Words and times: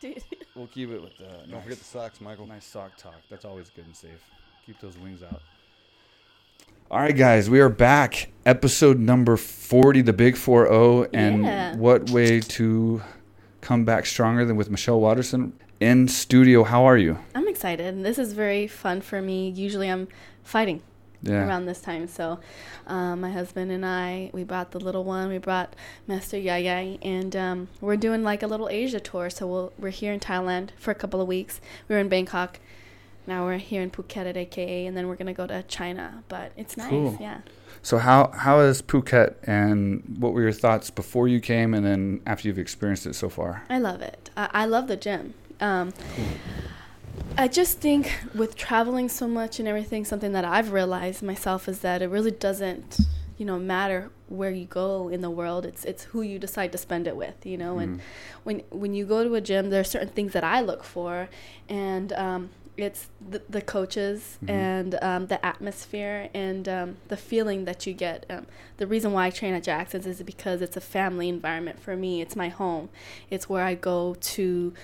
Dude. 0.00 0.22
We'll 0.54 0.66
keep 0.68 0.88
it 0.90 1.02
with 1.02 1.18
the. 1.18 1.24
Don't 1.24 1.50
nice, 1.50 1.62
forget 1.64 1.78
the 1.78 1.84
socks, 1.84 2.18
Michael. 2.18 2.46
nice 2.46 2.64
sock 2.64 2.96
talk. 2.96 3.16
That's 3.28 3.44
always 3.44 3.68
good 3.68 3.84
and 3.84 3.94
safe. 3.94 4.22
Keep 4.64 4.80
those 4.80 4.96
wings 4.96 5.22
out. 5.22 5.42
All 6.90 6.98
right, 6.98 7.14
guys, 7.14 7.50
we 7.50 7.60
are 7.60 7.68
back. 7.68 8.32
Episode 8.46 8.98
number 8.98 9.36
40, 9.36 10.00
the 10.00 10.14
Big 10.14 10.34
4 10.34 10.66
0. 10.68 11.08
And 11.12 11.42
Yeah. 11.44 11.76
what 11.76 12.08
way 12.08 12.40
to 12.40 13.02
come 13.60 13.84
back 13.84 14.06
stronger 14.06 14.46
than 14.46 14.56
with 14.56 14.70
Michelle 14.70 14.98
Waterson 14.98 15.52
in 15.78 16.08
studio? 16.08 16.64
How 16.64 16.84
are 16.86 16.96
you? 16.96 17.18
I'm 17.34 17.48
excited. 17.48 18.02
This 18.02 18.18
is 18.18 18.32
very 18.32 18.66
fun 18.66 19.02
for 19.02 19.20
me. 19.20 19.50
Usually 19.50 19.90
I'm 19.90 20.08
fighting 20.42 20.80
Yeah. 21.26 21.46
around 21.46 21.66
this 21.66 21.80
time. 21.80 22.08
So 22.08 22.38
um, 22.86 23.20
my 23.20 23.30
husband 23.30 23.70
and 23.70 23.84
I, 23.84 24.30
we 24.32 24.44
brought 24.44 24.70
the 24.70 24.80
little 24.80 25.04
one. 25.04 25.28
We 25.28 25.38
brought 25.38 25.74
Master 26.06 26.38
Yaya. 26.38 26.98
And 27.02 27.34
um, 27.36 27.68
we're 27.80 27.96
doing 27.96 28.22
like 28.22 28.42
a 28.42 28.46
little 28.46 28.68
Asia 28.68 29.00
tour. 29.00 29.30
So 29.30 29.46
we'll, 29.46 29.72
we're 29.78 29.90
here 29.90 30.12
in 30.12 30.20
Thailand 30.20 30.70
for 30.76 30.90
a 30.90 30.94
couple 30.94 31.20
of 31.20 31.28
weeks. 31.28 31.60
We 31.88 31.94
were 31.94 32.00
in 32.00 32.08
Bangkok. 32.08 32.60
Now 33.26 33.44
we're 33.44 33.58
here 33.58 33.82
in 33.82 33.90
Phuket 33.90 34.26
at 34.28 34.36
AKA. 34.36 34.86
And 34.86 34.96
then 34.96 35.08
we're 35.08 35.16
going 35.16 35.26
to 35.26 35.32
go 35.32 35.46
to 35.46 35.62
China. 35.64 36.22
But 36.28 36.52
it's 36.56 36.76
nice. 36.76 36.90
Cool. 36.90 37.16
Yeah. 37.20 37.40
So, 37.82 37.98
how, 37.98 38.32
how 38.34 38.60
is 38.60 38.82
Phuket 38.82 39.36
and 39.44 40.02
what 40.18 40.32
were 40.32 40.42
your 40.42 40.52
thoughts 40.52 40.90
before 40.90 41.28
you 41.28 41.38
came 41.40 41.72
and 41.72 41.86
then 41.86 42.20
after 42.26 42.48
you've 42.48 42.58
experienced 42.58 43.06
it 43.06 43.14
so 43.14 43.28
far? 43.28 43.62
I 43.70 43.78
love 43.78 44.02
it. 44.02 44.30
I, 44.36 44.50
I 44.52 44.64
love 44.64 44.88
the 44.88 44.96
gym. 44.96 45.34
Um, 45.60 45.92
I 47.38 47.48
just 47.48 47.80
think 47.80 48.12
with 48.34 48.56
traveling 48.56 49.08
so 49.08 49.28
much 49.28 49.58
and 49.58 49.68
everything, 49.68 50.04
something 50.04 50.32
that 50.32 50.44
I've 50.44 50.72
realized 50.72 51.22
myself 51.22 51.68
is 51.68 51.80
that 51.80 52.00
it 52.02 52.08
really 52.08 52.30
doesn't, 52.30 52.98
you 53.36 53.44
know, 53.44 53.58
matter 53.58 54.10
where 54.28 54.50
you 54.50 54.64
go 54.64 55.08
in 55.08 55.20
the 55.20 55.30
world. 55.30 55.66
It's 55.66 55.84
it's 55.84 56.04
who 56.04 56.22
you 56.22 56.38
decide 56.38 56.72
to 56.72 56.78
spend 56.78 57.06
it 57.06 57.16
with, 57.16 57.44
you 57.44 57.58
know. 57.58 57.78
And 57.78 57.98
Mhm. 57.98 58.02
when 58.44 58.62
when 58.70 58.94
you 58.94 59.04
go 59.04 59.22
to 59.22 59.34
a 59.34 59.40
gym, 59.40 59.68
there 59.70 59.80
are 59.80 59.84
certain 59.84 60.08
things 60.08 60.32
that 60.32 60.44
I 60.44 60.60
look 60.62 60.82
for, 60.82 61.28
and 61.68 62.12
um, 62.14 62.50
it's 62.78 63.08
the, 63.30 63.40
the 63.48 63.60
coaches 63.62 64.38
Mhm. 64.42 64.50
and 64.50 64.98
um, 65.02 65.26
the 65.26 65.44
atmosphere 65.44 66.28
and 66.34 66.68
um, 66.68 66.96
the 67.08 67.16
feeling 67.16 67.64
that 67.66 67.86
you 67.86 67.92
get. 67.92 68.26
Um, 68.30 68.46
the 68.78 68.86
reason 68.86 69.12
why 69.12 69.26
I 69.26 69.30
train 69.30 69.54
at 69.54 69.62
Jackson's 69.62 70.06
is 70.06 70.22
because 70.22 70.60
it's 70.62 70.76
a 70.76 70.80
family 70.80 71.28
environment 71.28 71.80
for 71.80 71.96
me. 71.96 72.20
It's 72.20 72.36
my 72.36 72.48
home. 72.48 72.88
It's 73.30 73.48
where 73.48 73.62
I 73.64 73.74
go 73.74 74.14
to 74.20 74.74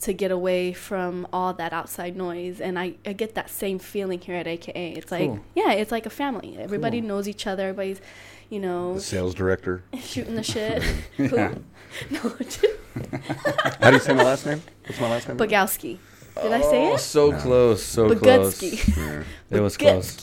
to 0.00 0.12
get 0.14 0.30
away 0.30 0.72
from 0.72 1.26
all 1.32 1.52
that 1.54 1.72
outside 1.72 2.16
noise 2.16 2.60
and 2.60 2.78
I, 2.78 2.94
I 3.04 3.12
get 3.12 3.34
that 3.34 3.50
same 3.50 3.78
feeling 3.78 4.18
here 4.20 4.34
at 4.36 4.46
AKA. 4.46 4.92
It's 4.92 5.12
like 5.12 5.26
Cool. 5.28 5.40
yeah, 5.54 5.72
it's 5.72 5.92
like 5.92 6.06
a 6.06 6.10
family. 6.10 6.56
Everybody 6.58 7.00
Cool. 7.00 7.08
knows 7.08 7.28
each 7.28 7.46
other, 7.46 7.64
everybody's 7.68 8.00
you 8.48 8.58
know 8.60 8.94
The 8.94 9.00
sales 9.00 9.34
director. 9.34 9.84
shooting 10.00 10.34
the 10.36 10.42
shit. 10.42 10.82
Yeah. 11.18 11.54
No, 12.10 12.20
How 13.80 13.90
do 13.90 13.96
you 13.96 14.00
say 14.00 14.14
my 14.14 14.22
last 14.22 14.46
name? 14.46 14.62
What's 14.86 15.00
my 15.00 15.10
last 15.10 15.26
name? 15.28 15.36
Bogowski. 15.36 15.98
Did 16.40 16.52
I 16.52 16.60
say 16.62 16.88
Oh, 16.90 16.94
it? 16.94 16.98
so 17.00 17.32
close, 17.32 17.82
so 17.82 18.14
close. 18.16 18.56
Bogutsky. 18.60 18.96
Yeah, 18.96 19.24
It 19.58 19.60
was 19.60 19.76
close. 19.76 20.16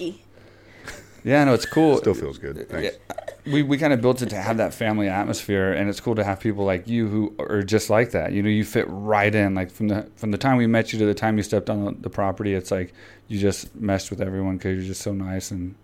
Bogutsky. 1.22 1.30
Yeah, 1.30 1.44
no, 1.44 1.54
it's 1.54 1.66
cool. 1.66 1.96
It 1.96 2.00
still 2.00 2.14
feels 2.14 2.38
good. 2.38 2.68
Thanks. 2.70 2.98
We 3.46 3.64
we 3.64 3.78
kind 3.78 3.94
of 3.94 4.02
built 4.02 4.22
it 4.22 4.30
to 4.30 4.36
have 4.36 4.58
that 4.58 4.74
family 4.74 5.08
atmosphere, 5.08 5.72
and 5.72 5.90
it's 5.90 6.00
cool 6.02 6.16
to 6.16 6.24
have 6.24 6.40
people 6.40 6.66
like 6.66 6.88
you 6.88 7.08
who 7.08 7.34
are 7.40 7.64
just 7.64 7.90
like 7.90 8.12
that. 8.12 8.34
You 8.34 8.44
know, 8.44 8.50
you 8.50 8.66
fit 8.66 8.86
right 8.90 9.34
in. 9.34 9.56
Like 9.56 9.72
from 9.72 9.88
the 9.88 10.10
from 10.18 10.32
the 10.32 10.38
time 10.38 10.58
we 10.58 10.68
met 10.68 10.92
you 10.92 11.00
to 11.00 11.06
the 11.06 11.14
time 11.14 11.38
you 11.38 11.44
stepped 11.44 11.70
on 11.70 11.86
the, 11.86 11.92
the 12.02 12.10
property, 12.10 12.54
it's 12.54 12.72
like 12.72 12.94
you 13.30 13.40
just 13.40 13.74
meshed 13.76 14.10
with 14.10 14.22
everyone 14.22 14.58
because 14.58 14.76
you're 14.78 14.86
just 14.88 15.02
so 15.02 15.14
nice 15.14 15.52
and 15.52 15.76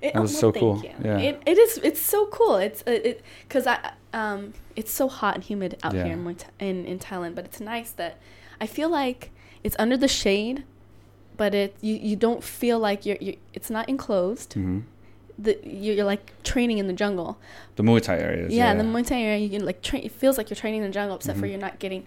It, 0.00 0.14
That 0.14 0.22
was 0.22 0.34
oh, 0.36 0.40
so 0.40 0.52
thank 0.52 0.60
cool. 0.62 0.82
you. 0.84 0.90
Yeah. 1.04 1.18
It, 1.18 1.42
it 1.46 1.58
is. 1.58 1.78
It's 1.82 2.00
so 2.00 2.26
cool. 2.26 2.56
It's 2.56 2.82
uh, 2.86 2.90
it 2.92 3.22
because 3.48 3.66
I 3.66 3.92
um 4.12 4.52
it's 4.76 4.92
so 4.92 5.08
hot 5.08 5.34
and 5.34 5.42
humid 5.44 5.78
out 5.82 5.94
Yeah. 5.94 6.04
here 6.04 6.12
in, 6.14 6.36
in 6.60 6.86
in 6.86 6.98
Thailand, 7.00 7.34
but 7.34 7.44
it's 7.44 7.60
nice 7.60 7.90
that 7.92 8.18
I 8.60 8.66
feel 8.66 8.88
like 8.90 9.30
it's 9.64 9.76
under 9.78 9.96
the 9.96 10.08
shade, 10.08 10.62
but 11.36 11.54
it 11.54 11.76
you, 11.80 11.94
you 11.94 12.16
don't 12.16 12.42
feel 12.44 12.78
like 12.78 13.04
you're, 13.06 13.18
you're 13.20 13.36
it's 13.54 13.70
not 13.70 13.88
enclosed. 13.88 14.52
hmm 14.54 14.80
The 15.38 15.58
you're, 15.64 15.94
you're 15.96 16.04
like 16.14 16.30
training 16.44 16.78
in 16.78 16.86
the 16.86 16.92
jungle. 16.92 17.38
the 17.76 17.82
Muay 17.82 18.00
Thai 18.02 18.18
areas. 18.18 18.52
yeah, 18.52 18.74
the 18.74 18.84
Muay 18.84 19.06
Thai 19.06 19.20
area, 19.20 19.38
you 19.38 19.50
can 19.50 19.64
like 19.66 19.80
train. 19.82 20.02
It 20.04 20.12
feels 20.12 20.36
like 20.38 20.50
you're 20.50 20.56
training 20.64 20.82
in 20.82 20.86
the 20.88 20.92
jungle, 20.94 21.16
except 21.16 21.38
for 21.38 21.46
Mhm. 21.46 21.50
you're 21.50 21.60
not 21.68 21.78
getting 21.78 22.04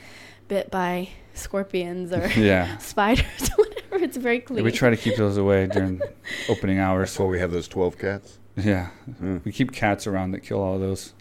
bit 0.47 0.69
by 0.69 1.09
scorpions 1.33 2.11
or 2.13 2.27
yeah. 2.37 2.77
spiders 2.91 3.49
or 3.51 3.65
whatever. 3.65 4.03
It's 4.03 4.17
very 4.17 4.39
clean. 4.39 4.63
We 4.63 4.71
try 4.71 4.89
to 4.89 4.97
keep 4.97 5.15
those 5.15 5.37
away 5.37 5.67
during 5.67 6.01
opening 6.49 6.79
hours. 6.79 7.09
That's 7.09 7.19
why 7.19 7.25
we 7.25 7.39
have 7.39 7.51
those 7.51 7.67
12 7.67 7.97
cats. 7.97 8.39
Yeah, 8.55 8.89
Mm. 9.21 9.43
we 9.43 9.51
keep 9.51 9.71
cats 9.73 10.07
around 10.07 10.31
that 10.31 10.41
kill 10.41 10.61
all 10.61 10.77
those. 10.79 11.13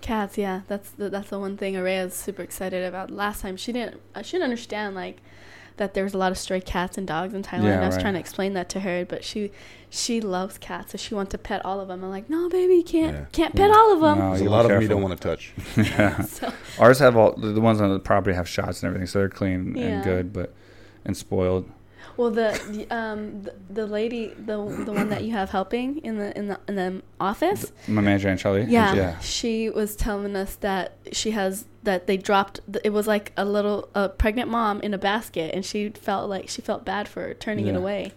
Cats, 0.00 0.38
yeah, 0.38 0.62
that's 0.66 0.90
the 0.92 1.10
that's 1.10 1.28
the 1.28 1.38
one 1.38 1.56
thing 1.58 1.74
Araya's 1.76 2.14
super 2.14 2.42
excited 2.42 2.82
about. 2.90 3.10
Last 3.10 3.42
time 3.42 3.56
she 3.58 3.70
didn't, 3.72 4.00
uh, 4.14 4.22
she 4.22 4.32
didn't 4.32 4.44
understand 4.44 4.94
like 4.94 5.16
that 5.80 5.94
there 5.94 6.04
was 6.04 6.14
a 6.14 6.18
lot 6.18 6.30
of 6.30 6.38
stray 6.38 6.60
cats 6.60 6.96
and 6.98 7.06
dogs 7.06 7.34
in 7.34 7.42
Thailand. 7.42 7.64
Yeah, 7.64 7.82
I 7.82 7.86
was 7.86 7.96
right. 7.96 8.02
trying 8.02 8.14
to 8.14 8.20
explain 8.20 8.52
that 8.54 8.68
to 8.68 8.80
her, 8.80 9.04
but 9.04 9.24
she 9.24 9.50
she 9.88 10.20
loves 10.20 10.56
cats, 10.58 10.92
so 10.92 10.98
she 10.98 11.14
wants 11.14 11.30
to 11.32 11.38
pet 11.38 11.64
all 11.64 11.80
of 11.80 11.88
them. 11.88 12.04
I'm 12.04 12.10
like, 12.10 12.30
no, 12.30 12.48
baby, 12.48 12.76
you 12.76 12.84
can't 12.84 13.14
Yeah. 13.16 13.24
can't 13.32 13.56
pet 13.56 13.70
Yeah. 13.70 13.76
all 13.76 13.92
of 13.94 14.00
them. 14.00 14.18
No. 14.18 14.28
There's 14.30 14.42
a 14.42 14.50
lot 14.50 14.60
be 14.62 14.64
of 14.66 14.70
them 14.72 14.82
you 14.82 14.88
don't 14.88 15.02
want 15.02 15.20
to 15.20 15.28
touch. 15.28 15.52
yeah. 15.76 16.22
So 16.26 16.52
Ours 16.78 16.98
have 17.00 17.16
all 17.16 17.32
the 17.32 17.48
the 17.48 17.60
ones 17.60 17.80
on 17.80 17.90
the 17.92 17.98
property 17.98 18.34
have 18.36 18.48
shots 18.48 18.82
and 18.82 18.88
everything, 18.88 19.06
so 19.08 19.18
they're 19.18 19.28
clean 19.28 19.74
Yeah. 19.76 19.84
and 19.86 20.04
good, 20.04 20.32
but 20.32 20.52
and 21.04 21.16
spoiled. 21.16 21.68
well, 22.16 22.30
the, 22.30 22.60
the 22.70 22.94
um 22.94 23.42
the, 23.44 23.54
the 23.70 23.86
lady 23.86 24.28
the 24.36 24.56
the 24.84 24.92
one 24.92 25.08
that 25.08 25.24
you 25.24 25.32
have 25.32 25.50
helping 25.50 25.98
in 25.98 26.18
the 26.18 26.36
in 26.38 26.48
the 26.48 26.60
in 26.68 26.74
the 26.76 27.02
office. 27.18 27.72
My 27.88 28.02
manager 28.02 28.28
Aunt 28.28 28.38
Charlie. 28.38 28.64
Yeah, 28.68 28.94
yeah. 28.94 29.18
she 29.20 29.70
was 29.70 29.96
telling 29.96 30.36
us 30.36 30.56
that 30.56 30.96
she 31.12 31.30
has 31.30 31.64
that 31.82 32.06
they 32.06 32.16
dropped. 32.16 32.60
It 32.84 32.90
was 32.90 33.06
like 33.06 33.32
a 33.36 33.44
little 33.44 33.88
a 33.94 34.08
pregnant 34.08 34.50
mom 34.50 34.80
in 34.80 34.92
a 34.94 34.98
basket, 34.98 35.54
and 35.54 35.64
she 35.64 35.88
felt 35.90 36.28
like 36.28 36.48
she 36.48 36.60
felt 36.62 36.84
bad 36.84 37.08
for 37.08 37.34
turning 37.34 37.66
it 37.66 37.74
away. 37.76 38.12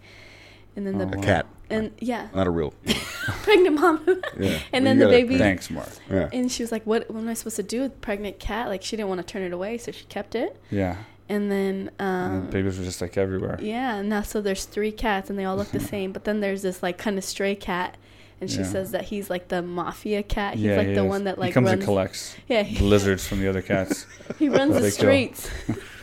And 0.75 0.87
then 0.87 0.97
the 0.97 1.05
Oh, 1.05 1.19
A 1.19 1.23
cat. 1.23 1.45
and 1.69 1.91
yeah, 1.99 2.29
Not 2.33 2.47
a 2.47 2.49
real. 2.49 2.73
pregnant 3.43 3.79
mom. 3.79 4.03
Yeah. 4.39 4.59
And 4.73 4.85
Well, 4.85 4.95
then 4.95 4.97
the 4.99 5.07
baby- 5.07 5.37
Thanks, 5.37 5.69
Mark. 5.69 5.87
Yeah. 6.09 6.29
And 6.33 6.51
she 6.51 6.63
was 6.63 6.71
like, 6.71 6.83
"What? 6.85 7.09
What 7.11 7.19
am 7.21 7.29
I 7.29 7.35
supposed 7.35 7.55
to 7.57 7.63
do 7.63 7.81
with 7.81 8.01
pregnant 8.01 8.39
cat?" 8.39 8.67
Like 8.69 8.81
she 8.83 8.95
didn't 8.97 9.09
want 9.09 9.19
to 9.25 9.27
turn 9.31 9.43
it 9.43 9.53
away, 9.53 9.77
so 9.77 9.91
she 9.91 10.05
kept 10.05 10.33
it. 10.35 10.59
Yeah. 10.71 10.97
And 11.29 11.49
then 11.51 11.89
And 11.99 12.33
um, 12.33 12.45
the 12.47 12.51
babies 12.51 12.77
were 12.77 12.83
just 12.83 13.01
like 13.01 13.17
everywhere. 13.17 13.57
yeah, 13.61 13.95
and 13.95 14.09
now 14.09 14.23
so 14.23 14.41
there's 14.41 14.65
three 14.65 14.91
cats, 14.91 15.29
and 15.29 15.37
they 15.39 15.45
all 15.45 15.55
look 15.55 15.69
the 15.71 15.79
same. 15.79 16.11
But 16.11 16.25
then 16.25 16.41
there's 16.41 16.63
this 16.63 16.83
like 16.83 16.97
kind 16.97 17.17
of 17.17 17.23
stray 17.23 17.55
cat. 17.55 17.95
And 18.41 18.49
she 18.51 18.57
Yeah. 18.59 18.63
says 18.65 18.91
that 18.91 19.05
he's 19.05 19.29
like 19.29 19.47
the 19.47 19.61
mafia 19.61 20.21
cat. 20.23 20.55
He's 20.55 20.63
yeah, 20.65 20.77
like 20.77 20.87
he 20.87 20.93
the 20.93 21.03
is. 21.03 21.09
one 21.09 21.23
that 21.25 21.37
like 21.39 21.47
he 21.47 21.53
comes 21.53 21.65
runs. 21.67 21.75
and 21.79 21.83
collects 21.83 22.35
yeah, 22.49 22.63
he, 22.63 22.83
lizards 22.85 23.25
from 23.27 23.39
the 23.39 23.47
other 23.47 23.61
cats. 23.61 24.05
he 24.39 24.49
runs 24.49 24.73
the 24.73 24.81
They 24.81 24.91
kill. 24.91 24.91
streets. 24.91 25.49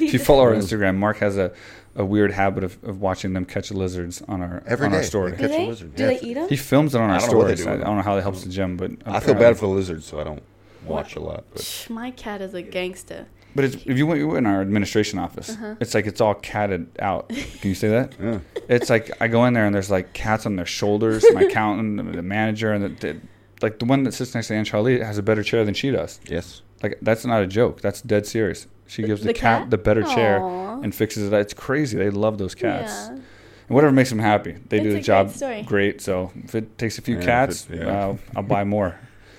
if 0.00 0.12
you 0.12 0.18
follow 0.18 0.42
our 0.42 0.52
Instagram, 0.52 0.96
Mark 0.96 1.18
has 1.18 1.36
a, 1.36 1.52
a 1.94 2.04
weird 2.04 2.32
habit 2.32 2.64
of, 2.64 2.78
of 2.84 3.00
watching 3.00 3.32
them 3.32 3.44
catch 3.44 3.70
lizards 3.70 4.22
on 4.28 4.42
our 4.42 4.62
Every 4.66 4.86
on 4.86 4.94
our 4.94 5.00
day. 5.00 5.06
story. 5.06 5.30
They 5.32 5.36
Do 5.36 5.42
catch 5.48 5.50
a 5.50 5.58
they? 5.58 5.66
lizard. 5.66 5.94
Do 5.94 6.02
Yeah. 6.02 6.08
they 6.10 6.20
eat 6.20 6.34
them? 6.34 6.48
He 6.48 6.56
films 6.56 6.94
it 6.94 7.00
on 7.00 7.10
our 7.10 7.16
I 7.16 7.18
don't 7.20 7.30
know 7.32 7.38
what 7.38 7.46
they 7.48 7.56
stories. 7.56 7.78
do 7.78 7.82
I, 7.82 7.84
I 7.84 7.88
don't 7.88 7.96
know 7.96 8.02
how 8.02 8.16
that 8.16 8.22
helps 8.22 8.42
the 8.42 8.50
gym, 8.50 8.76
but 8.76 8.90
I 9.06 9.20
feel 9.20 9.34
bad 9.34 9.56
for 9.56 9.66
the 9.66 9.72
lizards, 9.72 10.04
so 10.06 10.20
I 10.20 10.24
don't 10.24 10.42
watch 10.88 11.16
a 11.16 11.20
lot. 11.20 11.44
But 11.52 11.86
My 11.90 12.10
cat 12.10 12.40
is 12.40 12.54
a 12.54 12.62
gangster. 12.62 13.26
But 13.54 13.64
it's, 13.64 13.76
if 13.86 13.96
you 13.98 14.06
went, 14.06 14.20
you 14.20 14.28
went 14.28 14.46
in 14.46 14.46
our 14.46 14.60
administration 14.60 15.18
office, 15.18 15.50
Uh-huh. 15.50 15.74
it's 15.80 15.94
like 15.94 16.06
it's 16.06 16.20
all 16.20 16.34
catted 16.34 16.86
out. 17.00 17.28
Can 17.30 17.68
you 17.70 17.74
say 17.74 17.88
that? 17.88 18.14
yeah. 18.22 18.38
It's 18.68 18.90
like 18.90 19.10
I 19.22 19.26
go 19.28 19.44
in 19.46 19.54
there 19.54 19.64
and 19.66 19.74
there's 19.74 19.90
like 19.90 20.12
cats 20.12 20.46
on 20.46 20.56
their 20.56 20.66
shoulders. 20.66 21.24
My 21.32 21.42
accountant, 21.48 21.96
the, 21.96 22.16
the 22.18 22.22
manager, 22.22 22.72
and 22.72 22.84
the, 22.84 22.88
the 22.88 23.20
like 23.62 23.78
the 23.78 23.86
one 23.86 24.04
that 24.04 24.12
sits 24.12 24.34
next 24.34 24.48
to 24.48 24.54
Aunt 24.54 24.66
Charlie 24.68 25.00
has 25.00 25.18
a 25.18 25.22
better 25.22 25.42
chair 25.42 25.64
than 25.64 25.74
she 25.74 25.90
does. 25.90 26.20
Yes. 26.28 26.62
Like 26.82 26.98
that's 27.02 27.24
not 27.24 27.42
a 27.42 27.46
joke. 27.46 27.80
That's 27.80 28.00
dead 28.02 28.26
serious. 28.26 28.66
She 28.86 29.02
gives 29.02 29.22
the, 29.22 29.28
The 29.28 29.34
cat, 29.34 29.62
cat? 29.62 29.70
the 29.70 29.78
better 29.78 30.02
chair 30.02 30.38
and 30.46 30.94
fixes 30.94 31.26
it. 31.26 31.32
It's 31.34 31.54
crazy. 31.54 31.96
They 31.98 32.10
love 32.10 32.38
those 32.38 32.54
cats. 32.54 32.92
Yeah. 32.92 33.12
And 33.14 33.74
whatever 33.74 33.92
makes 33.92 34.10
them 34.10 34.18
happy, 34.20 34.52
they 34.68 34.76
It's 34.78 34.84
do 34.84 34.92
the 34.92 35.00
job 35.00 35.30
story. 35.30 35.62
great. 35.62 36.00
So 36.00 36.30
if 36.44 36.54
it 36.54 36.78
takes 36.78 36.98
a 36.98 37.02
few 37.02 37.16
Yeah, 37.16 37.24
cats, 37.24 37.66
it- 37.70 37.80
yeah. 37.80 38.08
uh, 38.10 38.16
I'll 38.36 38.42
buy 38.44 38.64
more. 38.64 38.98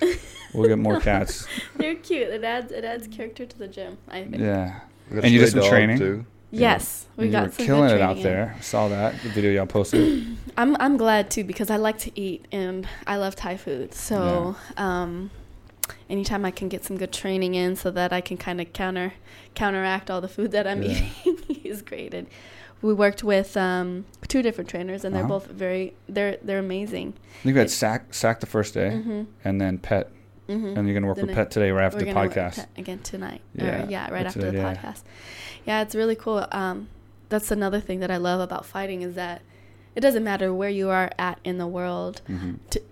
we'll 0.54 0.68
get 0.68 0.78
more 0.78 1.00
cats. 1.10 1.46
They're 1.76 1.94
cute. 1.94 2.28
It 2.28 2.44
adds 2.44 2.72
it 2.72 2.84
adds 2.84 3.06
character 3.08 3.46
to 3.46 3.58
the 3.58 3.68
gym. 3.68 3.98
I 4.08 4.22
think. 4.22 4.38
Yeah. 4.38 4.80
Got 5.12 5.24
And 5.24 5.32
you 5.32 5.40
did 5.40 5.50
some 5.50 5.62
training? 5.64 5.98
Too. 5.98 6.24
Yes, 6.52 7.06
we 7.16 7.24
And 7.24 7.32
got 7.32 7.38
you 7.42 7.46
were 7.46 7.52
some 7.52 7.66
killing 7.66 7.88
good 7.88 7.96
it 7.96 8.00
out 8.02 8.16
in. 8.16 8.22
there. 8.24 8.56
Saw 8.60 8.88
that 8.88 9.20
the 9.22 9.28
video 9.28 9.52
y'all 9.52 9.66
posted. 9.66 10.36
I'm 10.56 10.76
I'm 10.80 10.96
glad 10.96 11.30
too 11.30 11.44
because 11.44 11.70
I 11.70 11.76
like 11.76 11.98
to 12.00 12.20
eat 12.20 12.46
and 12.50 12.88
I 13.06 13.16
love 13.16 13.36
Thai 13.36 13.56
food. 13.56 13.94
So 13.94 14.56
um, 14.76 15.30
anytime 16.08 16.44
I 16.44 16.50
can 16.50 16.68
get 16.68 16.84
some 16.84 16.96
good 16.96 17.12
training 17.12 17.54
in, 17.54 17.76
so 17.76 17.90
that 17.92 18.12
I 18.12 18.20
can 18.20 18.36
kind 18.36 18.60
of 18.60 18.72
counter 18.72 19.12
counteract 19.54 20.10
all 20.10 20.20
the 20.20 20.28
food 20.28 20.50
that 20.52 20.66
I'm 20.66 20.82
Yeah. 20.82 21.02
eating, 21.24 21.60
is 21.64 21.82
great. 21.82 22.14
And 22.14 22.26
we 22.82 22.94
worked 22.94 23.22
with 23.22 23.56
um, 23.56 24.06
two 24.26 24.42
different 24.42 24.70
trainers, 24.70 25.04
and 25.04 25.14
they're 25.14 25.22
Uh-huh. 25.24 25.38
both 25.40 25.46
very 25.46 25.94
they're 26.08 26.36
they're 26.42 26.58
amazing. 26.58 27.14
I 27.40 27.42
think 27.44 27.54
we 27.54 27.58
had 27.58 27.66
It- 27.68 27.70
sack 27.70 28.12
sack 28.14 28.40
the 28.40 28.46
first 28.46 28.74
day, 28.74 28.90
Mm-hmm. 28.90 29.22
and 29.44 29.60
then 29.60 29.78
pet, 29.78 30.10
Mm-hmm. 30.50 30.76
and 30.78 30.86
you're 30.86 30.94
gonna 30.94 31.06
work 31.06 31.16
Then 31.16 31.26
with 31.28 31.36
pet 31.36 31.50
today 31.50 31.70
right 31.70 31.84
after 31.84 31.98
the 32.04 32.12
podcast. 32.12 32.66
Again 32.76 32.98
tonight. 33.00 33.40
Yeah, 33.54 33.64
Yeah, 33.84 33.88
yeah, 33.88 34.10
right 34.10 34.26
after 34.26 34.46
it, 34.46 34.52
the 34.52 34.58
yeah. 34.58 34.74
podcast. 34.74 35.02
Yeah, 35.66 35.82
it's 35.82 35.94
really 35.94 36.16
cool. 36.16 36.46
Um, 36.52 36.88
that's 37.28 37.50
another 37.50 37.80
thing 37.80 38.00
that 38.00 38.10
I 38.10 38.16
love 38.16 38.40
about 38.40 38.64
fighting 38.66 39.02
is 39.02 39.14
that 39.14 39.42
it 39.94 40.00
doesn't 40.00 40.24
matter 40.24 40.52
where 40.52 40.70
you 40.70 40.88
are 40.88 41.10
at 41.18 41.38
in 41.44 41.58
the 41.58 41.66
world. 41.66 42.22
hmm 42.26 42.54
To, 42.70 42.82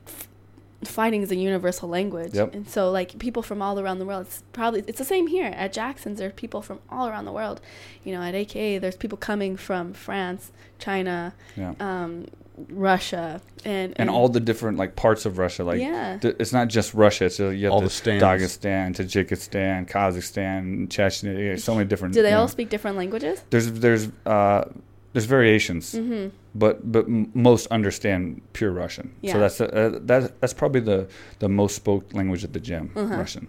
fighting 0.84 1.22
is 1.22 1.30
a 1.32 1.36
universal 1.36 1.88
language. 1.88 2.34
Yep. 2.34 2.54
And 2.54 2.68
so 2.68 2.90
like 2.90 3.18
people 3.18 3.42
from 3.42 3.60
all 3.60 3.80
around 3.80 3.98
the 3.98 4.04
world, 4.06 4.26
it's 4.26 4.42
probably 4.52 4.84
it's 4.86 4.98
the 4.98 5.04
same 5.04 5.26
here 5.26 5.46
at 5.46 5.72
Jackson's. 5.72 6.18
There 6.20 6.28
are 6.28 6.32
people 6.32 6.62
from 6.62 6.78
all 6.88 7.08
around 7.08 7.24
the 7.24 7.32
world. 7.32 7.60
You 8.04 8.12
know, 8.14 8.22
at 8.22 8.34
AKA, 8.34 8.78
there's 8.78 8.96
people 8.96 9.18
coming 9.18 9.56
from 9.56 9.92
France, 9.92 10.52
China, 10.78 11.34
Yeah. 11.56 11.74
um, 11.80 12.26
Russia, 12.70 13.40
and, 13.64 13.92
and 14.00 14.08
all 14.10 14.28
the 14.28 14.40
different 14.40 14.78
like 14.78 14.96
parts 14.96 15.26
of 15.26 15.38
Russia. 15.38 15.64
Like 15.64 15.80
Yeah. 15.80 16.18
th- 16.20 16.36
it's 16.38 16.52
not 16.52 16.68
just 16.68 16.94
Russia. 16.94 17.26
It's 17.26 17.40
uh, 17.40 17.48
you 17.48 17.64
have 17.66 17.72
All 17.74 17.80
the, 17.80 17.86
the 17.86 17.90
stands. 17.90 18.22
Dagestan, 18.24 18.94
Tajikistan, 18.96 19.88
Kazakhstan, 19.88 20.88
Chechnya. 20.88 21.38
yeah, 21.38 21.56
So 21.56 21.74
many 21.74 21.86
different. 21.88 22.14
Do 22.14 22.22
they 22.22 22.32
all 22.32 22.44
know. 22.44 22.46
speak 22.56 22.68
different 22.68 22.96
languages? 22.96 23.42
There's 23.50 23.70
there's 23.72 24.08
uh, 24.26 24.64
there's 25.12 25.26
variations, 25.26 25.94
Mm-hmm. 25.94 26.28
but 26.54 26.90
but 26.92 27.04
m- 27.06 27.30
most 27.34 27.66
understand 27.68 28.42
pure 28.52 28.70
Russian. 28.72 29.14
Yeah. 29.22 29.32
So 29.32 29.38
that's 29.40 29.60
uh, 29.60 29.98
that 30.02 30.40
that's 30.40 30.54
probably 30.54 30.80
the 30.80 31.08
the 31.38 31.48
most 31.48 31.74
spoke 31.76 32.12
language 32.14 32.44
at 32.44 32.52
the 32.52 32.60
gym, 32.60 32.90
Uh-huh. 32.96 33.16
Russian. 33.16 33.48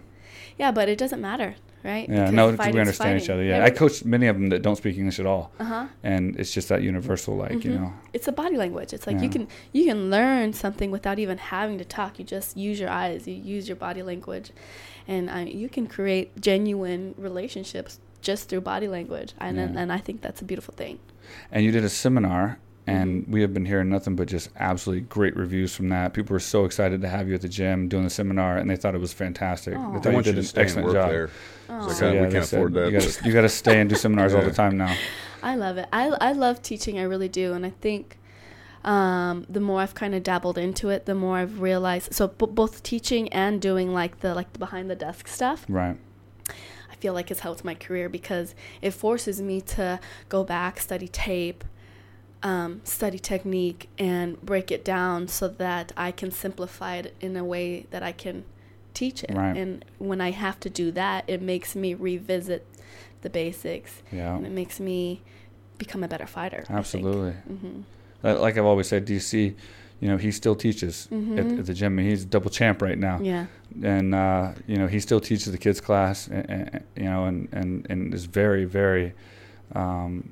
Yeah, 0.60 0.70
but 0.78 0.86
it 0.94 0.98
doesn't 1.02 1.22
matter, 1.30 1.50
right? 1.90 2.06
Yeah, 2.08 2.30
Because 2.30 2.34
no, 2.34 2.72
we 2.72 2.80
understand 2.84 3.14
each 3.20 3.30
other. 3.30 3.42
Yeah, 3.42 3.64
I 3.64 3.70
coach 3.70 4.04
many 4.04 4.26
of 4.32 4.36
them 4.38 4.48
that 4.52 4.60
don't 4.66 4.76
speak 4.76 4.96
English 5.02 5.18
at 5.18 5.26
all, 5.32 5.44
Uh 5.58 5.64
huh. 5.72 5.86
and 6.12 6.22
it's 6.40 6.52
just 6.56 6.68
that 6.68 6.82
universal, 6.92 7.34
like 7.44 7.64
you 7.64 7.70
Mhm. 7.72 7.80
know. 7.80 7.92
It's 8.16 8.28
a 8.28 8.32
body 8.42 8.56
language. 8.64 8.90
It's 8.96 9.06
like 9.08 9.16
Yeah. 9.16 9.24
you 9.26 9.30
can 9.36 9.44
you 9.76 9.82
can 9.90 10.10
learn 10.16 10.52
something 10.64 10.90
without 10.96 11.18
even 11.24 11.38
having 11.56 11.78
to 11.78 11.86
talk. 11.98 12.10
You 12.18 12.24
just 12.36 12.48
use 12.68 12.78
your 12.82 12.90
eyes. 13.02 13.26
You 13.30 13.34
use 13.56 13.64
your 13.70 13.76
body 13.86 14.02
language, 14.10 14.48
and 15.08 15.24
uh, 15.36 15.38
you 15.62 15.68
can 15.76 15.86
create 15.96 16.26
genuine 16.48 17.14
relationships 17.16 17.92
just 18.28 18.42
through 18.48 18.60
body 18.74 18.88
language. 18.96 19.30
And 19.44 19.58
and, 19.58 19.74
Yeah. 19.74 19.80
and 19.82 19.88
I 19.98 20.00
think 20.06 20.16
that's 20.24 20.40
a 20.42 20.44
beautiful 20.50 20.74
thing. 20.82 20.98
And 21.52 21.64
you 21.64 21.70
did 21.76 21.84
a 21.84 21.88
seminar, 22.04 22.58
and 22.90 23.22
Mm-hmm. 23.22 23.32
we 23.32 23.40
have 23.42 23.52
been 23.54 23.64
hearing 23.66 23.88
nothing 23.88 24.16
but 24.16 24.28
just 24.28 24.50
absolutely 24.58 25.02
great 25.02 25.36
reviews 25.36 25.74
from 25.74 25.88
that. 25.90 26.12
People 26.14 26.34
were 26.34 26.40
so 26.40 26.64
excited 26.64 27.00
to 27.02 27.08
have 27.08 27.28
you 27.28 27.34
at 27.34 27.42
the 27.42 27.48
gym 27.48 27.88
doing 27.88 28.04
the 28.04 28.10
seminar, 28.10 28.56
and 28.58 28.68
they 28.68 28.76
thought 28.76 28.94
it 28.94 29.00
was 29.00 29.12
fantastic. 29.12 29.76
Aw. 29.76 29.92
They 29.92 30.00
thought 30.00 30.12
you 30.14 30.22
did 30.32 30.38
an 30.38 30.46
excellent 30.56 30.92
job. 30.92 31.10
there. 31.10 31.30
Like, 31.68 31.92
So 31.92 32.08
Uh, 32.08 32.12
we 32.12 32.18
can't 32.32 32.44
said, 32.44 32.56
afford 32.58 32.74
that. 32.74 32.86
You 33.24 33.32
gotta, 33.32 33.48
stay 33.48 33.80
and 33.80 33.88
do 33.88 33.96
seminars 33.96 34.34
all 34.34 34.42
the 34.42 34.50
time 34.62 34.76
now. 34.76 34.94
I 35.42 35.54
love 35.56 35.76
it. 35.78 35.86
I 35.92 36.08
I 36.20 36.32
love 36.32 36.60
teaching. 36.62 36.98
I 36.98 37.02
really 37.02 37.28
do, 37.28 37.52
and 37.54 37.64
I 37.66 37.70
think. 37.80 38.16
Um, 38.82 39.44
the 39.46 39.60
more 39.60 39.80
I've 39.82 39.94
kind 39.94 40.14
of 40.14 40.22
dabbled 40.22 40.56
into 40.56 40.88
it, 40.88 41.04
the 41.04 41.14
more 41.14 41.36
I've 41.36 41.60
realized. 41.60 42.14
So 42.14 42.28
b- 42.28 42.46
both 42.48 42.82
teaching 42.82 43.28
and 43.30 43.60
doing 43.60 43.92
like 43.92 44.20
the 44.20 44.34
like 44.34 44.50
the 44.54 44.58
behind 44.58 44.88
the 44.90 44.96
desk 44.96 45.28
stuff, 45.28 45.66
Right. 45.68 45.98
I 46.48 46.94
feel 46.96 47.12
like 47.12 47.30
it's 47.30 47.40
helped 47.40 47.62
my 47.62 47.74
career 47.74 48.08
because 48.08 48.54
it 48.80 48.92
forces 48.92 49.42
me 49.42 49.60
to 49.76 50.00
go 50.30 50.44
back, 50.44 50.80
study 50.80 51.08
tape, 51.08 51.62
um, 52.42 52.80
study 52.84 53.18
technique, 53.18 53.88
and 53.98 54.40
break 54.42 54.70
it 54.70 54.84
down 54.84 55.28
so 55.28 55.48
that 55.48 55.92
I 55.96 56.10
can 56.12 56.30
simplify 56.30 56.96
it 56.96 57.14
in 57.20 57.36
a 57.36 57.44
way 57.44 57.86
that 57.90 58.02
I 58.02 58.12
can 58.12 58.44
teach 58.94 59.22
it. 59.24 59.34
Right. 59.34 59.56
And 59.56 59.84
when 59.98 60.20
I 60.20 60.30
have 60.30 60.58
to 60.60 60.70
do 60.70 60.90
that, 60.92 61.24
it 61.28 61.42
makes 61.42 61.76
me 61.76 61.94
revisit 61.94 62.66
the 63.22 63.30
basics 63.30 64.02
Yeah. 64.10 64.34
and 64.36 64.46
it 64.46 64.52
makes 64.52 64.80
me 64.80 65.20
become 65.78 66.02
a 66.02 66.08
better 66.08 66.26
fighter. 66.26 66.64
Absolutely. 66.70 67.32
hmm 67.32 67.82
Uh, 68.24 68.38
Like 68.38 68.56
I've 68.58 68.64
always 68.66 68.88
said, 68.88 69.04
DC, 69.06 69.54
you 70.00 70.08
know, 70.08 70.16
he 70.16 70.30
still 70.32 70.54
teaches 70.54 71.06
at, 71.10 71.18
Mhm. 71.18 71.58
at 71.60 71.66
the 71.66 71.74
gym. 71.74 71.98
and 71.98 72.08
he's 72.08 72.24
double 72.24 72.50
champ 72.50 72.80
right 72.82 72.98
now. 72.98 73.20
Yeah. 73.22 73.46
and 73.82 74.14
uh, 74.14 74.52
you 74.66 74.76
know 74.76 74.88
he 74.88 74.98
still 74.98 75.20
teaches 75.20 75.52
the 75.52 75.58
kids 75.58 75.80
class, 75.80 76.26
and, 76.26 76.50
and, 76.50 76.84
you 76.96 77.04
know, 77.04 77.24
and, 77.26 77.48
and, 77.52 77.86
and 77.90 78.12
is 78.14 78.24
very 78.24 78.64
very 78.64 79.12
um, 79.74 80.30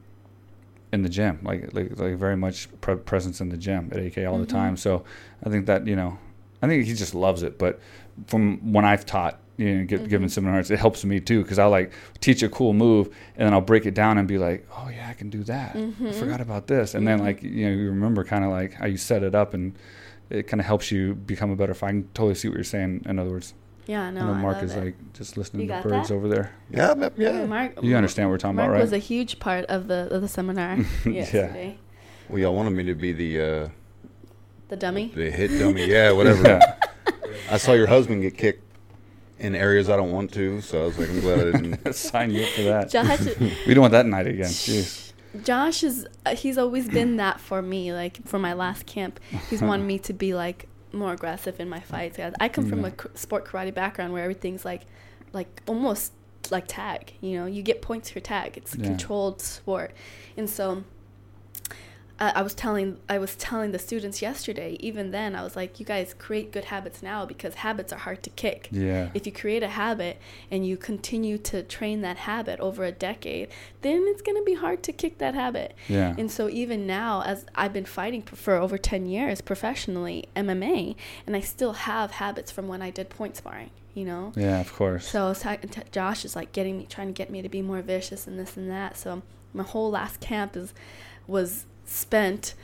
in 0.93 1.03
the 1.03 1.09
gym, 1.09 1.39
like 1.43 1.73
like 1.75 1.99
like 1.99 2.17
very 2.17 2.37
much 2.37 2.69
pre- 2.81 2.97
presence 2.97 3.41
in 3.41 3.49
the 3.51 3.57
gym 3.57 3.91
at 3.93 3.99
AK 3.99 4.27
all 4.27 4.39
the 4.39 4.47
Mhm. 4.47 4.49
time. 4.61 4.77
So 4.77 5.05
I 5.45 5.51
think 5.51 5.67
that 5.67 5.87
you 5.87 5.97
know, 5.97 6.19
I 6.63 6.67
think 6.69 6.85
he 6.87 6.95
just 6.95 7.15
loves 7.15 7.43
it. 7.43 7.59
But 7.59 7.79
from 8.27 8.73
when 8.73 8.85
I've 8.85 9.05
taught, 9.05 9.39
you 9.59 9.75
know, 9.79 9.85
given 9.85 10.29
Mhm. 10.29 10.31
seminars, 10.31 10.71
it 10.71 10.79
helps 10.79 11.05
me 11.05 11.21
too 11.21 11.43
because 11.43 11.59
I 11.59 11.67
like 11.67 11.93
teach 12.21 12.43
a 12.43 12.49
cool 12.49 12.73
move 12.73 13.09
and 13.37 13.47
then 13.47 13.53
I'll 13.53 13.61
break 13.61 13.87
it 13.87 13.95
down 13.95 14.17
and 14.19 14.27
be 14.27 14.39
like, 14.39 14.67
oh 14.77 14.89
yeah, 14.91 15.09
I 15.09 15.13
can 15.15 15.29
do 15.31 15.43
that. 15.45 15.77
I 15.77 15.79
Mhm. 15.81 16.15
forgot 16.15 16.41
about 16.41 16.67
this, 16.69 16.95
and 16.95 17.07
then 17.07 17.19
Mhm. 17.19 17.23
like 17.25 17.43
you 17.43 17.67
know 17.67 17.73
you 17.77 17.89
remember 17.91 18.25
kind 18.25 18.45
of 18.45 18.51
like 18.51 18.73
how 18.75 18.87
you 18.87 18.97
set 18.97 19.23
it 19.23 19.35
up 19.35 19.55
and. 19.55 19.75
It 20.31 20.47
kind 20.47 20.61
of 20.61 20.67
helps 20.67 20.93
you 20.93 21.15
become 21.15 21.51
a 21.51 21.57
better 21.57 21.73
fighter. 21.73 21.89
I 21.89 22.01
can 22.03 22.09
totally 22.13 22.35
see 22.35 22.49
what 22.49 22.57
you're 22.57 22.63
saying. 22.65 23.01
In 23.07 23.19
other 23.19 23.31
words, 23.31 23.55
Yeah, 23.89 24.11
no, 24.11 24.21
I 24.21 24.25
know 24.27 24.33
I 24.35 24.41
Mark 24.43 24.55
love 24.57 24.65
is 24.65 24.75
it. 24.77 24.85
like 24.85 25.13
just 25.15 25.37
listening 25.37 25.63
You 25.63 25.69
to 25.69 25.75
got 25.75 25.83
birds 25.83 26.09
that? 26.11 26.15
over 26.15 26.29
there. 26.29 26.53
Yeah, 26.71 26.95
but- 26.95 27.19
Yeah, 27.19 27.33
yeah. 27.41 27.47
Mark, 27.47 27.83
You 27.83 27.97
understand 27.97 28.29
what 28.29 28.33
we're 28.35 28.39
talking 28.39 28.57
Mark 28.57 28.69
about, 28.69 28.75
right? 28.75 28.83
was 28.83 28.93
a 28.93 28.99
huge 28.99 29.41
part 29.41 29.65
of 29.67 29.89
the 29.89 30.09
of 30.15 30.21
the 30.23 30.29
seminar 30.29 30.77
Yeah. 31.05 31.11
yesterday. 31.13 31.79
Well, 32.29 32.39
y'all 32.39 32.55
wanted 32.55 32.71
me 32.75 32.85
to 32.85 32.95
be 32.95 33.13
the 33.13 33.41
uh, 33.41 33.69
The 34.69 34.77
dummy. 34.77 35.11
the 35.15 35.31
hit 35.31 35.59
dummy. 35.59 35.87
Yeah, 35.87 36.13
whatever. 36.13 36.43
Yeah. 36.47 36.75
I 37.51 37.57
saw 37.57 37.73
your 37.73 37.87
husband 37.87 38.21
get 38.23 38.37
kicked 38.37 38.63
in 39.39 39.55
areas 39.55 39.89
I 39.89 39.97
don't 39.97 40.13
want 40.13 40.33
to, 40.35 40.61
so 40.61 40.83
I 40.83 40.87
was 40.87 40.99
like, 40.99 41.09
I'm 41.09 41.21
glad 41.21 41.39
I 41.41 41.45
didn't. 41.59 41.93
Sign 41.95 42.31
you 42.31 42.43
up 42.43 42.49
for 42.51 42.63
that. 42.63 42.91
Josh, 42.91 43.21
we 43.67 43.73
don't 43.73 43.81
want 43.83 43.93
that 43.93 44.05
night 44.05 44.27
again. 44.27 44.49
Jeez. 44.51 45.13
Josh 45.45 45.83
is 45.83 46.07
uh, 46.27 46.35
he's 46.35 46.59
always 46.59 46.89
been 46.89 47.17
that 47.17 47.41
for 47.41 47.63
me. 47.63 47.93
Like 47.95 48.27
for 48.27 48.39
my 48.39 48.53
last 48.53 48.85
camp, 48.87 49.19
he's 49.49 49.63
wanted 49.63 49.85
me 49.87 49.99
to 50.01 50.13
be 50.13 50.35
like 50.35 50.68
more 50.93 51.13
aggressive 51.13 51.61
in 51.61 51.69
my 51.69 51.81
fights. 51.81 52.19
I 52.41 52.49
come 52.49 52.67
from 52.69 52.85
a 52.85 52.89
Yeah. 52.89 52.95
k- 52.99 53.09
sport 53.15 53.45
karate 53.47 53.75
background 53.75 54.13
where 54.13 54.23
everything's 54.23 54.65
like, 54.65 54.83
like 55.33 55.63
almost 55.67 56.13
like 56.51 56.65
tag. 56.69 57.13
You 57.21 57.39
know, 57.41 57.47
you 57.47 57.63
get 57.63 57.83
points 57.83 58.11
for 58.11 58.21
tag. 58.21 58.57
It's 58.57 58.75
a 58.75 58.79
Yeah. 58.79 58.85
controlled 58.85 59.41
sport, 59.43 59.93
and 60.37 60.49
so. 60.49 60.85
I 62.19 62.33
I 62.37 62.43
was 62.43 62.55
telling 62.55 62.99
I 63.09 63.19
was 63.19 63.37
telling 63.37 63.73
the 63.73 63.79
students 63.79 64.21
yesterday. 64.23 64.77
Even 64.81 65.11
then, 65.11 65.35
I 65.35 65.43
was 65.43 65.57
like, 65.57 65.79
"You 65.81 65.87
guys 65.87 66.15
create 66.19 66.53
good 66.53 66.67
habits 66.67 67.03
now 67.03 67.25
because 67.27 67.55
habits 67.55 67.93
are 67.93 67.99
hard 67.99 68.23
to 68.25 68.31
kick." 68.31 68.69
Yeah. 68.71 69.11
if 69.15 69.27
you 69.27 69.33
create 69.33 69.63
a 69.63 69.69
habit 69.69 70.19
and 70.51 70.67
you 70.67 70.77
continue 70.77 71.39
to 71.39 71.63
train 71.63 72.01
that 72.03 72.17
habit 72.19 72.61
over 72.61 72.85
a 72.85 72.93
decade, 72.93 73.49
then 73.83 74.05
it's 74.09 74.23
going 74.23 74.37
to 74.37 74.45
be 74.45 74.55
hard 74.55 74.83
to 74.85 74.93
kick 74.93 75.19
that 75.19 75.35
habit. 75.35 75.75
Yeah. 75.89 76.15
And 76.19 76.31
so 76.31 76.49
even 76.49 76.87
now, 76.87 77.23
as 77.23 77.47
I've 77.55 77.73
been 77.73 77.85
fighting 77.85 78.23
for 78.23 78.55
over 78.55 78.79
10 78.79 79.07
years 79.07 79.41
professionally, 79.41 80.29
MMA, 80.37 80.97
and 81.27 81.37
I 81.37 81.41
still 81.41 81.73
have 81.73 82.13
habits 82.13 82.51
from 82.51 82.69
when 82.69 82.83
I 82.83 82.91
did 82.91 83.11
point 83.11 83.37
sparring, 83.37 83.71
you 83.95 84.05
know? 84.05 84.33
Yeah, 84.37 84.61
of 84.61 84.73
course. 84.73 85.07
So 85.09 85.29
was 85.29 85.93
Josh 85.93 86.25
is 86.25 86.35
like 86.37 86.53
getting 86.53 86.79
me, 86.79 86.87
trying 86.89 87.09
to 87.09 87.13
get 87.13 87.31
me 87.31 87.43
to 87.43 87.49
be 87.49 87.63
more 87.63 87.83
vicious 87.83 88.27
and 88.27 88.39
this 88.39 88.57
and 88.57 88.71
that. 88.71 88.97
So 88.97 89.23
my 89.53 89.65
whole 89.65 89.91
last 89.91 90.21
camp 90.21 90.57
is 90.57 90.75
was 91.27 91.67
spent, 91.89 92.55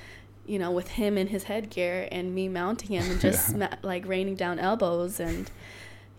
you 0.46 0.58
know, 0.58 0.70
with 0.70 0.88
him 0.88 1.16
in 1.18 1.28
his 1.28 1.44
headgear 1.44 2.08
and 2.12 2.34
me 2.34 2.48
mounting 2.48 2.90
him 2.90 3.10
and 3.10 3.20
just 3.20 3.48
Yeah. 3.56 3.68
sma- 3.68 3.78
like 3.82 4.06
raining 4.06 4.34
down 4.36 4.58
elbows 4.58 5.18
and, 5.18 5.50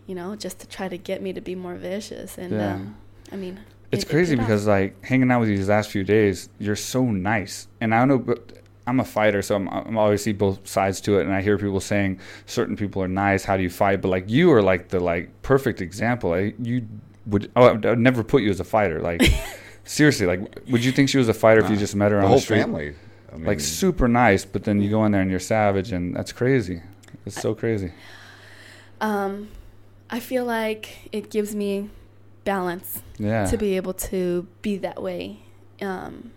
you 0.06 0.14
know, 0.14 0.36
just 0.36 0.58
to 0.60 0.68
try 0.68 0.88
to 0.88 0.98
get 0.98 1.22
me 1.22 1.32
to 1.32 1.40
be 1.40 1.54
more 1.54 1.74
vicious. 1.76 2.36
And 2.36 2.52
Yeah. 2.52 2.74
um, 2.74 2.96
I 3.32 3.36
mean, 3.36 3.60
it's 3.92 4.02
it- 4.04 4.08
it 4.08 4.10
crazy 4.10 4.34
off. 4.34 4.40
because 4.40 4.66
like 4.66 5.04
hanging 5.04 5.30
out 5.30 5.40
with 5.40 5.48
you 5.48 5.56
these 5.56 5.68
last 5.68 5.90
few 5.90 6.04
days, 6.04 6.48
you're 6.58 6.76
so 6.76 7.04
nice, 7.04 7.68
and 7.80 7.94
I 7.94 8.00
don't 8.00 8.08
know, 8.08 8.18
but 8.18 8.52
I'm 8.88 9.00
a 9.00 9.04
fighter, 9.04 9.42
so 9.42 9.56
I'm, 9.56 9.68
I'm 9.68 9.98
always 9.98 10.22
see 10.22 10.32
both 10.32 10.66
sides 10.66 11.00
to 11.02 11.18
it, 11.18 11.22
and 11.26 11.32
I 11.34 11.42
hear 11.42 11.58
people 11.58 11.80
saying 11.80 12.20
certain 12.46 12.76
people 12.76 13.02
are 13.02 13.08
nice. 13.08 13.44
How 13.44 13.56
do 13.56 13.62
you 13.64 13.70
fight? 13.70 14.00
But 14.00 14.08
like 14.10 14.28
you 14.30 14.52
are 14.52 14.62
like 14.62 14.88
the 14.90 15.00
like 15.00 15.30
perfect 15.42 15.80
example. 15.80 16.32
I, 16.34 16.54
you 16.62 16.86
would 17.26 17.50
oh, 17.56 17.64
I 17.64 17.72
would 17.72 17.98
never 17.98 18.22
put 18.22 18.42
you 18.42 18.50
as 18.50 18.60
a 18.60 18.64
fighter. 18.64 19.00
Like 19.00 19.22
seriously, 19.86 20.26
like 20.26 20.40
would 20.68 20.84
you 20.84 20.92
think 20.92 21.08
she 21.08 21.16
was 21.18 21.28
a 21.28 21.34
fighter 21.34 21.64
if 21.64 21.70
you 21.70 21.76
just 21.76 21.94
met 21.96 22.10
her 22.12 22.18
the 22.18 22.22
on 22.24 22.28
whole 22.28 22.36
the 22.38 22.42
street? 22.42 22.60
family. 22.60 22.94
I 23.32 23.36
mean, 23.36 23.46
like 23.46 23.60
super 23.60 24.06
nice, 24.08 24.44
but 24.44 24.64
then 24.64 24.80
you 24.82 24.90
go 24.90 25.04
in 25.06 25.12
there 25.12 25.22
and 25.22 25.30
you're 25.30 25.40
savage, 25.40 25.92
and 25.92 26.14
that's 26.14 26.32
crazy. 26.32 26.82
It's 27.24 27.40
so 27.40 27.54
crazy. 27.54 27.92
um, 29.00 29.48
I 30.10 30.20
feel 30.20 30.44
like 30.44 31.08
it 31.12 31.30
gives 31.30 31.54
me 31.54 31.90
balance 32.44 33.02
Yeah. 33.18 33.46
to 33.46 33.56
be 33.58 33.76
able 33.76 33.92
to 33.94 34.46
be 34.62 34.78
that 34.78 35.02
way 35.02 35.40
um, 35.82 36.30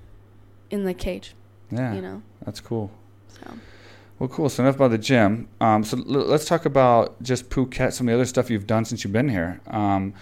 in 0.72 0.84
the 0.86 0.94
cage, 0.94 1.36
yeah. 1.72 1.94
you 1.94 2.01
know? 2.01 2.24
That's 2.44 2.60
cool. 2.60 2.89
So. 3.27 3.53
Well, 4.18 4.27
cool. 4.29 4.50
So 4.50 4.63
enough 4.63 4.75
about 4.75 4.89
the 4.91 4.98
gym. 4.98 5.48
Um, 5.62 5.84
so 5.84 5.98
l- 5.98 6.03
let's 6.06 6.46
talk 6.46 6.65
about 6.65 7.22
just 7.22 7.50
Phuket. 7.50 7.94
Some 7.94 8.08
of 8.08 8.12
the 8.12 8.15
other 8.15 8.25
stuff 8.25 8.50
you've 8.50 8.68
done 8.68 8.84
since 8.86 9.03
you've 9.03 9.13
been 9.13 9.29
here. 9.29 9.62
Um, 9.68 10.13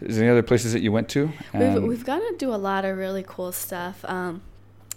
is 0.00 0.16
there 0.16 0.24
any 0.24 0.30
other 0.32 0.42
places 0.42 0.72
that 0.72 0.80
you 0.82 0.92
went 0.92 1.08
to? 1.10 1.30
We've, 1.54 1.82
we've 1.82 2.04
got 2.04 2.18
to 2.18 2.34
do 2.38 2.52
a 2.52 2.56
lot 2.56 2.84
of 2.84 2.96
really 2.98 3.24
cool 3.26 3.52
stuff. 3.52 4.04
Um, 4.04 4.42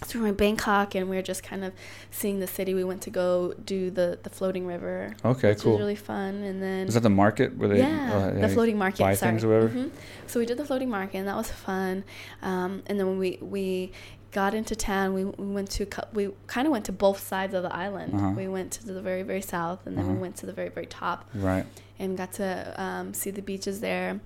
so 0.05 0.17
we're 0.19 0.27
in 0.27 0.35
Bangkok 0.35 0.95
and 0.95 1.09
we're 1.09 1.21
just 1.21 1.43
kind 1.43 1.63
of 1.65 1.73
seeing 2.09 2.39
the 2.39 2.47
city. 2.47 2.73
We 2.73 2.85
went 2.85 3.01
to 3.01 3.09
go 3.09 3.53
do 3.65 3.91
the, 3.91 4.17
the 4.23 4.29
floating 4.29 4.65
river, 4.65 5.13
okay, 5.25 5.49
which 5.49 5.59
cool. 5.61 5.73
was 5.73 5.79
really 5.79 5.95
fun. 5.97 6.35
And 6.35 6.63
then 6.63 6.87
is 6.87 6.93
that 6.93 7.01
the 7.03 7.09
market 7.09 7.57
where 7.57 7.67
they? 7.67 7.79
yeah, 7.79 8.13
uh, 8.35 8.39
the 8.39 8.47
floating 8.47 8.77
market. 8.77 8.99
buy 8.99 9.13
sorry. 9.13 9.31
things 9.33 9.43
or 9.43 9.49
whatever? 9.49 9.69
Mhm. 9.77 9.91
So 10.27 10.39
we 10.39 10.45
did 10.45 10.57
the 10.57 10.63
floating 10.65 10.89
market 10.89 11.17
and 11.17 11.27
that 11.27 11.35
was 11.35 11.51
fun. 11.51 12.05
Um, 12.41 12.81
and 12.87 12.97
then 12.97 13.07
when 13.07 13.17
we 13.17 13.39
we 13.41 13.91
got 14.31 14.53
into 14.53 14.73
town, 14.75 15.13
we, 15.13 15.25
we 15.25 15.47
went 15.53 15.69
to 15.71 15.85
we 16.13 16.29
kind 16.47 16.65
of 16.65 16.71
went 16.71 16.85
to 16.85 16.93
both 16.93 17.19
sides 17.19 17.53
of 17.53 17.63
the 17.63 17.75
island. 17.75 18.13
Uh-huh. 18.15 18.31
We 18.37 18.47
went 18.47 18.71
to 18.73 18.85
the 18.85 19.01
very 19.01 19.23
very 19.23 19.41
south 19.41 19.85
and 19.85 19.97
then 19.97 20.05
Uh-huh. 20.05 20.13
we 20.13 20.19
went 20.19 20.37
to 20.37 20.45
the 20.45 20.53
very 20.53 20.69
very 20.69 20.85
top 20.85 21.29
Right. 21.35 21.65
and 21.97 22.15
got 22.17 22.31
to 22.33 22.73
um, 22.81 23.13
see 23.13 23.31
the 23.31 23.41
beaches 23.41 23.81
there. 23.81 24.21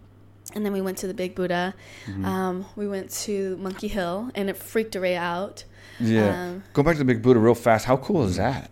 And 0.56 0.66
then 0.66 0.72
we 0.74 0.82
went 0.82 0.98
to 1.00 1.08
the 1.08 1.14
Big 1.14 1.36
Buddha. 1.36 1.74
Mhm. 2.06 2.26
Um, 2.26 2.66
we 2.76 2.88
went 2.88 3.10
to 3.26 3.58
Monkey 3.58 3.88
Hill, 3.88 4.30
and 4.36 4.50
it 4.50 4.58
freaked 4.58 4.96
Ray 4.96 5.16
out. 5.16 5.64
yeah. 6.00 6.46
Um, 6.48 6.64
Go 6.74 6.84
back 6.84 6.94
to 6.96 7.00
the 7.00 7.06
Big 7.06 7.22
Buddha 7.22 7.40
real 7.40 7.56
fast. 7.56 7.86
How 7.86 7.98
cool 7.98 8.24
is 8.26 8.36
that? 8.38 8.70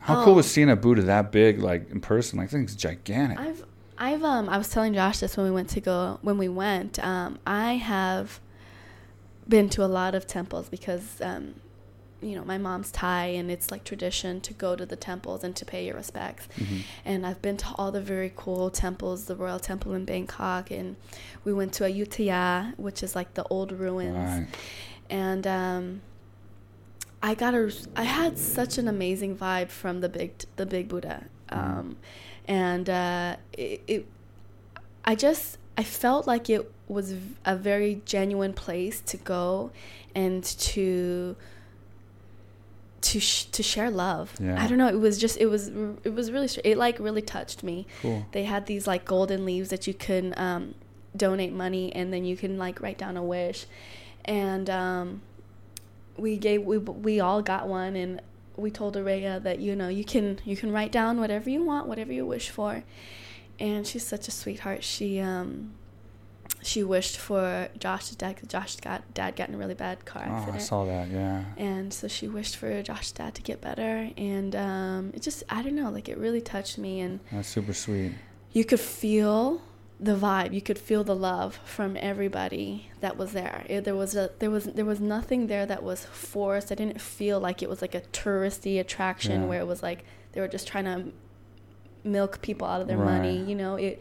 How 0.00 0.20
Oh. 0.20 0.24
cool 0.24 0.34
was 0.34 0.46
seeing 0.50 0.68
a 0.70 0.76
Buddha 0.76 1.02
that 1.02 1.32
big, 1.32 1.60
like 1.60 1.90
in 1.90 2.00
person? 2.00 2.38
Like, 2.38 2.50
thing's 2.50 2.74
gigantic. 2.76 3.38
I've 3.40 3.64
I've 3.96 4.24
um 4.24 4.48
I 4.48 4.58
was 4.58 4.68
telling 4.68 4.92
Josh 4.92 5.20
this 5.20 5.36
when 5.36 5.46
we 5.46 5.52
went 5.52 5.68
to 5.70 5.80
go 5.80 6.18
when 6.22 6.36
we 6.36 6.48
went. 6.48 6.98
Um, 7.04 7.38
I 7.46 7.74
have 7.76 8.40
been 9.48 9.68
to 9.70 9.84
a 9.84 9.86
lot 9.86 10.14
of 10.14 10.26
temples 10.26 10.68
because 10.68 11.20
um, 11.20 11.54
you 12.22 12.34
know 12.36 12.44
my 12.44 12.56
mom's 12.58 12.90
Thai 12.90 13.26
and 13.26 13.50
it's 13.50 13.70
like 13.70 13.84
tradition 13.84 14.40
to 14.42 14.54
go 14.54 14.74
to 14.76 14.86
the 14.86 14.96
temples 14.96 15.44
and 15.44 15.54
to 15.56 15.64
pay 15.64 15.84
your 15.86 15.96
respects. 15.96 16.48
Mhm. 16.56 16.80
And 17.04 17.26
I've 17.26 17.42
been 17.42 17.56
to 17.58 17.66
all 17.76 17.92
the 17.92 18.00
very 18.00 18.32
cool 18.34 18.70
temples, 18.70 19.26
the 19.26 19.36
Royal 19.36 19.58
Temple 19.58 19.92
in 19.94 20.04
Bangkok, 20.04 20.70
and 20.70 20.96
we 21.44 21.52
went 21.52 21.72
to 21.74 21.84
Ayutthaya, 21.84 22.78
which 22.78 23.02
is 23.02 23.14
like 23.14 23.34
the 23.34 23.44
old 23.44 23.72
ruins 23.72 24.14
Right. 24.16 24.46
and 25.10 25.46
um, 25.46 26.00
I 27.22 27.34
got 27.34 27.54
a 27.54 27.72
I 27.96 28.04
had 28.04 28.38
such 28.38 28.78
an 28.78 28.86
amazing 28.88 29.36
vibe 29.36 29.68
from 29.70 30.00
the 30.00 30.08
big 30.08 30.32
the 30.56 30.66
big 30.66 30.88
Buddha, 30.88 31.24
um, 31.50 31.96
and 32.46 32.88
uh, 32.90 33.36
it, 33.54 33.82
it 33.86 34.06
I 35.04 35.14
just 35.14 35.58
I 35.76 35.82
felt 35.84 36.26
like 36.26 36.48
it 36.50 36.70
was 36.86 37.14
a 37.44 37.56
very 37.56 38.02
genuine 38.04 38.52
place 38.52 39.00
to 39.06 39.16
go 39.16 39.70
and 40.14 40.44
to 40.44 41.34
to 43.04 43.20
sh- 43.20 43.44
to 43.44 43.62
share 43.62 43.90
love. 43.90 44.34
Yeah. 44.40 44.62
I 44.62 44.66
don't 44.66 44.78
know. 44.78 44.88
It 44.88 44.98
was 44.98 45.18
just 45.18 45.36
it 45.38 45.46
was 45.46 45.68
it 46.04 46.14
was 46.14 46.32
really 46.32 46.48
it 46.64 46.78
like 46.78 46.98
really 46.98 47.22
touched 47.22 47.62
me. 47.62 47.86
Cool. 48.00 48.26
They 48.32 48.44
had 48.44 48.66
these 48.66 48.86
like 48.86 49.04
golden 49.04 49.44
leaves 49.44 49.68
that 49.68 49.86
you 49.86 49.92
can 49.92 50.32
um, 50.38 50.74
donate 51.14 51.52
money 51.52 51.94
and 51.94 52.12
then 52.12 52.24
you 52.24 52.36
can 52.36 52.56
like 52.56 52.80
write 52.80 52.96
down 52.96 53.16
a 53.18 53.22
wish, 53.22 53.66
and 54.24 54.70
um, 54.70 55.20
we 56.16 56.38
gave 56.38 56.62
we 56.62 56.78
we 56.78 57.20
all 57.20 57.42
got 57.42 57.68
one 57.68 57.94
and 57.94 58.22
we 58.56 58.70
told 58.70 58.96
Araya 58.96 59.42
that 59.42 59.58
you 59.58 59.76
know 59.76 59.88
you 59.88 60.04
can 60.04 60.38
you 60.44 60.56
can 60.56 60.72
write 60.72 60.90
down 60.90 61.20
whatever 61.20 61.50
you 61.50 61.62
want, 61.62 61.86
whatever 61.86 62.12
you 62.12 62.24
wish 62.24 62.48
for, 62.48 62.84
and 63.60 63.86
she's 63.86 64.06
such 64.06 64.28
a 64.28 64.30
sweetheart. 64.30 64.82
She 64.82 65.20
um 65.20 65.74
she 66.64 66.82
wished 66.82 67.16
for 67.18 67.68
Josh's 67.78 68.16
dad 68.16 68.36
'cause 68.36 68.48
Josh's 68.48 68.80
got 68.80 69.02
dad 69.14 69.36
got 69.36 69.48
in 69.48 69.54
a 69.54 69.58
really 69.58 69.74
bad 69.74 70.04
car 70.04 70.22
accident. 70.22 70.56
Oh. 70.56 70.56
I 70.56 70.58
saw 70.58 70.84
that. 70.86 71.08
Yeah. 71.08 71.44
And 71.56 71.92
so 71.92 72.08
she 72.08 72.26
wished 72.28 72.56
for 72.56 72.82
Josh's 72.82 73.12
dad 73.12 73.34
to 73.36 73.42
get 73.42 73.60
better, 73.60 74.10
and 74.16 74.56
um, 74.56 75.10
it 75.14 75.22
just 75.22 75.42
I 75.48 75.62
don't 75.62 75.74
know, 75.76 75.90
like 75.90 76.08
it 76.08 76.16
really 76.18 76.40
touched 76.40 76.78
me, 76.78 77.00
and 77.00 77.20
That's 77.30 77.48
super 77.48 77.74
sweet. 77.74 78.12
you 78.52 78.64
could 78.64 78.80
feel 78.80 79.60
the 80.00 80.16
vibe, 80.16 80.52
you 80.52 80.60
could 80.60 80.78
feel 80.78 81.04
the 81.04 81.14
love 81.14 81.60
from 81.64 81.96
everybody 82.00 82.90
that 83.00 83.16
was 83.16 83.32
there. 83.32 83.64
It, 83.68 83.84
there 83.84 83.94
was 83.94 84.16
a 84.16 84.30
there 84.40 84.50
was 84.50 84.64
there 84.64 84.84
was 84.84 85.00
nothing 85.00 85.46
there 85.46 85.66
that 85.66 85.82
was 85.82 86.04
forced. 86.06 86.72
I 86.72 86.74
didn't 86.74 87.00
feel 87.00 87.38
like 87.40 87.62
it 87.62 87.68
was 87.68 87.80
like 87.80 87.94
a 87.94 88.00
touristy 88.12 88.80
attraction 88.80 89.42
Yeah. 89.42 89.48
where 89.48 89.60
it 89.60 89.66
was 89.66 89.82
like 89.82 90.04
they 90.32 90.40
were 90.40 90.48
just 90.48 90.66
trying 90.66 90.84
to 90.86 91.12
milk 92.02 92.42
people 92.42 92.66
out 92.66 92.80
of 92.80 92.86
their 92.88 92.98
money. 92.98 93.38
You 93.42 93.54
know, 93.54 93.76
it 93.76 94.00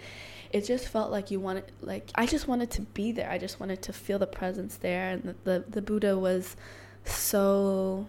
it 0.53 0.61
just 0.65 0.87
felt 0.87 1.11
like 1.11 1.31
you 1.31 1.39
wanted 1.41 1.65
like 1.81 2.09
I 2.15 2.25
just 2.25 2.47
wanted 2.47 2.69
to 2.71 2.81
be 2.81 3.11
there. 3.11 3.29
I 3.29 3.37
just 3.37 3.59
wanted 3.59 3.81
to 3.81 3.91
feel 3.93 4.19
the 4.19 4.27
presence 4.27 4.77
there, 4.77 5.09
and 5.09 5.23
the 5.23 5.35
the, 5.43 5.63
the 5.67 5.81
Buddha 5.81 6.17
was 6.17 6.55
so 7.03 8.05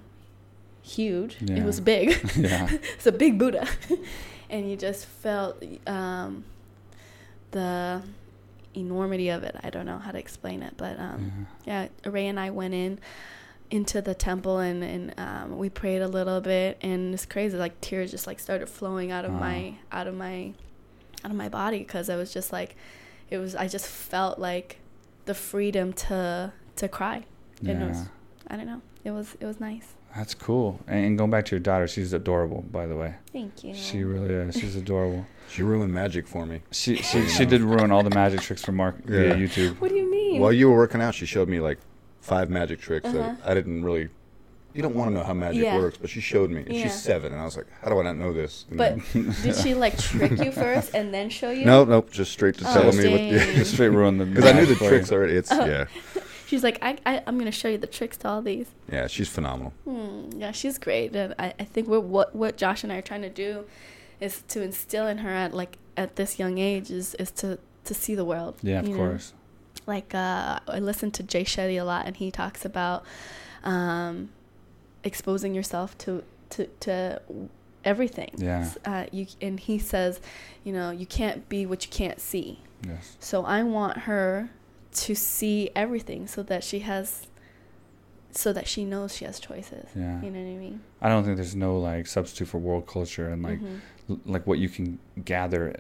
huge. 0.83 1.39
It 1.43 1.65
was 1.65 1.81
big. 1.81 2.11
Yeah. 2.37 2.69
it's 2.95 3.07
a 3.07 3.13
big 3.13 3.39
Buddha, 3.39 3.67
and 4.51 4.71
you 4.71 4.77
just 4.77 5.07
felt 5.07 5.63
um, 5.87 6.45
the 7.51 8.03
enormity 8.75 9.29
of 9.31 9.43
it. 9.45 9.57
I 9.63 9.71
don't 9.71 9.87
know 9.87 9.99
how 9.99 10.11
to 10.13 10.19
explain 10.19 10.63
it, 10.63 10.75
but 10.77 10.99
um, 10.99 11.47
yeah, 11.65 11.89
Ray 12.05 12.27
and 12.27 12.39
I 12.39 12.51
went 12.51 12.75
in 12.75 12.99
into 13.71 14.03
the 14.03 14.15
temple 14.15 14.59
and 14.59 14.85
and 14.85 15.15
um, 15.19 15.59
we 15.59 15.71
prayed 15.71 16.03
a 16.03 16.09
little 16.09 16.41
bit, 16.41 16.77
and 16.83 17.15
it's 17.15 17.25
crazy. 17.27 17.57
Like 17.57 17.81
tears 17.81 18.11
just 18.11 18.27
like 18.27 18.39
started 18.39 18.69
flowing 18.69 19.11
out 19.11 19.25
of 19.25 19.33
Wow. 19.33 19.41
my 19.41 19.75
out 19.91 20.07
of 20.07 20.15
my 20.15 20.53
out 21.25 21.31
of 21.31 21.37
my 21.37 21.49
body 21.49 21.79
because 21.79 22.09
I 22.11 22.17
was 22.17 22.33
just 22.33 22.53
like, 22.53 22.77
it 23.31 23.39
was. 23.39 23.55
I 23.55 23.67
just 23.69 23.87
felt 23.87 24.39
like 24.39 24.79
the 25.25 25.35
freedom 25.35 25.93
to 25.95 26.53
to 26.77 26.89
cry. 26.89 27.25
Yeah. 27.61 27.73
And 27.73 27.83
it 27.83 27.89
was, 27.89 27.99
I 28.49 28.57
don't 28.57 28.67
know. 28.67 28.83
It 29.05 29.11
was 29.13 29.37
it 29.41 29.47
was 29.47 29.59
nice. 29.61 29.95
That's 30.15 30.35
cool. 30.35 30.79
And, 30.87 31.05
and 31.07 31.19
going 31.19 31.31
back 31.31 31.45
to 31.47 31.53
your 31.57 31.61
daughter, 31.61 31.89
she's 31.89 32.13
adorable, 32.13 32.63
by 32.63 32.87
the 32.87 32.95
way. 32.95 33.15
Thank 33.33 33.65
you. 33.65 33.75
She 33.75 34.05
really 34.05 34.33
is. 34.33 34.55
She's 34.55 34.77
adorable. 34.77 35.27
She 35.51 35.63
ruined 35.63 35.93
magic 35.93 36.27
for 36.27 36.47
me. 36.47 36.63
She 36.73 36.97
she, 36.97 37.29
she 37.29 37.45
did 37.45 37.61
ruin 37.61 37.93
all 37.93 38.03
the 38.03 38.09
magic 38.15 38.41
tricks 38.41 38.65
for 38.65 38.73
Mark 38.73 39.05
via 39.05 39.29
Yeah. 39.29 39.35
YouTube. 39.35 39.79
What 39.79 39.91
do 39.91 39.95
you 39.97 40.11
mean? 40.11 40.41
While 40.41 40.53
you 40.55 40.71
were 40.71 40.77
working 40.77 41.03
out, 41.03 41.15
she 41.15 41.27
showed 41.27 41.49
me 41.51 41.61
like 41.61 41.79
five 42.23 42.49
magic 42.49 42.81
tricks 42.81 43.07
Uh-huh. 43.07 43.19
that 43.19 43.37
I 43.45 43.53
didn't 43.53 43.85
really. 43.85 44.09
You 44.75 44.83
don't 44.83 44.95
want 44.95 45.11
to 45.11 45.15
know 45.17 45.23
how 45.23 45.33
magic 45.35 45.63
Yeah. 45.63 45.79
works, 45.79 45.97
but 46.01 46.11
she 46.11 46.21
showed 46.21 46.51
me. 46.51 46.63
And 46.63 46.73
Yeah. 46.75 46.83
She's 46.83 47.01
seven, 47.01 47.33
and 47.33 47.41
I 47.41 47.45
was 47.45 47.57
like, 47.57 47.67
"How 47.81 47.91
do 47.91 48.01
I 48.01 48.03
not 48.03 48.17
know 48.17 48.33
this?" 48.33 48.67
And 48.69 48.77
But 48.79 48.99
did 49.13 49.55
she 49.57 49.73
like 49.75 49.97
trick 49.97 50.33
you 50.45 50.51
first 50.51 50.95
and 50.95 51.15
then 51.15 51.31
show 51.31 51.51
you? 51.51 51.65
nope, 51.65 51.89
nope, 51.89 52.11
just 52.11 52.33
straight 52.33 52.57
to 52.59 52.65
Oh, 52.69 52.75
telling 52.75 52.97
me 52.99 53.09
what. 53.09 53.19
dang. 53.19 53.65
Straight 53.75 53.89
ruined 53.91 54.21
the. 54.21 54.25
Because 54.35 54.45
I 54.47 54.53
knew 54.53 54.67
the 54.67 54.73
magic 54.73 54.79
for 54.79 54.85
you. 54.85 54.91
tricks 54.91 55.13
already. 55.13 55.35
It's 55.37 55.53
Oh. 55.53 55.65
yeah, 55.65 55.85
She's 56.47 56.63
like, 56.63 56.79
I, 56.83 56.99
I, 57.07 57.23
I'm 57.27 57.39
gonna 57.39 57.51
show 57.53 57.69
you 57.69 57.79
the 57.79 57.87
tricks 57.87 58.17
to 58.19 58.29
all 58.29 58.43
these. 58.43 58.67
yeah. 58.91 59.07
She's 59.07 59.29
phenomenal. 59.29 59.73
Hmm, 59.85 60.31
yeah, 60.39 60.51
she's 60.53 60.77
great, 60.79 61.15
and 61.17 61.35
I, 61.39 61.55
I 61.59 61.65
think 61.65 61.89
what 61.89 62.03
what 62.05 62.35
what 62.35 62.57
Josh 62.57 62.83
and 62.85 62.93
I 62.93 62.97
are 62.97 63.03
trying 63.03 63.23
to 63.23 63.31
do 63.31 63.65
is 64.21 64.43
to 64.49 64.61
instill 64.63 65.07
in 65.07 65.19
her 65.19 65.31
at 65.31 65.55
like 65.55 65.79
at 65.97 66.17
this 66.17 66.39
young 66.39 66.59
age 66.59 66.91
is 66.91 67.15
is 67.17 67.31
to 67.43 67.59
to 67.85 67.95
see 67.95 68.15
the 68.17 68.25
world. 68.25 68.57
Yeah, 68.63 68.81
of 68.81 68.89
you 68.89 68.93
know? 68.95 68.99
course. 68.99 69.33
Like 69.87 70.15
uh, 70.15 70.59
I 70.67 70.79
listen 70.81 71.11
to 71.13 71.23
Jay 71.23 71.45
Shetty 71.45 71.81
a 71.81 71.85
lot, 71.85 72.07
and 72.07 72.17
he 72.17 72.31
talks 72.31 72.65
about 72.65 73.05
um, 73.65 74.31
exposing 75.05 75.55
yourself 75.55 75.97
to 75.99 76.25
to 76.51 76.67
to 76.81 77.21
everything. 77.85 78.31
Yeah. 78.39 78.71
Uh, 78.85 79.05
you 79.13 79.27
and 79.41 79.61
he 79.61 79.79
says, 79.79 80.21
you 80.65 80.73
know, 80.73 80.91
you 80.91 81.07
can't 81.07 81.49
be 81.49 81.67
what 81.67 81.85
you 81.85 81.91
can't 81.91 82.21
see. 82.21 82.61
Yes. 82.87 83.17
So 83.21 83.45
I 83.45 83.63
want 83.63 83.99
her 83.99 84.51
to 84.93 85.15
see 85.15 85.71
everything 85.75 86.27
so 86.27 86.43
that 86.45 86.63
she 86.65 86.81
has 86.81 87.27
so 88.31 88.53
that 88.53 88.67
she 88.67 88.85
knows 88.85 89.15
she 89.17 89.25
has 89.25 89.39
choices. 89.39 89.89
Yeah. 89.95 90.21
You 90.23 90.31
know 90.31 90.41
what 90.41 90.49
I 90.51 90.57
mean? 90.57 90.81
I 91.01 91.09
don't 91.09 91.25
think 91.25 91.37
there's 91.37 91.55
no 91.55 91.79
like 91.79 92.07
substitute 92.07 92.49
for 92.49 92.59
world 92.59 92.87
culture 92.87 93.29
and 93.29 93.43
like 93.43 93.61
Mhm. 93.61 93.81
l- 94.11 94.21
like 94.25 94.47
what 94.47 94.59
you 94.59 94.69
can 94.69 94.99
gather 95.25 95.77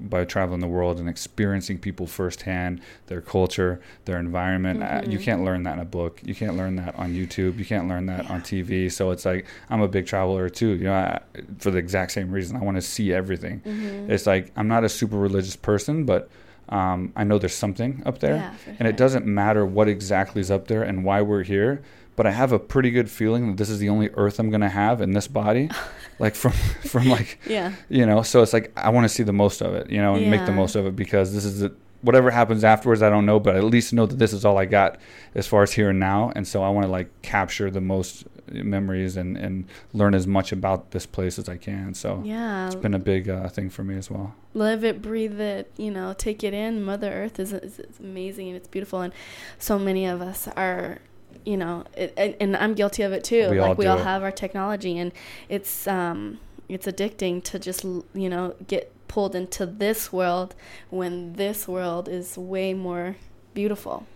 by 0.00 0.24
traveling 0.24 0.60
the 0.60 0.66
world 0.68 0.98
and 1.00 1.08
experiencing 1.08 1.78
people 1.78 2.06
firsthand, 2.06 2.80
their 3.06 3.20
culture, 3.20 3.80
their 4.04 4.18
environment. 4.18 4.82
Uh, 4.82 5.02
you 5.08 5.18
Mhm. 5.18 5.22
can't 5.22 5.44
learn 5.44 5.62
that 5.64 5.74
in 5.74 5.80
a 5.80 5.84
book. 5.84 6.20
You 6.24 6.34
can't 6.34 6.56
learn 6.56 6.76
that 6.76 6.94
on 6.96 7.12
YouTube. 7.14 7.58
You 7.58 7.64
can't 7.64 7.88
learn 7.88 8.06
that 8.06 8.28
on 8.30 8.42
TV. 8.42 8.88
So 8.90 9.10
it's 9.10 9.24
like 9.24 9.46
I'm 9.70 9.80
a 9.80 9.88
big 9.88 10.06
traveler 10.06 10.48
too. 10.48 10.68
You 10.70 10.84
know, 10.84 10.94
I, 10.94 11.20
for 11.58 11.70
the 11.70 11.78
exact 11.78 12.12
same 12.12 12.30
reason. 12.30 12.56
I 12.56 12.60
want 12.60 12.76
to 12.76 12.82
see 12.82 13.12
everything. 13.12 13.60
Mhm. 13.66 14.08
It's 14.10 14.26
like 14.26 14.52
I'm 14.56 14.68
not 14.68 14.84
a 14.84 14.88
super 14.88 15.16
religious 15.16 15.56
person, 15.56 16.04
but 16.04 16.28
um, 16.70 17.12
I 17.16 17.24
know 17.24 17.38
there's 17.38 17.54
something 17.54 18.02
up 18.04 18.18
there. 18.18 18.36
Yeah, 18.36 18.52
and 18.78 18.86
it 18.86 18.96
doesn't 18.98 19.24
matter 19.24 19.64
what 19.64 19.88
exactly 19.88 20.40
is 20.40 20.50
up 20.50 20.68
there 20.68 20.82
and 20.82 21.02
why 21.02 21.22
we're 21.22 21.42
here 21.42 21.80
but 22.18 22.26
i 22.26 22.30
have 22.30 22.52
a 22.52 22.58
pretty 22.58 22.90
good 22.90 23.08
feeling 23.10 23.46
that 23.48 23.56
this 23.56 23.70
is 23.70 23.78
the 23.78 23.88
only 23.88 24.10
earth 24.14 24.38
i'm 24.38 24.50
going 24.50 24.60
to 24.60 24.68
have 24.68 25.00
in 25.00 25.12
this 25.12 25.26
body 25.28 25.70
like 26.18 26.34
from 26.34 26.52
from 26.92 27.08
like 27.08 27.38
Yeah. 27.46 27.72
you 27.88 28.04
know 28.04 28.22
so 28.22 28.42
it's 28.42 28.52
like 28.52 28.70
i 28.76 28.90
want 28.90 29.04
to 29.04 29.08
see 29.08 29.22
the 29.22 29.32
most 29.32 29.62
of 29.62 29.72
it 29.74 29.88
you 29.90 30.02
know 30.02 30.16
and 30.16 30.30
make 30.30 30.44
the 30.44 30.52
most 30.52 30.74
of 30.76 30.84
it 30.86 30.94
because 30.96 31.32
this 31.32 31.44
is 31.46 31.60
the, 31.60 31.72
whatever 32.02 32.30
happens 32.30 32.62
afterwards 32.64 33.02
i 33.02 33.08
don't 33.10 33.24
know 33.26 33.40
but 33.40 33.54
I 33.54 33.58
at 33.58 33.64
least 33.64 33.92
know 33.92 34.06
that 34.06 34.18
this 34.18 34.32
is 34.32 34.44
all 34.44 34.58
i 34.58 34.64
got 34.66 34.98
as 35.34 35.46
far 35.46 35.62
as 35.62 35.72
here 35.72 35.90
and 35.90 35.98
now 36.00 36.32
and 36.36 36.46
so 36.46 36.62
i 36.62 36.68
want 36.68 36.84
to 36.86 36.90
like 36.92 37.08
capture 37.22 37.70
the 37.70 37.80
most 37.80 38.24
memories 38.50 39.16
and 39.16 39.36
and 39.36 39.64
learn 39.92 40.14
as 40.14 40.26
much 40.26 40.52
about 40.52 40.90
this 40.92 41.06
place 41.06 41.38
as 41.38 41.48
i 41.48 41.56
can 41.56 41.92
so 41.94 42.22
Yeah. 42.24 42.66
it's 42.66 42.74
been 42.74 42.94
a 42.94 42.98
big 42.98 43.28
uh, 43.28 43.48
thing 43.48 43.68
for 43.70 43.84
me 43.84 43.96
as 43.96 44.10
well 44.10 44.34
live 44.54 44.82
it, 44.84 45.00
breathe 45.02 45.38
it, 45.40 45.70
you 45.76 45.90
know, 45.90 46.12
take 46.18 46.42
it 46.42 46.52
in. 46.52 46.82
Mother 46.82 47.12
Earth 47.12 47.38
is, 47.38 47.52
is, 47.52 47.78
is 47.78 48.00
amazing 48.00 48.48
and 48.48 48.56
it's 48.56 48.66
beautiful, 48.66 49.02
and 49.02 49.12
so 49.58 49.78
many 49.78 50.04
of 50.04 50.20
us 50.20 50.48
are, 50.56 50.98
you 51.44 51.56
know, 51.56 51.84
it, 51.96 52.12
and, 52.16 52.34
and 52.40 52.56
I'm 52.56 52.74
guilty 52.74 53.02
of 53.02 53.12
it 53.12 53.24
too. 53.24 53.50
We 53.50 53.60
like 53.60 53.70
all 53.70 53.74
we 53.76 53.86
all 53.86 53.98
it. 53.98 54.04
have 54.04 54.22
our 54.22 54.32
technology, 54.32 54.98
and 54.98 55.12
it's 55.48 55.86
um 55.86 56.38
it's 56.68 56.86
addicting 56.86 57.42
to 57.44 57.58
just 57.58 57.84
you 57.84 58.28
know 58.28 58.54
get 58.66 58.92
pulled 59.08 59.34
into 59.34 59.64
this 59.64 60.12
world 60.12 60.54
when 60.90 61.32
this 61.34 61.66
world 61.66 62.08
is 62.08 62.36
way 62.36 62.74
more 62.74 63.16
beautiful. 63.54 64.06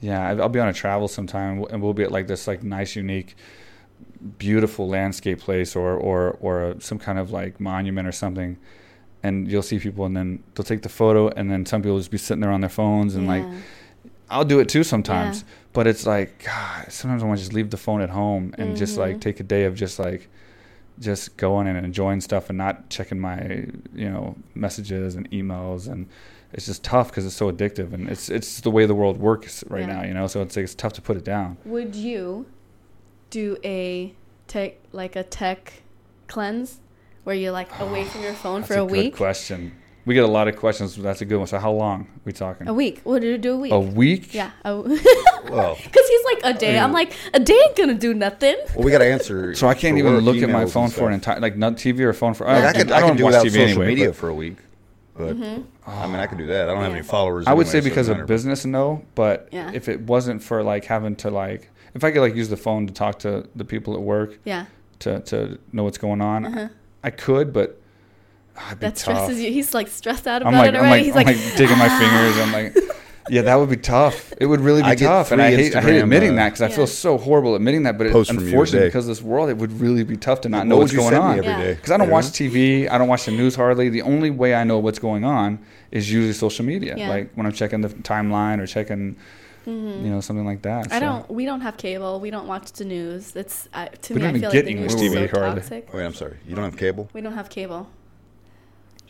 Yeah, 0.00 0.28
I'll 0.28 0.50
be 0.50 0.60
on 0.60 0.68
a 0.68 0.72
travel 0.74 1.08
sometime, 1.08 1.64
and 1.70 1.82
we'll- 1.82 1.94
be 1.94 2.02
at 2.02 2.12
like 2.12 2.26
this 2.26 2.46
like 2.46 2.62
nice, 2.62 2.94
unique, 2.94 3.34
beautiful 4.38 4.88
landscape 4.88 5.40
place, 5.40 5.74
or 5.76 5.94
or 5.94 6.36
or 6.40 6.76
some 6.80 6.98
kind 6.98 7.18
of 7.18 7.30
like 7.30 7.60
monument 7.60 8.06
or 8.06 8.12
something, 8.12 8.58
and 9.22 9.50
you'll 9.50 9.62
see 9.62 9.78
people, 9.78 10.04
and 10.04 10.16
then 10.16 10.42
they'll 10.54 10.64
take 10.64 10.82
the 10.82 10.88
photo, 10.88 11.28
and 11.28 11.50
then 11.50 11.64
some 11.64 11.80
people 11.80 11.92
will 11.92 12.00
just 12.00 12.10
be 12.10 12.18
sitting 12.18 12.40
there 12.42 12.52
on 12.52 12.60
their 12.60 12.70
phones, 12.70 13.14
and 13.14 13.26
like 13.26 13.42
Yeah. 13.42 13.54
I'll 14.30 14.44
do 14.44 14.58
it 14.60 14.68
too 14.68 14.82
sometimes, 14.84 15.40
Yeah. 15.40 15.46
but 15.72 15.86
it's 15.86 16.06
like 16.06 16.44
God, 16.44 16.90
sometimes 16.90 17.22
I 17.22 17.26
want 17.26 17.38
to 17.38 17.44
just 17.44 17.52
leave 17.54 17.70
the 17.70 17.76
phone 17.76 18.00
at 18.00 18.10
home 18.10 18.54
and 18.58 18.76
just 18.76 18.96
like 18.96 19.16
Mhm. 19.16 19.20
take 19.20 19.40
a 19.40 19.42
day 19.42 19.64
of 19.64 19.74
just 19.74 19.98
like 19.98 20.28
just 21.00 21.36
going 21.36 21.66
and 21.66 21.76
enjoying 21.84 22.20
stuff 22.20 22.48
and 22.48 22.56
not 22.56 22.88
checking 22.88 23.18
my 23.18 23.66
you 23.94 24.08
know 24.08 24.36
messages 24.54 25.16
and 25.16 25.28
emails 25.32 25.88
and 25.90 26.06
it's 26.52 26.66
just 26.66 26.84
tough 26.84 27.08
because 27.08 27.26
it's 27.26 27.34
so 27.34 27.50
addictive 27.50 27.92
and 27.92 28.08
it's 28.08 28.28
it's 28.28 28.60
the 28.60 28.70
way 28.70 28.86
the 28.86 28.94
world 28.94 29.16
works 29.18 29.64
right 29.68 29.80
Yeah. 29.88 29.94
now 29.96 30.02
you 30.04 30.14
know 30.14 30.28
so 30.28 30.40
it's 30.40 30.54
like 30.56 30.62
it's 30.62 30.74
tough 30.74 30.92
to 30.94 31.02
put 31.02 31.16
it 31.16 31.24
down 31.24 31.56
Would 31.64 31.96
you 31.96 32.46
do 33.30 33.56
a 33.64 34.14
tech 34.46 34.74
like 34.92 35.16
a 35.16 35.24
tech 35.24 35.82
cleanse 36.28 36.78
where 37.24 37.34
you're 37.34 37.50
like 37.52 37.68
away 37.80 38.04
from 38.04 38.22
your 38.22 38.34
phone 38.34 38.62
for 38.62 38.74
a, 38.74 38.76
good 38.78 38.90
week? 38.92 39.16
question. 39.16 39.72
We 40.06 40.12
get 40.14 40.24
a 40.24 40.28
lot 40.28 40.48
of 40.48 40.56
questions. 40.56 40.96
That's 40.96 41.22
a 41.22 41.24
good 41.24 41.38
one. 41.38 41.46
So 41.46 41.58
how 41.58 41.72
long 41.72 42.06
we 42.24 42.32
talking? 42.32 42.68
A 42.68 42.74
week. 42.74 43.00
What 43.04 43.22
did 43.22 43.28
you 43.30 43.38
do 43.38 43.54
a 43.54 43.56
week? 43.56 43.72
A 43.72 43.80
week? 43.80 44.34
Yeah. 44.34 44.50
Because 44.62 45.00
Well, 45.50 45.74
he's 45.76 46.24
like 46.26 46.40
a 46.44 46.58
day. 46.58 46.78
I'm 46.78 46.92
like 46.92 47.14
a 47.32 47.40
day 47.40 47.54
ain't 47.54 47.76
gonna 47.76 47.94
do 47.94 48.12
nothing. 48.12 48.56
well, 48.74 48.84
we 48.84 48.90
got 48.90 48.98
to 48.98 49.06
answer. 49.06 49.54
So 49.56 49.66
I 49.66 49.74
can't 49.74 49.96
even 49.98 50.18
look 50.18 50.36
at 50.36 50.50
my 50.50 50.66
phone 50.66 50.90
for 50.90 51.08
an 51.08 51.14
entire 51.14 51.40
like 51.40 51.56
not 51.56 51.74
TV 51.76 52.00
or 52.00 52.12
phone 52.12 52.34
for. 52.34 52.46
Like, 52.46 52.64
I 52.64 52.72
could, 52.72 52.92
I, 52.92 53.00
don't 53.00 53.10
could 53.10 53.18
do 53.18 53.24
watch 53.24 53.32
without 53.34 53.46
TV 53.46 53.50
social 53.52 53.62
anyway, 53.68 53.86
media 53.86 54.06
but 54.08 54.16
for 54.16 54.28
a 54.28 54.34
week, 54.34 54.56
but 55.16 55.36
Mm-hmm. 55.36 55.62
I 55.86 56.06
mean, 56.06 56.16
I 56.16 56.26
could 56.26 56.38
do 56.38 56.46
that. 56.46 56.68
I 56.68 56.74
don't 56.74 56.82
have 56.82 56.92
any 56.92 57.02
followers. 57.02 57.46
I 57.46 57.52
would 57.54 57.66
anyway, 57.66 57.80
say 57.80 57.88
because 57.88 58.06
doesn't 58.08 58.22
of 58.22 58.26
business, 58.26 58.64
no. 58.64 59.04
But 59.14 59.48
Yeah. 59.52 59.70
if 59.72 59.88
it 59.88 60.00
wasn't 60.02 60.42
for 60.42 60.62
like 60.62 60.84
having 60.86 61.14
to 61.16 61.30
like, 61.30 61.70
if 61.94 62.02
I 62.04 62.10
could 62.10 62.20
like 62.20 62.34
use 62.34 62.48
the 62.48 62.56
phone 62.56 62.86
to 62.88 62.92
talk 62.92 63.18
to 63.20 63.46
the 63.54 63.64
people 63.64 63.94
at 63.94 64.00
work 64.00 64.38
Yeah. 64.44 64.66
to 65.00 65.20
to 65.20 65.58
know 65.72 65.84
what's 65.84 65.98
going 65.98 66.20
on, 66.20 66.46
Uh-huh. 66.46 66.68
I 67.04 67.10
could, 67.10 67.52
but 67.52 67.64
it'd 67.64 67.76
be 67.76 67.83
That 68.54 68.80
tough. 68.80 68.98
stresses 68.98 69.40
you. 69.40 69.50
He's 69.52 69.74
like 69.74 69.88
stressed 69.88 70.26
out 70.26 70.42
about 70.42 70.54
I'm 70.54 70.58
like, 70.58 70.74
it 70.74 70.76
I'm 70.76 70.90
like, 70.90 71.02
he's 71.04 71.16
I'm 71.16 71.24
like, 71.26 71.36
like, 71.36 71.56
digging 71.56 71.78
my 71.78 71.88
fingers. 71.98 72.38
I'm 72.38 72.52
like, 72.52 72.76
yeah, 73.30 73.42
that 73.42 73.54
would 73.56 73.70
be 73.70 73.76
tough. 73.76 74.32
It 74.38 74.46
would 74.46 74.60
really 74.60 74.82
be 74.82 74.88
I 74.88 74.94
tough, 74.94 75.32
and 75.32 75.40
I 75.40 75.52
three 75.54 75.64
hate, 75.64 75.76
I 75.76 75.80
hate 75.80 75.98
admitting 76.00 76.32
uh, 76.32 76.36
that 76.36 76.44
because 76.50 76.62
I 76.62 76.68
feel 76.68 76.86
so 76.86 77.16
horrible 77.18 77.54
admitting 77.56 77.82
that. 77.84 77.96
But 77.98 78.08
it, 78.08 78.12
Posts 78.12 78.28
from 78.32 78.40
you 78.40 78.44
a 78.44 78.48
unfortunately, 78.50 78.88
because 78.88 79.06
of 79.06 79.16
this 79.16 79.22
world, 79.22 79.48
it 79.48 79.56
would 79.56 79.80
really 79.80 80.04
be 80.04 80.16
tough 80.16 80.42
to 80.42 80.48
not 80.48 80.58
What 80.58 80.64
know 80.68 80.76
what's 80.76 80.92
going 80.94 81.14
on. 81.14 81.38
every 81.38 81.46
Yeah. 81.50 81.58
day? 81.60 81.74
Because 81.74 81.90
I 81.90 81.96
don't 81.96 82.08
You 82.08 82.12
watch? 82.12 82.26
TV, 82.26 82.88
I 82.90 82.98
don't 82.98 83.08
watch 83.08 83.24
the 83.24 83.32
news 83.32 83.54
hardly. 83.56 83.88
The 83.88 84.02
only 84.02 84.30
way 84.30 84.54
I 84.54 84.62
know 84.64 84.78
what's 84.78 84.98
going 84.98 85.24
on 85.24 85.58
is 85.90 86.12
usually 86.12 86.34
social 86.34 86.64
media, 86.64 86.94
Yeah. 86.98 87.08
like 87.08 87.32
when 87.34 87.46
I'm 87.46 87.52
checking 87.52 87.80
the 87.80 87.88
timeline 87.88 88.60
or 88.60 88.66
checking, 88.66 89.16
you 89.64 89.72
know, 89.72 90.20
something 90.20 90.44
like 90.44 90.60
that. 90.62 90.84
Mm-hmm. 90.84 90.92
I 90.92 90.98
So- 90.98 91.04
don't. 91.06 91.30
We 91.30 91.46
don't 91.46 91.62
have 91.62 91.76
cable. 91.78 92.20
We 92.20 92.30
don't 92.30 92.46
watch 92.46 92.72
the 92.72 92.84
news. 92.84 93.34
It's 93.34 93.68
uh, 93.72 93.86
to 94.02 94.12
We 94.14 94.20
me. 94.20 94.20
don't 94.20 94.26
I 94.26 94.28
even 94.36 94.40
feel 94.42 94.50
get 94.52 94.56
like 94.58 94.64
the 94.66 94.70
English 94.70 94.92
news 94.92 95.02
is 95.02 95.12
TV 95.14 95.30
so 95.32 95.40
hardly. 95.40 95.60
toxic. 95.62 95.94
Wait, 95.94 96.04
I'm 96.04 96.14
sorry. 96.14 96.36
You 96.46 96.54
don't 96.54 96.64
have 96.66 96.76
cable? 96.76 97.08
We 97.14 97.22
don't 97.22 97.32
have 97.32 97.48
cable. 97.48 97.88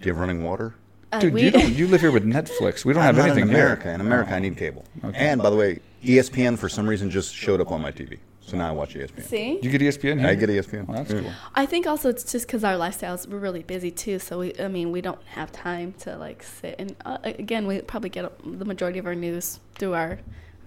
Do 0.04 0.08
you 0.08 0.12
have 0.14 0.20
running 0.20 0.44
water? 0.44 0.74
Uh, 1.12 1.18
Dude, 1.18 1.32
we, 1.32 1.44
you 1.44 1.50
don't. 1.50 1.70
You 1.80 1.86
live 1.88 2.02
here 2.02 2.12
with 2.12 2.26
Netflix. 2.26 2.84
We 2.84 2.92
don't 2.92 3.02
I'm 3.02 3.14
have 3.14 3.16
not 3.16 3.24
anything 3.30 3.44
in 3.44 3.48
here. 3.48 3.64
America. 3.64 3.90
In 3.90 4.02
America, 4.02 4.34
I 4.34 4.38
need 4.38 4.54
cable. 4.58 4.84
Okay. 5.02 5.16
And 5.16 5.40
by 5.42 5.48
the 5.48 5.56
way, 5.56 5.80
ESPN 6.04 6.58
for 6.58 6.68
some 6.68 6.86
reason 6.86 7.10
just 7.10 7.34
showed 7.34 7.58
up 7.58 7.70
on 7.72 7.80
my 7.80 7.90
TV, 7.90 8.18
so 8.42 8.58
now 8.58 8.68
I 8.68 8.72
watch 8.72 8.94
ESPN. 8.94 9.22
See, 9.24 9.58
You 9.62 9.70
get 9.70 9.80
ESPN 9.80 10.18
here. 10.20 10.28
I 10.28 10.34
get 10.34 10.50
ESPN. 10.50 10.84
Oh, 10.90 10.92
that's 10.92 11.10
Yeah. 11.10 11.20
cool. 11.22 11.30
I 11.54 11.64
think 11.64 11.86
also 11.86 12.10
it's 12.10 12.30
just 12.30 12.46
because 12.46 12.64
our 12.64 12.74
lifestyles 12.74 13.26
we're 13.26 13.38
really 13.38 13.62
busy 13.62 13.90
too. 13.90 14.18
So 14.18 14.40
we, 14.40 14.52
I 14.60 14.68
mean, 14.68 14.92
we 14.92 15.00
don't 15.00 15.22
have 15.28 15.50
time 15.52 15.94
to 16.00 16.18
like 16.18 16.42
sit 16.42 16.74
and 16.78 16.94
uh, 17.06 17.16
again, 17.24 17.66
we 17.66 17.80
probably 17.80 18.10
get 18.10 18.30
the 18.44 18.66
majority 18.66 18.98
of 18.98 19.06
our 19.06 19.14
news 19.14 19.58
through 19.76 19.94
our 19.94 20.18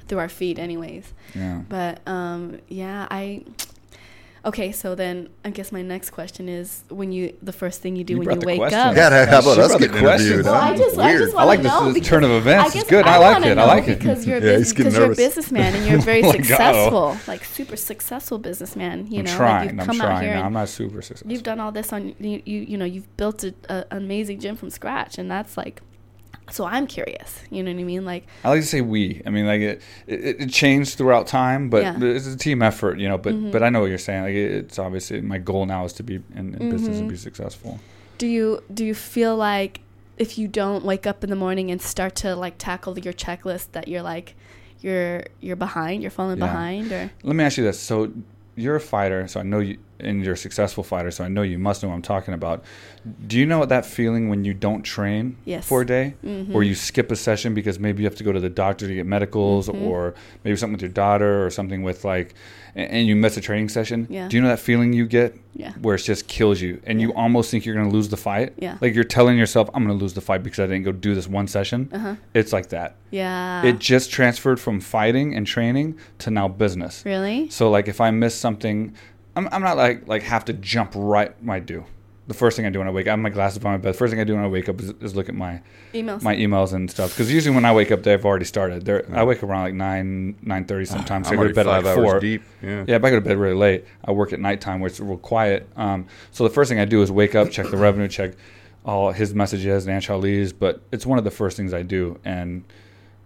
through 0.07 0.17
our 0.17 0.29
feed, 0.29 0.57
anyways. 0.57 1.13
Yeah. 1.35 1.61
But 1.69 2.01
um, 2.07 2.57
yeah, 2.69 3.07
I. 3.11 3.43
Okay, 4.47 4.71
so 4.71 4.95
then 4.95 5.27
I 5.43 5.49
guess 5.49 5.71
my 5.73 5.81
next 5.81 6.11
question 6.11 6.47
is 6.47 6.83
when 6.89 7.11
you 7.11 7.35
the 7.43 7.51
first 7.51 7.81
thing 7.81 7.97
you 7.97 8.05
do 8.05 8.13
You 8.13 8.19
when 8.21 8.39
you 8.39 8.47
wake 8.47 8.59
question. 8.59 8.79
up. 8.79 8.95
Yeah, 8.95 9.25
how 9.25 9.39
about 9.39 9.55
She 9.55 9.61
us 9.61 9.67
brought 9.67 9.79
getting 9.81 9.97
interviewed? 9.97 10.45
Well, 10.45 10.53
I 10.53 10.67
huh? 10.69 10.77
just, 10.77 10.97
I 10.97 11.17
just 11.17 11.33
I 11.33 11.35
want 11.35 11.47
like 11.47 11.59
to 11.59 11.63
this 11.63 11.71
know 12.05 12.09
turn 12.09 12.23
of 12.23 12.31
events. 12.31 12.75
It's 12.75 12.89
good. 12.89 13.05
I 13.05 13.17
like 13.17 13.45
it. 13.45 13.57
I 13.57 13.65
like 13.65 13.87
it. 13.89 13.99
because 13.99 14.25
you're 14.25 14.37
a 14.37 14.41
Yeah, 14.51 14.57
he's 14.57 14.73
bus- 14.73 14.83
getting 14.83 14.93
you're 15.01 15.11
a 15.11 15.15
businessman 15.15 15.75
and 15.75 15.85
you're 15.85 15.99
very 16.11 16.21
Like, 16.21 16.35
uh-oh. 16.39 16.43
successful, 16.43 17.17
like 17.27 17.43
super 17.43 17.75
successful 17.75 18.37
businessman. 18.39 19.07
You 19.11 19.19
I'm 19.19 19.25
know, 19.25 19.35
trying. 19.35 19.65
like 19.65 19.71
you've 19.71 19.79
I'm 19.81 19.85
come 19.87 20.01
out 20.01 20.21
here 20.23 20.35
No, 20.35 20.41
I'm 20.43 20.53
not 20.53 20.69
super 20.69 21.01
successful. 21.01 21.29
you've 21.31 21.43
done 21.43 21.59
all 21.59 21.73
this 21.73 21.91
on 21.91 22.15
you. 22.19 22.41
You, 22.45 22.59
you 22.61 22.77
know, 22.77 22.85
you've 22.85 23.17
built 23.17 23.43
a, 23.43 23.53
a, 23.69 23.85
an 23.91 23.97
amazing 23.97 24.39
gym 24.39 24.55
from 24.55 24.69
scratch, 24.69 25.17
and 25.17 25.29
that's 25.29 25.57
like. 25.57 25.81
So 26.49 26.65
I'm 26.65 26.87
curious. 26.87 27.41
You 27.49 27.61
know 27.63 27.71
what 27.73 27.79
I 27.79 27.83
mean? 27.83 28.05
Like, 28.05 28.25
I 28.43 28.49
like 28.49 28.61
to 28.61 28.65
say 28.67 28.81
we. 28.81 29.21
I 29.25 29.29
mean, 29.29 29.45
like 29.45 29.61
it, 29.61 29.81
it, 30.07 30.41
it 30.41 30.49
changed 30.49 30.97
throughout 30.97 31.27
time, 31.27 31.69
but 31.69 31.83
Yeah. 31.83 31.93
Mm-hmm. 31.93 32.15
it's 32.15 32.27
a 32.27 32.37
team 32.37 32.61
effort, 32.61 32.99
you 32.99 33.07
know. 33.09 33.17
But 33.17 33.51
but 33.51 33.63
I 33.63 33.69
know 33.69 33.81
what 33.81 33.87
you're 33.89 33.97
saying. 33.97 34.23
Like 34.23 34.33
it, 34.35 34.51
it's 34.51 34.79
obviously 34.79 35.21
my 35.21 35.37
goal 35.39 35.65
now 35.65 35.85
is 35.85 35.93
to 35.93 36.03
be 36.03 36.15
in, 36.35 36.55
in 36.55 36.69
business 36.69 36.95
Mm-hmm. 36.95 36.99
and 37.01 37.09
be 37.09 37.17
successful. 37.17 37.79
do 38.17 38.27
you 38.27 38.63
do 38.73 38.83
you 38.85 38.95
feel 38.95 39.35
like 39.35 39.81
if 40.17 40.37
you 40.39 40.47
don't 40.47 40.83
wake 40.83 41.05
up 41.05 41.23
in 41.23 41.29
the 41.29 41.35
morning 41.35 41.69
and 41.69 41.79
start 41.81 42.15
to 42.15 42.35
like 42.35 42.57
tackle 42.57 42.97
your 42.97 43.13
checklist 43.13 43.67
that 43.73 43.87
you're 43.87 44.01
like 44.01 44.33
you're 44.81 45.23
you're 45.41 45.55
behind, 45.55 46.01
you're 46.01 46.11
falling 46.11 46.37
Yeah. 46.39 46.47
behind, 46.47 46.91
or 46.91 47.11
Let 47.23 47.35
me 47.35 47.43
ask 47.43 47.57
you 47.57 47.63
this: 47.63 47.79
So 47.79 48.11
you're 48.55 48.75
a 48.77 48.79
fighter, 48.79 49.27
so 49.27 49.39
I 49.39 49.43
know 49.43 49.59
you, 49.59 49.77
and 49.99 50.23
you're 50.23 50.33
a 50.33 50.37
successful 50.37 50.83
fighter, 50.83 51.09
so 51.11 51.23
I 51.23 51.27
know 51.27 51.41
you 51.41 51.57
must 51.57 51.81
know 51.81 51.89
what 51.89 51.95
I'm 51.95 52.01
talking 52.01 52.33
about. 52.33 52.63
Do 53.27 53.37
you 53.37 53.45
know 53.45 53.59
what 53.59 53.69
that 53.69 53.85
feeling 53.85 54.29
when 54.29 54.45
you 54.45 54.53
don't 54.53 54.83
train 54.83 55.37
Yes. 55.45 55.67
for 55.67 55.81
a 55.81 55.85
day, 55.85 56.13
Mhm. 56.25 56.53
or 56.53 56.63
you 56.63 56.75
skip 56.75 57.11
a 57.11 57.15
session 57.15 57.53
because 57.53 57.79
maybe 57.79 58.03
you 58.03 58.07
have 58.07 58.15
to 58.17 58.23
go 58.23 58.31
to 58.31 58.39
the 58.39 58.49
doctor 58.49 58.87
to 58.87 58.93
get 58.93 59.05
medicals, 59.05 59.69
Mhm. 59.69 59.81
or 59.81 60.13
maybe 60.43 60.55
something 60.55 60.73
with 60.73 60.81
your 60.81 60.91
daughter, 60.91 61.45
or 61.45 61.49
something 61.49 61.81
with 61.83 62.03
like, 62.05 62.33
and, 62.75 63.07
you 63.07 63.15
miss 63.15 63.35
a 63.37 63.41
training 63.41 63.69
session? 63.69 64.05
Yeah. 64.07 64.27
Do 64.27 64.37
you 64.37 64.43
know 64.43 64.49
that 64.49 64.59
feeling 64.59 64.93
you 64.93 65.07
get 65.07 65.35
yeah, 65.55 65.71
where 65.81 65.95
it 65.95 66.03
just 66.03 66.27
kills 66.27 66.61
you, 66.61 66.79
and 66.85 67.01
you 67.01 67.11
almost 67.15 67.49
think 67.49 67.65
you're 67.65 67.73
going 67.73 67.89
to 67.89 67.95
lose 67.95 68.09
the 68.09 68.17
fight? 68.17 68.53
Yeah. 68.59 68.77
Like 68.81 68.93
you're 68.93 69.03
telling 69.03 69.35
yourself, 69.39 69.67
"I'm 69.73 69.83
going 69.83 69.97
to 69.97 70.01
lose 70.03 70.13
the 70.13 70.21
fight 70.21 70.43
because 70.43 70.59
I 70.59 70.67
didn't 70.67 70.83
go 70.83 70.91
do 70.91 71.15
this 71.15 71.27
one 71.27 71.47
session." 71.47 71.89
uh 71.91 71.97
huh, 71.97 72.15
It's 72.35 72.53
like 72.53 72.69
that. 72.69 72.95
yeah. 73.09 73.63
it 73.65 73.79
just 73.79 74.11
transferred 74.11 74.59
from 74.59 74.79
fighting 74.79 75.33
and 75.35 75.47
training 75.47 75.95
to 76.19 76.29
now 76.29 76.47
business. 76.47 77.01
really? 77.05 77.47
So 77.49 77.71
like 77.71 77.87
if 77.87 77.99
I 77.99 78.11
miss 78.11 78.35
something, 78.35 78.93
I'm, 79.37 79.47
I'm 79.51 79.61
not 79.61 79.77
like 79.77 80.07
like 80.07 80.23
have 80.23 80.45
to 80.45 80.53
jump 80.53 80.93
right 80.95 81.31
when 81.41 81.55
I 81.55 81.59
do. 81.59 81.85
The 82.25 82.33
first 82.33 82.57
thing 82.57 82.65
I 82.65 82.69
do 82.69 82.79
when 82.79 82.87
I 82.89 82.91
wake 82.91 83.05
up, 83.05 83.09
I 83.09 83.11
have 83.11 83.19
my 83.19 83.29
glasses 83.29 83.63
on 83.63 83.71
my 83.71 83.77
bed. 83.77 83.95
First 83.95 84.11
thing 84.11 84.19
I 84.19 84.25
do 84.25 84.35
when 84.35 84.43
I 84.43 84.47
wake 84.47 84.67
up 84.67 84.81
is, 84.81 84.89
is 84.99 85.15
look 85.15 85.29
at 85.29 85.35
my 85.35 85.61
Emails. 85.93 86.21
my 86.23 86.35
emails 86.35 86.73
and 86.73 86.91
stuff. 86.91 87.11
Because 87.11 87.31
usually 87.31 87.55
when 87.55 87.63
I 87.63 87.73
wake 87.73 87.89
up, 87.89 88.03
they've 88.03 88.25
already 88.25 88.43
started. 88.43 88.83
They're, 88.83 89.05
I 89.13 89.23
wake 89.23 89.37
up 89.37 89.49
around 89.49 89.61
like 89.61 89.75
nine 89.75 90.35
nine 90.41 90.65
thirty 90.65 90.85
sometimes. 90.95 91.27
So 91.27 91.33
I'm 91.33 91.39
I 91.39 91.43
go 91.43 91.47
to 91.47 91.53
already 91.53 91.53
bed 91.53 91.67
at 91.67 91.71
five 91.71 91.85
like 91.85 91.97
hours 91.97 92.11
four. 92.11 92.19
deep. 92.19 92.41
Yeah. 92.61 92.83
Yeah, 92.87 92.95
if 92.95 93.03
I 93.03 93.09
go 93.11 93.15
to 93.15 93.21
bed 93.21 93.37
really 93.37 93.55
late, 93.55 93.85
I 94.03 94.11
work 94.11 94.33
at 94.33 94.39
nighttime 94.41 94.81
where 94.81 94.87
it's 94.89 94.99
real 94.99 95.17
quiet. 95.17 95.69
Um, 95.77 96.07
so 96.31 96.43
the 96.43 96.49
first 96.49 96.69
thing 96.69 96.79
I 96.79 96.85
do 96.85 97.01
is 97.01 97.11
wake 97.11 97.35
up, 97.35 97.51
check 97.51 97.69
the 97.69 97.77
revenue, 97.77 98.07
check 98.07 98.33
all 98.83 99.11
his 99.11 99.33
messages 99.35 99.85
and 99.85 99.93
Aunt 99.93 100.03
Charlie's. 100.03 100.51
But 100.51 100.81
it's 100.91 101.05
one 101.05 101.19
of 101.19 101.23
the 101.23 101.31
first 101.31 101.55
things 101.55 101.73
I 101.73 101.83
do. 101.83 102.19
And 102.25 102.65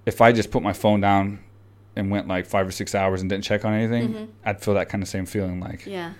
if 0.05 0.19
I 0.21 0.31
just 0.33 0.51
put 0.51 0.61
my 0.61 0.73
phone 0.73 0.99
down 1.01 1.39
and 1.95 2.09
went 2.11 2.27
like 2.27 2.45
five 2.45 2.67
or 2.67 2.71
six 2.71 2.95
hours 2.95 3.21
and 3.21 3.29
didn't 3.29 3.43
check 3.43 3.65
on 3.65 3.73
anything, 3.73 4.13
Mhm. 4.13 4.27
I'd 4.45 4.61
feel 4.61 4.73
that 4.75 4.89
kind 4.89 5.01
of 5.03 5.09
same 5.09 5.25
feeling. 5.25 5.59
Like, 5.59 5.85
Yeah. 5.85 6.13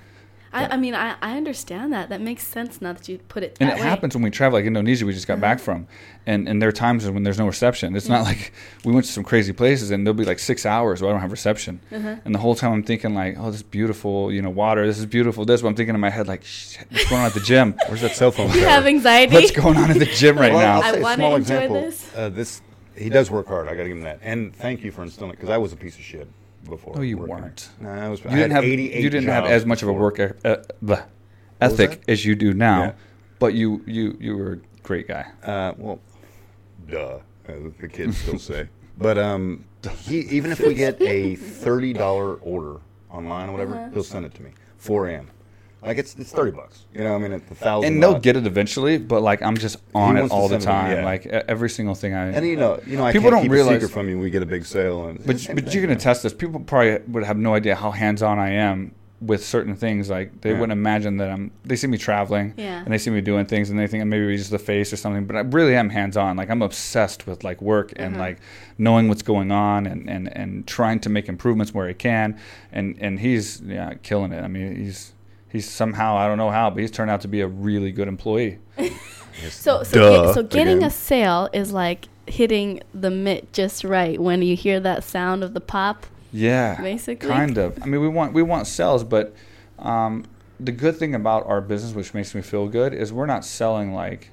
I, 0.54 0.74
I 0.74 0.76
mean, 0.76 0.94
I, 0.94 1.16
I 1.22 1.38
understand 1.38 1.94
that. 1.94 2.10
That 2.10 2.20
makes 2.20 2.46
sense 2.46 2.82
now 2.82 2.92
that 2.92 3.08
you 3.08 3.20
put 3.30 3.42
it 3.42 3.56
that 3.56 3.62
and 3.64 3.72
it 3.72 3.76
way. 3.82 3.88
happens 3.88 4.16
when 4.16 4.22
we 4.22 4.30
travel, 4.30 4.60
like 4.60 4.66
Indonesia, 4.66 5.06
we 5.06 5.14
just 5.14 5.26
got 5.26 5.40
back 5.40 5.60
Uh-huh. 5.60 5.64
from, 5.64 5.88
and 6.28 6.46
and 6.50 6.62
there 6.62 6.68
are 6.68 6.74
times 6.74 7.10
when 7.10 7.24
there's 7.24 7.40
no 7.40 7.48
reception. 7.48 7.96
It's 7.96 8.10
not 8.10 8.24
like 8.26 8.52
we 8.84 8.92
went 8.92 9.06
to 9.06 9.12
some 9.14 9.24
crazy 9.24 9.54
places 9.54 9.92
and 9.92 10.06
there'll 10.06 10.18
be 10.18 10.26
like 10.26 10.40
six 10.40 10.66
hours 10.66 11.02
where 11.02 11.10
I 11.10 11.14
don't 11.14 11.22
have 11.22 11.32
reception, 11.32 11.80
Uh-huh. 11.90 12.18
and 12.26 12.36
the 12.36 12.40
whole 12.40 12.54
time 12.56 12.74
I'm 12.74 12.84
thinking 12.84 13.16
like, 13.16 13.38
oh, 13.40 13.46
this 13.46 13.62
is 13.62 13.64
beautiful, 13.64 14.30
you 14.30 14.42
know, 14.42 14.50
water. 14.50 14.86
This 14.86 15.00
is 15.00 15.06
beautiful. 15.06 15.46
This, 15.46 15.62
but 15.62 15.70
I'm 15.70 15.76
thinking 15.76 15.96
in 15.96 16.02
my 16.02 16.10
head 16.10 16.28
like, 16.28 16.44
shit, 16.44 16.86
what's 16.92 17.08
going 17.10 17.22
on 17.22 17.28
at 17.28 17.34
the 17.34 17.40
gym? 17.40 17.74
Where's 17.88 18.02
that 18.02 18.18
cell 18.18 18.32
phone? 18.32 18.52
You 18.54 18.66
have 18.66 18.86
anxiety. 18.86 19.34
What's 19.36 19.52
going 19.52 19.78
on 19.78 19.90
at 19.92 20.00
the 20.00 20.06
gym 20.06 20.38
right 20.44 20.52
Well, 20.52 20.82
now? 20.82 20.86
I'll 20.86 20.94
say 20.96 21.00
a 21.00 21.02
wanna 21.02 21.16
small 21.16 21.36
enjoy 21.38 21.54
example. 21.56 21.82
this. 21.82 22.12
Uh, 22.14 22.28
this 22.28 22.62
he 23.02 23.10
does 23.10 23.30
work 23.32 23.48
hard. 23.48 23.68
I 23.68 23.72
got 23.76 23.84
to 23.84 23.90
give 23.90 23.98
him 23.98 24.04
that. 24.04 24.20
And 24.22 24.56
thank 24.56 24.84
you 24.84 24.92
for 24.92 25.04
instilling 25.04 25.32
it 25.34 25.38
because 25.38 25.50
I 25.50 25.58
was 25.58 25.74
a 25.74 25.76
piece 25.76 25.96
of 25.96 26.02
shit 26.04 26.28
before. 26.70 26.96
No, 26.96 27.02
you 27.02 27.18
working. 27.18 27.36
weren't. 27.36 27.70
No, 27.80 27.90
I 27.90 28.08
was. 28.10 28.24
You 28.24 28.30
I 28.30 28.36
didn't 28.36 28.52
had 28.52 28.64
have 28.64 28.64
88 28.66 29.04
you 29.04 29.10
didn't 29.10 29.30
have 29.30 29.46
as 29.46 29.66
much 29.66 29.82
of 29.84 29.90
a 29.90 29.94
work 29.94 30.20
e- 30.20 30.30
uh, 30.46 30.58
the 30.82 31.04
ethic 31.60 32.02
as 32.08 32.26
you 32.26 32.36
do 32.36 32.54
now, 32.54 32.84
Yeah. 32.84 32.92
but 33.40 33.54
you 33.54 33.82
you 33.86 34.18
you 34.20 34.38
were 34.38 34.54
a 34.54 34.58
great 34.84 35.08
guy. 35.08 35.26
Uh, 35.44 35.74
well, 35.78 36.00
duh, 36.90 37.20
as 37.48 37.60
the 37.80 37.88
kids 37.88 38.18
still 38.18 38.40
say. 38.40 38.68
But 38.98 39.18
um, 39.18 39.66
he 40.04 40.20
even 40.20 40.52
if 40.52 40.60
we 40.60 40.76
get 40.76 41.02
a 41.02 41.36
thirty 41.36 41.92
dollar 41.92 42.36
order 42.36 42.82
online 43.10 43.50
or 43.50 43.54
whatever, 43.54 43.74
Uh-huh. 43.76 43.90
he'll 43.94 44.04
send 44.04 44.26
it 44.28 44.34
to 44.36 44.44
me. 44.44 44.52
Four 44.78 45.08
a.m. 45.08 45.32
Like 45.84 45.98
it's 45.98 46.16
it's 46.16 46.32
thirty 46.32 46.52
bucks. 46.52 46.86
You 46.94 47.04
know, 47.04 47.16
I 47.16 47.18
mean, 47.18 47.32
it's 47.32 47.50
a 47.52 47.56
thousand. 47.56 47.92
And 47.94 48.04
they'll 48.04 48.14
bucks. 48.14 48.24
get 48.24 48.36
it 48.38 48.46
eventually, 48.46 48.98
but 49.00 49.22
like 49.24 49.42
I'm 49.42 49.58
just 49.58 49.78
on 49.96 50.16
it 50.16 50.20
wants 50.22 50.32
to 50.34 50.38
all 50.40 50.48
the 50.48 50.54
send 50.60 50.64
it 50.64 50.66
time. 50.66 50.92
yeah. 50.98 51.06
Like 51.06 51.26
e- 51.26 51.30
every 51.48 51.70
single 51.72 51.96
thing 51.96 52.14
I. 52.14 52.28
And 52.28 52.46
you 52.46 52.56
know, 52.56 52.80
you 52.86 52.98
know, 52.98 53.04
I 53.06 53.12
People 53.12 53.32
can't 53.32 53.36
don't 53.40 53.42
keep 53.44 53.52
realize- 53.52 53.78
a 53.78 53.80
secret 53.80 53.94
from 53.94 54.08
you. 54.08 54.20
We 54.20 54.30
get 54.30 54.44
a 54.44 54.46
big 54.46 54.66
sale, 54.66 55.08
and 55.08 55.26
But 55.26 55.40
same 55.40 55.56
but 55.56 55.66
thing, 55.66 55.74
you 55.74 55.82
can 55.82 55.90
man. 55.90 55.98
attest 55.98 56.22
this. 56.24 56.34
People 56.34 56.60
probably 56.60 57.00
would 57.08 57.24
have 57.24 57.38
no 57.38 57.56
idea 57.56 57.76
how 57.76 57.90
hands 57.92 58.22
on 58.22 58.38
I 58.38 58.52
am 58.52 58.94
with 59.22 59.44
certain 59.44 59.76
things. 59.76 60.08
Like 60.10 60.42
they 60.42 60.52
Yeah. 60.52 60.60
wouldn't 60.60 60.72
imagine 60.72 61.18
that 61.18 61.32
I'm. 61.32 61.50
They 61.66 61.76
see 61.76 61.88
me 61.88 61.98
traveling, 61.98 62.54
Yeah. 62.58 62.84
and 62.84 62.94
they 62.94 63.00
see 63.00 63.10
me 63.10 63.22
doing 63.22 63.48
things, 63.48 63.72
and 63.72 63.80
they 63.80 63.88
think 63.88 64.06
maybe 64.06 64.32
it's 64.34 64.42
just 64.44 64.52
the 64.52 64.60
face 64.60 64.94
or 64.94 64.98
something. 64.98 65.26
But 65.26 65.36
I 65.36 65.40
really 65.40 65.76
am 65.76 65.90
hands 65.90 66.16
on. 66.16 66.38
Like 66.38 66.52
I'm 66.52 66.62
obsessed 66.62 67.26
with 67.26 67.44
like 67.44 67.60
work 67.60 67.92
and 67.96 68.14
Uh-huh. 68.16 68.24
like 68.24 68.38
knowing 68.78 69.08
what's 69.10 69.24
going 69.24 69.52
on 69.52 69.88
and, 69.88 70.08
and 70.08 70.32
and 70.38 70.68
trying 70.68 71.00
to 71.00 71.10
make 71.10 71.28
improvements 71.28 71.74
where 71.74 71.88
I 71.88 71.94
can. 71.94 72.38
And 72.72 72.98
and 73.02 73.20
he's 73.20 73.62
yeah 73.66 73.96
killing 74.04 74.32
it. 74.32 74.44
I 74.44 74.48
mean 74.48 74.76
he's. 74.76 75.14
He's 75.52 75.70
somehow 75.70 76.16
I 76.18 76.28
don't 76.28 76.38
know 76.38 76.50
how, 76.52 76.70
but 76.70 76.80
he's 76.82 76.92
turned 76.92 77.12
out 77.12 77.22
to 77.22 77.28
be 77.28 77.42
a 77.42 77.48
really 77.48 77.92
good 77.92 78.08
employee. 78.08 78.60
So 79.50 79.82
so, 79.84 79.98
Duh, 79.98 80.26
get, 80.26 80.34
so 80.36 80.44
getting 80.44 80.78
again. 80.80 80.88
a 80.88 80.92
sale 80.92 81.50
is 81.52 81.72
like 81.72 82.10
hitting 82.28 82.82
the 82.94 83.10
mitt 83.10 83.52
just 83.54 83.84
right 83.84 84.20
when 84.20 84.42
you 84.44 84.56
hear 84.56 84.80
that 84.82 85.04
sound 85.04 85.44
of 85.44 85.54
the 85.56 85.62
pop. 85.62 86.06
Yeah, 86.32 86.80
Basically. 86.80 87.28
kind 87.28 87.58
of. 87.58 87.82
I 87.82 87.86
mean, 87.88 88.02
we 88.02 88.08
want 88.08 88.34
we 88.34 88.44
want 88.44 88.68
sales, 88.68 89.04
but 89.04 89.34
um, 89.80 90.26
the 90.60 90.72
good 90.72 90.98
thing 90.98 91.16
about 91.16 91.48
our 91.48 91.60
business, 91.60 91.96
which 91.96 92.14
makes 92.14 92.36
me 92.36 92.42
feel 92.42 92.68
good, 92.68 92.94
is 92.94 93.12
we're 93.12 93.26
not 93.26 93.44
selling 93.44 93.94
like 93.94 94.30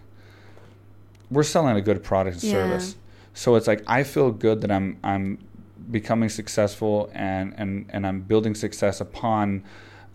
we're 1.31 1.42
selling 1.42 1.76
a 1.76 1.81
good 1.81 2.02
product 2.02 2.35
and 2.37 2.44
Yeah. 2.44 2.52
service. 2.52 2.96
So 3.35 3.54
it's 3.54 3.66
like 3.66 3.83
I 3.87 4.02
feel 4.02 4.31
good 4.31 4.61
that 4.62 4.70
I'm 4.70 4.98
I'm 5.02 5.38
becoming 5.90 6.28
successful 6.28 7.11
and 7.14 7.54
and 7.57 7.87
and 7.90 8.07
I'm 8.07 8.20
building 8.20 8.54
success 8.54 9.00
upon 9.00 9.64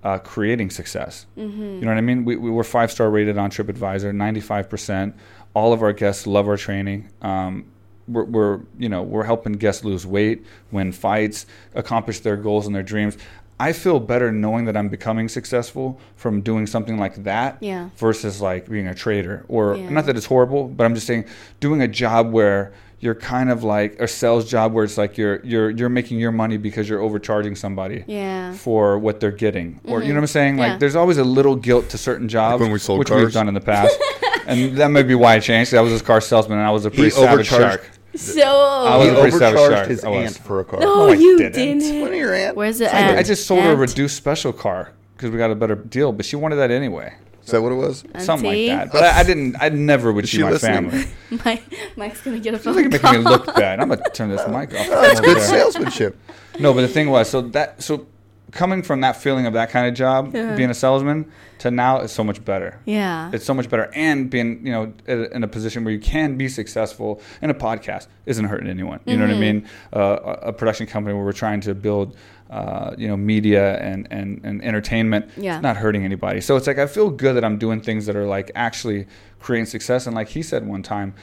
uh, 0.03 0.17
creating 0.19 0.69
success. 0.69 1.25
Mm-hmm. 1.37 1.61
You 1.61 1.81
know 1.81 1.87
what 1.87 1.97
I 1.97 2.01
mean? 2.01 2.25
We, 2.25 2.35
we 2.35 2.51
were 2.51 2.63
five 2.63 2.91
star 2.91 3.09
rated 3.09 3.37
on 3.37 3.49
TripAdvisor, 3.49 4.13
95%. 4.13 5.13
All 5.53 5.71
of 5.73 5.81
our 5.81 5.93
guests 5.93 6.27
love 6.27 6.47
our 6.47 6.57
training. 6.57 7.09
Um, 7.21 7.65
we're, 8.07 8.25
we're, 8.25 8.59
you 8.77 8.89
know 8.89 9.01
we're 9.01 9.23
helping 9.23 9.53
guests 9.53 9.85
lose 9.85 10.05
weight, 10.05 10.45
win 10.71 10.91
fights, 10.91 11.45
accomplish 11.73 12.19
their 12.19 12.35
goals 12.35 12.67
and 12.67 12.75
their 12.75 12.83
dreams. 12.83 13.17
I 13.59 13.71
feel 13.71 13.99
better 14.01 14.29
knowing 14.31 14.65
that 14.65 14.75
I'm 14.75 14.89
becoming 14.89 15.29
successful 15.29 15.99
from 16.17 16.41
doing 16.41 16.67
something 16.67 16.97
like 16.97 17.23
that 17.23 17.57
Yeah. 17.61 17.89
versus 17.95 18.41
like 18.41 18.67
being 18.67 18.87
a 18.87 18.95
trader 18.95 19.45
or 19.47 19.77
Yeah. 19.77 19.89
not 19.89 20.05
that 20.07 20.17
it's 20.17 20.25
horrible, 20.25 20.67
but 20.67 20.83
I'm 20.83 20.95
just 20.95 21.07
saying 21.07 21.25
doing 21.61 21.81
a 21.81 21.87
job 21.87 22.31
where 22.33 22.73
you're 23.03 23.13
kind 23.15 23.49
of 23.51 23.63
like 23.63 23.99
a 23.99 24.07
sales 24.07 24.49
job 24.49 24.71
where 24.73 24.85
it's 24.85 24.97
like 24.97 25.17
you're 25.17 25.41
you're 25.43 25.69
you're 25.69 25.89
making 25.89 26.17
your 26.19 26.31
money 26.31 26.55
because 26.57 26.87
you're 26.87 27.01
overcharging 27.01 27.55
somebody 27.55 28.03
Yeah. 28.07 28.53
for 28.53 28.97
what 28.97 29.19
they're 29.19 29.31
getting 29.45 29.81
or 29.83 30.01
you 30.01 30.09
know 30.09 30.15
what 30.15 30.23
I'm 30.23 30.27
saying 30.27 30.57
like 30.57 30.71
Yeah. 30.73 30.77
there's 30.77 30.95
always 30.95 31.17
a 31.17 31.23
little 31.23 31.55
guilt 31.55 31.89
to 31.89 31.97
certain 31.97 32.29
jobs 32.29 32.61
when 32.61 32.71
we 32.71 32.79
sold 32.79 32.99
which 32.99 33.09
cars. 33.09 33.21
we've 33.23 33.33
done 33.33 33.47
in 33.49 33.53
the 33.53 33.61
past 33.61 33.93
and 34.47 34.77
that 34.77 34.87
may 34.89 35.03
be 35.03 35.15
why 35.15 35.33
I 35.35 35.39
changed 35.39 35.73
I 35.73 35.81
was 35.81 35.99
a 36.01 36.03
car 36.03 36.21
salesman 36.21 36.57
and 36.59 36.67
I 36.67 36.71
was 36.71 36.85
a 36.85 36.91
pretty 36.91 37.09
savage 37.09 37.51
overcharged- 37.51 37.83
shark 37.83 37.89
So. 38.15 38.41
I 38.47 39.03
He 39.03 39.09
was 39.09 39.17
a 39.17 39.21
pretty 39.21 39.37
savage 39.37 39.59
overcharged 39.59 39.75
shark. 39.75 39.87
his 39.89 40.03
I 40.05 40.09
aunt 40.11 40.37
for 40.37 40.59
a 40.61 40.63
car. 40.65 40.79
no, 40.79 41.07
No, 41.07 41.11
you 41.13 41.37
didn't. 41.37 41.79
didn't. 41.79 42.01
What 42.01 42.11
are 42.11 42.15
your 42.15 42.33
aunt? 42.33 42.55
Where's 42.55 42.77
the 42.79 42.87
I, 42.95 42.99
aunt? 42.99 43.17
I 43.19 43.23
just 43.23 43.45
sold 43.47 43.63
her 43.63 43.71
a 43.73 43.75
reduced 43.75 44.15
special 44.15 44.53
car 44.53 44.91
because 45.17 45.29
we 45.31 45.37
got 45.37 45.51
a 45.51 45.55
better 45.55 45.75
deal 45.75 46.11
but 46.13 46.25
she 46.25 46.35
wanted 46.37 46.55
that 46.57 46.71
anyway 46.71 47.13
Is 47.45 47.51
that 47.51 47.62
what 47.62 47.71
it 47.71 47.75
was? 47.75 48.03
something 48.19 48.47
like 48.49 48.67
that 48.67 48.91
but 48.91 49.03
I, 49.03 49.19
I 49.19 49.23
didn't 49.23 49.56
I 49.60 49.69
never 49.69 50.12
would 50.13 50.27
see 50.29 50.41
my 50.43 50.51
listening? 50.51 50.89
family 50.91 51.08
My, 51.45 51.62
Mike's 51.97 52.21
gonna 52.21 52.39
get 52.39 52.53
a 52.53 52.60
phone 52.60 52.75
like 52.75 53.01
call. 53.01 53.12
making 53.13 53.23
me 53.25 53.29
look 53.29 53.45
bad. 53.56 53.79
I'm 53.79 53.89
gonna 53.89 54.01
turn 54.13 54.29
this 54.29 54.47
mic 54.47 54.73
off. 54.73 54.88
That's 54.88 55.19
good 55.19 55.38
there. 55.38 55.43
salesmanship. 55.47 56.17
No, 56.60 56.73
but 56.73 56.82
the 56.82 56.88
thing 56.88 57.10
was, 57.10 57.29
so 57.29 57.41
that 57.41 57.82
so 57.82 58.06
coming 58.51 58.84
from 58.84 59.01
that 59.01 59.17
feeling 59.17 59.47
of 59.47 59.53
that 59.53 59.71
kind 59.71 59.88
of 59.88 59.95
job, 59.95 60.34
Yeah. 60.36 60.56
being 60.56 60.69
a 60.69 60.75
salesman, 60.75 61.32
to 61.58 61.71
now 61.71 62.01
is 62.01 62.12
so 62.12 62.23
much 62.23 62.45
better. 62.45 62.79
Yeah. 62.86 63.32
It's 63.34 63.45
so 63.45 63.53
much 63.56 63.67
better, 63.67 63.89
and 63.95 64.29
being 64.29 64.63
you 64.65 64.71
know 64.71 64.93
in 65.08 65.25
in 65.34 65.43
a 65.43 65.47
position 65.47 65.84
where 65.84 65.93
you 65.93 65.99
can 65.99 66.38
be 66.38 66.47
successful 66.47 67.19
in 67.41 67.49
a 67.49 67.56
podcast 67.56 68.06
isn't 68.27 68.45
hurting 68.45 68.69
anyone. 68.69 68.99
You 69.06 69.17
know 69.17 69.25
what 69.25 69.36
I 69.36 69.39
mean? 69.39 69.67
Uh, 69.91 69.99
a 69.99 70.49
a 70.49 70.53
production 70.53 70.86
company 70.86 71.15
where 71.15 71.25
we're 71.25 71.34
trying 71.34 71.62
to 71.62 71.73
build. 71.73 72.15
Uh, 72.53 72.93
you 72.99 73.07
know, 73.07 73.17
media 73.17 73.79
and, 73.79 74.07
and, 74.11 74.39
and 74.43 74.63
entertainment. 74.63 75.27
Yeah. 75.35 75.55
It's 75.55 75.63
not 75.63 75.75
hurting 75.75 76.05
anybody. 76.05 76.39
So 76.39 76.55
it's 76.55 76.67
like 76.67 76.77
I 76.77 76.85
feel 76.85 77.09
good 77.09 77.35
that 77.35 77.43
I'm 77.43 77.57
doing 77.57 77.81
things 77.81 78.05
that 78.05 78.15
are 78.15 78.27
like 78.27 78.51
actually 78.53 79.07
creating 79.39 79.65
success. 79.65 80.05
And 80.05 80.15
like 80.15 80.29
he 80.29 80.43
said 80.43 80.67
one 80.67 80.83
time, 80.83 81.15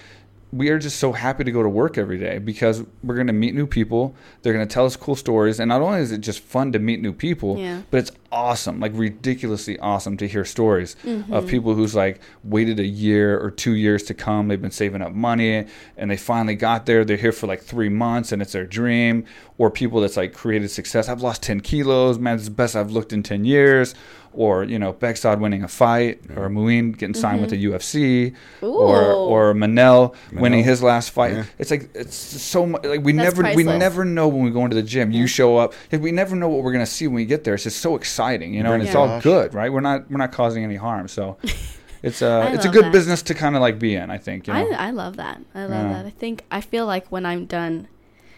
we 0.52 0.68
are 0.70 0.78
just 0.78 0.98
so 0.98 1.12
happy 1.12 1.44
to 1.44 1.52
go 1.52 1.62
to 1.62 1.68
work 1.68 1.96
every 1.96 2.18
day 2.18 2.38
because 2.38 2.82
we're 3.04 3.14
going 3.14 3.28
to 3.28 3.32
meet 3.32 3.54
new 3.54 3.66
people. 3.68 4.14
They're 4.42 4.52
going 4.52 4.66
to 4.66 4.72
tell 4.72 4.84
us 4.84 4.96
cool 4.96 5.14
stories. 5.14 5.60
And 5.60 5.68
not 5.68 5.80
only 5.80 6.00
is 6.00 6.10
it 6.10 6.18
just 6.22 6.40
fun 6.40 6.72
to 6.72 6.78
meet 6.80 7.00
new 7.00 7.12
people, 7.12 7.56
Yeah. 7.56 7.82
but 7.92 7.98
it's 7.98 8.10
awesome, 8.32 8.80
like 8.80 8.90
ridiculously 8.94 9.78
awesome 9.78 10.16
to 10.16 10.26
hear 10.26 10.44
stories 10.44 10.96
Mm-hmm. 11.04 11.32
of 11.32 11.46
people 11.46 11.74
who's 11.74 11.94
like 11.94 12.20
waited 12.42 12.80
a 12.80 12.84
year 12.86 13.38
or 13.40 13.50
two 13.50 13.74
years 13.74 14.02
to 14.04 14.14
come. 14.14 14.48
They've 14.48 14.60
been 14.60 14.70
saving 14.72 15.02
up 15.02 15.12
money 15.12 15.66
and 15.96 16.10
they 16.10 16.16
finally 16.16 16.56
got 16.56 16.84
there. 16.86 17.04
They're 17.04 17.16
here 17.16 17.32
for 17.32 17.46
like 17.46 17.62
three 17.62 17.88
months 17.88 18.32
and 18.32 18.42
it's 18.42 18.52
their 18.52 18.66
dream. 18.66 19.24
Or 19.58 19.70
people 19.70 20.00
that's 20.00 20.16
like 20.16 20.32
created 20.32 20.70
success. 20.70 21.08
I've 21.08 21.22
lost 21.22 21.42
10 21.42 21.60
kilos. 21.60 22.18
Man, 22.18 22.34
it's 22.36 22.46
the 22.46 22.50
best 22.50 22.74
I've 22.74 22.90
looked 22.90 23.12
in 23.12 23.22
10 23.22 23.44
years. 23.44 23.94
Or, 24.32 24.62
you 24.62 24.78
know, 24.78 24.92
Bexod 24.92 25.40
winning 25.40 25.64
a 25.64 25.68
fight 25.68 26.20
or 26.36 26.48
Muin 26.48 26.92
getting 26.92 27.14
signed 27.14 27.40
with 27.40 27.50
the 27.50 27.64
UFC 27.64 28.32
or, 28.62 28.66
Mm-hmm. 28.66 28.66
Ooh. 28.66 29.16
or 29.16 29.54
Manel 29.54 30.14
winning 30.32 30.62
his 30.62 30.84
last 30.84 31.10
fight. 31.10 31.32
Yeah. 31.34 31.44
It's 31.58 31.72
like 31.72 31.90
it's 31.94 32.14
so 32.16 32.64
much. 32.64 32.84
Like 32.84 33.02
we 33.02 33.10
That's 33.12 33.36
never 33.36 33.54
we 33.56 33.64
never 33.64 34.04
know 34.04 34.28
when 34.28 34.44
we 34.44 34.50
go 34.52 34.62
into 34.64 34.76
the 34.76 34.84
gym. 34.84 35.10
You 35.10 35.26
show 35.26 35.56
up. 35.56 35.74
Like, 35.90 36.00
we 36.00 36.12
never 36.12 36.36
know 36.36 36.48
what 36.48 36.62
we're 36.62 36.70
gonna 36.72 36.86
see 36.86 37.08
when 37.08 37.16
we 37.16 37.24
get 37.24 37.42
there. 37.42 37.54
It's 37.54 37.64
just 37.64 37.80
so 37.80 37.96
exciting, 37.96 38.54
you 38.54 38.62
know, 38.62 38.72
and 38.72 38.84
it's 38.84 38.94
all 38.94 39.20
good, 39.20 39.52
right? 39.52 39.72
We're 39.72 39.80
not 39.80 40.08
we're 40.08 40.18
not 40.18 40.30
causing 40.30 40.62
any 40.62 40.76
harm, 40.76 41.08
so 41.08 41.36
it's 42.04 42.22
uh 42.22 42.38
I 42.48 42.54
it's 42.54 42.64
a 42.64 42.68
good 42.68 42.84
that. 42.84 42.92
business 42.92 43.22
to 43.22 43.34
kind 43.34 43.56
of 43.56 43.62
like 43.62 43.80
be 43.80 43.96
in. 43.96 44.10
I 44.12 44.18
think. 44.18 44.46
You 44.46 44.52
know? 44.54 44.70
I, 44.70 44.86
I 44.86 44.90
love 44.90 45.16
that. 45.16 45.40
I 45.56 45.62
love 45.64 45.70
Yeah. 45.90 45.92
that. 45.94 46.06
I 46.06 46.10
think 46.10 46.44
I 46.52 46.60
feel 46.60 46.86
like 46.86 47.08
when 47.10 47.26
I'm 47.26 47.46
done, 47.46 47.88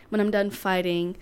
when 0.09 0.23
I'm 0.23 0.31
done 0.31 0.49
fighting, 0.51 1.17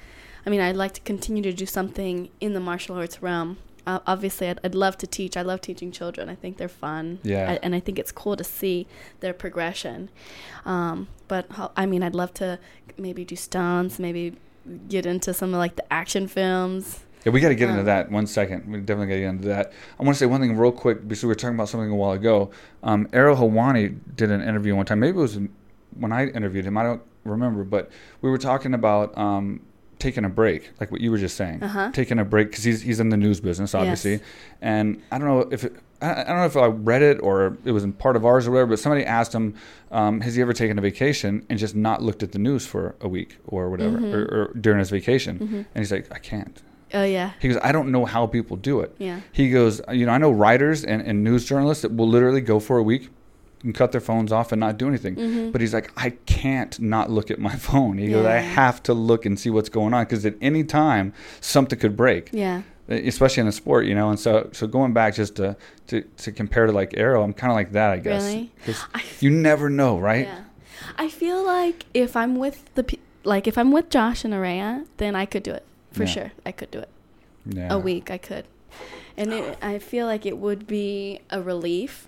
I 0.47 0.51
mean, 0.51 0.61
I'd 0.61 0.77
like 0.77 0.93
to 0.95 1.01
continue 1.01 1.43
to 1.43 1.53
do 1.53 1.67
something 1.67 2.29
in 2.41 2.55
the 2.55 2.61
martial 2.61 2.95
arts 2.97 3.21
realm. 3.21 3.59
Uh, 3.87 4.01
obviously, 4.07 4.49
I'd, 4.49 4.61
I'd 4.63 4.75
love 4.75 4.99
to 4.99 5.07
teach. 5.07 5.37
I 5.37 5.43
love 5.43 5.61
teaching 5.61 5.91
children. 5.91 6.29
I 6.29 6.35
think 6.35 6.59
they're 6.59 6.69
fun. 6.69 7.19
Yeah. 7.23 7.51
I, 7.53 7.59
and 7.63 7.75
I 7.75 7.81
think 7.81 7.99
it's 7.99 8.13
cool 8.13 8.37
to 8.37 8.45
see 8.45 8.87
their 9.21 9.33
progression. 9.33 10.11
Um, 10.65 11.09
but 11.29 11.47
I 11.77 11.87
mean, 11.87 12.03
I'd 12.03 12.15
love 12.15 12.35
to 12.35 12.59
maybe 12.99 13.25
do 13.25 13.37
stunts, 13.37 13.99
maybe 13.99 14.37
get 14.89 15.07
into 15.07 15.33
some 15.33 15.55
of 15.55 15.59
like 15.59 15.77
the 15.77 15.93
action 15.93 16.29
films. 16.29 17.01
Yeah, 17.25 17.33
we 17.33 17.41
got 17.41 17.49
to 17.49 17.55
get 17.55 17.69
into 17.69 17.81
Um, 17.81 17.87
that 17.87 18.11
one 18.11 18.27
second. 18.27 18.71
We 18.71 18.81
definitely 18.81 19.09
got 19.09 19.15
to 19.15 19.21
get 19.21 19.29
into 19.29 19.49
that. 19.49 19.73
I 19.99 20.03
want 20.03 20.15
to 20.17 20.19
say 20.19 20.27
one 20.27 20.41
thing 20.41 20.57
real 20.57 20.73
quick 20.73 21.07
because 21.07 21.23
we 21.23 21.29
were 21.29 21.35
talking 21.35 21.55
about 21.55 21.69
something 21.69 21.91
a 21.91 21.95
while 21.95 22.13
ago. 22.13 22.51
Um, 22.83 23.09
Ariel 23.13 23.37
Helwani 23.37 23.99
did 24.17 24.31
an 24.31 24.41
interview 24.41 24.75
one 24.75 24.87
time. 24.87 25.01
Maybe 25.01 25.19
it 25.19 25.21
was 25.21 25.39
when 25.99 26.13
I 26.13 26.29
interviewed 26.29 26.65
him. 26.65 26.79
I 26.79 26.83
don't 26.83 27.03
remember, 27.25 27.65
but 27.65 27.91
we 28.23 28.31
were 28.31 28.39
talking 28.39 28.73
about 28.73 29.17
um, 29.19 29.61
taking 30.01 30.25
a 30.25 30.29
break, 30.29 30.71
like 30.81 30.91
what 30.91 31.01
you 31.01 31.11
were 31.11 31.19
just 31.19 31.37
saying, 31.37 31.63
Uh-huh. 31.63 31.91
taking 31.93 32.19
a 32.19 32.25
break 32.25 32.49
because 32.51 32.65
he's 32.65 32.83
he's 32.83 32.99
in 33.01 33.11
the 33.11 33.17
news 33.17 33.41
business, 33.41 33.75
obviously. 33.75 34.13
Yes. 34.13 34.21
And 34.61 35.01
I 35.13 35.19
don't 35.19 35.29
know 35.29 35.41
if 35.53 35.65
it, 35.65 35.75
I, 36.03 36.23
I 36.23 36.25
don't 36.25 36.37
know 36.39 36.45
if 36.47 36.57
I 36.57 36.67
read 36.67 37.03
it 37.03 37.19
or 37.23 37.59
it 37.65 37.71
was 37.73 37.85
in 37.85 37.93
part 37.93 38.17
of 38.17 38.25
ours 38.25 38.49
or 38.49 38.51
whatever. 38.53 38.71
But 38.71 38.79
somebody 38.81 39.05
asked 39.05 39.35
him, 39.35 39.55
um, 39.93 40.21
has 40.23 40.35
he 40.35 40.43
ever 40.43 40.53
taken 40.53 40.79
a 40.79 40.83
vacation 40.83 41.45
and 41.49 41.59
just 41.59 41.77
not 41.77 42.03
looked 42.03 42.23
at 42.23 42.33
the 42.33 42.39
news 42.39 42.67
for 42.67 42.97
a 43.01 43.09
week 43.09 43.37
or 43.47 43.71
whatever, 43.71 43.99
Mhm. 43.99 44.15
or, 44.15 44.23
or 44.23 44.53
during 44.59 44.79
his 44.81 44.91
vacation? 44.91 45.39
Mhm. 45.39 45.53
And 45.53 45.67
he's 45.77 45.93
like, 45.93 46.07
I 46.13 46.19
can't. 46.19 46.61
Oh 46.93 47.05
yeah, 47.05 47.31
He 47.39 47.47
goes, 47.49 47.59
I 47.63 47.71
don't 47.71 47.93
know 47.93 48.05
how 48.05 48.27
people 48.27 48.57
do 48.57 48.81
it. 48.81 48.93
yeah, 48.99 49.21
He 49.31 49.49
goes, 49.51 49.81
you 49.93 50.07
know, 50.07 50.13
I 50.13 50.19
know 50.19 50.33
writers 50.33 50.85
and, 50.85 51.01
and 51.03 51.23
news 51.23 51.45
journalists 51.45 51.83
that 51.83 51.95
will 51.95 52.09
literally 52.09 52.41
go 52.41 52.59
for 52.59 52.79
a 52.79 52.83
week 52.83 53.11
and 53.63 53.75
cut 53.75 53.93
their 53.93 54.01
phones 54.01 54.33
off 54.33 54.53
and 54.53 54.61
not 54.61 54.79
do 54.79 54.89
anything. 54.89 55.17
Mhm. 55.17 55.53
But 55.53 55.61
he's 55.61 55.75
like, 55.75 55.91
I 55.97 56.11
can't 56.27 56.79
not 56.81 57.11
look 57.11 57.31
at 57.31 57.39
my 57.39 57.55
phone. 57.69 57.99
He 57.99 58.09
goes, 58.09 58.25
I 58.27 58.37
have 58.39 58.83
to 58.85 58.95
look 58.95 59.27
and 59.27 59.39
see 59.39 59.51
what's 59.51 59.69
going 59.69 59.93
on 59.95 60.05
because 60.05 60.25
at 60.25 60.35
any 60.41 60.65
time 60.65 61.13
something 61.41 61.79
could 61.79 61.97
break, 61.97 62.31
yeah. 62.33 62.63
especially 62.89 63.43
in 63.43 63.47
a 63.49 63.53
sport, 63.53 63.85
you 63.87 63.95
know. 63.95 64.09
And 64.11 64.19
so, 64.19 64.49
so 64.53 64.67
going 64.67 64.93
back 64.93 65.15
just 65.15 65.37
to 65.37 65.57
to, 65.89 66.03
to 66.19 66.33
compare 66.33 66.67
to 66.67 66.73
like 66.73 66.97
Ariel, 66.97 67.23
I'm 67.23 67.33
kind 67.35 67.51
of 67.51 67.57
like 67.57 67.73
that, 67.73 67.91
I 67.91 67.99
guess. 67.99 68.25
Really? 68.25 68.53
I 68.95 69.03
you 69.21 69.31
never 69.31 69.69
know, 69.69 69.99
right? 69.99 70.27
Yeah. 70.27 70.45
I 70.97 71.09
feel 71.09 71.45
like 71.45 71.85
if 71.95 72.17
I'm 72.17 72.37
with 72.37 72.65
the 72.75 72.99
like 73.25 73.47
if 73.47 73.59
I'm 73.59 73.71
with 73.73 73.91
Josh 73.91 74.25
and 74.25 74.33
Araya, 74.33 74.87
then 74.97 75.15
I 75.15 75.27
could 75.27 75.43
do 75.43 75.53
it 75.53 75.65
for 75.93 76.05
Yeah. 76.05 76.09
sure. 76.11 76.33
I 76.47 76.53
could 76.53 76.71
do 76.71 76.79
it 76.79 76.89
Yeah. 77.47 77.69
a 77.73 77.79
week. 77.79 78.11
I 78.11 78.17
could, 78.19 78.45
and 79.17 79.33
it, 79.33 79.59
I 79.61 79.79
feel 79.79 80.07
like 80.07 80.25
it 80.25 80.39
would 80.39 80.67
be 80.67 81.21
a 81.31 81.43
relief. 81.43 82.07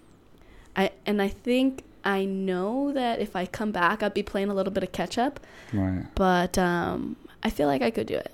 I 0.76 0.90
and 1.06 1.20
I 1.20 1.28
think 1.28 1.84
I 2.04 2.24
know 2.24 2.92
that 2.92 3.20
if 3.20 3.36
I 3.36 3.46
come 3.46 3.70
back, 3.72 4.02
I'd 4.02 4.14
be 4.14 4.22
playing 4.22 4.48
a 4.50 4.54
little 4.54 4.72
bit 4.72 4.82
of 4.82 4.92
catch 4.92 5.18
up. 5.18 5.38
Right. 5.72 6.04
But 6.14 6.58
um, 6.58 7.16
I 7.42 7.50
feel 7.50 7.68
like 7.68 7.82
I 7.82 7.90
could 7.90 8.06
do 8.06 8.16
it. 8.16 8.32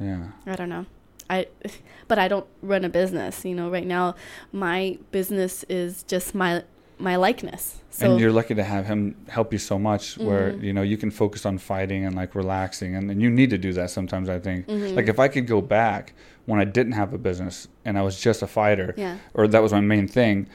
Yeah. 0.00 0.28
I 0.46 0.56
don't 0.56 0.68
know. 0.68 0.86
I, 1.30 1.46
but 2.08 2.18
I 2.18 2.28
don't 2.28 2.46
run 2.62 2.84
a 2.84 2.88
business. 2.88 3.44
You 3.44 3.54
know, 3.54 3.70
right 3.70 3.86
now 3.86 4.14
my 4.52 4.98
business 5.12 5.64
is 5.68 6.02
just 6.04 6.34
my 6.34 6.62
my 6.98 7.16
likeness. 7.16 7.82
So 7.90 8.10
and 8.10 8.18
you're 8.20 8.32
lucky 8.32 8.54
to 8.54 8.64
have 8.64 8.86
him 8.86 9.14
help 9.28 9.52
you 9.52 9.58
so 9.58 9.78
much 9.78 10.16
where 10.16 10.52
Mhm. 10.52 10.62
you 10.62 10.72
know 10.72 10.82
you 10.82 10.96
can 10.96 11.10
focus 11.10 11.44
on 11.44 11.58
fighting 11.58 12.06
and 12.06 12.14
like 12.14 12.34
relaxing 12.34 12.94
and, 12.96 13.10
and 13.10 13.20
you 13.20 13.28
need 13.30 13.50
to 13.50 13.58
do 13.58 13.72
that 13.74 13.90
sometimes 13.90 14.28
i 14.30 14.38
think 14.38 14.66
Mhm. 14.66 14.94
like 14.96 15.06
if 15.08 15.18
i 15.18 15.28
could 15.28 15.46
go 15.46 15.60
back 15.60 16.12
when 16.46 16.58
i 16.58 16.64
didn't 16.64 16.92
have 16.92 17.12
a 17.14 17.18
business 17.18 17.68
and 17.84 17.98
i 17.98 18.02
was 18.02 18.18
just 18.18 18.40
a 18.42 18.46
fighter 18.46 18.94
yeah, 18.96 19.16
or 19.34 19.46
that 19.48 19.62
was 19.62 19.72
my 19.72 19.80
main 19.80 20.08
thing 20.08 20.46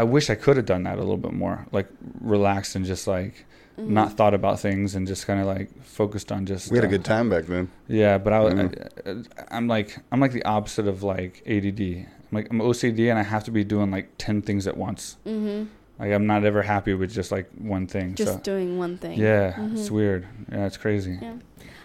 i 0.00 0.02
wish 0.14 0.26
i 0.30 0.34
could 0.42 0.56
have 0.56 0.66
done 0.74 0.82
that 0.84 0.96
a 0.96 1.04
little 1.08 1.16
bit 1.26 1.32
more 1.32 1.66
like 1.72 1.88
relaxed 2.20 2.76
and 2.76 2.84
just 2.84 3.06
like 3.06 3.34
Mhm. 3.78 3.88
not 4.00 4.16
thought 4.16 4.32
about 4.40 4.58
things 4.58 4.94
and 4.94 5.06
just 5.06 5.26
kind 5.26 5.38
of 5.38 5.46
like 5.46 5.68
focused 5.84 6.32
on 6.32 6.46
just 6.46 6.70
We 6.70 6.78
had 6.78 6.84
a 6.84 6.88
uh, 6.88 6.96
good 6.96 7.04
time 7.04 7.28
back 7.28 7.44
then. 7.44 7.64
yeah 7.88 8.16
but 8.24 8.32
I, 8.32 8.38
Yeah. 8.48 8.68
I, 9.06 9.56
i'm 9.56 9.66
like 9.68 9.88
i'm 10.10 10.18
like 10.24 10.32
the 10.32 10.44
opposite 10.56 10.88
of 10.88 11.02
like 11.02 11.42
add 11.46 11.64
i'm 11.66 12.06
like 12.32 12.46
i'm 12.50 12.58
ocd 12.60 12.98
and 13.10 13.18
i 13.18 13.22
have 13.34 13.44
to 13.44 13.50
be 13.50 13.64
doing 13.64 13.90
like 13.90 14.06
10 14.16 14.40
things 14.48 14.66
at 14.66 14.76
once 14.86 15.02
hmm 15.24 15.64
like 15.98 16.10
i'm 16.16 16.26
not 16.26 16.42
ever 16.50 16.62
happy 16.62 16.94
with 16.94 17.12
just 17.12 17.30
like 17.30 17.50
one 17.58 17.86
thing 17.86 18.14
just 18.14 18.32
so 18.32 18.38
doing 18.52 18.78
one 18.78 18.96
thing. 18.96 19.18
yeah, 19.18 19.52
Mhm. 19.52 19.72
it's 19.78 19.90
weird. 19.90 20.22
Yeah, 20.52 20.66
it's 20.66 20.76
crazy. 20.84 21.18
Yeah. 21.20 21.34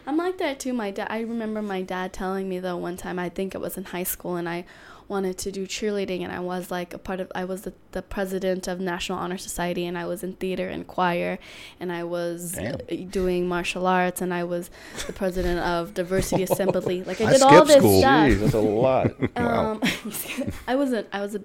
I'm 0.08 0.18
like 0.18 0.38
that 0.40 0.60
too. 0.60 0.74
My 0.74 0.92
dad. 0.92 1.08
I 1.12 1.20
remember 1.22 1.62
my 1.62 1.82
dad 1.94 2.12
telling 2.12 2.50
me 2.50 2.58
though 2.60 2.76
one 2.88 2.98
time. 2.98 3.18
I 3.20 3.30
think 3.30 3.54
it 3.56 3.62
was 3.62 3.78
in 3.78 3.86
high 3.96 4.04
school, 4.16 4.36
and 4.36 4.50
I 4.50 4.66
wanted 5.08 5.38
to 5.40 5.52
do 5.52 5.68
cheerleading, 5.68 6.22
and 6.22 6.32
I 6.32 6.40
was 6.40 6.72
like 6.72 6.94
a 6.94 6.98
part 6.98 7.20
of. 7.20 7.32
I 7.36 7.46
was 7.46 7.62
the, 7.64 7.74
the 7.92 8.02
president 8.02 8.68
of 8.68 8.80
National 8.80 9.18
Honor 9.18 9.38
Society, 9.38 9.86
and 9.86 9.98
I 9.98 10.06
was 10.06 10.24
in 10.24 10.34
theater 10.34 10.68
and 10.68 10.88
choir, 10.88 11.40
and 11.80 11.92
I 11.92 12.04
was 12.04 12.54
Damn. 12.54 13.08
doing 13.10 13.48
martial 13.48 13.88
arts, 13.88 14.22
and 14.22 14.34
I 14.34 14.44
was 14.44 14.70
the 15.08 15.14
president 15.14 15.60
of 15.60 15.94
Diversity 15.94 16.44
Assembly. 16.50 17.04
Like 17.04 17.22
I 17.22 17.26
I 17.28 17.32
did 17.34 17.42
all 17.42 17.66
this 17.66 17.78
school. 17.78 18.00
stuff. 18.00 18.30
Jeez, 18.30 18.40
that's 18.40 18.54
a 18.54 18.60
lot. 18.60 19.12
Wow. 19.36 19.72
Um, 19.72 19.82
I 20.68 20.76
was 20.76 20.94
a 20.94 21.06
I 21.16 21.22
was 21.22 21.36
a 21.36 21.42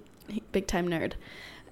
big 0.52 0.66
time 0.66 0.88
nerd, 0.88 1.12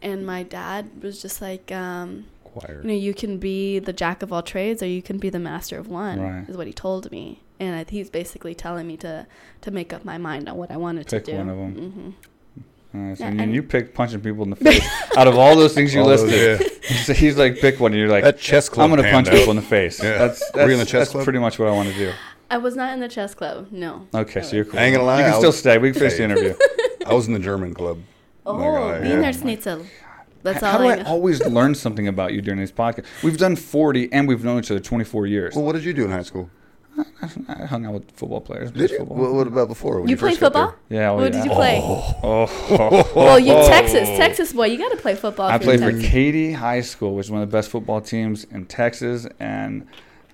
and 0.02 0.24
my 0.26 0.42
dad 0.42 1.02
was 1.02 1.20
just 1.20 1.40
like, 1.42 1.70
um, 1.72 2.26
Choir. 2.44 2.80
you 2.82 2.88
know, 2.88 2.94
you 2.94 3.14
can 3.14 3.38
be 3.38 3.78
the 3.78 3.92
jack 3.92 4.22
of 4.22 4.32
all 4.32 4.42
trades, 4.42 4.82
or 4.82 4.86
you 4.86 5.02
can 5.02 5.18
be 5.18 5.28
the 5.30 5.38
master 5.38 5.78
of 5.78 5.88
one. 5.88 6.20
Right. 6.20 6.48
Is 6.48 6.56
what 6.56 6.66
he 6.66 6.72
told 6.72 7.10
me. 7.10 7.40
And 7.60 7.76
I, 7.76 7.84
he's 7.88 8.10
basically 8.10 8.54
telling 8.54 8.86
me 8.86 8.96
to 8.98 9.26
to 9.62 9.70
make 9.70 9.92
up 9.92 10.04
my 10.04 10.18
mind 10.18 10.48
on 10.48 10.56
what 10.56 10.70
I 10.70 10.76
wanted 10.76 11.06
Pick 11.08 11.24
to 11.24 11.32
do. 11.32 11.38
one 11.38 11.48
of 11.48 11.58
'em. 11.58 11.72
hmm 11.74 12.10
Nice. 12.96 13.18
Yeah, 13.18 13.26
and, 13.26 13.40
and- 13.40 13.52
you 13.54 13.62
picked 13.62 13.92
punching 13.94 14.20
people 14.20 14.44
in 14.44 14.50
the 14.50 14.56
face. 14.56 14.86
Out 15.16 15.26
of 15.26 15.36
all 15.36 15.56
those 15.56 15.74
things 15.74 15.92
you 15.92 16.00
All 16.00 16.06
those, 16.06 16.22
listed, 16.22 16.70
he's, 16.84 17.06
he's 17.18 17.36
like, 17.36 17.58
pick 17.58 17.80
one. 17.80 17.90
And 17.92 17.98
you're 18.00 18.08
like, 18.08 18.22
That 18.22 18.38
chess 18.38 18.68
club. 18.68 18.84
I'm 18.84 18.90
going 18.96 19.02
to 19.04 19.10
punch 19.10 19.26
out. 19.26 19.34
people 19.34 19.50
in 19.50 19.56
the 19.56 19.62
face. 19.62 20.00
Yeah. 20.00 20.16
That's, 20.18 20.40
Were 20.54 20.60
that's, 20.60 20.72
in 20.72 20.78
the 20.78 20.84
chess 20.84 20.92
that's 20.92 21.10
club? 21.10 21.24
pretty 21.24 21.40
much 21.40 21.58
what 21.58 21.66
I 21.66 21.72
want 21.72 21.88
to 21.88 21.94
do. 21.96 22.12
I 22.50 22.58
was 22.58 22.76
not 22.76 22.92
in 22.92 23.00
the 23.00 23.08
chess 23.08 23.34
club. 23.34 23.66
No. 23.72 24.06
Okay, 24.14 24.42
so 24.42 24.54
you're 24.54 24.64
cool. 24.64 24.78
I 24.78 24.84
ain't 24.84 24.94
gonna 24.94 25.06
lie, 25.06 25.18
You 25.18 25.24
can 25.24 25.32
I 25.34 25.36
still 25.38 25.48
was- 25.48 25.58
stay. 25.58 25.76
We 25.78 25.90
can 25.90 25.98
finish 25.98 26.18
the 26.18 26.22
interview. 26.22 26.54
I 27.06 27.14
was 27.14 27.26
in 27.26 27.32
the 27.32 27.40
German 27.40 27.74
club. 27.74 27.98
Oh, 28.46 28.52
Not 28.58 28.62
gonna 28.64 28.84
lie, 28.86 29.00
Wiener 29.00 29.20
yeah. 29.22 29.30
Schnitzel. 29.32 29.86
That's 30.44 30.60
How 30.60 30.72
all 30.74 30.78
do 30.78 30.84
I 30.88 30.96
I 30.98 31.02
always 31.04 31.44
learn 31.44 31.74
something 31.74 32.06
about 32.06 32.32
you 32.32 32.42
during 32.42 32.60
these 32.60 32.70
podcasts? 32.70 33.06
We've 33.24 33.38
done 33.38 33.56
40 33.56 34.12
and 34.12 34.28
we've 34.28 34.44
known 34.44 34.60
each 34.60 34.70
other 34.70 34.78
24 34.78 35.26
years. 35.26 35.56
Well, 35.56 35.64
what 35.64 35.72
did 35.72 35.84
you 35.84 35.94
do 35.94 36.04
in 36.04 36.12
high 36.12 36.22
school? 36.22 36.48
I 37.48 37.66
hung 37.66 37.86
out 37.86 37.94
with 37.94 38.10
football 38.12 38.40
players. 38.40 38.70
Did 38.70 38.90
you? 38.90 38.98
Football. 38.98 39.16
What, 39.16 39.32
what 39.34 39.46
about 39.46 39.68
before? 39.68 40.00
when 40.00 40.08
you 40.08 40.16
first 40.16 40.38
played 40.38 40.52
got 40.52 40.58
there? 40.58 40.66
football? 40.72 40.84
Yeah. 40.90 41.10
well, 41.10 41.16
What 41.24 41.32
yeah. 41.34 41.42
did 41.42 41.44
you 41.48 41.54
play? 41.56 41.80
Oh. 41.82 43.04
Well, 43.14 43.38
you 43.38 43.52
Texas, 43.66 44.08
Texas 44.18 44.52
boy. 44.52 44.66
You 44.66 44.78
got 44.78 44.90
to 44.90 44.96
play 44.96 45.14
football. 45.14 45.48
I 45.48 45.58
played 45.58 45.80
for 45.80 45.90
Texas. 45.92 46.10
Katy 46.10 46.52
High 46.52 46.80
School, 46.82 47.14
which 47.14 47.26
is 47.26 47.30
one 47.30 47.42
of 47.42 47.50
the 47.50 47.56
best 47.56 47.70
football 47.70 48.00
teams 48.00 48.44
in 48.44 48.66
Texas, 48.66 49.26
and 49.40 49.86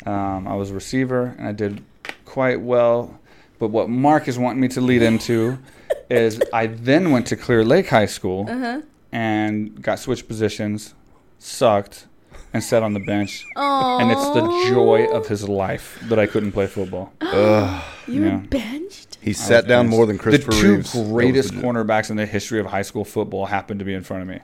um, 0.06 0.48
I 0.48 0.54
was 0.54 0.70
a 0.70 0.74
receiver, 0.74 1.34
and 1.38 1.46
I 1.46 1.52
did 1.52 1.82
quite 2.24 2.60
well. 2.60 3.18
But 3.58 3.68
what 3.68 3.88
Mark 3.90 4.26
is 4.28 4.38
wanting 4.38 4.60
me 4.60 4.68
to 4.68 4.80
lead 4.80 5.02
into 5.02 5.58
is 6.10 6.40
I 6.52 6.66
then 6.66 7.10
went 7.10 7.26
to 7.28 7.36
Clear 7.36 7.64
Lake 7.64 7.88
High 7.88 8.06
School 8.06 8.46
Uh-huh. 8.48 8.80
and 9.12 9.80
got 9.82 9.98
switched 9.98 10.26
positions, 10.26 10.94
sucked, 11.38 12.06
and 12.52 12.62
sat 12.62 12.82
on 12.82 12.94
the 12.94 13.00
bench. 13.00 13.44
Oh. 13.56 13.98
And 14.00 14.10
it's 14.10 14.24
the 14.30 14.72
joy 14.74 15.06
of 15.12 15.28
his 15.28 15.48
life 15.48 15.98
that 16.08 16.18
I 16.18 16.26
couldn't 16.26 16.52
play 16.52 16.66
football. 16.66 17.12
Ugh. 17.20 17.84
You 18.08 18.22
were 18.22 18.38
benched. 18.38 19.18
he 19.20 19.30
I 19.30 19.34
sat 19.34 19.68
down 19.68 19.86
benched. 19.86 19.96
more 19.96 20.06
than 20.06 20.18
Christopher 20.18 20.50
The 20.52 20.60
two 20.60 20.74
Reeves. 20.76 20.92
Greatest 20.92 21.54
cornerbacks 21.54 22.10
in 22.10 22.16
the 22.16 22.26
history 22.26 22.58
of 22.60 22.66
high 22.66 22.82
school 22.82 23.04
football 23.04 23.46
happened 23.46 23.78
to 23.78 23.84
be 23.84 23.94
in 23.94 24.02
front 24.02 24.22
of 24.22 24.28
me. 24.28 24.40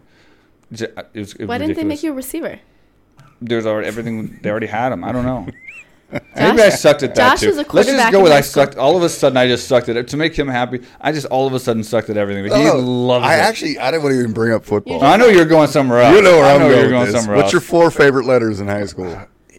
Uh, 0.97 1.03
it 1.15 1.19
was, 1.21 1.33
it 1.35 1.41
was 1.41 1.49
Why 1.49 1.59
didn't 1.59 1.77
they 1.77 1.85
make 1.85 2.03
you 2.03 2.13
a 2.13 2.15
receiver? 2.15 2.61
There's 3.41 3.67
already 3.67 3.87
everything. 3.89 4.39
They 4.43 4.51
already 4.51 4.67
had 4.67 4.93
him. 4.93 5.05
I 5.05 5.13
don't 5.13 5.25
know. 5.25 5.47
Josh, 6.21 6.23
Maybe 6.37 6.63
I 6.63 6.69
sucked 6.71 7.03
at 7.03 7.15
that 7.15 7.31
Josh 7.33 7.41
too. 7.41 7.47
was 7.49 7.57
a 7.57 7.59
Let's 7.61 7.71
quarterback 7.71 7.97
just 7.99 8.13
go 8.13 8.19
in 8.19 8.23
with 8.25 8.33
high 8.33 8.39
I 8.39 8.41
school. 8.43 8.63
sucked. 8.65 8.77
All 8.77 8.97
of 8.97 9.03
a 9.03 9.09
sudden, 9.09 9.37
I 9.37 9.47
just 9.47 9.67
sucked 9.69 9.89
at 9.89 9.97
it 9.97 10.09
to 10.09 10.17
make 10.17 10.35
him 10.39 10.49
happy. 10.49 10.81
I 11.01 11.13
just 11.13 11.27
all 11.27 11.47
of 11.47 11.55
a 11.55 11.61
sudden 11.61 11.83
sucked 11.85 12.11
at 12.11 12.17
everything. 12.17 12.49
But 12.49 12.59
he 12.61 12.69
Oh, 12.69 12.79
loves 12.79 13.25
I 13.25 13.35
it. 13.37 13.41
actually, 13.41 13.79
I 13.79 13.91
didn't 13.91 14.03
want 14.05 14.15
to 14.15 14.19
even 14.21 14.33
bring 14.33 14.53
up 14.53 14.65
football. 14.65 15.03
I 15.03 15.17
know 15.17 15.27
you're 15.27 15.45
going 15.45 15.69
somewhere 15.69 16.01
else. 16.03 16.15
You 16.17 16.23
know 16.23 16.37
where 16.39 16.45
I 16.47 16.55
I'm 16.55 16.61
know 16.61 16.69
going. 16.69 16.81
you're 16.81 16.91
going 16.91 17.07
this. 17.13 17.15
somewhere 17.21 17.37
What's 17.39 17.53
your 17.53 17.61
else. 17.61 17.69
four 17.71 17.91
favorite 17.91 18.27
letters 18.27 18.61
in 18.61 18.69
high 18.69 18.87
school? 18.87 19.19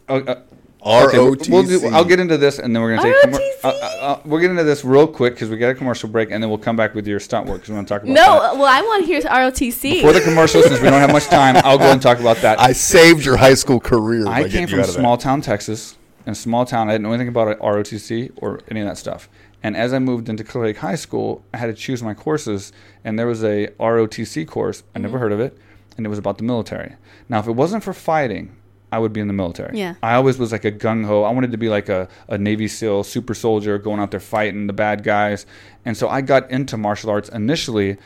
Oh, 0.10 0.20
uh, 0.20 0.36
R 0.84 1.08
okay, 1.10 1.18
O 1.18 1.36
we'll 1.50 1.64
do- 1.64 1.80
C. 1.80 1.88
I'll 1.90 2.06
get 2.06 2.20
into 2.20 2.38
this, 2.38 2.60
and 2.60 2.74
then 2.74 2.82
we're 2.82 2.96
gonna 2.96 3.12
take. 3.12 3.22
commer- 3.24 3.40
ROTC? 3.40 3.64
uh, 3.64 3.68
uh, 3.68 3.72
uh, 4.00 4.20
we'll 4.24 4.40
get 4.40 4.52
into 4.52 4.64
this 4.64 4.86
real 4.86 5.06
quick 5.08 5.34
because 5.34 5.50
we 5.50 5.58
got 5.58 5.70
a 5.70 5.76
commercial 5.76 6.08
break, 6.08 6.32
and 6.32 6.42
then 6.42 6.50
we'll 6.50 6.60
come 6.60 6.78
back 6.78 6.96
with 6.96 7.06
your 7.08 7.20
stunt 7.20 7.46
work 7.48 7.58
because 7.58 7.70
we 7.70 7.76
want 7.76 7.88
to 7.90 7.94
talk 7.94 8.04
about 8.04 8.14
No, 8.14 8.40
that. 8.42 8.56
well, 8.58 8.68
I 8.68 8.82
want 8.84 9.02
to 9.06 9.08
hear 9.12 9.20
ROTC. 9.22 10.00
For 10.02 10.14
the 10.14 10.22
commercial, 10.22 10.62
since 10.62 10.80
we 10.80 10.90
don't 10.90 11.02
have 11.02 11.12
much 11.12 11.26
time, 11.26 11.58
I'll 11.66 11.78
go 11.80 11.92
and 11.92 12.02
talk 12.02 12.20
about 12.20 12.38
that. 12.38 12.60
I 12.62 12.72
saved 12.72 13.26
your 13.26 13.36
high 13.36 13.56
school 13.56 13.82
career. 13.82 14.26
by 14.26 14.32
I 14.32 14.44
getting 14.44 14.52
came 14.52 14.62
you 14.62 14.68
from 14.68 14.80
out 14.82 14.88
of 14.90 14.94
that. 14.96 15.00
small 15.02 15.18
town 15.18 15.42
Texas. 15.42 15.98
In 16.28 16.34
a 16.34 16.36
small 16.36 16.66
town, 16.66 16.90
I 16.90 16.92
didn't 16.92 17.04
know 17.04 17.14
anything 17.14 17.30
about 17.30 17.58
ROTC 17.60 18.32
or 18.36 18.60
any 18.70 18.82
of 18.82 18.86
that 18.88 18.98
stuff. 18.98 19.30
And 19.64 19.78
as 19.78 19.94
I 19.94 20.00
moved 20.00 20.28
into 20.28 20.44
Clear 20.44 20.66
Lake 20.66 20.78
High 20.78 20.96
School, 20.96 21.44
I 21.54 21.58
had 21.58 21.68
to 21.68 21.74
choose 21.74 22.04
my 22.04 22.14
courses, 22.14 22.74
and 23.06 23.18
there 23.18 23.26
was 23.28 23.44
a 23.46 23.68
ROTC 23.80 24.46
course. 24.46 24.84
I 24.94 24.98
Mm-hmm. 25.00 25.04
never 25.04 25.20
heard 25.20 25.32
of 25.32 25.40
it, 25.40 25.58
and 25.96 26.06
it 26.06 26.10
was 26.10 26.20
about 26.20 26.38
the 26.38 26.44
military. 26.44 26.96
Now, 27.30 27.40
if 27.40 27.48
it 27.48 27.54
wasn't 27.54 27.82
for 27.84 27.94
fighting, 27.94 28.56
I 28.92 29.00
would 29.00 29.14
be 29.14 29.22
in 29.22 29.28
the 29.28 29.34
military. 29.34 29.80
Yeah. 29.80 29.96
I 30.04 30.16
always 30.16 30.38
was 30.38 30.52
like 30.52 30.66
a 30.66 30.72
gung 30.72 31.06
ho. 31.06 31.24
I 31.24 31.32
wanted 31.32 31.54
to 31.54 31.58
be 31.58 31.70
like 31.70 31.88
a, 31.90 32.10
a 32.28 32.38
Navy 32.38 32.68
SEAL, 32.68 33.06
super 33.06 33.34
soldier, 33.34 33.78
going 33.78 34.00
out 34.02 34.12
there 34.12 34.20
fighting 34.20 34.68
the 34.68 34.74
bad 34.74 35.04
guys. 35.04 35.46
And 35.86 35.96
so 35.96 36.10
I 36.10 36.20
got 36.22 36.52
into 36.52 36.76
martial 36.78 37.10
arts 37.10 37.30
initially 37.30 37.98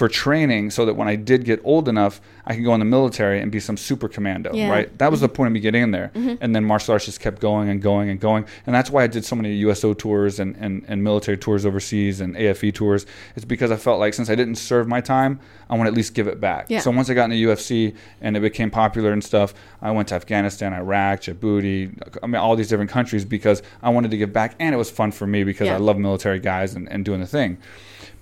for 0.00 0.08
training 0.08 0.70
so 0.70 0.86
that 0.86 0.94
when 0.94 1.08
I 1.08 1.14
did 1.14 1.44
get 1.44 1.60
old 1.62 1.86
enough, 1.86 2.22
I 2.46 2.54
could 2.54 2.64
go 2.64 2.72
in 2.72 2.80
the 2.80 2.86
military 2.86 3.38
and 3.42 3.52
be 3.52 3.60
some 3.60 3.76
super 3.76 4.08
commando, 4.08 4.50
Yeah. 4.54 4.70
right? 4.70 4.98
That 4.98 5.10
was 5.10 5.20
the 5.20 5.28
point 5.28 5.48
of 5.48 5.52
me 5.52 5.60
getting 5.60 5.82
in 5.82 5.90
there. 5.90 6.10
Mm-hmm. 6.14 6.36
And 6.40 6.56
then 6.56 6.64
martial 6.64 6.92
arts 6.92 7.04
just 7.04 7.20
kept 7.20 7.38
going 7.38 7.68
and 7.68 7.82
going 7.82 8.08
and 8.08 8.18
going. 8.18 8.46
And 8.64 8.74
that's 8.74 8.88
why 8.88 9.04
I 9.04 9.08
did 9.08 9.26
so 9.26 9.36
many 9.36 9.52
USO 9.56 9.92
tours 9.92 10.40
and, 10.40 10.56
and, 10.56 10.86
and 10.88 11.04
military 11.04 11.36
tours 11.36 11.66
overseas 11.66 12.22
and 12.22 12.34
AFE 12.34 12.72
tours. 12.72 13.04
It's 13.36 13.44
because 13.44 13.70
I 13.70 13.76
felt 13.76 14.00
like 14.00 14.14
since 14.14 14.30
I 14.30 14.34
didn't 14.36 14.54
serve 14.54 14.88
my 14.88 15.02
time, 15.02 15.38
I 15.68 15.74
want 15.76 15.86
to 15.86 15.90
at 15.90 15.94
least 15.94 16.14
give 16.14 16.28
it 16.28 16.40
back. 16.40 16.70
Yeah. 16.70 16.80
So 16.80 16.90
once 16.90 17.10
I 17.10 17.14
got 17.14 17.30
into 17.30 17.36
UFC 17.48 17.94
and 18.22 18.38
it 18.38 18.40
became 18.40 18.70
popular 18.70 19.12
and 19.12 19.22
stuff, 19.22 19.52
I 19.82 19.90
went 19.90 20.08
to 20.08 20.14
Afghanistan, 20.14 20.72
Iraq, 20.72 21.20
Djibouti, 21.20 21.92
I 22.22 22.26
mean, 22.26 22.36
all 22.36 22.56
these 22.56 22.68
different 22.68 22.90
countries 22.90 23.26
because 23.26 23.62
I 23.82 23.90
wanted 23.90 24.12
to 24.12 24.16
give 24.16 24.32
back. 24.32 24.54
And 24.60 24.74
it 24.74 24.78
was 24.78 24.90
fun 24.90 25.12
for 25.12 25.26
me 25.26 25.44
because 25.44 25.66
Yeah. 25.66 25.74
I 25.74 25.78
love 25.78 25.98
military 25.98 26.38
guys 26.40 26.74
and, 26.74 26.88
and 26.90 27.04
doing 27.04 27.20
the 27.20 27.26
thing. 27.26 27.58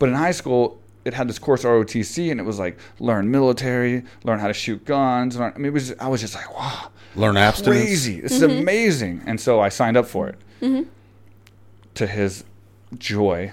But 0.00 0.08
in 0.08 0.16
high 0.16 0.32
school, 0.32 0.80
it 1.08 1.14
had 1.14 1.28
this 1.28 1.38
course 1.40 1.64
ROTC, 1.64 2.30
and 2.30 2.38
it 2.38 2.44
was 2.44 2.58
like 2.60 2.78
learn 3.00 3.30
military, 3.30 4.04
learn 4.24 4.38
how 4.38 4.46
to 4.46 4.54
shoot 4.54 4.84
guns. 4.84 5.36
Learn, 5.36 5.52
I 5.54 5.58
mean, 5.58 5.66
it 5.66 5.72
was. 5.72 5.92
I 5.98 6.06
was 6.08 6.20
just 6.20 6.34
like, 6.36 6.54
wow, 6.56 6.90
Learn 7.16 7.36
abstinence. 7.36 7.80
crazy! 7.84 8.20
This 8.20 8.34
Mm-hmm. 8.40 8.50
is 8.50 8.60
amazing. 8.60 9.22
And 9.26 9.40
so 9.40 9.58
I 9.60 9.68
signed 9.70 9.96
up 9.96 10.06
for 10.06 10.28
it. 10.28 10.36
To 11.94 12.06
his 12.06 12.44
joy, 12.96 13.50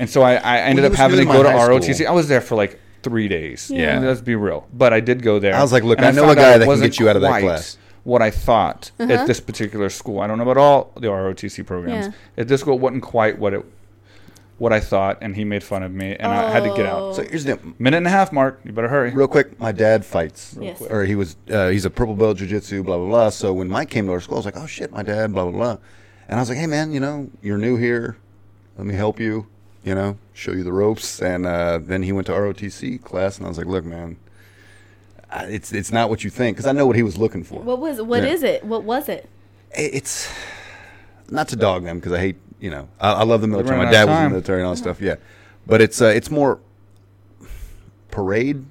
and 0.00 0.10
so 0.10 0.22
I, 0.22 0.34
I 0.34 0.58
ended 0.62 0.84
he 0.84 0.90
up 0.90 0.96
having 0.96 1.18
to 1.18 1.24
to 1.24 1.30
go 1.32 1.42
to 1.44 1.48
ROTC. 1.48 1.94
school. 1.94 2.08
I 2.08 2.10
was 2.10 2.26
there 2.26 2.40
for 2.40 2.56
like 2.56 2.80
three 3.04 3.28
days. 3.28 3.70
Yeah. 3.72 4.00
let's 4.00 4.20
be 4.20 4.34
real. 4.34 4.66
But 4.72 4.92
I 4.92 4.98
did 4.98 5.22
go 5.22 5.38
there. 5.38 5.54
I 5.54 5.62
was 5.62 5.70
like, 5.72 5.84
look, 5.84 5.98
and 5.98 6.06
I 6.06 6.10
know 6.10 6.28
a 6.28 6.34
guy 6.34 6.52
that 6.58 6.60
can 6.60 6.66
wasn't 6.66 6.90
get 6.92 6.98
you 6.98 7.08
out 7.08 7.14
of 7.14 7.22
that 7.22 7.40
class. 7.40 7.76
What 8.02 8.20
I 8.20 8.30
thought 8.32 8.90
Uh-huh. 8.98 9.12
at 9.12 9.26
this 9.28 9.38
particular 9.38 9.90
school. 9.90 10.18
I 10.20 10.26
don't 10.26 10.38
know 10.38 10.42
about 10.50 10.56
all 10.56 10.92
the 10.96 11.06
ROTC 11.08 11.64
programs. 11.64 12.06
Yeah. 12.06 12.12
At 12.42 12.48
this 12.48 12.62
school, 12.62 12.74
it 12.74 12.80
wasn't 12.80 13.02
quite 13.04 13.38
what 13.38 13.52
it 13.54 13.64
what 14.58 14.72
I 14.72 14.80
thought, 14.80 15.18
and 15.20 15.36
he 15.36 15.44
made 15.44 15.62
fun 15.62 15.82
of 15.82 15.92
me, 15.92 16.16
and 16.16 16.26
I 16.32 16.50
had 16.50 16.64
to 16.64 16.74
get 16.74 16.84
out. 16.86 17.14
So 17.16 17.22
here's 17.22 17.44
the 17.44 17.58
Minute 17.78 17.98
and 17.98 18.06
a 18.06 18.10
half, 18.10 18.32
Mark. 18.32 18.60
You 18.64 18.72
better 18.72 18.88
hurry. 18.88 19.10
real 19.12 19.28
quick. 19.28 19.58
My 19.60 19.70
dad 19.72 20.04
fights, 20.04 20.56
Yes. 20.60 20.80
or 20.82 21.04
he 21.04 21.14
was 21.14 21.36
uh, 21.50 21.68
he's 21.68 21.84
a 21.84 21.90
purple 21.90 22.14
belt 22.16 22.38
jiu-jitsu, 22.38 22.82
blah 22.82 22.96
blah 22.98 23.06
blah. 23.06 23.28
So 23.30 23.52
when 23.52 23.68
Mike 23.68 23.88
came 23.90 24.06
to 24.06 24.12
our 24.12 24.20
school, 24.20 24.34
I 24.36 24.38
was 24.40 24.44
like, 24.46 24.56
oh 24.56 24.66
shit, 24.66 24.90
my 24.92 25.02
dad, 25.02 25.32
blah 25.32 25.44
blah 25.44 25.52
blah. 25.52 25.76
And 26.28 26.38
I 26.38 26.42
was 26.42 26.48
like, 26.48 26.58
hey 26.58 26.66
man, 26.66 26.92
you 26.92 27.00
know, 27.00 27.30
you're 27.42 27.56
new 27.58 27.76
here. 27.76 28.16
Let 28.76 28.86
me 28.86 28.94
help 28.94 29.18
you. 29.20 29.46
You 29.84 29.94
know, 29.94 30.18
show 30.34 30.52
you 30.52 30.64
the 30.64 30.72
ropes. 30.72 31.22
And 31.22 31.46
uh, 31.46 31.78
then 31.80 32.02
he 32.02 32.12
went 32.12 32.26
to 32.26 32.32
ROTC 32.32 33.02
class, 33.02 33.38
and 33.38 33.46
I 33.46 33.48
was 33.48 33.56
like, 33.58 33.66
look, 33.68 33.84
man, 33.84 34.16
uh, 35.30 35.44
it's 35.48 35.72
it's 35.72 35.92
not 35.92 36.10
what 36.10 36.24
you 36.24 36.30
think 36.30 36.56
because 36.56 36.66
I 36.66 36.72
know 36.72 36.86
what 36.86 36.96
he 36.96 37.02
was 37.02 37.16
looking 37.16 37.44
for. 37.44 37.60
What 37.60 37.78
was? 37.78 38.02
What 38.02 38.22
Yeah. 38.24 38.30
is 38.30 38.42
it? 38.42 38.64
What 38.64 38.82
was 38.82 39.08
it? 39.08 39.28
It- 39.76 39.94
it's 39.94 40.30
not 41.30 41.48
to 41.48 41.56
dog 41.56 41.84
them 41.84 41.98
because 41.98 42.12
I 42.12 42.18
hate 42.18 42.36
you 42.60 42.70
know 42.70 42.88
I, 43.00 43.12
I 43.12 43.22
love 43.24 43.40
the 43.40 43.48
military. 43.48 43.76
My 43.76 43.90
dad 43.90 44.08
was 44.08 44.18
in 44.18 44.24
the 44.24 44.30
military 44.30 44.60
and 44.60 44.66
all 44.66 44.74
that 44.74 44.78
stuff. 44.78 45.00
Yeah, 45.00 45.16
but 45.66 45.80
it's 45.80 46.00
uh, 46.00 46.06
it's 46.06 46.30
more 46.30 46.60
parade 48.10 48.64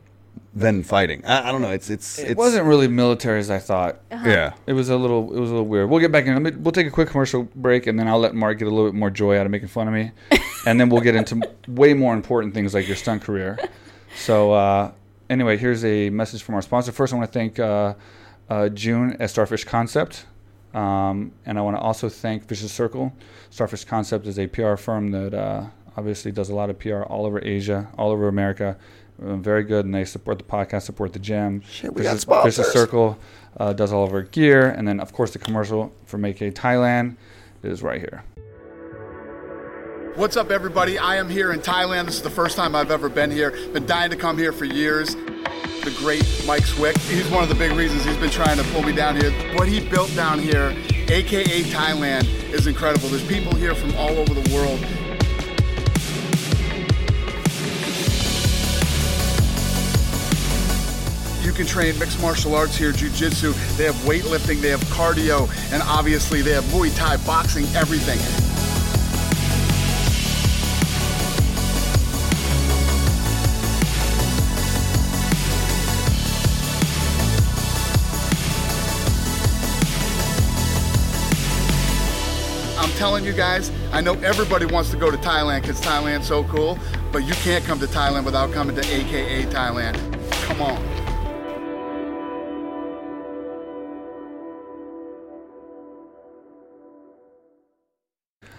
than 0.54 0.84
fighting. 0.84 1.23
I, 1.26 1.50
I 1.50 1.52
don't 1.52 1.62
know. 1.62 1.71
It's 1.71 1.89
it's 1.89 2.19
It 2.19 2.32
it's, 2.32 2.38
wasn't 2.38 2.65
really 2.65 2.88
military 2.88 3.39
as 3.39 3.50
I 3.50 3.60
thought. 3.60 4.00
Yeah. 4.12 4.54
It 4.65 4.73
was 4.73 4.89
a 4.89 4.97
little. 4.97 5.34
It 5.34 5.39
was 5.39 5.50
a 5.50 5.54
little 5.54 5.67
weird. 5.67 5.89
We'll 5.89 6.00
get 6.00 6.12
back 6.12 6.26
in. 6.26 6.34
Let 6.34 6.41
me, 6.41 6.60
we'll 6.60 6.71
take 6.71 6.88
a 6.88 6.91
quick 6.91 7.10
commercial 7.10 7.43
break, 7.56 7.88
and 7.88 8.00
then 8.00 8.08
I'll 8.08 8.19
let 8.19 8.34
Mark 8.34 8.58
get 8.60 8.67
a 8.67 8.71
little 8.71 8.89
bit 8.89 8.97
more 8.97 9.10
joy 9.10 9.38
out 9.38 9.45
of 9.45 9.52
making 9.52 9.67
fun 9.67 9.88
of 9.88 9.93
me, 9.93 10.12
and 10.65 10.80
then 10.80 10.89
we'll 10.89 11.02
get 11.02 11.15
into 11.15 11.41
way 11.67 11.93
more 11.93 12.13
important 12.13 12.54
things 12.54 12.73
like 12.73 12.88
your 12.88 12.97
stunt 12.97 13.21
career. 13.21 13.58
So 14.15 14.52
uh, 14.52 14.91
anyway, 15.30 15.58
here's 15.58 15.86
a 15.86 16.10
message 16.10 16.41
from 16.43 16.56
our 16.56 16.62
sponsor. 16.62 16.91
First, 16.91 17.13
I 17.13 17.17
want 17.17 17.32
to 17.32 17.39
thank 17.39 17.60
uh, 17.60 17.93
uh, 18.50 18.69
June 18.69 19.15
at 19.19 19.30
Starfish 19.30 19.63
Concept, 19.65 20.26
um, 20.77 21.31
and 21.47 21.57
I 21.57 21.61
want 21.61 21.75
to 21.75 21.81
also 21.81 22.07
thank 22.07 22.47
Vicious 22.47 22.71
Circle. 22.71 23.11
Starfish 23.49 23.83
Concept 23.85 24.27
is 24.27 24.37
a 24.37 24.45
PR 24.45 24.75
firm 24.75 25.09
that 25.09 25.33
uh, 25.33 25.65
obviously 25.97 26.31
does 26.31 26.49
a 26.49 26.55
lot 26.55 26.69
of 26.69 26.77
PR 26.77 27.01
all 27.01 27.25
over 27.25 27.43
Asia, 27.43 27.89
all 27.97 28.11
over 28.11 28.27
America. 28.27 28.77
Uh, 29.19 29.37
very 29.37 29.63
good, 29.63 29.85
and 29.85 29.95
they 29.95 30.05
support 30.05 30.37
the 30.37 30.43
podcast, 30.43 30.83
support 30.83 31.13
the 31.13 31.19
gym. 31.19 31.61
Shit, 31.61 31.95
we 31.95 32.03
got 32.03 32.09
Vicious, 32.09 32.21
sponsors. 32.21 32.57
Vicious 32.57 32.73
Circle 32.73 33.17
uh, 33.59 33.73
does 33.73 33.91
all 33.91 34.03
of 34.03 34.13
our 34.13 34.21
gear, 34.21 34.69
and 34.69 34.87
then 34.87 34.99
of 34.99 35.11
course 35.13 35.31
the 35.31 35.39
commercial 35.39 35.91
for 36.05 36.23
AKA 36.23 36.51
Thailand 36.51 37.15
is 37.63 37.81
right 37.81 37.99
here. 37.99 38.23
What's 40.13 40.37
up, 40.37 40.51
everybody? 40.51 40.99
I 40.99 41.15
am 41.15 41.27
here 41.27 41.53
in 41.53 41.59
Thailand. 41.59 42.05
This 42.05 42.15
is 42.15 42.21
the 42.21 42.29
first 42.29 42.55
time 42.55 42.75
I've 42.75 42.91
ever 42.91 43.09
been 43.09 43.31
here. 43.31 43.51
Been 43.73 43.87
dying 43.87 44.11
to 44.11 44.15
come 44.15 44.37
here 44.37 44.51
for 44.51 44.65
years. 44.65 45.15
The 45.83 45.95
great 45.97 46.25
Mike 46.45 46.65
Swick. 46.65 46.97
He's 46.97 47.27
one 47.29 47.43
of 47.43 47.49
the 47.49 47.55
big 47.55 47.71
reasons 47.71 48.03
he's 48.03 48.17
been 48.17 48.29
trying 48.29 48.57
to 48.57 48.63
pull 48.65 48.83
me 48.83 48.93
down 48.93 49.15
here. 49.15 49.31
What 49.55 49.67
he 49.67 49.79
built 49.79 50.13
down 50.15 50.39
here, 50.39 50.75
aka 51.07 51.63
Thailand, 51.63 52.25
is 52.51 52.67
incredible. 52.67 53.10
There's 53.10 53.25
people 53.27 53.55
here 53.55 53.75
from 53.75 53.95
all 53.95 54.10
over 54.10 54.33
the 54.33 54.53
world. 54.53 54.79
You 61.43 61.53
can 61.53 61.65
train 61.65 61.97
mixed 61.97 62.21
martial 62.21 62.55
arts 62.55 62.75
here, 62.75 62.91
jujitsu. 62.91 63.53
They 63.77 63.86
have 63.86 63.95
weightlifting, 63.97 64.60
they 64.62 64.69
have 64.69 64.81
cardio, 64.86 65.49
and 65.71 65.81
obviously 65.83 66.41
they 66.41 66.51
have 66.51 66.65
Muay 66.65 66.93
Thai, 66.95 67.17
boxing, 67.25 67.65
everything. 67.75 68.19
Telling 82.97 83.23
you 83.23 83.31
guys, 83.31 83.71
I 83.91 84.01
know 84.01 84.13
everybody 84.15 84.65
wants 84.65 84.89
to 84.89 84.97
go 84.97 85.12
to 85.12 85.17
Thailand 85.17 85.62
because 85.62 85.79
Thailand's 85.79 86.27
so 86.27 86.43
cool, 86.45 86.79
but 87.12 87.19
you 87.19 87.33
can't 87.36 87.63
come 87.63 87.79
to 87.79 87.86
Thailand 87.86 88.25
without 88.25 88.51
coming 88.51 88.75
to 88.75 88.81
AKA 88.81 89.43
Thailand. 89.45 89.95
Come 90.31 90.62
on. 90.63 90.97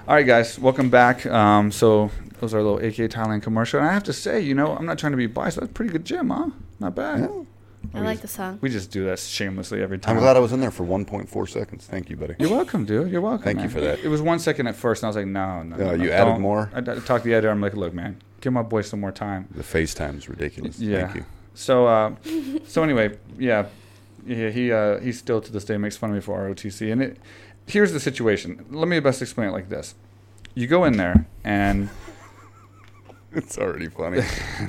All 0.07 0.15
right, 0.15 0.25
guys, 0.25 0.57
welcome 0.59 0.89
back. 0.89 1.27
Um, 1.27 1.73
so 1.73 2.11
those 2.39 2.55
are 2.55 2.59
a 2.59 2.63
little 2.63 2.79
AK 2.79 3.11
Thailand 3.11 3.43
commercial, 3.43 3.81
and 3.81 3.89
I 3.89 3.93
have 3.93 4.05
to 4.05 4.13
say, 4.13 4.41
you 4.41 4.55
know, 4.55 4.77
I'm 4.77 4.87
not 4.87 4.99
trying 4.99 5.13
to 5.13 5.19
be 5.19 5.27
biased. 5.27 5.59
That's 5.59 5.71
a 5.71 5.75
pretty 5.75 5.91
good 5.91 6.05
gym, 6.05 6.31
huh? 6.31 6.51
Not 6.79 6.95
bad. 6.95 7.29
I 7.95 8.01
like 8.01 8.21
the 8.21 8.29
song. 8.29 8.59
We 8.61 8.69
just 8.69 8.91
do 8.91 9.05
that 9.07 9.19
shamelessly 9.19 9.83
every 9.83 9.99
time. 9.99 10.17
I'm 10.17 10.23
glad 10.23 10.37
I 10.37 10.41
was 10.41 10.53
in 10.53 10.61
there 10.61 10.71
for 10.71 10.85
1.4 10.85 11.49
seconds. 11.49 11.87
Thank 11.87 12.11
you, 12.11 12.17
buddy. 12.17 12.35
You're 12.39 12.51
welcome, 12.51 12.85
dude. 12.85 13.11
You're 13.11 13.21
welcome. 13.21 13.45
Thank 13.45 13.63
you 13.63 13.69
for 13.69 13.81
that. 13.81 14.01
It 14.01 14.09
was 14.09 14.23
one 14.23 14.39
second 14.39 14.67
at 14.67 14.77
first, 14.77 15.03
and 15.03 15.07
I 15.07 15.09
was 15.09 15.17
like, 15.17 15.27
no, 15.27 15.63
no. 15.63 15.77
Yeah, 15.77 15.85
no, 15.85 15.93
you 15.93 16.11
no, 16.11 16.15
added 16.15 16.31
don't. 16.33 16.41
more? 16.41 16.71
I, 16.75 16.79
I 16.79 16.83
talked 16.83 17.25
to 17.25 17.29
the 17.29 17.35
editor. 17.35 17.51
I'm 17.51 17.61
like, 17.61 17.75
look, 17.75 17.95
man, 17.95 18.21
give 18.41 18.53
my 18.53 18.63
boy 18.63 18.83
some 18.83 19.01
more 19.01 19.13
time. 19.13 19.49
The 19.51 19.63
FaceTime 19.63 20.19
is 20.19 20.29
ridiculous. 20.29 20.79
Yeah. 20.79 21.07
Thank 21.07 21.17
you. 21.17 21.25
So, 21.55 21.87
uh, 21.87 22.15
so 22.67 22.83
anyway, 22.83 23.17
yeah, 23.39 23.67
yeah, 24.27 24.51
he 24.51 24.73
uh, 24.73 25.01
he 25.01 25.13
still 25.13 25.41
to 25.41 25.51
this 25.51 25.65
day 25.65 25.77
makes 25.77 25.97
fun 25.97 26.11
of 26.11 26.15
me 26.15 26.21
for 26.21 26.39
ROTC, 26.39 26.93
and 26.93 27.03
it. 27.03 27.19
Here's 27.67 27.93
the 27.93 28.01
situation. 28.01 28.65
Let 28.71 28.89
me 28.89 28.99
best 29.01 29.21
explain 29.21 29.49
it 29.49 29.53
like 29.53 29.69
this: 29.69 29.95
you 30.55 30.67
go 30.67 30.85
in 30.85 30.97
there, 30.97 31.27
and 31.45 31.91
It's 33.45 33.57
already 33.57 33.89
funny. 33.89 34.23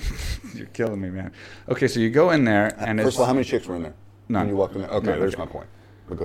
you're 0.54 0.68
killing 0.68 1.02
me, 1.02 1.10
man. 1.10 1.32
Okay, 1.68 1.88
so 1.88 2.00
you 2.00 2.12
go 2.12 2.30
in 2.30 2.44
there, 2.44 2.76
and 2.78 3.02
First 3.02 3.18
of 3.18 3.22
all, 3.22 3.26
how 3.28 3.34
many 3.34 3.44
chicks 3.44 3.66
were 3.68 3.76
in 3.76 3.84
there? 3.84 3.96
None. 4.28 4.42
When 4.42 4.50
you 4.50 4.56
walked 4.56 4.76
in 4.76 4.82
there? 4.82 4.92
Okay, 4.92 5.08
None, 5.08 5.20
there's 5.20 5.34
okay. 5.34 5.44
my 5.44 5.50
point. 5.50 5.68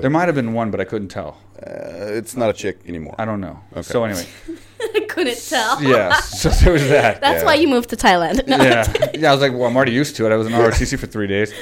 There 0.02 0.10
might 0.10 0.26
have 0.26 0.34
been 0.34 0.52
one, 0.52 0.70
but 0.70 0.80
I 0.80 0.84
couldn't 0.84 1.08
tell. 1.08 1.38
Uh, 1.56 2.18
it's 2.18 2.36
not 2.36 2.50
a 2.50 2.52
chick 2.52 2.80
anymore. 2.86 3.14
I 3.18 3.24
don't 3.24 3.40
know. 3.40 3.60
Okay. 3.72 3.82
So 3.82 4.04
anyway, 4.04 4.26
I 4.80 5.00
couldn't 5.08 5.38
tell. 5.48 5.82
yeah. 5.82 6.14
So 6.20 6.48
there 6.50 6.72
was 6.72 6.86
that. 6.88 7.20
That's 7.20 7.40
Yeah. 7.40 7.44
why 7.46 7.54
you 7.54 7.68
moved 7.68 7.90
to 7.90 7.96
Thailand. 7.96 8.46
No. 8.48 8.56
yeah, 8.56 8.92
yeah. 9.14 9.30
I 9.30 9.32
was 9.32 9.40
like, 9.40 9.52
well, 9.52 9.64
I'm 9.64 9.76
already 9.76 9.92
used 9.92 10.16
to 10.16 10.26
it. 10.26 10.32
I 10.32 10.36
was 10.36 10.46
in 10.46 10.52
ROTC 10.52 10.98
for 10.98 11.06
three 11.06 11.26
days. 11.26 11.52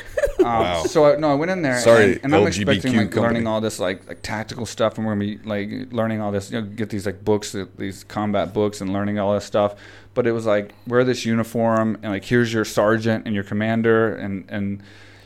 Um, 0.41 0.45
Wow. 0.45 0.83
So 0.85 1.05
I, 1.05 1.17
no, 1.17 1.31
I 1.31 1.35
went 1.35 1.51
in 1.53 1.63
there. 1.63 1.79
Sorry, 1.79 2.15
and, 2.15 2.25
and 2.25 2.35
I'm 2.35 2.43
LGBTQ 2.43 2.47
expecting 2.49 2.97
like 2.97 3.11
company. 3.11 3.23
learning 3.23 3.47
all 3.47 3.61
this 3.61 3.79
like 3.79 4.09
like 4.09 4.23
tactical 4.23 4.67
stuff, 4.67 4.97
and 4.99 5.07
we're 5.07 5.13
gonna 5.15 5.25
be 5.25 5.39
like 5.45 5.93
learning 5.93 6.21
all 6.21 6.33
this. 6.33 6.51
You 6.51 6.61
know, 6.61 6.67
get 6.67 6.91
these 6.91 7.07
like 7.07 7.25
books, 7.25 7.55
uh, 7.55 7.67
these 7.79 8.03
combat 8.05 8.53
books, 8.53 8.81
and 8.81 8.93
learning 8.93 9.19
all 9.21 9.35
this 9.35 9.45
stuff. 9.45 9.77
But 10.15 10.27
it 10.27 10.33
was 10.33 10.45
like 10.45 10.73
wear 10.89 11.05
this 11.05 11.25
uniform, 11.25 11.97
and 12.03 12.11
like 12.13 12.25
here's 12.25 12.53
your 12.53 12.65
sergeant 12.65 13.25
and 13.27 13.35
your 13.37 13.45
commander, 13.45 14.15
and 14.17 14.45
and 14.49 14.83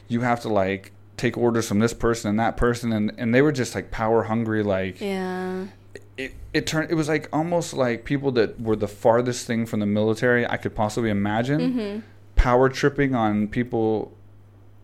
you 0.09 0.21
have 0.21 0.41
to 0.43 0.49
like 0.51 0.93
take 1.17 1.39
orders 1.39 1.67
from 1.67 1.79
this 1.79 1.95
person 1.95 2.29
and 2.29 2.39
that 2.39 2.59
person, 2.59 2.93
and 2.93 3.11
and 3.17 3.35
they 3.35 3.41
were 3.41 3.53
just 3.53 3.75
like 3.75 3.91
power 3.91 4.25
hungry, 4.25 4.63
like 4.63 5.01
Yeah. 5.01 5.69
It, 6.17 6.35
it 6.55 6.67
turned 6.67 6.91
it 6.91 6.95
was 6.95 7.09
like 7.09 7.29
almost 7.33 7.75
like 7.75 8.05
people 8.05 8.33
that 8.33 8.61
were 8.61 8.77
the 8.77 8.89
farthest 8.89 9.47
thing 9.47 9.67
from 9.67 9.81
the 9.81 9.87
military 9.87 10.47
I 10.47 10.57
could 10.57 10.75
possibly 10.75 11.11
imagine 11.11 11.61
Mm-hmm. 11.61 11.99
power 12.37 12.69
tripping 12.69 13.15
on 13.15 13.49
people 13.49 14.13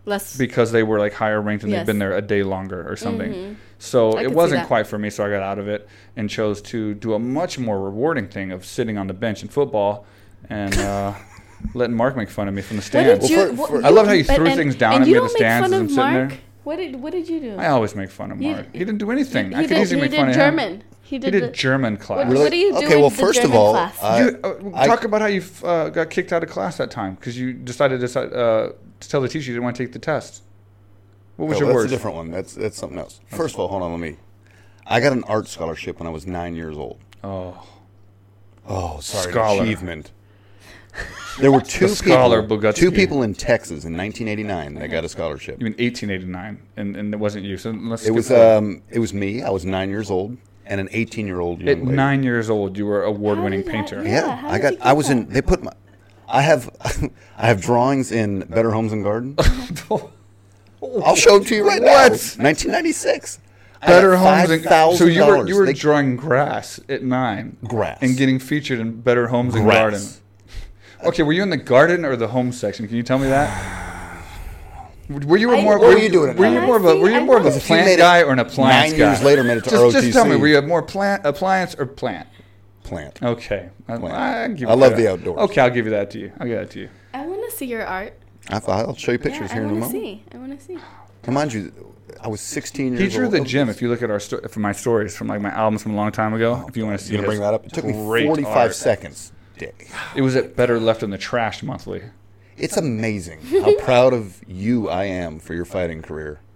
Less. 0.05 0.37
because 0.37 0.71
they 0.71 0.83
were 0.83 0.99
like 0.99 1.13
higher 1.13 1.41
ranked 1.41 1.63
and 1.63 1.71
Yes. 1.71 1.79
they've 1.79 1.87
been 1.87 1.99
there 1.99 2.15
a 2.15 2.21
day 2.21 2.43
longer 2.43 2.85
or 2.89 2.95
something. 2.97 3.31
Mhm. 3.33 3.55
So 3.79 4.11
I 4.17 4.23
it 4.23 4.31
wasn't 4.33 4.67
quite 4.67 4.85
for 4.85 4.97
me, 4.99 5.09
so 5.09 5.25
I 5.25 5.29
got 5.29 5.41
out 5.41 5.59
of 5.59 5.67
it 5.67 5.87
and 6.15 6.29
chose 6.29 6.61
to 6.63 6.93
do 6.93 7.13
a 7.13 7.19
much 7.19 7.57
more 7.57 7.79
rewarding 7.81 8.27
thing 8.27 8.51
of 8.51 8.65
sitting 8.65 8.97
on 8.97 9.07
the 9.07 9.13
bench 9.13 9.41
in 9.43 9.49
football 9.49 10.05
and 10.49 10.77
uh, 10.77 11.13
letting 11.73 11.95
Mark 11.95 12.15
make 12.17 12.29
fun 12.29 12.47
of 12.49 12.53
me 12.53 12.61
from 12.61 12.77
the 12.77 12.83
stands. 12.83 13.21
did 13.27 13.29
you? 13.31 13.37
Well, 13.37 13.47
for- 13.47 13.53
what- 13.55 13.69
for- 13.81 13.85
I 13.85 13.89
love 13.89 14.07
how 14.07 14.13
you 14.13 14.23
threw 14.25 14.45
and- 14.45 14.55
things 14.55 14.75
down 14.75 15.01
at 15.01 15.07
you 15.07 15.13
me 15.13 15.17
at 15.19 15.23
the 15.23 15.29
stands 15.29 15.67
as 15.71 15.79
I'm 15.79 15.87
sitting 15.89 16.03
Mark. 16.13 16.29
there. 16.29 16.39
What 16.65 16.75
did 16.77 16.95
What 17.01 17.11
did 17.13 17.27
you 17.29 17.39
do? 17.39 17.55
I 17.57 17.67
always 17.69 17.95
make 17.95 18.09
fun 18.09 18.31
of 18.31 18.41
You- 18.41 18.51
Mark. 18.53 18.67
He 18.73 18.79
didn't 18.79 18.97
do 18.99 19.09
anything. 19.11 19.49
He 19.51 19.55
I 19.55 19.61
could 19.61 19.69
did, 19.69 19.81
easily 19.81 20.01
he 20.01 20.07
make 20.09 20.19
fun 20.19 20.29
of 20.29 20.35
him. 20.35 20.39
German. 20.41 20.83
He 21.05 21.17
He 21.17 21.19
did. 21.19 21.31
did 21.31 21.43
the- 21.43 21.47
German 21.49 21.97
class. 21.97 22.27
What, 22.27 22.37
what 22.37 22.49
do 22.51 22.57
you 22.57 22.71
do 22.71 22.77
Okay, 22.85 22.95
in 22.95 23.01
well, 23.01 23.09
the 23.09 23.15
first 23.17 23.43
of 23.43 23.53
all, 23.53 23.73
class? 23.73 24.19
You, 24.19 24.39
uh, 24.43 24.55
I- 24.73 24.87
talk 24.87 25.03
about 25.03 25.21
how 25.21 25.27
you 25.27 25.43
uh, 25.63 25.89
got 25.89 26.09
kicked 26.09 26.31
out 26.33 26.43
of 26.43 26.49
class 26.49 26.77
that 26.77 26.89
time 26.91 27.15
because 27.15 27.37
you 27.37 27.53
decided 27.53 27.99
to, 27.99 28.19
uh, 28.21 28.71
to 28.99 29.09
tell 29.09 29.21
the 29.21 29.27
teacher 29.27 29.47
you 29.51 29.53
didn't 29.55 29.63
want 29.65 29.75
to 29.75 29.83
take 29.83 29.93
the 29.93 29.99
test. 29.99 30.43
What 31.35 31.49
was 31.49 31.57
Oh, 31.57 31.59
your 31.61 31.67
that's 31.69 31.75
words? 31.75 31.91
a 31.91 31.95
different 31.95 32.15
one. 32.17 32.31
That's 32.31 32.53
that's 32.53 32.77
something 32.77 32.97
else. 32.97 33.19
First 33.27 33.55
of 33.55 33.59
all, 33.59 33.67
hold 33.67 33.83
on, 33.83 33.91
let 33.91 33.99
me. 33.99 34.15
I 34.87 34.99
got 34.99 35.13
an 35.13 35.23
art 35.25 35.47
scholarship 35.47 35.99
when 35.99 36.07
I 36.07 36.11
was 36.11 36.25
nine 36.25 36.55
years 36.55 36.77
old. 36.77 36.99
Oh, 37.23 37.61
Oh, 38.67 38.99
sorry, 39.01 39.31
Scholar. 39.31 39.63
achievement. 39.63 40.11
There 41.39 41.51
were 41.51 41.59
two 41.75 41.87
scholar 41.89 42.41
people, 42.43 42.59
Bogutsky. 42.59 42.75
two 42.75 42.91
people 42.91 43.23
in 43.23 43.33
Texas 43.33 43.83
in 43.83 43.97
1989 43.97 44.75
that 44.75 44.87
got 44.89 45.03
a 45.03 45.09
scholarship. 45.09 45.59
you 45.59 45.65
mean 45.65 45.73
1889, 45.73 46.61
and, 46.77 46.95
and 46.95 47.13
it 47.13 47.17
wasn't 47.17 47.43
you. 47.45 47.57
So 47.57 47.71
let's 47.71 48.05
It 48.05 48.11
was 48.11 48.31
um, 48.31 48.81
it 48.89 48.99
was 48.99 49.13
me. 49.13 49.41
I 49.41 49.49
was 49.49 49.65
nine 49.65 49.89
years 49.89 50.09
old, 50.11 50.37
and 50.65 50.79
an 50.79 50.87
18 50.91 51.27
year 51.27 51.39
old 51.39 51.59
young 51.59 51.69
At 51.69 51.79
lady. 51.79 51.91
nine 51.95 52.23
years 52.23 52.49
old, 52.49 52.77
you 52.77 52.85
were 52.85 53.03
award-winning 53.03 53.59
How 53.61 53.65
did 53.65 53.65
that- 53.65 53.71
painter. 53.71 54.03
Yeah, 54.03 54.25
Yeah, 54.27 54.35
how 54.37 54.47
I 54.49 54.53
did 54.53 54.61
got. 54.61 54.73
you 54.73 54.79
I 54.81 54.85
get 54.89 54.97
was 54.97 55.09
in. 55.09 55.29
They 55.29 55.41
put 55.41 55.63
my. 55.63 55.71
I 56.27 56.41
have. 56.41 56.69
I 57.37 57.47
have 57.47 57.61
drawings 57.61 58.11
in 58.11 58.39
Better 58.41 58.71
Homes 58.71 58.91
and 58.93 59.03
Garden. 59.03 59.35
I'll 60.81 61.15
show 61.15 61.37
them 61.39 61.45
to 61.47 61.55
you 61.55 61.67
right 61.67 61.81
now. 61.81 62.07
1996. 62.09 63.39
I 63.81 63.87
Better 63.87 64.15
homes. 64.15 64.49
And, 64.49 64.63
so 64.97 65.05
you 65.05 65.25
were 65.25 65.37
$5,000. 65.39 65.47
you 65.49 65.55
were 65.57 65.65
They- 65.65 65.73
drawing 65.73 66.15
grass 66.15 66.79
at 66.87 67.03
nine. 67.03 67.57
Grass. 67.67 67.97
and 68.01 68.15
getting 68.17 68.39
featured 68.39 68.79
in 68.79 69.01
Better 69.01 69.27
Homes 69.27 69.55
and 69.55 69.65
Grass. 69.65 70.21
Okay, 71.03 71.21
were 71.23 71.33
you 71.33 71.43
in 71.43 71.49
the 71.49 71.57
garden 71.57 72.05
or 72.05 72.15
the 72.15 72.29
home 72.29 72.53
section? 72.53 72.87
Can 72.87 72.95
you 72.95 73.03
tell 73.03 73.19
me 73.19 73.27
that? 73.27 73.49
Were 75.09 75.37
you 75.37 75.51
a 75.51 75.57
I- 75.57 75.61
more? 75.63 75.77
What 75.79 75.87
were 75.89 75.93
were 75.95 75.99
you 75.99 76.09
doing 76.09 76.29
at 76.31 76.37
Were 76.37 76.47
you 76.47 76.61
more 76.61 76.77
of 76.77 76.85
a? 76.85 76.95
Were 76.97 77.09
you 77.09 77.21
more 77.21 77.37
of 77.37 77.45
a 77.45 77.49
know. 77.49 77.55
If 77.55 77.69
you 77.69 77.75
made 77.75 77.97
plant 77.97 77.99
guy 77.99 78.21
or 78.21 78.31
an 78.31 78.39
appliance 78.39 78.91
nine 78.91 78.99
guy? 78.99 79.11
years 79.11 79.23
later, 79.23 79.43
made 79.43 79.57
it 79.57 79.63
to 79.65 79.69
just, 79.69 79.95
Just 79.97 80.13
tell 80.13 80.25
me, 80.25 80.35
were 80.35 80.47
you 80.47 80.57
a 80.57 80.61
more 80.61 80.81
plant 80.81 81.25
appliance 81.25 81.75
or 81.75 81.85
plant? 81.85 82.27
plant. 82.83 83.21
Okay, 83.23 83.69
I, 83.87 83.97
Plant. 83.97 84.13
I, 84.15 84.47
give 84.49 84.69
I 84.69 84.73
love 84.73 84.97
the 84.97 85.09
outdoors. 85.11 85.39
Okay, 85.49 85.61
I'll 85.61 85.69
give 85.69 85.85
you 85.85 85.91
that 85.91 86.11
to 86.11 86.19
you. 86.19 86.31
I'll 86.39 86.47
give 86.47 86.59
that 86.59 86.69
to 86.71 86.79
you. 86.81 86.89
I 87.13 87.25
want 87.25 87.49
to 87.49 87.55
see 87.55 87.65
your 87.65 87.85
art. 87.85 88.13
I, 88.49 88.59
I'll 88.67 88.95
show 88.95 89.13
you 89.13 89.19
pictures 89.19 89.49
yeah, 89.49 89.53
here 89.53 89.63
in 89.63 89.69
a 89.69 89.73
moment. 89.73 89.83
I 89.83 89.87
want 89.87 89.93
to 89.93 89.99
see. 89.99 90.23
I 90.33 90.37
want 90.37 90.59
to 90.59 90.65
see. 90.65 90.77
And 91.23 91.33
mind 91.33 91.53
you, 91.53 91.93
I 92.21 92.27
was 92.27 92.41
16 92.41 92.93
years 92.93 92.99
He 92.99 93.07
drew 93.07 93.25
old. 93.25 93.33
the 93.33 93.39
gym. 93.41 93.69
If 93.69 93.81
you 93.81 93.89
look 93.89 94.01
at 94.01 94.11
our 94.11 94.19
sto- 94.19 94.45
from 94.49 94.61
my 94.63 94.73
stories 94.73 95.15
from 95.15 95.27
like 95.27 95.39
my 95.41 95.49
albums 95.49 95.81
from 95.83 95.93
a 95.93 95.95
long 95.95 96.11
time 96.11 96.33
ago, 96.33 96.65
if 96.67 96.75
you 96.75 96.85
want 96.85 96.99
to 96.99 97.05
see 97.05 97.15
You 97.15 97.21
bring 97.23 97.39
that 97.39 97.53
up? 97.53 97.65
It 97.65 97.73
took 97.73 97.85
me 97.85 97.93
45 97.93 98.45
art. 98.55 98.75
seconds. 98.75 99.31
Dick. 99.57 99.89
It 100.15 100.21
was 100.21 100.35
at 100.35 100.55
Better 100.57 100.79
Left 100.79 101.03
in 101.03 101.09
the 101.09 101.17
Trash 101.17 101.63
monthly. 101.63 102.01
It's 102.57 102.77
amazing 102.77 103.39
how 103.63 103.75
proud 103.79 104.13
of 104.13 104.41
you 104.47 104.89
I 104.89 105.05
am 105.05 105.39
for 105.39 105.53
your 105.53 105.65
fighting 105.65 106.01
career. 106.01 106.39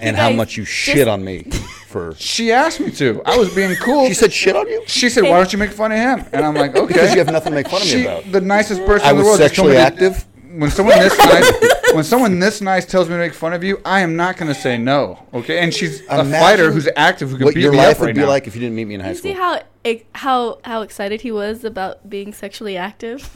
And 0.00 0.16
how 0.16 0.30
guys, 0.30 0.36
much 0.36 0.56
you 0.56 0.64
just- 0.64 0.74
shit 0.74 1.06
on 1.06 1.22
me 1.24 1.42
for. 1.86 2.14
She 2.18 2.50
asked 2.50 2.80
me 2.80 2.90
to. 2.92 3.22
I 3.24 3.36
was 3.36 3.54
being 3.54 3.76
cool. 3.76 4.06
She 4.08 4.14
said 4.14 4.32
shit 4.32 4.56
on 4.56 4.66
you? 4.66 4.82
She 4.86 5.08
said, 5.10 5.22
"Why 5.24 5.36
don't 5.36 5.52
you 5.52 5.58
make 5.58 5.70
fun 5.70 5.92
of 5.92 5.98
him?" 5.98 6.24
And 6.32 6.44
I'm 6.44 6.54
like, 6.54 6.74
"Okay." 6.74 6.86
Because 6.86 7.12
you 7.12 7.18
have 7.18 7.30
nothing 7.30 7.52
to 7.52 7.54
make 7.56 7.68
fun 7.68 7.82
of 7.82 7.86
me 7.86 7.92
She- 7.92 8.02
about. 8.06 8.32
The 8.32 8.40
nicest 8.40 8.84
person 8.86 9.06
I 9.06 9.10
in 9.10 9.16
the 9.16 9.22
was 9.22 9.26
world. 9.28 9.38
just 9.40 9.54
told 9.54 9.68
me 9.68 9.74
sexually 9.76 9.98
to- 10.00 10.06
active? 10.06 10.26
When 10.54 10.70
someone 10.70 10.98
this 10.98 11.16
nice, 11.18 11.94
when 11.94 12.04
someone 12.04 12.38
this 12.38 12.60
nice 12.60 12.84
tells 12.84 13.08
me 13.08 13.14
to 13.14 13.18
make 13.18 13.32
fun 13.34 13.52
of 13.52 13.62
you, 13.64 13.80
I 13.84 14.00
am 14.00 14.16
not 14.16 14.36
going 14.36 14.52
to 14.52 14.58
say 14.58 14.76
no. 14.76 15.18
Okay, 15.32 15.58
and 15.60 15.72
she's 15.72 16.00
a 16.10 16.24
fighter 16.24 16.70
who's 16.72 16.88
active 16.96 17.30
who 17.30 17.36
could 17.38 17.44
What 17.46 17.54
beat 17.54 17.62
your 17.62 17.72
me 17.72 17.78
life 17.78 17.94
up 17.96 18.00
would 18.00 18.06
right 18.06 18.14
be 18.14 18.20
now. 18.22 18.28
like 18.28 18.46
if 18.46 18.54
you 18.54 18.60
didn't 18.60 18.74
meet 18.76 18.86
me 18.86 18.94
in 18.94 19.00
high 19.00 19.10
You 19.10 19.14
see 19.14 19.32
school. 19.32 19.42
how 19.42 19.62
ex- 19.84 20.04
how 20.14 20.58
how 20.64 20.82
excited 20.82 21.20
he 21.22 21.30
was 21.32 21.64
about 21.64 22.08
being 22.10 22.32
sexually 22.34 22.76
active? 22.76 23.34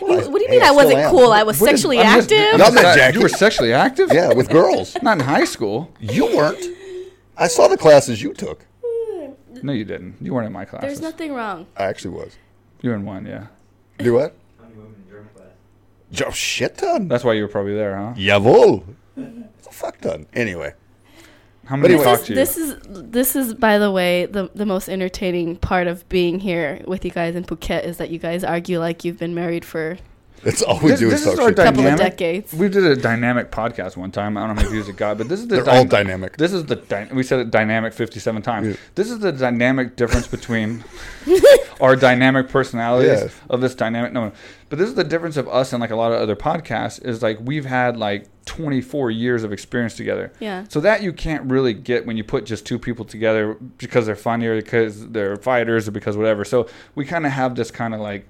You- 0.00 0.06
what 0.30 0.38
do 0.38 0.42
you 0.42 0.48
mean 0.50 0.62
I 0.62 0.68
I 0.68 0.70
wasn't 0.72 0.98
am. 0.98 1.10
cool? 1.10 1.32
I 1.32 1.42
was 1.42 1.60
What 1.60 1.72
is- 1.72 1.80
sexually 1.80 1.98
I'm 2.00 2.20
just- 2.20 2.32
active. 2.32 2.58
Not 2.58 2.72
that 2.74 3.14
you 3.14 3.20
were 3.20 3.28
sexually 3.28 3.72
active. 3.72 4.12
Yeah, 4.12 4.32
with 4.32 4.48
girls. 4.48 4.96
Not 5.02 5.18
in 5.18 5.24
high 5.24 5.44
school. 5.44 5.90
You 6.00 6.26
weren't. 6.36 6.62
I 7.36 7.48
saw 7.48 7.68
the 7.68 7.76
classes 7.76 8.22
you 8.22 8.32
took. 8.34 8.64
No, 9.62 9.72
you 9.72 9.84
didn't. 9.84 10.16
You 10.20 10.34
weren't 10.34 10.46
in 10.46 10.52
my 10.52 10.64
class. 10.66 10.82
There's 10.82 11.00
nothing 11.00 11.32
wrong. 11.32 11.66
I 11.76 11.84
actually 11.84 12.14
was. 12.14 12.36
You 12.82 12.90
were 12.90 12.96
in 12.96 13.04
one, 13.06 13.24
yeah. 13.26 13.46
Do 13.98 14.12
what? 14.14 14.34
Jo- 16.12 16.26
oh, 16.28 16.30
shit 16.30 16.78
ton. 16.78 17.08
That's 17.08 17.24
why 17.24 17.32
you 17.32 17.42
were 17.42 17.48
probably 17.48 17.74
there, 17.74 17.96
huh? 17.96 18.12
Jawohl. 18.16 18.84
It's 19.16 19.66
a 19.66 19.72
fuck 19.72 20.00
ton. 20.00 20.26
Anyway. 20.34 20.72
How 21.66 21.76
many 21.76 21.94
anyway- 21.94 22.10
This, 22.12 22.22
to 22.26 22.32
you? 22.32 22.34
this 22.36 22.56
is 22.56 22.76
this 22.88 23.36
is 23.36 23.54
by 23.54 23.78
the 23.78 23.90
way 23.90 24.26
the 24.26 24.50
the 24.54 24.66
most 24.66 24.88
entertaining 24.88 25.56
part 25.56 25.86
of 25.86 26.08
being 26.08 26.38
here 26.40 26.80
with 26.86 27.04
you 27.04 27.10
guys 27.10 27.34
in 27.36 27.44
Phuket 27.44 27.84
is 27.84 27.96
that 27.98 28.10
you 28.10 28.18
guys 28.18 28.42
argue 28.44 28.78
like 28.80 29.04
you've 29.04 29.18
been 29.18 29.34
married 29.34 29.64
for 29.64 29.98
That's 30.42 30.62
all 30.62 30.78
we 30.80 30.90
This- 30.90 31.00
do 31.00 31.10
this 31.10 31.22
is 31.22 31.26
is 31.28 31.34
talk 31.34 31.42
our 31.42 31.48
shit. 31.48 31.56
Couple 31.56 31.80
of 31.80 31.84
dynamic. 31.86 31.98
decades. 32.18 32.52
We 32.54 32.68
did 32.68 32.84
a 32.84 32.94
dynamic 32.94 33.50
podcast 33.50 33.96
one 33.96 34.12
time. 34.12 34.36
I 34.36 34.40
don't 34.46 34.50
know 34.50 34.54
how 34.54 34.60
many 34.68 34.70
views 34.74 34.88
it 34.88 34.96
got, 34.96 35.18
but 35.18 35.28
this 35.28 35.40
is 35.40 35.48
the 35.48 35.56
They're 35.62 35.70
all 35.74 35.84
dynamic. 35.86 36.36
This 36.36 36.52
is 36.52 36.66
the 36.66 36.76
dy- 36.76 37.08
we 37.12 37.22
said 37.24 37.40
it 37.40 37.50
dynamic 37.50 37.92
fifty-seven 37.94 38.42
times. 38.42 38.68
Yeah. 38.68 38.74
This 38.94 39.10
is 39.10 39.18
the 39.20 39.32
dynamic 39.32 39.96
difference 39.96 40.28
between 40.28 40.84
our 41.80 41.96
dynamic 41.96 42.48
personalities 42.48 43.08
Yes. 43.22 43.34
of 43.50 43.60
this 43.60 43.74
dynamic. 43.74 44.12
No, 44.12 44.26
no, 44.26 44.32
but 44.68 44.78
this 44.78 44.88
is 44.88 44.94
the 44.94 45.04
difference 45.04 45.36
of 45.36 45.48
us 45.48 45.72
and 45.72 45.80
like 45.80 45.90
a 45.90 45.96
lot 45.96 46.12
of 46.12 46.20
other 46.20 46.36
podcasts 46.36 47.04
is 47.04 47.22
like 47.22 47.38
we've 47.42 47.64
had 47.66 47.96
like 47.96 48.26
twenty-four 48.46 49.10
years 49.10 49.44
of 49.44 49.52
experience 49.52 49.94
together. 49.96 50.32
Yeah. 50.40 50.64
So 50.68 50.80
that 50.80 51.02
you 51.02 51.12
can't 51.12 51.44
really 51.50 51.74
get 51.74 52.06
when 52.06 52.16
you 52.16 52.24
put 52.24 52.46
just 52.46 52.64
two 52.64 52.78
people 52.78 53.04
together 53.04 53.54
because 53.78 54.06
they're 54.06 54.16
funny 54.16 54.46
or 54.46 54.56
because 54.56 55.08
they're 55.08 55.36
fighters 55.36 55.86
or 55.86 55.90
because 55.90 56.16
whatever. 56.16 56.44
So 56.44 56.68
we 56.94 57.04
kind 57.04 57.26
of 57.26 57.32
have 57.32 57.54
this 57.56 57.70
kind 57.70 57.92
of 57.94 58.00
like 58.00 58.26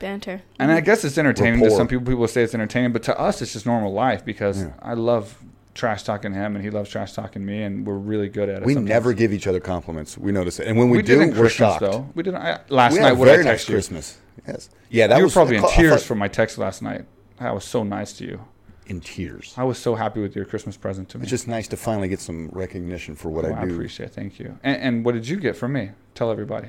banter. 0.00 0.42
and 0.58 0.72
I 0.72 0.80
guess 0.80 1.04
it's 1.04 1.18
entertaining 1.18 1.60
to 1.64 1.70
some 1.70 1.86
people. 1.86 2.04
People 2.06 2.26
say 2.28 2.42
it's 2.42 2.54
entertaining, 2.54 2.92
but 2.92 3.02
to 3.04 3.18
us, 3.18 3.40
it's 3.42 3.52
just 3.52 3.66
normal 3.66 3.92
life 3.92 4.24
because 4.24 4.62
Yeah. 4.62 4.72
I 4.80 4.94
love 4.94 5.38
trash 5.74 6.02
talking 6.02 6.32
him, 6.32 6.56
and 6.56 6.64
he 6.64 6.70
loves 6.70 6.90
trash 6.90 7.12
talking 7.12 7.44
me, 7.46 7.62
and 7.62 7.86
we're 7.86 7.94
really 7.94 8.28
good 8.28 8.48
at 8.48 8.62
it. 8.62 8.66
We 8.66 8.74
sometimes. 8.74 8.88
never 8.88 9.12
give 9.12 9.32
each 9.32 9.46
other 9.46 9.60
compliments. 9.60 10.18
We 10.18 10.32
notice 10.32 10.58
it, 10.58 10.66
and 10.66 10.76
when 10.76 10.90
we, 10.90 10.96
We, 10.98 11.02
do, 11.04 11.18
did 11.18 11.28
we're 11.28 11.42
Christmas 11.42 11.52
shocked. 11.56 11.80
though. 11.82 12.08
We 12.16 12.24
did 12.24 12.34
I, 12.34 12.58
last 12.68 12.94
We 12.94 12.98
night. 13.00 13.04
had 13.08 13.12
a 13.12 13.16
What 13.16 13.28
I 13.28 13.32
very 13.32 13.44
nice 13.44 13.52
text 13.52 13.68
you? 13.68 13.74
Christmas. 13.74 14.18
Yes. 14.46 14.70
Yeah, 14.90 15.06
that 15.08 15.16
you 15.16 15.20
were 15.22 15.26
was 15.26 15.32
probably 15.34 15.56
in 15.56 15.64
tears 15.68 15.90
thought- 15.92 16.02
for 16.02 16.14
my 16.16 16.26
text 16.26 16.58
last 16.58 16.80
night. 16.82 17.04
I 17.38 17.52
was 17.52 17.64
so 17.64 17.84
nice 17.84 18.12
to 18.14 18.24
you. 18.24 18.40
In 18.88 19.00
tears. 19.00 19.54
I 19.56 19.64
was 19.64 19.78
so 19.78 19.94
happy 19.94 20.20
with 20.20 20.34
your 20.34 20.44
Christmas 20.44 20.76
present 20.76 21.08
to 21.10 21.18
me. 21.18 21.22
It's 21.22 21.30
just 21.30 21.46
nice 21.48 21.68
to 21.68 21.76
finally 21.76 22.08
get 22.08 22.20
some 22.20 22.48
recognition 22.52 23.14
for 23.14 23.28
what 23.30 23.44
Oh, 23.44 23.52
I 23.52 23.62
I 23.62 23.64
do. 23.66 23.74
appreciate 23.74 24.06
it. 24.06 24.14
Thank 24.14 24.38
you. 24.38 24.58
And, 24.62 24.76
and 24.82 25.04
what 25.04 25.14
did 25.14 25.28
you 25.28 25.36
get 25.38 25.56
from 25.56 25.72
me? 25.74 25.90
Tell 26.14 26.30
everybody. 26.30 26.68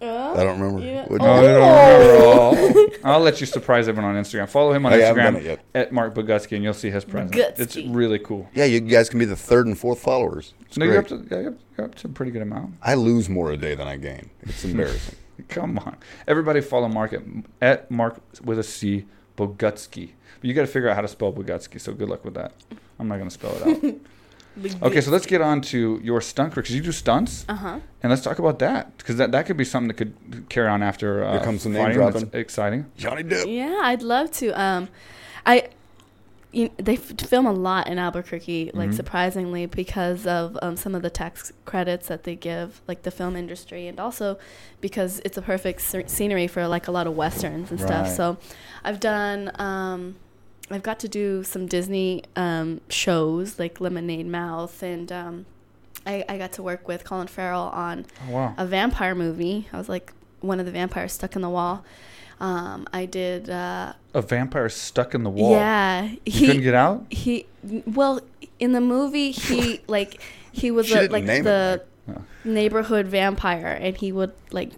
Uh, 0.00 0.32
I 0.36 0.44
don't 0.44 0.60
remember. 0.60 0.84
Yeah. 0.86 1.02
What'd 1.06 1.22
No, 1.22 1.40
you- 1.40 1.48
you 1.48 1.54
don't 1.54 2.56
remember. 2.56 2.74
Oh. 2.80 2.88
I'll 3.04 3.20
let 3.20 3.40
you 3.40 3.46
surprise 3.46 3.88
everyone 3.88 4.14
on 4.16 4.22
Instagram. 4.22 4.48
Follow 4.48 4.72
him 4.72 4.86
on 4.86 4.92
Oh, 4.92 4.96
I 4.96 5.00
Instagram 5.00 5.58
at 5.74 5.92
Mark 5.92 6.14
Bogutsky, 6.14 6.52
and 6.54 6.62
you'll 6.62 6.74
see 6.74 6.90
his 6.90 7.04
present. 7.04 7.34
It's 7.34 7.76
really 7.76 8.18
cool. 8.18 8.48
Yeah, 8.54 8.64
you 8.66 8.80
guys 8.80 9.08
can 9.08 9.18
be 9.18 9.24
the 9.24 9.34
third 9.36 9.66
and 9.66 9.76
fourth 9.76 9.98
followers. 10.00 10.54
It's 10.66 10.76
No, 10.76 10.84
you're 10.84 10.98
up, 10.98 11.08
to, 11.08 11.26
yeah, 11.30 11.40
you're, 11.40 11.54
you're 11.76 11.86
up 11.86 11.94
to 11.96 12.08
a 12.08 12.10
pretty 12.10 12.30
good 12.30 12.42
amount. 12.42 12.74
I 12.82 12.94
lose 12.94 13.28
more 13.28 13.50
a 13.50 13.56
day 13.56 13.74
than 13.74 13.88
I 13.88 13.96
gain. 13.96 14.30
It's 14.42 14.64
embarrassing. 14.66 15.16
Come 15.48 15.78
on, 15.78 15.96
everybody 16.26 16.60
follow 16.60 16.88
Mark 16.88 17.12
at, 17.12 17.22
at 17.62 17.90
Mark 17.90 18.20
with 18.44 18.58
a 18.58 18.64
C 18.64 19.06
Bogutsky. 19.38 20.10
But 20.40 20.44
you 20.48 20.54
got 20.54 20.62
to 20.62 20.66
figure 20.66 20.88
out 20.88 20.96
how 20.96 21.02
to 21.02 21.08
spell 21.08 21.32
Bogutsky. 21.32 21.80
So 21.80 21.92
good 21.94 22.08
luck 22.08 22.24
with 22.24 22.34
that. 22.34 22.52
I'm 22.98 23.08
not 23.08 23.16
going 23.16 23.28
to 23.28 23.34
spell 23.34 23.54
it 23.56 23.62
out. 23.86 23.94
Okay, 24.82 25.00
so 25.00 25.12
let's 25.12 25.24
get 25.26 25.40
on 25.40 25.60
to 25.60 26.00
your 26.02 26.20
stunt 26.20 26.52
career 26.52 26.62
because 26.64 26.74
you 26.74 26.82
do 26.82 26.90
stunts, 26.90 27.44
Uh 27.48 27.54
huh. 27.54 27.78
and 28.02 28.10
let's 28.10 28.22
talk 28.22 28.40
about 28.40 28.58
that 28.58 28.96
because 28.98 29.16
that, 29.18 29.30
that 29.30 29.46
could 29.46 29.56
be 29.56 29.64
something 29.64 29.86
that 29.86 29.94
could 29.94 30.48
carry 30.48 30.66
on 30.66 30.82
after. 30.82 31.22
Uh, 31.22 31.32
Here 31.34 31.40
comes 31.44 31.62
the 31.62 31.68
name 31.70 31.84
fighting. 31.84 32.00
That's 32.00 32.20
dropping. 32.22 32.40
exciting. 32.40 32.86
Johnny 32.96 33.22
Depp. 33.22 33.44
Yeah, 33.46 33.78
I'd 33.84 34.02
love 34.02 34.32
to. 34.32 34.50
Um, 34.60 34.88
I. 35.46 35.68
You, 36.50 36.70
they 36.78 36.94
f- 36.94 37.20
film 37.20 37.44
a 37.44 37.52
lot 37.52 37.88
in 37.88 37.98
Albuquerque, 37.98 38.70
like 38.72 38.90
Mhm. 38.90 38.94
surprisingly, 38.94 39.66
because 39.66 40.26
of 40.26 40.56
um, 40.62 40.76
some 40.76 40.94
of 40.94 41.02
the 41.02 41.10
tax 41.10 41.52
credits 41.66 42.08
that 42.08 42.24
they 42.24 42.34
give, 42.36 42.80
like 42.88 43.02
the 43.02 43.10
film 43.10 43.36
industry, 43.36 43.86
and 43.86 44.00
also 44.00 44.38
because 44.80 45.20
it's 45.26 45.36
a 45.36 45.42
perfect 45.42 45.80
sce- 45.80 46.08
scenery 46.08 46.46
for 46.46 46.66
like 46.66 46.88
a 46.88 46.90
lot 46.90 47.06
of 47.06 47.14
westerns 47.14 47.70
and 47.70 47.78
stuff. 47.78 48.08
So, 48.08 48.38
I've 48.82 48.98
done. 48.98 49.50
Um, 49.60 50.16
I've 50.70 50.82
got 50.82 50.98
to 51.00 51.08
do 51.08 51.42
some 51.44 51.66
Disney 51.66 52.24
um, 52.36 52.80
shows 52.88 53.58
like 53.58 53.78
Lemonade 53.80 54.26
Mouth, 54.26 54.82
and 54.82 55.10
um, 55.12 55.46
I, 56.06 56.24
I 56.30 56.38
got 56.38 56.52
to 56.52 56.62
work 56.62 56.88
with 56.88 57.04
Colin 57.04 57.26
Farrell 57.26 57.64
on 57.74 58.06
Oh 58.26 58.32
wow. 58.32 58.54
a 58.56 58.64
vampire 58.66 59.14
movie. 59.14 59.68
I 59.72 59.76
was 59.76 59.88
like 59.90 60.12
one 60.40 60.60
of 60.60 60.66
the 60.66 60.72
vampires 60.72 61.12
stuck 61.12 61.36
in 61.36 61.42
the 61.42 61.50
wall. 61.50 61.84
Um, 62.40 62.86
I 62.92 63.04
did. 63.06 63.50
Uh, 63.50 63.94
A 64.14 64.22
vampire 64.22 64.68
stuck 64.68 65.14
in 65.14 65.24
the 65.24 65.30
wall. 65.30 65.52
yeah, 65.52 66.10
You 66.24 66.46
couldn't 66.46 66.62
get 66.62 66.74
out. 66.74 67.04
he 67.10 67.46
well 67.86 68.20
in 68.58 68.72
the 68.72 68.80
movie 68.80 69.30
he 69.32 69.80
like 69.88 70.20
he 70.52 70.70
was 70.70 70.90
a, 70.92 71.08
like 71.08 71.24
name 71.24 71.46
it, 71.46 71.86
the 72.06 72.22
neighborhood 72.44 73.06
vampire, 73.06 73.76
and 73.80 73.96
he 73.96 74.12
would 74.12 74.32
like 74.52 74.72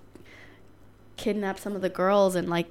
kidnap 1.16 1.58
some 1.58 1.74
of 1.76 1.82
the 1.82 1.88
girls 1.90 2.34
and 2.34 2.48
like 2.48 2.66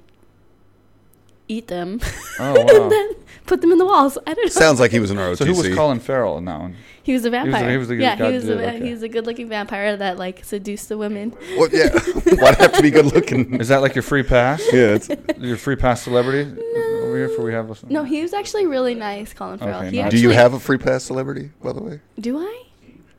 eat 1.50 1.66
them, 1.68 2.00
Oh 2.38 2.52
wow. 2.64 2.82
and 2.84 2.92
then 2.92 3.10
put 3.46 3.60
them 3.60 3.72
in 3.72 3.78
the 3.78 3.84
walls. 3.84 4.16
I 4.26 4.34
don't 4.34 4.44
know. 4.46 4.50
Sounds 4.50 4.80
like 4.80 4.90
he 4.92 5.00
was 5.00 5.10
an 5.10 5.16
ROTC. 5.18 5.36
so 5.38 5.44
who 5.44 5.54
was 5.54 5.74
Colin 5.74 6.00
Farrell 6.00 6.38
in 6.38 6.44
that 6.46 6.60
one? 6.60 6.76
he 7.02 7.14
was 7.14 7.24
a 7.24 7.30
vampire. 7.30 7.70
he 7.70 7.76
was 7.76 7.88
the 7.88 7.96
yeah, 7.96 8.14
guy 8.14 8.28
he 8.28 8.34
was 8.36 8.48
a, 8.48 8.52
okay. 8.62 8.84
he 8.86 8.92
was 8.92 9.02
a 9.02 9.08
good-looking 9.08 9.48
vampire 9.48 9.96
that 9.96 10.18
like 10.18 10.44
seduced 10.44 10.88
the 10.88 10.96
women. 10.98 11.30
What? 11.56 11.72
Yeah. 11.72 11.88
Why'd 12.40 12.56
have 12.56 12.72
to 12.74 12.82
be 12.82 12.90
good 12.90 13.06
looking? 13.06 13.60
Is 13.60 13.68
that 13.68 13.80
like 13.80 13.94
your 13.94 14.02
free 14.02 14.22
pass? 14.22 14.62
yeah. 14.72 14.98
It's, 14.98 15.08
Your 15.38 15.56
free 15.56 15.76
pass 15.76 16.02
celebrity 16.02 16.42
over 17.02 17.16
here 17.16 17.28
for 17.30 17.42
we 17.42 17.52
have. 17.52 17.70
A, 17.70 17.76
No, 17.92 18.04
he 18.04 18.22
was 18.22 18.32
actually 18.32 18.66
really 18.66 18.94
nice, 18.94 19.32
Colin 19.32 19.58
Farrell. 19.58 19.80
Okay, 19.80 19.90
he 19.90 20.02
nice. 20.02 20.10
do 20.12 20.18
you 20.18 20.30
have 20.30 20.52
a 20.54 20.60
free 20.60 20.78
pass 20.78 21.02
celebrity, 21.04 21.50
by 21.62 21.72
the 21.72 21.82
way? 21.82 22.00
Do 22.20 22.38
I? 22.38 22.64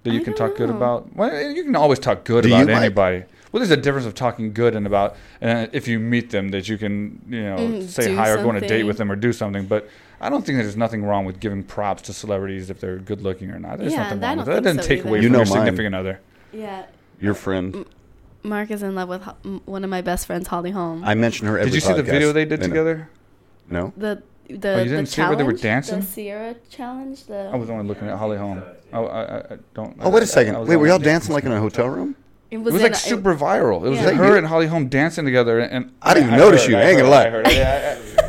that 0.04 0.12
you 0.14 0.22
I 0.22 0.24
can 0.24 0.34
don't 0.34 0.48
talk 0.50 0.58
good 0.58 0.70
about? 0.70 1.16
Well, 1.16 1.52
you 1.52 1.64
can 1.64 1.76
always 1.76 2.00
talk 2.00 2.24
good 2.24 2.44
Do 2.44 2.50
about 2.54 2.68
Mike? 2.68 2.76
anybody. 2.76 3.24
Well, 3.52 3.60
there's 3.60 3.72
a 3.72 3.78
difference 3.78 4.06
of 4.08 4.16
talking 4.16 4.54
good 4.54 4.76
and 4.76 4.88
about, 4.88 5.16
and 5.42 5.70
if 5.74 5.88
you 5.88 6.00
meet 6.00 6.30
them, 6.30 6.50
that 6.50 6.70
you 6.70 6.78
can, 6.78 7.22
you 7.28 7.44
know, 7.44 7.58
Mm, 7.58 7.84
say 7.88 8.08
do 8.08 8.16
hi 8.16 8.30
or 8.30 8.38
go 8.42 8.50
on 8.50 8.56
a 8.56 8.62
date 8.62 8.84
with 8.84 8.98
them 8.98 9.12
or 9.12 9.16
do 9.18 9.34
something. 9.34 9.66
But 9.66 9.90
I 10.22 10.30
don't 10.30 10.46
think 10.46 10.58
there's 10.58 10.78
nothing 10.78 11.04
wrong 11.04 11.26
with 11.26 11.40
giving 11.42 11.64
props 11.64 12.02
to 12.04 12.14
celebrities 12.14 12.70
if 12.70 12.80
they're 12.80 12.98
good 12.98 13.22
looking 13.22 13.52
or 13.52 13.60
not. 13.60 13.80
There's 13.80 13.92
Yeah, 13.92 14.04
nothing 14.04 14.22
wrong 14.22 14.38
with 14.38 14.46
that. 14.46 14.54
That 14.56 14.64
doesn't 14.64 14.84
so 14.84 14.88
take 14.88 15.00
either. 15.00 15.10
away 15.10 15.18
You 15.20 15.28
from 15.28 15.34
your 15.36 15.46
mine. 15.46 15.54
significant 15.54 15.96
other. 15.96 16.20
Yeah. 16.54 16.86
Your 17.20 17.34
friend. 17.34 17.86
Mark 18.44 18.72
is 18.72 18.82
in 18.84 18.96
love 18.96 19.10
with 19.10 19.22
Ho- 19.24 19.62
one 19.66 19.84
of 19.84 19.90
my 19.90 20.02
best 20.02 20.26
friends, 20.28 20.48
Holly 20.48 20.72
Holm. 20.72 21.04
I 21.04 21.14
mention 21.14 21.46
her 21.48 21.58
every 21.60 21.72
Did 21.72 21.76
you 21.76 21.82
see 21.82 21.94
the 21.94 22.04
video 22.04 22.32
they 22.32 22.46
did 22.46 22.62
know. 22.62 22.68
together? 22.68 23.10
No. 23.70 23.94
the 23.98 24.24
the 24.50 24.76
Oh, 24.76 24.78
you 24.80 24.90
didn't 24.90 25.06
see 25.08 25.22
where 25.22 25.36
they 25.36 25.44
were 25.44 25.52
challenge, 25.54 25.62
dancing? 25.62 26.00
the 26.02 26.06
Sierra 26.06 26.56
challenge. 26.70 27.26
The 27.26 27.50
I 27.54 27.56
was 27.56 27.70
only 27.70 27.86
looking 27.86 28.08
at 28.10 28.18
Holly 28.18 28.38
Holm. 28.38 28.64
Oh, 28.92 29.06
I, 29.06 29.22
I, 29.22 29.38
I 29.38 29.58
don't. 29.74 29.96
Oh, 30.02 30.10
wait 30.10 30.24
a 30.24 30.26
second. 30.26 30.56
I 30.56 30.60
was 30.60 30.68
Wait, 30.70 30.76
were 30.78 30.88
y'all 30.88 31.00
dancing 31.00 31.34
like 31.34 31.44
in 31.46 31.52
a 31.52 31.60
hotel 31.68 31.88
room? 31.88 32.16
It 32.52 32.58
It 32.58 32.62
was 32.64 32.82
like 32.82 32.92
a- 32.92 32.96
super 32.96 33.34
viral. 33.34 33.86
It 33.86 33.90
was 33.90 34.00
Yeah. 34.00 34.08
like 34.08 34.16
her 34.16 34.38
and 34.38 34.46
Holly 34.46 34.68
Holm 34.68 34.88
dancing 34.90 35.24
together, 35.26 35.60
and 35.60 35.92
I 36.02 36.14
didn't 36.14 36.28
even 36.28 36.40
notice 36.40 36.64
heard, 36.64 36.72
you. 36.72 36.78
I 36.78 36.82
ain't 36.82 37.00
heard, 37.00 37.04
gonna 37.04 37.10
lie. 37.10 37.26
I, 37.26 37.30
heard, 37.30 37.48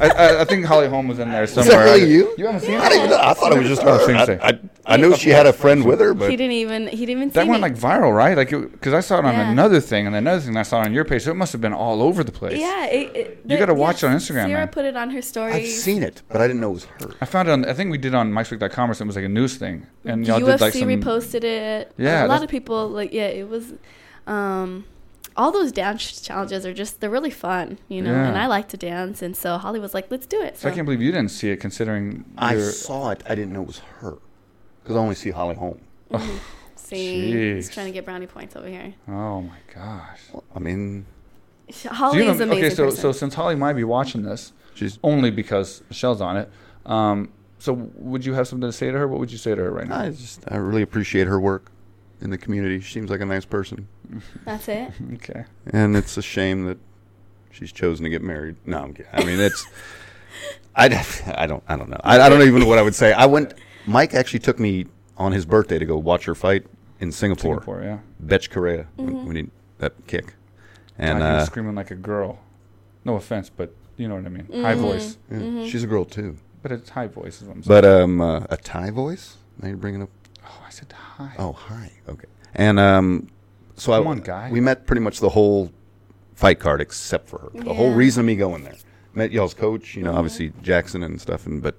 I, 0.01 0.09
I, 0.09 0.41
I 0.41 0.45
think 0.45 0.65
Holly 0.65 0.89
Holm 0.89 1.09
was 1.09 1.19
in 1.19 1.31
there 1.31 1.43
Is 1.43 1.55
that 1.55 1.65
somewhere. 1.65 1.85
really 1.87 2.03
I- 2.03 2.07
you? 2.07 2.35
You 2.39 2.47
haven't 2.47 2.61
seen 2.63 2.79
I, 2.79 2.89
didn't 2.89 2.99
even 3.07 3.11
know. 3.11 3.19
I 3.21 3.35
thought 3.35 3.53
it 3.53 3.59
was 3.59 3.69
just 3.69 3.83
oh, 3.83 3.89
I 3.95 3.99
her. 3.99 4.07
thinking 4.25 4.41
I, 4.41 4.49
I, 4.49 4.95
I 4.95 4.97
knew 4.97 5.15
she 5.17 5.31
had 5.31 5.47
a 5.47 5.53
friend 5.53 5.85
with 5.85 6.01
her, 6.01 6.15
but 6.15 6.31
he 6.31 6.37
didn't 6.37 6.53
even 6.53 6.87
he 6.89 7.05
didn't 7.05 7.11
even 7.11 7.31
see 7.31 7.35
That 7.35 7.47
went 7.49 7.63
me. 7.63 7.69
like 7.69 7.77
viral, 7.77 8.15
right? 8.17 8.37
Like, 8.37 8.51
because 8.51 8.95
I 8.95 9.01
saw 9.01 9.19
it 9.19 9.25
on 9.25 9.35
Yeah. 9.35 9.51
another 9.51 9.81
thing, 9.81 10.07
and 10.07 10.15
another 10.17 10.41
thing 10.41 10.57
I 10.57 10.63
saw 10.63 10.83
it 10.83 10.87
on 10.87 10.93
your 10.93 11.05
page. 11.05 11.23
So 11.25 11.31
it 11.33 11.35
must 11.35 11.53
have 11.53 11.61
been 11.61 11.73
all 11.73 12.01
over 12.03 12.23
the 12.25 12.33
place. 12.33 12.59
yeah, 12.61 12.87
it, 12.87 13.17
it, 13.17 13.41
You 13.47 13.59
gotta 13.59 13.75
watch 13.75 14.03
yeah, 14.03 14.11
it 14.11 14.13
on 14.13 14.19
Instagram, 14.19 14.47
Sierra 14.47 14.49
man. 14.61 14.69
put 14.69 14.85
it 14.85 14.97
on 14.97 15.11
her 15.11 15.23
story. 15.23 15.53
I've 15.53 15.67
seen 15.69 16.03
it, 16.03 16.23
but 16.29 16.41
I 16.41 16.47
didn't 16.47 16.61
know 16.61 16.71
it 16.71 16.75
was 16.75 16.85
her. 16.85 17.11
I 17.21 17.25
found 17.25 17.49
it 17.49 17.53
on. 17.53 17.65
I 17.65 17.73
think 17.75 17.91
we 17.91 17.99
did 17.99 18.15
on 18.15 18.33
MikeSwick.com 18.33 18.91
or 18.91 18.95
something. 18.95 19.07
It 19.07 19.11
was 19.11 19.17
like 19.17 19.25
a 19.25 19.29
news 19.29 19.57
thing, 19.57 19.87
and 20.05 20.25
y'all 20.27 20.41
UFC 20.41 20.47
did 20.47 20.61
like 20.61 20.73
some. 20.75 20.89
reposted 20.89 21.45
it. 21.45 21.93
Yeah, 21.99 22.25
a 22.25 22.29
lot 22.29 22.43
of 22.45 22.49
people 22.49 22.89
like 22.89 23.13
yeah. 23.13 23.27
It 23.27 23.49
was, 23.49 23.75
um, 24.27 24.85
all 25.37 25.51
those 25.51 25.73
dance 25.73 26.21
challenges 26.21 26.67
are 26.67 26.75
just 26.75 27.01
they're 27.01 27.11
really 27.11 27.31
fun, 27.31 27.79
you 27.89 28.03
know. 28.03 28.13
Yeah. 28.13 28.29
And 28.29 28.39
I 28.39 28.47
like 28.47 28.69
to 28.71 28.77
dance, 28.77 29.23
and 29.23 29.37
so 29.37 29.57
Holly 29.59 29.81
was 29.81 29.95
like, 29.95 30.11
"Let's 30.11 30.27
do 30.27 30.41
it." 30.43 30.59
So 30.59 30.69
I 30.69 30.73
can't 30.73 30.85
believe 30.85 31.01
you 31.03 31.11
didn't 31.13 31.31
see 31.31 31.51
it, 31.51 31.57
considering 31.59 32.25
I 32.37 32.59
saw 32.59 33.11
it. 33.11 33.23
I 33.29 33.35
didn't 33.35 33.53
know 33.53 33.63
it 33.63 33.67
was 33.69 33.79
her 34.01 34.19
because 34.83 34.97
I 34.97 34.99
only 34.99 35.15
see 35.15 35.31
Holly 35.31 35.55
Holm. 35.55 35.79
see, 36.77 37.55
he's 37.55 37.71
trying 37.71 37.87
to 37.87 37.93
get 37.93 38.05
brownie 38.05 38.27
points 38.27 38.57
over 38.57 38.69
here. 38.69 38.95
Oh 39.09 39.41
my 39.43 39.57
gosh. 39.75 40.21
I 40.55 40.59
mean, 40.59 41.07
Do 41.83 41.89
Holly 41.89 42.19
you 42.19 42.25
know- 42.27 42.33
is 42.33 42.41
an 42.41 42.49
amazing 42.49 42.65
okay, 42.67 42.75
so 42.75 42.85
person. 42.87 43.01
so 43.01 43.13
since 43.13 43.35
Holly 43.35 43.55
might 43.55 43.75
be 43.75 43.85
watching 43.85 44.23
this, 44.23 44.53
she's. 44.75 44.99
only 45.03 45.31
because 45.31 45.83
Michelle's 45.89 46.21
on 46.21 46.37
it. 46.37 46.51
Um, 46.85 47.31
so 47.59 47.73
would 47.95 48.25
you 48.27 48.35
have 48.35 48.49
something 48.49 48.69
to 48.69 48.73
say 48.73 48.91
to 48.91 48.99
her? 48.99 49.07
What 49.09 49.21
would 49.21 49.31
you 49.33 49.39
say 49.39 49.55
to 49.55 49.63
her 49.63 49.71
right 49.71 49.87
now? 49.89 50.01
I 50.01 50.11
just. 50.11 50.45
I 50.49 50.57
really 50.57 50.83
appreciate 50.83 51.27
her 51.29 51.41
work 51.41 51.71
in 52.21 52.31
the 52.31 52.39
community. 52.39 52.81
She 52.81 52.93
seems 52.95 53.09
like 53.11 53.21
a 53.21 53.27
nice 53.27 53.45
person, 53.45 53.89
That's 54.45 54.69
it. 54.69 54.91
Okay. 55.15 55.45
and 55.73 55.97
it's 55.97 56.17
a 56.17 56.23
shame 56.23 56.65
that 56.67 56.79
she's 57.51 57.73
chosen 57.73 58.05
to 58.05 58.11
get 58.11 58.23
married. 58.23 58.57
No, 58.67 58.79
I'm 58.79 58.95
kidding. 58.95 59.11
I 59.13 59.25
mean, 59.25 59.41
it's. 59.41 59.67
I, 60.75 60.87
I 61.37 61.47
don't 61.47 61.63
I 61.69 61.77
don't 61.77 61.91
know. 61.91 62.01
I, 62.03 62.19
I 62.21 62.29
don't 62.29 62.43
even 62.43 62.61
know 62.61 62.67
what 62.67 62.79
I 62.79 62.83
would 62.83 62.95
say. 62.95 63.13
I 63.13 63.27
went. 63.27 63.55
Mike 63.87 64.15
actually 64.15 64.39
took 64.41 64.59
me 64.59 64.87
on 65.19 65.33
his 65.33 65.45
birthday 65.45 65.79
to 65.79 65.85
go 65.85 65.99
watch 65.99 66.25
her 66.25 66.35
fight 66.35 66.67
in 67.01 67.13
Singapore. 67.13 67.57
Singapore, 67.57 67.83
yeah. 67.83 67.99
Bethe 68.25 68.49
Correia 68.49 68.87
when, 68.97 69.27
when 69.27 69.37
he 69.37 69.51
that 69.79 69.93
kick, 70.07 70.35
and 70.99 71.19
God, 71.19 71.25
uh, 71.41 71.45
screaming 71.45 71.75
like 71.75 71.91
a 71.91 71.95
girl. 71.97 72.39
No 73.05 73.17
offense, 73.17 73.51
but 73.51 73.75
you 73.97 74.09
know 74.09 74.15
what 74.15 74.25
I 74.25 74.29
mean. 74.31 74.63
High 74.63 74.75
voice, 74.75 75.19
yeah, 75.31 75.67
she's 75.67 75.83
a 75.85 75.87
girl 75.87 76.05
too. 76.05 76.37
but 76.63 76.73
it's 76.73 76.91
high 76.91 77.09
voice 77.09 77.43
is 77.43 77.49
what 77.49 77.57
I'm 77.57 77.63
saying. 77.63 77.83
But 77.83 77.85
um, 77.85 78.21
uh, 78.21 78.47
a 78.49 78.57
Thai 78.57 78.91
voice. 78.91 79.37
Now 79.61 79.69
you're 79.69 79.77
bringing 79.77 80.03
up. 80.03 80.11
oh, 80.47 80.63
I 80.67 80.71
said 80.71 80.91
high. 80.93 81.35
Oh, 81.39 81.53
hi. 81.53 81.93
Okay. 82.09 82.29
And 82.55 82.79
um, 82.81 83.29
so 83.77 83.93
Come 83.93 84.07
I 84.07 84.11
on, 84.11 84.19
guy. 84.21 84.51
we 84.51 84.61
met 84.61 84.87
pretty 84.87 85.01
much 85.01 85.21
the 85.21 85.31
whole 85.31 85.73
fight 86.35 86.61
card 86.61 86.81
except 86.81 87.29
for 87.29 87.39
her. 87.39 87.51
The 87.55 87.75
whole 87.75 87.93
reason 87.93 88.21
of 88.21 88.27
me 88.27 88.37
going 88.37 88.65
there. 88.65 88.77
Met 89.15 89.31
y'all's 89.33 89.55
coach, 89.55 89.95
you 89.95 90.03
know, 90.03 90.15
obviously 90.15 90.49
mm-hmm. 90.49 90.63
Jackson 90.63 91.03
and 91.03 91.21
stuff, 91.21 91.47
and 91.47 91.63
but 91.63 91.77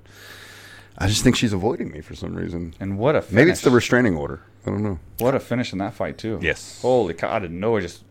I 0.98 1.08
just 1.08 1.24
think 1.24 1.36
she's 1.36 1.54
avoiding 1.54 1.92
me 1.92 2.02
for 2.02 2.16
some 2.16 2.36
reason. 2.36 2.76
And 2.80 2.98
what 3.00 3.16
a 3.16 3.22
finish. 3.22 3.36
Maybe 3.36 3.52
it's 3.52 3.62
the 3.62 3.72
restraining 3.72 4.16
order. 4.16 4.42
I 4.66 4.70
don't 4.70 4.84
know. 4.84 5.00
what 5.18 5.34
a 5.36 5.40
finish 5.40 5.74
in 5.74 5.80
that 5.80 5.94
fight 5.94 6.18
too. 6.18 6.40
Yes. 6.42 6.82
Holy 6.82 7.14
cow! 7.14 7.34
I 7.36 7.40
didn't 7.40 7.60
know 7.60 7.76
it. 7.78 7.82
Just 7.82 8.04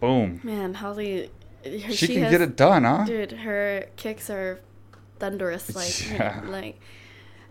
boom. 0.00 0.40
Man, 0.42 0.74
Holly, 0.74 1.30
her, 1.64 1.92
She, 1.92 2.08
can 2.08 2.22
has- 2.24 2.32
get 2.32 2.40
it 2.40 2.56
done, 2.56 2.84
huh? 2.84 3.04
Dude, 3.04 3.32
her 3.32 3.86
kicks 3.96 4.28
are 4.28 4.60
thunderous. 5.18 5.74
Like, 5.74 6.10
Yeah. 6.10 6.42
like, 6.46 6.80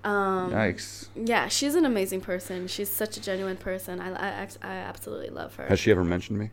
um, 0.04 0.52
Yikes. 0.52 1.08
yeah, 1.16 1.48
she's 1.48 1.76
an 1.76 1.86
amazing 1.86 2.22
person. 2.22 2.68
She's 2.68 2.90
such 2.90 3.18
a 3.18 3.22
genuine 3.22 3.58
person. 3.58 4.00
I, 4.00 4.42
I, 4.44 4.48
I 4.62 4.74
absolutely 4.76 5.30
love 5.30 5.56
her. 5.56 5.66
Has 5.68 5.80
she 5.80 5.92
ever 5.92 6.04
mentioned 6.04 6.40
me? 6.40 6.50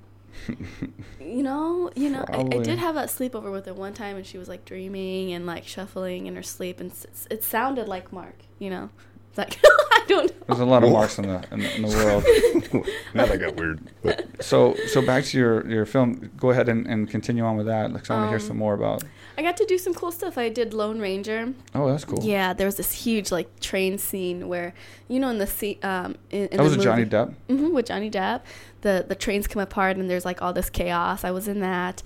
you 1.21 1.43
know, 1.43 1.91
you 1.97 2.09
know, 2.09 2.25
I, 2.29 2.41
I 2.41 2.59
did 2.63 2.79
have 2.79 2.97
a 2.97 3.05
sleepover 3.05 3.51
with 3.53 3.67
her 3.67 3.75
one 3.75 3.93
time, 3.95 4.17
and 4.17 4.25
she 4.27 4.39
was 4.39 4.49
like 4.49 4.65
dreaming 4.65 5.33
and 5.33 5.47
like 5.47 5.67
shuffling 5.67 6.27
in 6.27 6.37
her 6.37 6.43
sleep, 6.43 6.81
and 6.81 6.91
s- 6.91 7.27
it 7.31 7.43
sounded 7.45 7.89
like 7.89 8.13
Mark. 8.13 8.37
You 8.59 8.71
know, 8.71 8.91
It's 9.31 9.39
like 9.39 9.59
I 9.65 10.05
don't 10.09 10.31
know. 10.31 10.45
There's 10.47 10.61
a 10.61 10.65
lot 10.65 10.85
of 10.85 10.91
marks 10.93 11.19
in 11.19 11.27
the 11.27 11.45
in, 11.51 11.59
the- 11.61 11.77
in 11.77 11.83
the 11.83 11.89
world. 11.89 12.87
now 13.15 13.27
that 13.27 13.39
got 13.41 13.57
weird. 13.57 13.81
But 14.03 14.43
So 14.43 14.75
so 14.87 15.03
back 15.05 15.25
to 15.25 15.39
your 15.39 15.69
your 15.69 15.85
film. 15.87 16.31
Go 16.37 16.51
ahead 16.51 16.69
and, 16.69 16.87
and 16.87 17.11
continue 17.11 17.45
on 17.45 17.57
with 17.57 17.67
that. 17.67 17.93
Like, 17.93 18.09
I 18.11 18.15
want 18.15 18.25
to 18.27 18.29
hear 18.29 18.37
Um, 18.39 18.41
some 18.47 18.57
more 18.57 18.75
about. 18.75 19.03
I 19.41 19.43
got 19.43 19.57
to 19.57 19.65
do 19.65 19.79
some 19.79 19.95
cool 19.95 20.13
stuff. 20.13 20.37
I 20.37 20.51
did 20.51 20.75
Lone 20.75 21.01
Ranger. 21.01 21.55
Oh, 21.75 21.91
that's 21.91 22.05
cool. 22.05 22.23
Yeah, 22.23 22.53
there 22.53 22.67
was 22.67 22.77
this 22.77 22.93
huge 22.93 23.33
like 23.33 23.49
train 23.59 23.97
scene 23.97 24.49
where 24.49 24.75
you 25.09 25.19
know 25.19 25.31
in 25.31 25.39
the 25.39 25.47
sea 25.47 25.79
um 25.83 26.17
in, 26.31 26.49
in 26.49 26.59
That 26.59 26.63
was 26.63 26.77
the 26.77 26.83
Johnny 26.83 27.05
movie- 27.07 27.17
Depp. 27.17 27.35
hmm 27.49 27.73
with 27.73 27.87
Johnny 27.87 28.11
Depp. 28.11 28.43
The 28.83 29.07
the 29.09 29.15
trains 29.15 29.47
come 29.47 29.63
apart 29.63 29.97
and 29.97 30.11
there's 30.11 30.27
like 30.27 30.43
all 30.43 30.53
this 30.53 30.69
chaos. 30.69 31.25
I 31.25 31.31
was 31.31 31.49
in 31.49 31.61
that. 31.61 32.03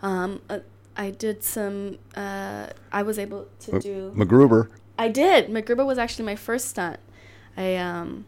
Um, 0.00 0.42
uh, 0.48 0.60
I 0.96 1.10
did 1.10 1.42
some. 1.42 1.98
Uh, 2.14 2.68
I 2.92 3.02
was 3.02 3.18
able 3.18 3.48
to 3.62 3.80
do. 3.80 4.12
MacGruber. 4.14 4.68
I 4.96 5.08
did. 5.08 5.48
MacGruber 5.48 5.84
was 5.84 5.98
actually 5.98 6.26
my 6.26 6.36
first 6.36 6.68
stunt. 6.68 7.00
I 7.56 7.74
um. 7.74 8.26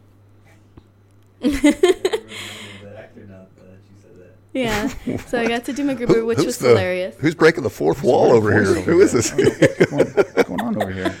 yeah, 4.53 4.87
so 5.27 5.39
I 5.39 5.47
got 5.47 5.65
to 5.65 5.73
do 5.73 5.83
MacGruber, 5.85 6.07
Who- 6.15 6.25
which 6.25 6.37
who's 6.37 6.45
was 6.47 6.57
the- 6.57 6.69
hilarious. 6.69 7.15
Who's 7.19 7.35
breaking 7.35 7.63
the 7.63 7.69
fourth 7.69 8.01
wall 8.03 8.31
over 8.31 8.51
here? 8.51 8.69
over 8.77 8.81
Who 8.81 9.01
is 9.01 9.11
this? 9.11 9.31
What's 9.91 10.43
going 10.43 10.61
on 10.61 10.81
over 10.81 10.91
here? 10.91 11.15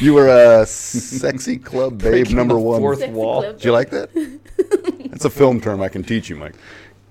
you 0.00 0.14
were 0.14 0.28
a 0.28 0.64
sexy 0.66 1.58
club 1.58 1.98
babe 2.02 2.10
Breaking 2.12 2.36
number 2.36 2.54
the 2.54 2.60
one. 2.60 2.80
fourth 2.80 2.98
Sexy 3.00 3.12
wall. 3.12 3.42
club. 3.42 3.56
Did 3.56 3.64
you 3.64 3.72
like 3.72 3.90
that? 3.90 4.10
That's 5.10 5.24
a 5.24 5.30
film 5.30 5.60
term 5.60 5.80
I 5.82 5.88
can 5.88 6.02
teach 6.04 6.28
you, 6.30 6.36
Mike. 6.36 6.54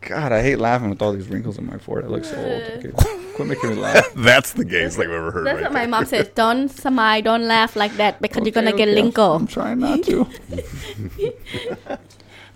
God, 0.01 0.31
I 0.31 0.43
hate 0.43 0.57
laughing 0.59 0.91
with 0.91 1.01
all 1.01 1.13
these 1.13 1.27
wrinkles 1.27 1.57
in 1.57 1.65
my 1.65 1.79
forehead. 1.79 2.05
I 2.11 2.13
look 2.13 2.25
so 2.25 2.38
old. 2.38 2.61
Okay, 2.86 2.91
quit 3.33 3.47
making 3.47 3.71
me 3.71 3.75
laugh. 3.77 4.05
That's 4.15 4.53
the 4.53 4.63
gayest 4.63 4.97
thing 4.97 5.07
I've 5.07 5.13
ever 5.15 5.31
heard. 5.31 5.47
That's 5.47 5.55
right 5.55 5.63
what 5.63 5.73
my 5.73 5.88
mom 5.88 6.05
says. 6.05 6.29
Don't 6.36 6.69
smile, 6.69 7.23
don't 7.23 7.47
laugh 7.47 7.75
like 7.75 7.93
that 7.97 8.21
because 8.21 8.43
you're 8.45 8.51
gonna 8.51 8.69
Okay, 8.69 8.86
get 8.86 9.03
okay, 9.03 9.21
I'm 9.21 9.47
trying 9.47 9.79
not 9.79 10.03
to. 10.03 10.27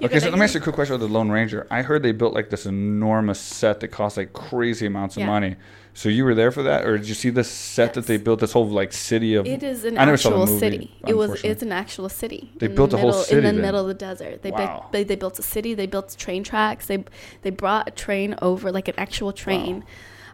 Okay, 0.01 0.19
so 0.19 0.29
let 0.29 0.37
me 0.39 0.43
ask 0.45 0.53
you 0.53 0.59
a 0.61 0.63
quick 0.63 0.75
question 0.75 0.95
about 0.95 1.05
the 1.05 1.11
Lone 1.13 1.29
Ranger. 1.29 1.67
I 1.69 1.81
heard 1.81 2.03
they 2.03 2.11
built 2.13 2.33
like 2.33 2.49
this 2.49 2.65
enormous 2.65 3.39
set 3.39 3.81
that 3.81 3.89
cost 3.89 4.15
like 4.17 4.31
crazy 4.33 4.85
amounts 4.85 5.15
of 5.17 5.21
Yeah. 5.21 5.27
money. 5.27 5.55
So 5.93 6.07
you 6.07 6.23
were 6.23 6.35
there 6.35 6.51
for 6.51 6.63
that, 6.63 6.85
or 6.85 6.97
did 6.97 7.09
you 7.09 7.15
see 7.15 7.29
this 7.29 7.49
set 7.49 7.95
that 7.95 8.05
they 8.07 8.15
built? 8.15 8.39
This 8.39 8.53
whole 8.53 8.67
like 8.69 8.93
city 8.93 9.35
of. 9.35 9.45
It 9.45 9.61
is 9.63 9.83
an 9.83 9.97
I 9.97 10.05
never 10.05 10.15
saw 10.15 10.29
the 10.29 10.35
actual 10.37 10.53
movie, 10.53 10.59
city. 10.59 10.95
It 11.05 11.17
was. 11.17 11.43
It's 11.43 11.61
an 11.61 11.73
actual 11.73 12.07
city. 12.07 12.49
They 12.57 12.67
in 12.67 12.71
the 12.71 12.75
built 12.75 12.93
a 12.93 12.97
whole 12.97 13.09
middle- 13.09 13.23
city 13.23 13.37
in 13.39 13.43
the 13.43 13.51
then. 13.51 13.61
middle 13.61 13.81
of 13.81 13.87
the 13.87 13.93
desert. 13.95 14.41
They, 14.41 14.51
Wow. 14.51 14.57
built, 14.57 14.91
they 14.93 15.03
they 15.03 15.15
built 15.15 15.37
a 15.39 15.41
city. 15.43 15.73
They 15.73 15.87
built 15.87 16.15
train 16.17 16.43
tracks. 16.43 16.85
They 16.85 17.03
they 17.41 17.49
brought 17.49 17.87
a 17.89 17.91
train 17.91 18.35
over, 18.41 18.71
like 18.71 18.87
an 18.87 18.95
actual 18.97 19.33
train. 19.33 19.79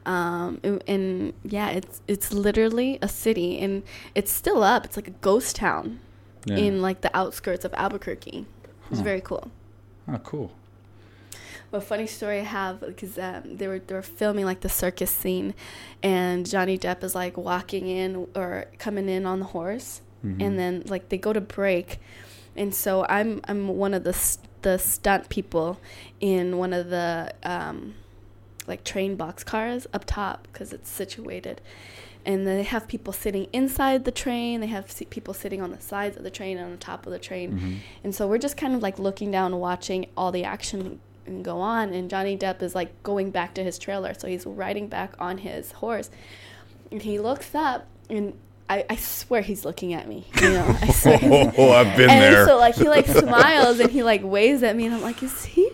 Wow. 0.05 0.13
Um, 0.13 0.59
and, 0.63 0.83
and 0.87 1.33
yeah, 1.43 1.69
it's 1.69 2.01
it's 2.07 2.31
literally 2.31 2.99
a 3.01 3.07
city, 3.07 3.57
and 3.59 3.81
it's 4.13 4.31
still 4.31 4.61
up. 4.61 4.85
It's 4.85 4.95
like 4.97 5.07
a 5.07 5.17
ghost 5.21 5.55
town 5.55 5.99
Yeah. 6.45 6.57
in 6.57 6.81
like 6.83 7.01
the 7.01 7.15
outskirts 7.17 7.65
of 7.65 7.73
Albuquerque. 7.73 8.45
It's 8.89 8.99
Huh. 8.99 9.03
very 9.03 9.21
cool. 9.21 9.51
Oh, 10.07 10.17
cool. 10.19 10.51
a 11.73 11.81
funny 11.81 12.07
story 12.07 12.39
I 12.39 12.43
have 12.43 12.79
because 12.79 13.17
um, 13.19 13.57
they 13.57 13.67
were 13.67 13.79
they 13.79 13.93
were 13.95 14.01
filming 14.01 14.45
like 14.45 14.61
the 14.61 14.69
circus 14.69 15.11
scene, 15.11 15.53
and 16.01 16.49
Johnny 16.49 16.77
Depp 16.77 17.03
is 17.03 17.13
like 17.15 17.35
walking 17.37 17.87
in 17.89 18.27
or 18.33 18.65
coming 18.79 19.09
in 19.09 19.25
on 19.25 19.39
the 19.39 19.45
horse, 19.47 20.01
Mm-hmm. 20.25 20.41
and 20.41 20.57
then 20.59 20.83
like 20.87 21.09
they 21.09 21.17
go 21.17 21.33
to 21.33 21.41
break, 21.41 21.99
and 22.55 22.73
so 22.73 23.05
I'm 23.09 23.41
I'm 23.47 23.67
one 23.67 23.93
of 23.93 24.03
the 24.05 24.15
the 24.61 24.77
stunt 24.79 25.27
people 25.29 25.79
in 26.21 26.57
one 26.57 26.71
of 26.73 26.89
the 26.89 27.33
um, 27.43 27.95
like 28.67 28.83
train 28.85 29.15
box 29.17 29.43
cars 29.43 29.85
up 29.93 30.05
top 30.05 30.47
because 30.51 30.71
it's 30.71 30.89
situated. 30.89 31.59
And 32.25 32.47
they 32.47 32.63
have 32.63 32.87
people 32.87 33.13
sitting 33.13 33.47
inside 33.53 34.03
the 34.03 34.11
train. 34.11 34.59
They 34.61 34.67
have 34.67 34.91
people 35.09 35.33
sitting 35.33 35.61
on 35.61 35.71
the 35.71 35.79
sides 35.79 36.17
of 36.17 36.23
the 36.23 36.31
train 36.31 36.57
and 36.57 36.65
on 36.65 36.71
the 36.71 36.77
top 36.77 37.05
of 37.05 37.11
the 37.11 37.19
train. 37.19 37.53
Mm-hmm. 37.53 37.73
And 38.03 38.15
so 38.15 38.27
we're 38.27 38.39
just 38.39 38.57
kind 38.57 38.73
of 38.73 38.81
like 38.81 38.97
looking 38.97 39.29
down 39.29 39.53
and 39.53 39.61
watching 39.61 40.07
all 40.17 40.31
the 40.31 40.43
action 40.43 40.99
and 41.27 41.45
go 41.45 41.59
on. 41.59 41.93
And 41.93 42.09
Johnny 42.09 42.35
Depp 42.37 42.61
is 42.61 42.73
like 42.73 43.03
going 43.03 43.29
back 43.29 43.53
to 43.55 43.63
his 43.63 43.77
trailer. 43.77 44.13
So 44.15 44.27
he's 44.27 44.45
riding 44.45 44.87
back 44.87 45.13
on 45.19 45.39
his 45.39 45.73
horse. 45.73 46.09
And 46.91 47.01
he 47.01 47.19
looks 47.19 47.53
up 47.53 47.87
and 48.09 48.33
I, 48.67 48.85
I 48.89 48.95
swear 48.95 49.41
he's 49.41 49.63
looking 49.63 49.93
at 49.93 50.07
me. 50.07 50.25
You 50.41 50.49
know, 50.49 50.77
I 50.81 50.87
swear. 50.91 51.19
Oh, 51.57 51.71
I've 51.71 51.95
been 51.95 52.09
and 52.09 52.21
there. 52.21 52.47
so 52.47 52.57
like 52.57 52.75
he 52.75 52.89
like 52.89 53.05
smiles 53.05 53.79
and 53.79 53.91
he 53.91 54.01
like 54.01 54.23
waves 54.23 54.63
at 54.63 54.75
me 54.75 54.85
and 54.85 54.95
I'm 54.95 55.01
like, 55.01 55.21
is 55.21 55.45
he 55.45 55.69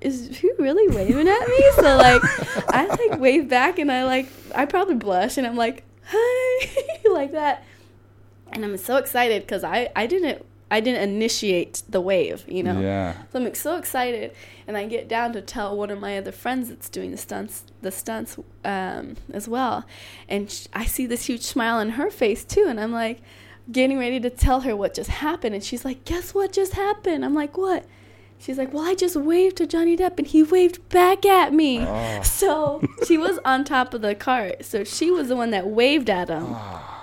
is 0.00 0.38
he 0.38 0.50
really 0.58 0.94
waving 0.94 1.28
at 1.28 1.48
me? 1.48 1.70
So 1.76 1.96
like 1.96 2.22
I 2.70 2.86
like 2.86 3.20
wave 3.20 3.48
back 3.48 3.78
and 3.78 3.92
I 3.92 4.04
like 4.04 4.28
I 4.54 4.64
probably 4.64 4.94
blush 4.94 5.36
and 5.36 5.46
I'm 5.46 5.56
like, 5.56 5.84
hi 6.10 6.70
like 7.10 7.32
that. 7.32 7.64
And 8.52 8.64
I'm 8.64 8.76
so 8.76 8.96
excited 8.96 9.42
because 9.42 9.62
I, 9.64 9.90
I 9.94 10.06
didn't 10.06 10.44
I 10.72 10.80
didn't 10.80 11.02
initiate 11.02 11.82
the 11.88 12.00
wave, 12.00 12.44
you 12.46 12.62
know. 12.62 12.80
Yeah. 12.80 13.14
So 13.32 13.40
I'm 13.40 13.54
so 13.54 13.76
excited, 13.76 14.32
and 14.68 14.76
I 14.76 14.86
get 14.86 15.08
down 15.08 15.32
to 15.32 15.40
tell 15.40 15.76
one 15.76 15.90
of 15.90 15.98
my 15.98 16.16
other 16.16 16.30
friends 16.30 16.68
that's 16.68 16.88
doing 16.88 17.10
the 17.10 17.16
stunts, 17.16 17.64
the 17.82 17.90
stunts 17.90 18.38
um, 18.64 19.16
as 19.32 19.48
well, 19.48 19.84
and 20.28 20.48
sh- 20.50 20.68
I 20.72 20.84
see 20.84 21.06
this 21.06 21.26
huge 21.26 21.42
smile 21.42 21.78
on 21.78 21.90
her 21.90 22.08
face 22.08 22.44
too, 22.44 22.66
and 22.68 22.78
I'm 22.78 22.92
like, 22.92 23.20
getting 23.72 23.98
ready 23.98 24.20
to 24.20 24.30
tell 24.30 24.60
her 24.60 24.76
what 24.76 24.94
just 24.94 25.10
happened, 25.10 25.56
and 25.56 25.64
she's 25.64 25.84
like, 25.84 26.04
"Guess 26.04 26.34
what 26.34 26.52
just 26.52 26.74
happened?" 26.74 27.24
I'm 27.24 27.34
like, 27.34 27.56
"What?" 27.56 27.84
She's 28.40 28.56
like, 28.56 28.72
"Well, 28.72 28.84
I 28.84 28.94
just 28.94 29.16
waved 29.16 29.56
to 29.58 29.66
Johnny 29.66 29.96
Depp, 29.98 30.18
and 30.18 30.26
he 30.26 30.42
waved 30.42 30.88
back 30.88 31.26
at 31.26 31.52
me." 31.52 31.80
Oh. 31.80 32.22
So 32.22 32.82
she 33.06 33.18
was 33.18 33.38
on 33.44 33.64
top 33.64 33.92
of 33.92 34.00
the 34.00 34.14
cart, 34.14 34.64
so 34.64 34.82
she 34.82 35.10
was 35.10 35.28
the 35.28 35.36
one 35.36 35.50
that 35.50 35.66
waved 35.66 36.08
at 36.08 36.30
him, 36.30 36.56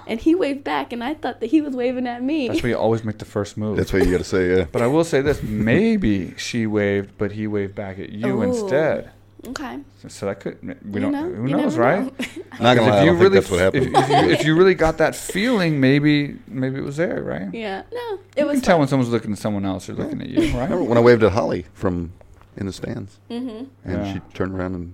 and 0.08 0.20
he 0.20 0.34
waved 0.34 0.64
back, 0.64 0.92
and 0.92 1.04
I 1.04 1.14
thought 1.14 1.40
that 1.42 1.48
he 1.48 1.62
was 1.62 1.76
waving 1.76 2.08
at 2.08 2.24
me. 2.24 2.50
Ah. 2.50 2.54
That's 2.54 2.64
why 2.64 2.70
you 2.70 2.78
always 2.78 3.04
make 3.04 3.20
the 3.20 3.26
first 3.26 3.56
move. 3.56 3.78
That's 3.78 3.94
what 3.94 4.04
you 4.04 4.12
got 4.12 4.18
to 4.18 4.24
say. 4.24 4.58
Yeah. 4.58 4.66
but 4.72 4.82
I 4.82 4.88
will 4.88 5.04
say 5.04 5.22
this: 5.22 5.44
maybe 5.44 6.36
she 6.38 6.66
waved, 6.66 7.12
but 7.20 7.34
he 7.34 7.46
waved 7.46 7.76
back 7.76 8.00
at 8.00 8.10
you 8.10 8.40
Ooh. 8.40 8.42
instead. 8.42 9.12
Okay. 9.48 9.80
So, 10.02 10.08
so 10.08 10.26
that 10.28 10.39
could 10.39 10.58
we 10.62 10.70
You 10.93 11.00
don't 11.00 11.12
know, 11.12 11.24
who 11.30 11.48
you 11.48 11.56
knows, 11.58 11.78
never 11.78 11.82
right? 11.82 12.04
know. 12.06 12.26
Not 12.62 12.76
gonna 12.76 12.88
If 12.88 12.93
lie, 12.93 12.98
I 13.00 13.04
you 13.04 13.06
don't 13.12 13.20
really, 13.20 13.41
think 13.41 13.50
that's 13.50 13.52
what 13.52 13.76
if, 13.76 13.93
happened. 13.93 13.98
if, 13.98 14.10
you, 14.28 14.32
if 14.34 14.45
you 14.45 14.56
really 14.58 14.74
got 14.76 14.98
that 15.00 15.16
feeling, 15.34 15.80
maybe 15.80 16.38
maybe 16.48 16.78
it 16.80 16.84
was 16.84 16.98
there, 16.98 17.22
right? 17.24 17.54
yeah, 17.54 17.84
no, 17.93 18.20
it 18.36 18.41
You 18.41 18.45
was 18.48 18.54
can 18.56 18.62
tell 18.62 18.74
fun. 18.76 18.80
when 18.80 18.88
someone's 18.88 19.10
looking 19.12 19.32
at 19.32 19.38
someone 19.38 19.66
else 19.66 19.89
or 19.89 19.93
looking 19.93 20.22
at 20.22 20.30
you, 20.30 20.41
I 20.41 20.45
remember 20.54 20.78
right? 20.78 20.88
when 20.89 20.98
I 20.98 21.02
waved 21.02 21.24
at 21.24 21.32
Holly 21.34 21.66
from 21.74 22.14
in 22.56 22.66
the 22.66 22.74
stands, 22.74 23.20
Mm-hmm. 23.30 23.66
and 23.89 24.06
Yeah. 24.06 24.14
she 24.14 24.20
turned 24.34 24.54
around 24.56 24.74
and 24.76 24.93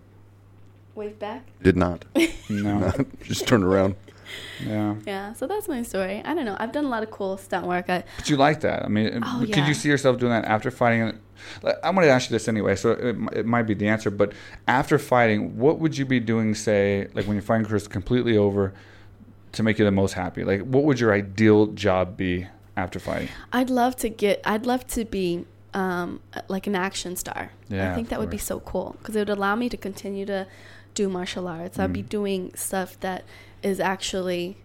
waved 0.95 1.19
back. 1.19 1.45
did 1.61 1.77
not. 1.77 2.05
No, 2.49 2.91
Just 3.23 3.47
turned 3.47 3.63
around. 3.63 3.95
yeah. 4.65 4.95
Yeah, 5.05 5.33
so 5.33 5.47
that's 5.47 5.67
my 5.67 5.81
story. 5.83 6.21
I 6.25 6.33
don't 6.33 6.45
know. 6.45 6.55
I've 6.59 6.71
done 6.71 6.85
a 6.85 6.89
lot 6.89 7.03
of 7.03 7.11
cool 7.11 7.37
stunt 7.37 7.65
work. 7.67 7.89
I, 7.89 8.03
But 8.17 8.29
you 8.29 8.37
like 8.37 8.61
that? 8.61 8.83
I 8.83 8.87
mean, 8.87 9.21
Oh, 9.23 9.39
could 9.41 9.49
yeah. 9.49 9.67
you 9.67 9.73
see 9.73 9.89
yourself 9.89 10.19
doing 10.19 10.31
that 10.31 10.45
after 10.45 10.71
fighting? 10.71 11.19
I'm 11.83 11.95
going 11.95 12.07
to 12.07 12.11
ask 12.13 12.29
you 12.29 12.35
this 12.35 12.47
anyway, 12.47 12.75
so 12.75 12.91
it, 12.91 13.15
it 13.33 13.45
might 13.45 13.63
be 13.63 13.73
the 13.73 13.87
answer. 13.87 14.09
But 14.09 14.31
after 14.67 14.97
fighting, 14.97 15.57
what 15.57 15.79
would 15.79 15.97
you 15.97 16.05
be 16.05 16.19
doing? 16.19 16.55
Say, 16.55 17.07
like 17.13 17.25
when 17.27 17.35
your 17.35 17.41
fighting 17.41 17.65
career 17.65 17.75
is 17.77 17.87
completely 17.87 18.37
over, 18.37 18.73
to 19.53 19.61
make 19.63 19.77
you 19.77 19.85
the 19.85 19.91
most 19.91 20.13
happy. 20.13 20.43
Like, 20.43 20.61
what 20.61 20.83
would 20.85 20.99
your 20.99 21.13
ideal 21.13 21.67
job 21.67 22.17
be 22.17 22.47
after 22.75 22.97
fighting? 22.99 23.27
I'd 23.51 23.69
love 23.69 23.95
to 23.97 24.09
get. 24.09 24.41
I'd 24.45 24.65
love 24.65 24.87
to 24.87 25.05
be 25.05 25.45
um, 25.73 26.21
like 26.47 26.65
an 26.65 26.75
action 26.75 27.15
star. 27.17 27.51
Yeah, 27.69 27.91
I 27.91 27.95
think 27.95 28.09
that 28.09 28.19
would 28.19 28.29
be 28.31 28.37
so 28.37 28.59
cool 28.61 28.95
because 28.99 29.15
it 29.15 29.19
would 29.19 29.29
allow 29.29 29.55
me 29.55 29.69
to 29.69 29.77
continue 29.77 30.25
to 30.27 30.47
do 30.95 31.09
martial 31.09 31.47
arts. 31.47 31.77
I'd 31.77 31.91
be 31.93 32.03
Mm. 32.03 32.09
doing 32.09 32.51
stuff 32.55 32.99
that 33.01 33.25
is 33.63 33.79
actually 33.79 34.57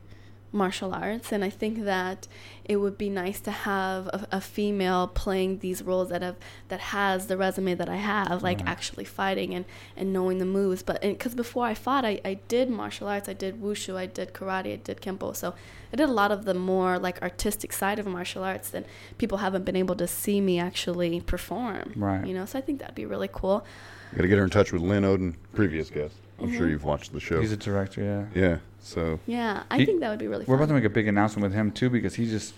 martial 0.50 0.94
arts, 0.94 1.30
and 1.30 1.44
I 1.44 1.50
think 1.50 1.84
that 1.84 2.26
it 2.64 2.76
would 2.76 2.96
be 2.96 3.10
nice 3.10 3.38
to 3.40 3.50
have 3.50 4.06
a, 4.06 4.26
a 4.32 4.40
female 4.40 5.06
playing 5.06 5.58
these 5.58 5.82
roles 5.82 6.08
that 6.08 6.22
have 6.22 6.36
that 6.68 6.80
has 6.80 7.26
the 7.26 7.36
resume 7.36 7.74
that 7.74 7.88
I 7.90 7.96
have, 7.96 8.42
like 8.42 8.60
Right. 8.60 8.68
actually 8.68 9.04
fighting 9.04 9.52
and 9.54 9.66
and 9.94 10.10
knowing 10.10 10.38
the 10.38 10.46
moves. 10.46 10.82
But 10.82 11.02
because 11.02 11.34
before 11.34 11.66
I 11.66 11.74
fought, 11.74 12.06
I, 12.06 12.22
I 12.24 12.34
did 12.48 12.70
martial 12.70 13.08
arts. 13.08 13.28
I 13.28 13.34
did 13.34 13.60
wushu. 13.62 13.94
I 13.96 14.06
did 14.06 14.32
karate. 14.32 14.72
I 14.72 14.76
did 14.76 15.02
kempo. 15.02 15.36
So 15.36 15.54
I 15.92 15.96
did 15.96 16.08
a 16.08 16.12
lot 16.12 16.32
of 16.32 16.46
the 16.46 16.54
more 16.54 16.98
like 16.98 17.20
artistic 17.20 17.70
side 17.74 17.98
of 17.98 18.06
martial 18.06 18.42
arts 18.42 18.70
that 18.70 18.86
people 19.18 19.38
haven't 19.38 19.64
been 19.66 19.76
able 19.76 19.96
to 19.96 20.06
see 20.06 20.40
me 20.40 20.58
actually 20.58 21.20
perform. 21.20 21.92
Right. 21.94 22.26
You 22.26 22.32
know, 22.32 22.46
so 22.46 22.58
I 22.58 22.62
think 22.62 22.78
that'd 22.80 22.94
be 22.94 23.04
really 23.04 23.28
cool. 23.30 23.66
Got 24.14 24.22
to 24.22 24.28
get 24.28 24.38
her 24.38 24.44
in 24.44 24.50
touch 24.50 24.72
with 24.72 24.80
Lin 24.80 25.04
Oeding, 25.04 25.34
previous 25.52 25.90
guest. 25.90 26.14
I'm 26.40 26.52
sure 26.56 26.68
you've 26.68 26.84
watched 26.84 27.12
the 27.12 27.20
show. 27.20 27.40
He's 27.40 27.52
a 27.52 27.56
director, 27.56 28.02
yeah. 28.34 28.40
yeah. 28.40 28.58
So 28.80 29.18
Yeah, 29.26 29.64
I 29.70 29.78
He- 29.78 29.86
think 29.86 30.00
that 30.00 30.10
would 30.10 30.18
be 30.18 30.28
really 30.28 30.44
We're 30.46 30.56
about 30.56 30.68
to 30.68 30.74
make 30.74 30.84
a 30.84 30.88
big 30.90 31.08
announcement 31.08 31.42
with 31.42 31.52
him 31.54 31.70
too 31.72 31.90
because 31.90 32.14
he 32.14 32.26
just 32.28 32.54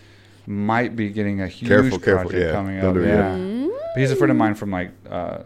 might 0.47 0.97
be 0.97 1.11
getting 1.11 1.41
a 1.41 1.49
huge 1.49 1.69
Careful, 1.69 1.99
careful, 1.99 2.31
project 2.31 2.47
yeah. 2.47 2.53
coming 2.53 2.81
Don't 2.81 2.89
up. 2.91 2.95
do 2.95 3.01
it 3.03 3.09
yeah, 3.09 3.37
yet. 3.37 3.71
but 3.95 4.01
he's 4.01 4.11
a 4.11 4.17
friend 4.17 4.31
of 4.31 4.37
mine 4.37 4.55
from 4.55 4.71
like 4.71 4.91
uh, 5.09 5.39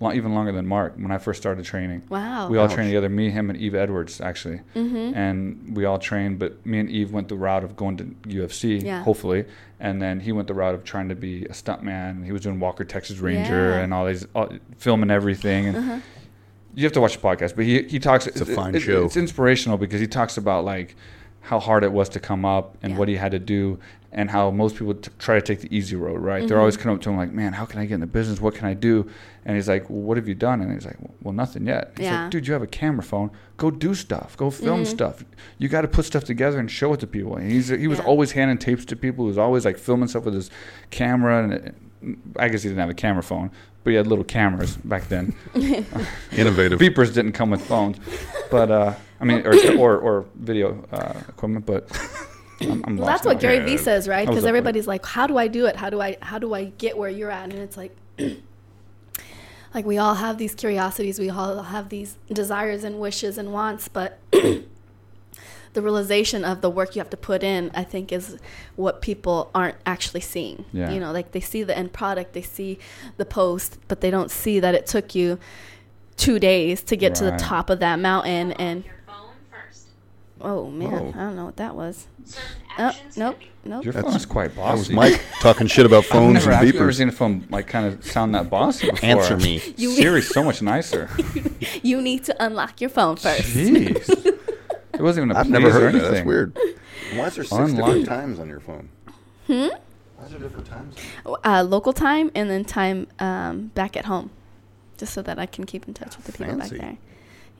lo- 0.00 0.12
even 0.12 0.34
longer 0.34 0.52
than 0.52 0.66
Mark. 0.66 0.94
When 0.96 1.10
I 1.10 1.18
first 1.18 1.40
started 1.40 1.64
training, 1.64 2.02
wow. 2.08 2.48
we 2.48 2.58
all 2.58 2.64
Ouch. 2.66 2.74
trained 2.74 2.88
together. 2.90 3.08
Me, 3.08 3.30
him, 3.30 3.48
and 3.50 3.58
Yves 3.60 3.74
Edwards 3.74 4.20
actually, 4.20 4.60
mm-hmm. 4.74 5.14
and 5.16 5.76
we 5.76 5.84
all 5.84 5.98
trained. 5.98 6.38
But 6.38 6.64
me 6.66 6.78
and 6.80 6.88
Yves 6.90 7.10
went 7.10 7.28
the 7.28 7.36
route 7.36 7.64
of 7.64 7.76
going 7.76 7.96
to 7.98 8.04
UFC, 8.28 8.82
Yeah. 8.82 9.02
hopefully, 9.02 9.44
and 9.78 10.00
then 10.02 10.20
he 10.20 10.32
went 10.32 10.48
the 10.48 10.54
route 10.54 10.74
of 10.74 10.84
trying 10.84 11.08
to 11.10 11.14
be 11.14 11.44
a 11.46 11.50
stuntman. 11.52 12.24
He 12.24 12.32
was 12.32 12.42
doing 12.42 12.60
Walker 12.60 12.84
Texas 12.84 13.18
Ranger 13.18 13.70
Yeah. 13.70 13.78
and 13.80 13.94
all 13.94 14.06
these 14.06 14.26
all, 14.34 14.48
filming 14.78 15.10
everything 15.10 15.66
and 15.68 15.76
Uh-huh. 15.76 15.98
You 16.74 16.84
have 16.84 16.92
to 16.92 17.00
watch 17.00 17.16
the 17.16 17.22
podcast, 17.22 17.56
but 17.56 17.64
he 17.64 17.82
he 17.84 17.98
talks. 17.98 18.26
It's 18.26 18.40
a 18.40 18.50
it- 18.50 18.54
fine 18.54 18.74
it- 18.74 18.80
show. 18.80 19.04
It's 19.04 19.16
inspirational 19.16 19.78
because 19.78 20.00
he 20.00 20.06
talks 20.06 20.36
about 20.36 20.64
like 20.64 20.94
how 21.42 21.58
hard 21.58 21.84
it 21.84 21.92
was 21.92 22.08
to 22.10 22.20
come 22.20 22.44
up 22.44 22.76
and 22.82 22.92
Yeah. 22.92 22.98
what 22.98 23.08
he 23.08 23.16
had 23.16 23.32
to 23.32 23.38
do, 23.38 23.78
and 24.12 24.30
how 24.30 24.50
most 24.50 24.76
people 24.76 24.92
t- 24.94 25.10
try 25.18 25.36
to 25.36 25.40
take 25.40 25.60
the 25.60 25.74
easy 25.74 25.96
road, 25.96 26.20
right? 26.20 26.40
Mm-hmm. 26.40 26.48
They're 26.48 26.58
always 26.58 26.76
coming 26.76 26.96
up 26.96 27.02
to 27.02 27.10
him 27.10 27.16
like, 27.16 27.32
"Man, 27.32 27.54
how 27.54 27.64
can 27.64 27.80
I 27.80 27.86
get 27.86 27.94
in 27.94 28.00
the 28.00 28.06
business? 28.06 28.40
What 28.40 28.54
can 28.54 28.66
I 28.66 28.74
do?" 28.74 29.08
And 29.46 29.56
he's 29.56 29.66
like, 29.68 29.88
"Well, 29.88 30.00
what 30.02 30.16
have 30.18 30.28
you 30.28 30.34
done?" 30.34 30.60
And 30.60 30.70
he's 30.70 30.84
like, 30.84 30.98
"Well, 31.22 31.32
nothing 31.32 31.66
yet." 31.66 31.92
He's 31.96 32.04
Yeah. 32.04 32.12
Mm-hmm. 32.12 32.22
like, 32.24 32.30
"Dude, 32.30 32.46
you 32.46 32.52
have 32.52 32.62
a 32.62 32.66
camera 32.66 33.02
phone. 33.02 33.30
Go 33.56 33.70
do 33.70 33.94
stuff. 33.94 34.36
Go 34.36 34.50
film 34.50 34.84
stuff. 34.84 35.24
You 35.58 35.68
got 35.70 35.80
to 35.82 35.88
put 35.88 36.04
stuff 36.04 36.24
together 36.24 36.58
and 36.58 36.70
show 36.70 36.92
it 36.92 37.00
to 37.00 37.06
people." 37.06 37.36
And 37.36 37.50
he's 37.50 37.68
he 37.68 37.88
was 37.88 37.98
Yeah. 38.00 38.04
always 38.04 38.32
handing 38.32 38.58
tapes 38.58 38.84
to 38.84 38.96
people. 38.96 39.24
He 39.24 39.28
was 39.28 39.38
always 39.38 39.64
like 39.64 39.78
filming 39.78 40.08
stuff 40.08 40.26
with 40.26 40.34
his 40.34 40.50
camera, 40.90 41.42
and 41.42 41.52
it, 41.54 41.74
I 42.36 42.48
guess 42.48 42.62
he 42.62 42.68
didn't 42.68 42.80
have 42.80 42.90
a 42.90 42.94
camera 42.94 43.22
phone, 43.22 43.50
but 43.84 43.90
he 43.90 43.96
had 43.96 44.06
little 44.06 44.24
cameras 44.24 44.76
back 44.76 45.08
then. 45.08 45.34
Innovative. 46.32 46.78
Beepers 46.78 47.12
didn't 47.12 47.32
come 47.32 47.50
with 47.50 47.64
phones, 47.66 47.98
but 48.50 48.70
uh, 48.70 48.94
I 49.20 49.24
mean, 49.24 49.46
or 49.46 49.54
or, 49.78 49.98
or 49.98 50.24
video 50.34 50.82
uh, 50.92 51.20
equipment, 51.28 51.66
but. 51.66 51.88
I'm, 52.62 52.84
I'm 52.86 52.96
Well, 52.98 53.06
lost 53.06 53.24
that's 53.24 53.26
what. 53.26 53.40
Gary 53.40 53.56
Yeah. 53.56 53.64
Vee 53.64 53.76
says, 53.78 54.06
right? 54.06 54.28
Because 54.28 54.44
everybody's 54.44 54.86
like, 54.86 55.06
"How 55.06 55.26
do 55.26 55.38
I 55.38 55.48
do 55.48 55.64
it? 55.64 55.76
How 55.76 55.88
do 55.88 55.98
I 56.02 56.18
how 56.20 56.38
do 56.38 56.52
I 56.52 56.64
get 56.64 56.98
where 56.98 57.08
you're 57.08 57.30
at?" 57.30 57.44
And 57.44 57.54
it's 57.54 57.74
like, 57.74 57.96
like 59.74 59.86
we 59.86 59.98
all 59.98 60.14
have 60.14 60.38
these 60.38 60.54
curiosities, 60.54 61.18
we 61.18 61.30
all 61.30 61.62
have 61.62 61.88
these 61.88 62.18
desires 62.30 62.84
and 62.84 63.00
wishes 63.00 63.38
and 63.38 63.52
wants, 63.52 63.88
but 63.88 64.18
the 65.72 65.82
realization 65.82 66.44
of 66.44 66.60
the 66.62 66.70
work 66.70 66.96
you 66.96 67.00
have 67.00 67.10
to 67.10 67.16
put 67.16 67.42
in, 67.42 67.70
I 67.74 67.84
think, 67.84 68.10
is 68.12 68.36
what 68.76 69.00
people 69.02 69.50
aren't 69.54 69.76
actually 69.86 70.20
seeing. 70.20 70.64
Yeah. 70.72 70.90
You 70.90 70.98
know, 71.00 71.12
like 71.12 71.32
they 71.32 71.40
see 71.40 71.62
the 71.62 71.76
end 71.78 71.92
product, 71.92 72.32
they 72.32 72.42
see 72.42 72.78
the 73.18 73.24
post, 73.24 73.78
but 73.88 74.00
they 74.00 74.10
don't 74.10 74.30
see 74.30 74.58
that 74.60 74.74
it 74.74 74.86
took 74.86 75.14
you 75.14 75.38
two 76.16 76.38
days 76.38 76.82
to 76.82 76.96
get 76.96 77.14
to 77.16 77.24
the 77.24 77.36
top 77.38 77.70
of 77.70 77.78
that 77.80 77.98
mountain. 77.98 78.52
And 78.52 78.84
your 78.84 78.94
phone 79.06 79.30
first. 79.50 79.86
oh 80.40 80.68
man, 80.70 80.90
Whoa. 80.90 81.08
I 81.14 81.22
don't 81.24 81.36
know 81.36 81.44
what 81.46 81.56
that 81.58 81.74
was. 81.76 82.06
Oh, 82.78 82.92
nope, 83.16 83.38
nope. 83.64 83.84
Your 83.84 83.92
That's- 83.92 84.10
phone 84.12 84.16
is 84.16 84.26
quite 84.26 84.54
That 84.54 84.72
was 84.72 84.82
bossy. 84.88 84.94
Mike 84.94 85.20
talking 85.40 85.66
shit 85.66 85.86
about 85.86 85.98
I've 86.04 86.10
phones 86.10 86.34
never, 86.34 86.50
and 86.50 86.54
actually 86.56 86.78
never 86.78 86.90
beepers. 86.90 86.96
seen 86.96 87.08
a 87.08 87.12
phone 87.12 87.46
like 87.50 87.66
kind 87.68 87.86
of 87.86 88.04
sound 88.04 88.34
that 88.34 88.48
bossy 88.50 88.90
before. 88.90 89.08
Answer 89.08 89.36
me. 89.36 89.62
You- 89.76 89.90
Siri's 89.92 90.28
so 90.34 90.42
much 90.44 90.62
nicer. 90.62 91.08
You 91.82 92.00
need 92.02 92.24
to 92.24 92.44
unlock 92.44 92.80
your 92.80 92.90
phone 92.90 93.16
first. 93.16 93.42
Jeez. 93.42 94.36
It 95.00 95.02
wasn't 95.02 95.24
even 95.26 95.36
a 95.36 95.40
I've 95.40 95.46
please 95.46 95.52
never 95.52 95.68
or 95.68 95.70
heard 95.72 95.82
that. 95.94 95.98
anything. 95.98 96.12
That's 96.12 96.26
weird. 96.26 96.56
Why 97.14 97.24
is 97.26 97.34
there 97.36 97.44
six 97.44 97.52
Unlocked. 97.52 97.76
different 97.86 98.06
times 98.06 98.38
on 98.38 98.48
your 98.48 98.60
phone? 98.60 98.88
Hmm? 99.46 99.52
Why 100.16 100.24
is 100.26 100.30
there 100.30 100.40
different 100.40 100.66
times? 100.66 100.96
Uh, 101.44 101.62
local 101.66 101.92
time 101.94 102.30
and 102.34 102.50
then 102.50 102.64
time 102.64 103.06
um, 103.18 103.68
back 103.74 103.96
at 103.96 104.04
home, 104.04 104.30
just 104.98 105.14
so 105.14 105.22
that 105.22 105.38
I 105.38 105.46
can 105.46 105.64
keep 105.64 105.88
in 105.88 105.94
touch 105.94 106.16
with 106.18 106.26
the 106.26 106.32
people 106.32 106.58
Fancy. 106.58 106.76
back 106.78 106.86
there. 106.86 106.98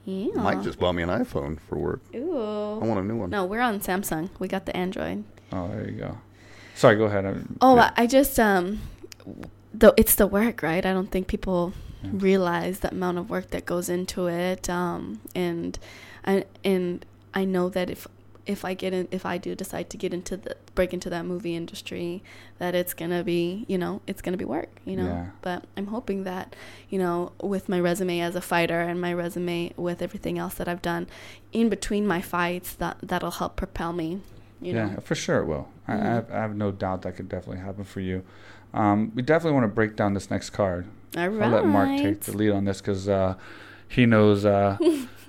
Yeah. 0.05 0.27
Mike 0.35 0.61
just 0.61 0.79
bought 0.79 0.93
me 0.93 1.01
an 1.03 1.09
iPhone 1.09 1.59
for 1.59 1.77
work. 1.77 2.01
Ooh. 2.15 2.79
I 2.81 2.85
want 2.85 2.99
a 2.99 3.03
new 3.03 3.17
one. 3.17 3.29
No, 3.31 3.45
we're 3.45 3.59
on 3.61 3.79
Samsung. 3.79 4.29
We 4.39 4.47
got 4.47 4.65
the 4.67 4.75
Android. 4.77 5.23
Oh, 5.51 5.67
there 5.69 5.89
you 5.89 5.97
go. 5.97 6.17
Sorry, 6.75 6.95
go 6.95 7.05
ahead. 7.05 7.25
I- 7.25 7.35
Oh, 7.61 7.75
yeah. 7.75 7.91
I 7.97 8.05
just 8.07 8.39
um, 8.39 8.79
though 9.73 9.93
it's 9.97 10.15
the 10.15 10.27
work, 10.27 10.61
right? 10.63 10.85
I 10.85 10.93
don't 10.93 11.11
think 11.11 11.27
people 11.27 11.73
Yeah. 12.03 12.09
realize 12.13 12.79
the 12.79 12.89
amount 12.91 13.17
of 13.17 13.29
work 13.29 13.49
that 13.51 13.65
goes 13.65 13.89
into 13.89 14.27
it. 14.27 14.69
Um, 14.69 15.19
and 15.35 15.77
I 16.25 16.45
and 16.63 17.05
I 17.33 17.45
know 17.45 17.69
that 17.69 17.89
if 17.89 18.07
if 18.47 18.65
I 18.65 18.73
get 18.73 18.91
in, 18.91 19.07
if 19.11 19.23
I 19.23 19.37
do 19.37 19.53
decide 19.53 19.89
to 19.91 19.97
get 19.97 20.13
into 20.15 20.35
the 20.35 20.55
break 20.73 20.93
into 20.93 21.11
that 21.11 21.25
movie 21.25 21.55
industry, 21.55 22.23
that 22.57 22.73
it's 22.73 22.93
gonna 22.95 23.23
be, 23.23 23.65
you 23.67 23.77
know, 23.77 24.01
it's 24.07 24.21
gonna 24.21 24.35
be 24.37 24.45
work, 24.45 24.69
you 24.83 24.95
know. 24.97 25.05
Yeah. 25.05 25.25
But 25.43 25.65
I'm 25.77 25.87
hoping 25.87 26.23
that, 26.23 26.55
you 26.89 26.97
know, 26.97 27.33
with 27.41 27.69
my 27.69 27.79
resume 27.79 28.19
as 28.19 28.35
a 28.35 28.41
fighter 28.41 28.81
and 28.81 28.99
my 28.99 29.13
resume 29.13 29.73
with 29.77 30.01
everything 30.01 30.39
else 30.39 30.55
that 30.55 30.67
I've 30.67 30.81
done, 30.81 31.07
in 31.53 31.69
between 31.69 32.07
my 32.07 32.19
fights, 32.19 32.73
that 32.75 32.97
that'll 33.03 33.31
help 33.31 33.55
propel 33.57 33.93
me. 33.93 34.21
You 34.59 34.73
yeah, 34.73 34.87
know. 34.95 34.99
for 35.01 35.15
sure 35.15 35.39
it 35.39 35.45
will. 35.45 35.67
I, 35.87 35.93
I, 35.93 35.97
Mhm. 35.97 36.01
have, 36.03 36.31
I 36.31 36.37
have 36.37 36.55
no 36.55 36.71
doubt 36.71 37.03
that 37.03 37.15
could 37.15 37.29
definitely 37.29 37.61
happen 37.63 37.83
for 37.83 37.99
you. 37.99 38.23
Um, 38.73 39.11
we 39.15 39.21
definitely 39.21 39.53
want 39.59 39.65
to 39.65 39.75
break 39.75 39.95
down 39.95 40.13
this 40.15 40.29
next 40.31 40.49
card. 40.51 40.85
All 41.17 41.27
right. 41.29 41.43
I'll 41.45 41.51
let 41.51 41.65
Mark 41.65 41.89
take 42.01 42.21
the 42.21 42.35
lead 42.35 42.51
on 42.51 42.65
this 42.65 42.79
because 42.81 43.07
uh, 43.09 43.35
he 43.87 44.05
knows 44.05 44.45
uh, 44.45 44.77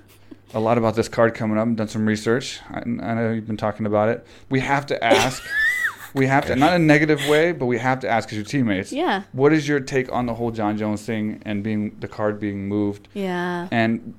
a 0.53 0.59
lot 0.59 0.77
about 0.77 0.95
this 0.95 1.09
card 1.09 1.33
coming 1.33 1.57
up 1.57 1.67
and 1.67 1.77
done 1.77 1.87
some 1.87 2.05
research. 2.05 2.59
I, 2.69 2.79
I 2.79 2.83
know 2.85 3.31
you've 3.31 3.47
been 3.47 3.57
talking 3.57 3.85
about 3.85 4.09
it. 4.09 4.25
We 4.49 4.59
have 4.59 4.85
to 4.87 5.03
ask. 5.03 5.43
we 6.13 6.27
have 6.27 6.45
to, 6.45 6.55
not 6.55 6.73
in 6.73 6.81
a 6.81 6.85
negative 6.85 7.27
way, 7.27 7.51
but 7.51 7.65
we 7.65 7.79
have 7.79 7.99
to 8.01 8.09
ask 8.09 8.29
as 8.29 8.35
your 8.35 8.45
teammates. 8.45 8.91
Yeah. 8.91 9.23
What 9.31 9.51
is 9.51 9.67
your 9.67 9.79
take 9.79 10.11
on 10.11 10.25
the 10.25 10.35
whole 10.35 10.51
Jon 10.51 10.77
Jones 10.77 11.03
thing 11.05 11.41
and 11.45 11.63
being 11.63 11.97
the 11.99 12.07
card 12.07 12.39
being 12.39 12.67
moved? 12.67 13.07
Yeah. 13.13 13.67
And 13.71 14.13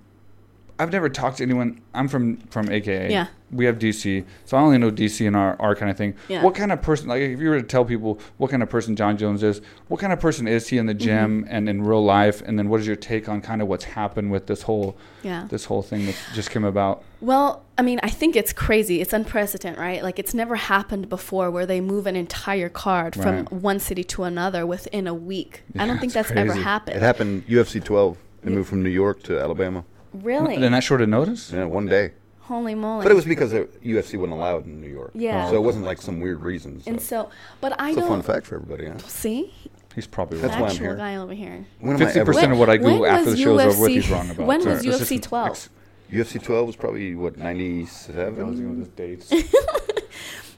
I've 0.78 0.90
never 0.90 1.08
talked 1.08 1.36
to 1.38 1.44
anyone. 1.44 1.80
I'm 1.94 2.08
from 2.08 2.38
from 2.50 2.68
AKA. 2.70 3.10
Yeah. 3.10 3.28
We 3.52 3.66
have 3.66 3.78
DC, 3.78 4.24
so 4.44 4.56
I 4.56 4.60
only 4.60 4.78
know 4.78 4.90
DC 4.90 5.24
and 5.24 5.36
our 5.36 5.54
our 5.60 5.76
kind 5.76 5.88
of 5.88 5.96
thing. 5.96 6.14
Yeah. 6.28 6.42
What 6.42 6.56
kind 6.56 6.72
of 6.72 6.82
person? 6.82 7.06
Like, 7.06 7.20
if 7.22 7.38
you 7.38 7.48
were 7.50 7.60
to 7.60 7.66
tell 7.66 7.84
people 7.84 8.18
what 8.38 8.50
kind 8.50 8.60
of 8.64 8.68
person 8.68 8.96
Jon 8.96 9.16
Jones 9.16 9.44
is, 9.44 9.60
what 9.86 10.00
kind 10.00 10.12
of 10.12 10.18
person 10.18 10.48
is 10.48 10.66
he 10.68 10.76
in 10.78 10.86
the 10.86 10.94
gym 10.94 11.44
Mm-hmm. 11.44 11.54
and 11.54 11.68
in 11.68 11.82
real 11.84 12.04
life? 12.04 12.42
And 12.44 12.58
then 12.58 12.68
what 12.68 12.80
is 12.80 12.86
your 12.88 12.96
take 12.96 13.28
on 13.28 13.40
kind 13.40 13.62
of 13.62 13.68
what's 13.68 13.84
happened 13.84 14.32
with 14.32 14.48
this 14.48 14.62
whole 14.62 14.96
Yeah. 15.22 15.46
this 15.48 15.66
whole 15.66 15.82
thing 15.82 16.06
that 16.06 16.16
just 16.34 16.50
came 16.50 16.64
about? 16.64 17.04
Well, 17.20 17.62
I 17.78 17.82
mean, 17.82 18.00
I 18.02 18.08
think 18.10 18.34
it's 18.34 18.52
crazy. 18.52 19.00
It's 19.00 19.12
unprecedented, 19.12 19.78
right? 19.78 20.02
Like 20.02 20.18
it's 20.18 20.34
never 20.34 20.56
happened 20.56 21.08
before 21.08 21.52
where 21.52 21.66
they 21.66 21.80
move 21.80 22.08
an 22.08 22.16
entire 22.16 22.68
card 22.68 23.16
Right. 23.16 23.46
from 23.48 23.60
one 23.60 23.78
city 23.78 24.02
to 24.04 24.24
another 24.24 24.66
within 24.66 25.06
a 25.06 25.14
week. 25.14 25.62
I 25.78 25.86
don't 25.86 25.98
think 26.00 26.06
it's 26.16 26.28
that's 26.28 26.32
ever 26.32 26.54
happened. 26.54 26.96
It 26.96 27.02
happened 27.02 27.46
UFC 27.46 27.78
12. 27.84 28.18
They 28.42 28.50
moved 28.50 28.68
from 28.68 28.82
New 28.82 28.90
York 28.90 29.22
to 29.24 29.38
Alabama. 29.40 29.84
Really? 30.14 30.54
In 30.56 30.72
that 30.72 30.82
short 30.84 31.00
of 31.00 31.08
notice? 31.08 31.50
Yeah, 31.52 31.64
one 31.64 31.86
day. 31.86 32.12
Holy 32.42 32.74
moly. 32.74 33.02
But 33.04 33.12
it 33.12 33.14
was 33.14 33.24
because 33.24 33.52
the 33.52 33.68
UFC 33.82 34.16
wasn't 34.18 34.32
allowed 34.34 34.66
in 34.66 34.80
New 34.80 34.88
York. 34.90 35.12
Yeah. 35.14 35.48
So 35.48 35.56
it 35.56 35.62
wasn't 35.62 35.86
like 35.86 36.00
some 36.02 36.20
weird 36.20 36.42
reason. 36.42 36.82
So. 36.82 36.90
and 36.90 37.00
so, 37.00 37.30
but 37.60 37.78
I 37.80 37.90
It's 37.90 37.98
a 37.98 38.02
fun 38.02 38.20
fact 38.22 38.46
for 38.46 38.56
everybody. 38.56 38.86
Huh? 38.86 38.98
see 38.98 39.52
He's 39.94 40.06
probably 40.06 40.38
That's 40.40 40.52
why 40.54 40.60
I'm 40.60 40.64
actual 40.66 40.86
here. 40.86 40.96
guy 40.96 41.16
over 41.16 41.32
here. 41.32 41.64
When 41.78 41.96
am 41.96 42.02
I 42.02 42.04
Fifty 42.06 42.20
ever? 42.20 42.32
percent 42.32 42.52
of 42.52 42.58
what 42.58 42.68
I 42.68 42.72
When 42.78 42.82
Google 42.82 43.06
after 43.06 43.30
the 43.30 43.36
show 43.36 43.58
is 43.58 43.74
over 43.74 43.82
with. 43.82 43.90
He's 43.92 44.10
wrong 44.10 44.28
about. 44.30 44.46
when 44.46 44.64
was 44.64 44.84
it's 44.84 45.02
UFC 45.10 45.22
12? 45.22 45.48
ex- 45.48 45.68
UFC 46.12 46.42
12 46.42 46.66
was 46.66 46.76
probably 46.76 47.14
what 47.14 47.34
I 47.34 47.36
was 47.36 47.44
97. 47.44 48.34
going 48.36 48.78
with 48.80 48.96
dates. 48.96 49.32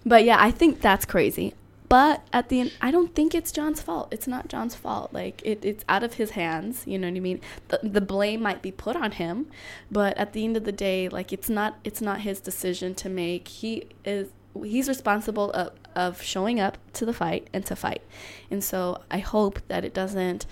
But 0.07 0.25
yeah, 0.25 0.37
I 0.41 0.53
think 0.53 0.81
that's 0.81 1.05
crazy. 1.05 1.55
But 1.89 2.27
at 2.33 2.49
the 2.49 2.61
end, 2.61 2.73
I 2.81 2.91
don't 2.91 3.15
think 3.15 3.35
it's 3.35 3.53
Jon's 3.53 3.81
fault. 3.81 4.09
It's 4.11 4.27
not 4.27 4.49
Jon's 4.49 4.75
fault. 4.75 5.13
Like 5.13 5.41
it, 5.45 5.65
it's 5.65 5.85
out 5.89 6.03
of 6.03 6.15
his 6.15 6.31
hands. 6.31 6.83
You 6.87 6.99
know 6.99 7.09
what 7.09 7.17
I 7.17 7.21
mean? 7.21 7.41
The, 7.69 7.81
the 7.83 8.01
blame 8.01 8.43
might 8.43 8.63
be 8.63 8.73
put 8.73 8.97
on 8.97 9.13
him, 9.13 9.47
but 9.91 10.17
at 10.17 10.33
the 10.33 10.45
end 10.45 10.57
of 10.57 10.65
the 10.65 10.73
day, 10.73 11.09
like 11.09 11.33
it's 11.33 11.49
not 11.49 11.79
it's 11.85 12.01
not 12.01 12.23
his 12.23 12.41
decision 12.41 12.95
to 12.97 13.09
make. 13.09 13.49
He 13.49 13.89
is 14.05 14.31
he's 14.65 14.89
responsible 14.89 15.51
of, 15.53 15.73
of 15.95 16.23
showing 16.23 16.59
up 16.61 16.79
to 16.95 17.05
the 17.05 17.13
fight 17.13 17.49
and 17.53 17.65
to 17.67 17.77
fight. 17.77 18.03
And 18.51 18.65
so 18.65 19.03
I 19.11 19.19
hope 19.19 19.61
that 19.69 19.85
it 19.85 19.95
doesn't 19.95 20.47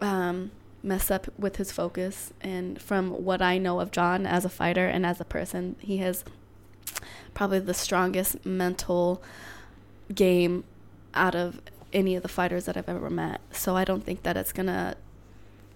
um, 0.00 0.52
mess 0.82 1.10
up 1.10 1.26
with 1.38 1.56
his 1.56 1.72
focus. 1.72 2.32
And 2.40 2.80
from 2.80 3.10
what 3.24 3.42
I 3.42 3.58
know 3.58 3.80
of 3.80 3.90
Jon 3.90 4.26
as 4.26 4.44
a 4.44 4.48
fighter 4.48 4.86
and 4.86 5.04
as 5.04 5.20
a 5.20 5.24
person, 5.24 5.76
he 5.80 5.98
has 5.98 6.24
probably 7.34 7.60
the 7.60 7.74
strongest 7.74 8.44
mental 8.44 9.22
game 10.14 10.64
out 11.14 11.34
of 11.34 11.60
any 11.92 12.16
of 12.16 12.22
the 12.22 12.28
fighters 12.28 12.64
that 12.66 12.76
I've 12.76 12.88
ever 12.88 13.10
met. 13.10 13.40
So 13.52 13.76
I 13.76 13.84
don't 13.84 14.02
think 14.04 14.22
that 14.22 14.36
it's 14.36 14.52
gonna, 14.52 14.96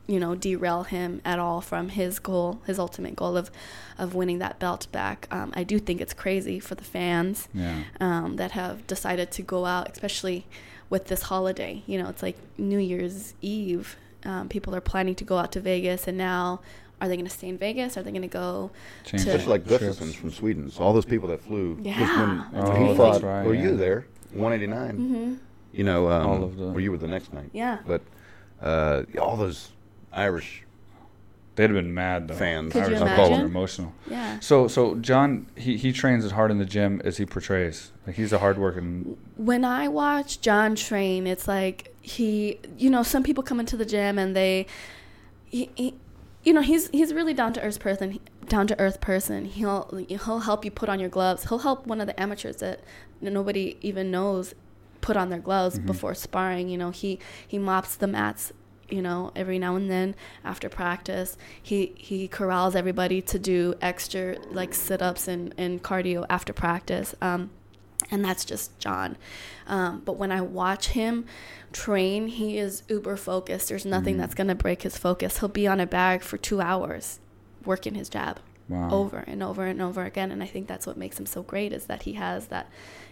you 0.07 0.19
know, 0.19 0.35
derail 0.35 0.85
him 0.85 1.21
at 1.25 1.39
all 1.39 1.61
from 1.61 1.91
his 1.91 2.19
goal, 2.19 2.61
his 2.67 2.79
ultimate 2.79 3.17
goal 3.17 3.37
of, 3.37 3.51
of 3.99 4.15
winning 4.15 4.39
that 4.39 4.59
belt 4.59 4.87
back. 4.93 5.27
Um, 5.31 5.53
I 5.55 5.63
do 5.65 5.79
think 5.79 6.01
it's 6.01 6.15
crazy 6.15 6.59
for 6.61 6.75
the 6.75 6.85
fans 6.85 7.49
Yeah. 7.53 7.83
um, 8.01 8.37
that 8.37 8.53
have 8.53 8.87
decided 8.87 9.31
to 9.33 9.43
go 9.43 9.67
out, 9.67 9.91
especially 9.93 10.47
with 10.89 11.07
this 11.09 11.23
holiday. 11.23 11.83
You 11.87 11.99
know, 12.03 12.09
it's 12.09 12.23
like 12.23 12.37
New 12.57 12.79
Year's 12.79 13.35
Eve. 13.43 13.97
Um, 14.25 14.49
people 14.49 14.75
are 14.75 14.81
planning 14.81 15.15
to 15.17 15.25
go 15.25 15.37
out 15.39 15.53
to 15.53 15.61
Vegas, 15.61 16.07
and 16.09 16.17
now 16.17 16.61
are 17.01 17.09
they 17.09 17.17
going 17.17 17.27
to 17.27 17.33
stay 17.33 17.49
in 17.49 17.59
Vegas? 17.59 17.97
Are 17.99 18.03
they 18.03 18.11
going 18.11 18.23
to 18.23 18.29
go? 18.29 18.71
Change 19.05 19.25
to- 19.25 19.29
Especially 19.31 19.51
like 19.51 19.67
trips. 19.67 19.85
Gustafsson 19.85 20.15
from 20.15 20.31
Sweden. 20.31 20.71
So 20.71 20.83
all 20.83 20.93
those 20.95 21.05
people 21.05 21.29
that 21.29 21.43
flew. 21.43 21.79
Yeah, 21.83 22.27
When, 22.27 22.39
that's 22.53 22.71
when 22.71 22.87
he 22.87 22.97
fought, 22.97 23.23
right, 23.23 23.45
were 23.45 23.55
yeah. 23.55 23.63
you 23.63 23.77
there? 23.77 24.07
189. 24.33 24.97
hmm 24.97 25.35
You 25.73 25.85
know, 25.85 26.11
um, 26.11 26.27
All 26.27 26.45
of 26.45 26.57
the- 26.57 26.73
or 26.73 26.81
you 26.81 26.91
were 26.91 26.99
the 26.99 27.09
next 27.09 27.33
night. 27.33 27.51
Yeah. 27.53 27.79
But 27.87 28.03
uh, 28.61 29.03
all 29.21 29.37
those 29.37 29.71
Irish 30.13 30.63
They'd 31.57 31.71
have 31.71 31.75
been 31.75 31.95
mad 31.95 32.29
though. 32.29 32.35
fans. 32.35 32.73
Could 32.75 32.81
you 32.81 32.85
Irish 32.97 32.99
people 32.99 33.25
imagine? 33.27 33.47
emotional. 33.47 33.93
Yeah. 34.11 34.39
So 34.41 34.69
so 34.69 34.95
Jon 34.97 35.47
he, 35.57 35.79
he 35.79 35.91
trains 35.91 36.23
as 36.23 36.33
hard 36.33 36.51
in 36.51 36.59
the 36.59 36.67
gym 36.67 37.01
as 37.03 37.17
he 37.17 37.25
portrays. 37.25 37.93
Like 38.07 38.17
he's 38.17 38.31
a 38.33 38.39
hardworking 38.39 39.17
when 39.37 39.65
I 39.65 39.89
watch 39.89 40.43
Jon 40.43 40.75
train, 40.75 41.27
it's 41.27 41.49
like 41.49 41.95
he, 42.03 42.61
you 42.77 42.91
know, 42.91 43.03
some 43.03 43.23
people 43.23 43.43
come 43.43 43.59
into 43.59 43.77
the 43.77 43.87
gym 43.87 44.19
and 44.19 44.37
they, 44.37 44.67
he, 45.47 45.71
he 45.75 45.95
you 46.45 46.53
know, 46.53 46.61
he's 46.61 46.89
he's 46.91 47.15
really 47.15 47.33
down 47.33 47.55
to 47.55 47.63
earth 47.63 47.81
person. 47.81 48.21
Down 48.49 48.67
to 48.67 48.79
earth 48.79 49.01
person. 49.01 49.47
He'll 49.47 50.05
he'll 50.09 50.41
help 50.41 50.63
you 50.63 50.71
put 50.71 50.91
on 50.91 51.01
your 51.01 51.09
gloves. 51.09 51.49
He'll 51.49 51.59
help 51.61 51.87
one 51.87 52.03
of 52.03 52.07
the 52.07 52.21
amateurs 52.21 52.57
that 52.57 52.81
nobody 53.21 53.77
even 53.81 54.11
knows 54.11 54.55
put 55.01 55.17
on 55.17 55.29
their 55.31 55.39
gloves 55.39 55.79
before 55.79 56.15
sparring. 56.15 56.69
You 56.69 56.79
know, 56.79 56.91
he 56.91 57.19
he 57.47 57.59
mops 57.59 57.97
the 57.97 58.07
mats. 58.07 58.53
You 58.89 59.03
know, 59.03 59.33
every 59.35 59.59
now 59.59 59.75
and 59.75 59.91
then 59.91 60.15
after 60.45 60.69
practice, 60.69 61.37
he 61.61 61.93
he 61.97 62.29
corrals 62.29 62.77
everybody 62.77 63.21
to 63.23 63.39
do 63.39 63.75
extra 63.83 64.37
like 64.51 64.75
sit 64.75 65.03
ups 65.03 65.27
and 65.27 65.53
and 65.59 65.83
cardio 65.83 66.25
after 66.31 66.53
practice. 66.53 67.15
Um, 67.21 67.51
and 68.13 68.25
that's 68.25 68.45
just 68.45 68.79
Jon. 68.79 69.17
Um, 69.67 70.03
but 70.05 70.17
when 70.17 70.31
I 70.31 70.41
watch 70.41 70.89
him 70.91 71.25
train, 71.73 72.29
he 72.29 72.59
is 72.59 72.85
uber 72.89 73.17
focused. 73.17 73.69
There's 73.69 73.85
nothing 73.85 74.17
that's 74.17 74.35
going 74.35 74.47
to 74.49 74.55
break 74.55 74.83
his 74.83 74.97
focus. 74.97 75.41
He'll 75.41 75.49
be 75.49 75.67
on 75.67 75.81
a 75.81 75.87
bag 75.87 76.23
for 76.23 76.37
two 76.37 76.61
hours 76.61 77.19
working 77.65 77.95
his 77.97 78.09
jab 78.09 78.39
Wow. 78.69 78.91
over 78.91 79.19
and 79.27 79.43
over 79.43 79.65
and 79.65 79.81
over 79.83 80.05
again. 80.05 80.31
And 80.31 80.43
I 80.43 80.47
think 80.47 80.69
that's 80.69 80.87
what 80.87 80.97
makes 80.97 81.19
him 81.19 81.27
so 81.27 81.43
great 81.43 81.73
is 81.73 81.87
that 81.87 82.03
he 82.03 82.13
has 82.15 82.47
that 82.49 82.69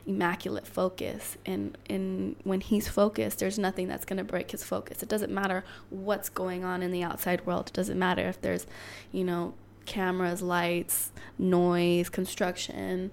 immaculate 0.06 0.66
focus. 0.66 1.36
And, 1.46 1.76
and 1.88 2.36
when 2.44 2.60
he's 2.60 2.88
focused, 2.88 3.38
there's 3.38 3.58
nothing 3.58 3.88
that's 3.88 4.04
going 4.04 4.18
to 4.18 4.24
break 4.24 4.50
his 4.50 4.62
focus. 4.64 5.02
It 5.02 5.08
doesn't 5.08 5.32
matter 5.32 5.64
what's 5.90 6.28
going 6.28 6.64
on 6.64 6.82
in 6.82 6.90
the 6.90 7.02
outside 7.02 7.46
world. 7.46 7.68
It 7.68 7.74
doesn't 7.74 7.98
matter 7.98 8.26
if 8.28 8.40
there's, 8.40 8.66
you 9.12 9.24
know, 9.24 9.54
cameras, 9.86 10.42
lights, 10.42 11.12
noise, 11.38 12.08
construction. 12.08 13.10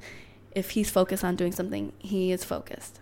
If 0.53 0.71
he's 0.71 0.89
focused 0.89 1.23
on 1.23 1.35
doing 1.35 1.51
something, 1.51 1.93
he 1.99 2.31
is 2.31 2.43
focused. 2.43 2.99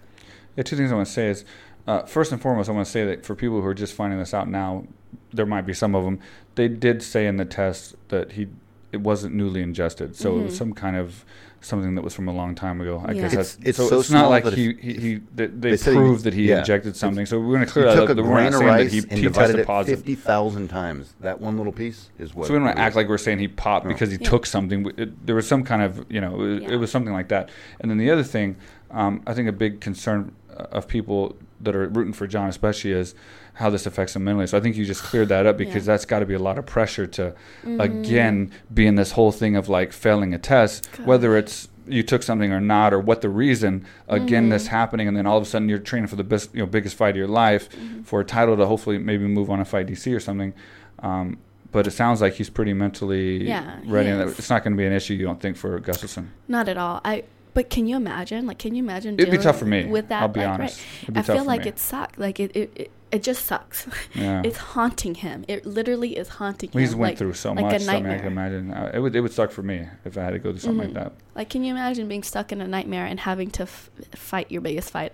Yeah, 0.55 0.63
two 0.63 0.75
things 0.75 0.91
I 0.91 0.95
want 0.95 1.07
to 1.07 1.13
say 1.13 1.27
is, 1.27 1.45
uh, 1.87 2.03
first 2.03 2.31
and 2.31 2.41
foremost, 2.41 2.69
I 2.69 2.73
want 2.73 2.85
to 2.85 2.91
say 2.91 3.05
that 3.05 3.25
for 3.25 3.35
people 3.35 3.61
who 3.61 3.67
are 3.67 3.73
just 3.73 3.93
finding 3.93 4.19
this 4.19 4.33
out 4.33 4.47
now, 4.47 4.85
there 5.33 5.45
might 5.45 5.65
be 5.65 5.73
some 5.73 5.95
of 5.95 6.03
them. 6.03 6.19
They 6.55 6.67
did 6.67 7.01
say 7.01 7.25
in 7.25 7.37
the 7.37 7.45
test 7.45 7.95
that 8.09 8.33
he 8.33 8.47
it 8.91 9.01
wasn't 9.01 9.35
newly 9.35 9.61
ingested, 9.61 10.15
so 10.15 10.39
it 10.39 10.43
was 10.45 10.57
some 10.57 10.73
kind 10.73 10.95
of 10.95 11.23
something 11.61 11.95
that 11.95 12.03
was 12.03 12.13
from 12.13 12.27
a 12.27 12.33
long 12.33 12.55
time 12.55 12.79
ago. 12.81 13.03
I 13.05 13.11
Yeah. 13.11 13.21
guess 13.23 13.33
It's- 13.33 13.55
that's 13.55 13.67
it's 13.69 13.77
so, 13.77 13.87
so 13.89 13.99
it's 13.99 14.09
not 14.11 14.29
like 14.29 14.43
that 14.45 14.53
he 14.53 14.73
he, 14.81 14.93
he 14.93 15.19
they, 15.35 15.47
they 15.47 15.71
They 15.71 15.77
he- 15.77 15.97
proved 15.97 16.23
that 16.23 16.33
he 16.33 16.49
yeah. 16.49 16.59
injected 16.59 16.95
something. 16.95 17.25
So 17.25 17.39
we're 17.39 17.55
going 17.55 17.65
to 17.65 17.71
clear 17.71 17.85
He 17.89 17.95
that 17.95 17.99
took 18.01 18.09
up. 18.09 18.17
a 18.17 18.21
that 18.21 18.27
grain 18.27 18.47
of 18.47 18.53
saying 18.55 18.65
that 18.67 18.73
rice 18.73 18.91
he, 18.91 18.99
and 18.99 19.11
he 19.11 19.21
divided 19.23 19.37
tested 19.47 19.59
it 19.59 19.67
positive. 19.67 19.99
fifty 19.99 20.15
thousand 20.15 20.67
times. 20.69 21.13
That 21.19 21.41
one 21.41 21.57
little 21.57 21.73
piece 21.73 22.09
is 22.17 22.33
what. 22.33 22.47
So 22.47 22.53
we 22.53 22.59
don't 22.59 22.65
want 22.65 22.77
to 22.77 22.81
act 22.81 22.95
like 22.95 23.07
we're 23.09 23.17
saying 23.17 23.39
he 23.39 23.47
popped 23.47 23.85
No. 23.85 23.91
because 23.91 24.11
he 24.11 24.17
Yeah. 24.21 24.29
took 24.29 24.45
something. 24.45 24.91
It, 24.97 25.25
there 25.25 25.35
was 25.35 25.47
some 25.47 25.63
kind 25.63 25.81
of, 25.81 26.05
you 26.09 26.21
know, 26.21 26.41
it, 26.41 26.61
Yeah. 26.63 26.69
it 26.71 26.75
was 26.77 26.91
something 26.91 27.13
like 27.13 27.27
that. 27.29 27.49
And 27.81 27.89
then 27.91 27.97
the 27.97 28.09
other 28.11 28.23
thing, 28.23 28.55
um, 28.91 29.21
I 29.27 29.33
think 29.33 29.47
a 29.49 29.51
big 29.53 29.81
concern 29.81 30.31
uh, 30.55 30.63
of 30.71 30.87
people 30.87 31.35
that 31.61 31.75
are 31.75 31.87
rooting 31.89 32.13
for 32.13 32.25
Jon, 32.27 32.47
especially, 32.49 32.91
is 32.91 33.13
how 33.53 33.69
this 33.69 33.85
affects 33.85 34.15
him 34.15 34.23
mentally. 34.23 34.47
So 34.47 34.57
I 34.57 34.61
think 34.61 34.77
you 34.77 34.85
just 34.85 35.03
cleared 35.03 35.29
that 35.29 35.45
up 35.45 35.57
because 35.57 35.73
Yeah. 35.73 35.79
Mm-hmm. 35.79 35.85
that's 35.87 36.05
got 36.05 36.19
to 36.19 36.25
be 36.25 36.33
a 36.33 36.39
lot 36.39 36.57
of 36.57 36.65
pressure 36.65 37.05
to, 37.07 37.35
again, 37.79 38.51
be 38.73 38.87
in 38.87 38.95
this 38.95 39.11
whole 39.13 39.31
thing 39.31 39.55
of 39.55 39.69
like 39.69 39.91
failing 39.93 40.33
a 40.33 40.37
test, 40.39 40.89
Gosh. 40.97 41.05
whether 41.05 41.37
it's 41.37 41.67
you 41.87 42.03
took 42.03 42.21
something 42.21 42.51
or 42.51 42.61
not, 42.61 42.93
or 42.93 42.99
what 42.99 43.21
the 43.21 43.29
reason. 43.29 43.85
Again, 44.07 44.43
Mm-hmm. 44.43 44.49
this 44.51 44.67
happening, 44.67 45.07
and 45.07 45.17
then 45.17 45.25
all 45.25 45.37
of 45.37 45.43
a 45.43 45.45
sudden 45.45 45.67
you're 45.69 45.79
training 45.79 46.07
for 46.07 46.15
the 46.15 46.23
best, 46.23 46.53
you 46.53 46.59
know, 46.59 46.65
biggest 46.67 46.95
fight 46.95 47.11
of 47.11 47.15
your 47.17 47.27
life 47.27 47.69
Mm-hmm. 47.71 48.03
for 48.03 48.19
a 48.21 48.25
title 48.25 48.55
to 48.57 48.65
hopefully 48.65 48.97
maybe 48.99 49.25
move 49.25 49.49
on 49.49 49.59
a 49.59 49.65
fight 49.65 49.87
DC 49.87 50.15
or 50.15 50.19
something. 50.19 50.53
Um, 50.99 51.37
but 51.71 51.85
it 51.87 51.91
sounds 51.91 52.19
like 52.21 52.33
he's 52.33 52.49
pretty 52.49 52.73
mentally 52.73 53.47
Yeah, 53.47 53.79
ready. 53.85 54.09
and 54.09 54.19
that 54.19 54.27
is. 54.29 54.39
it's 54.39 54.49
not 54.49 54.63
going 54.63 54.73
to 54.73 54.77
be 54.77 54.85
an 54.85 54.93
issue, 54.93 55.13
you 55.15 55.25
don't 55.25 55.39
think, 55.39 55.55
for 55.57 55.79
Gustafsson? 55.79 56.27
Not 56.47 56.67
at 56.69 56.77
all. 56.77 57.01
I. 57.03 57.23
But 57.59 57.69
can 57.69 57.87
you 57.87 57.97
imagine? 57.97 58.47
Like, 58.47 58.57
can 58.57 58.73
you 58.73 58.81
imagine? 58.81 59.15
It'd 59.19 59.31
be 59.31 59.37
tough 59.37 59.59
for 59.59 59.65
me, 59.65 59.83
With 59.85 60.07
that, 60.07 60.21
I'll 60.21 60.29
be 60.29 60.39
like, 60.39 60.49
honest. 60.49 60.79
Right. 61.03 61.13
Be 61.15 61.19
I 61.19 61.23
feel 61.23 61.43
like 61.43 61.63
me. 61.63 61.67
it 61.67 61.77
sucks. 61.77 62.17
Like 62.17 62.39
it, 62.39 62.55
it, 62.55 62.71
it, 62.73 62.91
it 63.11 63.21
just 63.21 63.45
sucks. 63.45 63.85
Yeah. 64.15 64.41
it's 64.45 64.55
haunting 64.55 65.15
him. 65.15 65.43
It 65.49 65.65
literally 65.65 66.15
is 66.15 66.29
haunting 66.29 66.69
Well, 66.73 66.79
he's 66.79 66.95
went 66.95 67.11
like, 67.11 67.17
through 67.17 67.33
so 67.33 67.51
like 67.51 67.65
much. 67.65 67.81
so 67.81 67.91
I 67.91 68.01
mean, 68.01 68.11
I 68.13 68.17
can 68.17 68.27
imagine. 68.27 68.71
Uh, 68.73 68.91
it 68.93 68.99
would 68.99 69.13
it 69.13 69.19
would 69.19 69.33
suck 69.33 69.51
for 69.51 69.61
me 69.61 69.87
if 70.05 70.17
I 70.17 70.23
had 70.23 70.31
to 70.31 70.39
go 70.39 70.51
through 70.51 70.59
something 70.61 70.91
Mhm. 70.91 70.95
like 70.95 71.03
that. 71.03 71.13
Like, 71.35 71.49
can 71.49 71.65
you 71.65 71.71
imagine 71.73 72.07
being 72.07 72.23
stuck 72.23 72.53
in 72.53 72.61
a 72.61 72.67
nightmare 72.67 73.05
and 73.05 73.19
having 73.19 73.51
to 73.51 73.63
f- 73.63 73.89
fight 74.15 74.49
your 74.49 74.61
biggest 74.61 74.89
fight 74.91 75.11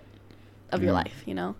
of 0.70 0.84
your 0.84 0.92
life? 0.92 1.24
You 1.26 1.34
know. 1.34 1.56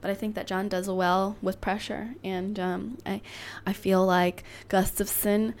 But 0.00 0.10
I 0.10 0.14
think 0.14 0.34
that 0.36 0.46
Jon 0.46 0.68
does 0.70 0.88
well 0.88 1.36
with 1.42 1.60
pressure, 1.60 2.14
and 2.24 2.58
um, 2.58 2.96
I, 3.04 3.20
I 3.66 3.74
feel 3.74 4.06
like 4.06 4.42
Gustafsson 4.70 5.52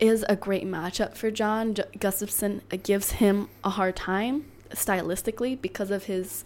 is 0.00 0.24
a 0.28 0.36
great 0.36 0.64
matchup 0.66 1.14
for 1.16 1.30
Jon. 1.30 1.74
J- 1.74 1.84
Gustafsson 1.98 2.60
gives 2.82 3.12
him 3.12 3.48
a 3.62 3.70
hard 3.70 3.96
time 3.96 4.46
stylistically 4.70 5.60
because 5.60 5.90
of 5.90 6.04
his 6.04 6.44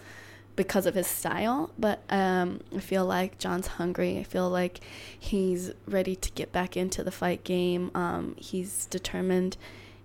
because 0.56 0.86
of 0.86 0.96
his 0.96 1.06
style, 1.06 1.70
but 1.78 2.02
um, 2.10 2.60
I 2.74 2.80
feel 2.80 3.06
like 3.06 3.38
Jon's 3.38 3.68
hungry. 3.68 4.18
I 4.18 4.24
feel 4.24 4.50
like 4.50 4.80
he's 5.16 5.70
ready 5.86 6.16
to 6.16 6.32
get 6.32 6.50
back 6.50 6.76
into 6.76 7.04
the 7.04 7.12
fight 7.12 7.44
game. 7.44 7.92
Um, 7.94 8.34
he's 8.36 8.86
determined, 8.86 9.56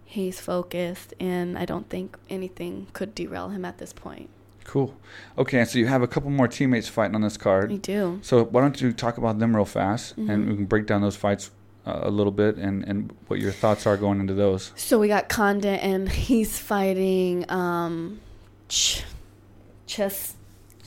he's 0.05 0.39
focused, 0.39 1.11
and 1.19 1.57
I 1.57 1.65
don't 1.65 1.89
think 1.89 2.15
anything 2.29 2.85
could 2.93 3.15
derail 3.15 3.49
him 3.49 3.65
at 3.65 3.79
this 3.79 3.93
point. 3.93 4.29
Cool. 4.63 4.95
Okay, 5.39 5.65
so 5.65 5.79
you 5.79 5.87
have 5.87 6.03
a 6.03 6.07
couple 6.07 6.29
more 6.29 6.47
teammates 6.47 6.87
fighting 6.87 7.15
on 7.15 7.21
this 7.21 7.35
card. 7.35 7.71
We 7.71 7.79
do. 7.79 8.19
So 8.21 8.43
why 8.45 8.61
don't 8.61 8.79
you 8.79 8.93
talk 8.93 9.17
about 9.17 9.39
them 9.39 9.55
real 9.55 9.65
fast, 9.65 10.15
and 10.17 10.29
Mhm. 10.29 10.49
we 10.49 10.55
can 10.55 10.65
break 10.65 10.85
down 10.85 11.01
those 11.01 11.15
fights 11.15 11.49
a 11.85 12.09
little 12.09 12.31
bit, 12.31 12.55
and 12.57 12.83
and 12.85 13.13
what 13.27 13.39
your 13.39 13.51
thoughts 13.51 13.85
are 13.85 13.97
going 13.97 14.19
into 14.19 14.33
those. 14.33 14.71
So 14.75 14.99
we 14.99 15.07
got 15.07 15.29
Condit, 15.29 15.81
and 15.83 16.07
he's 16.09 16.57
fighting 16.59 17.49
um, 17.49 18.19
Ch- 18.69 19.03
Chess. 19.85 20.35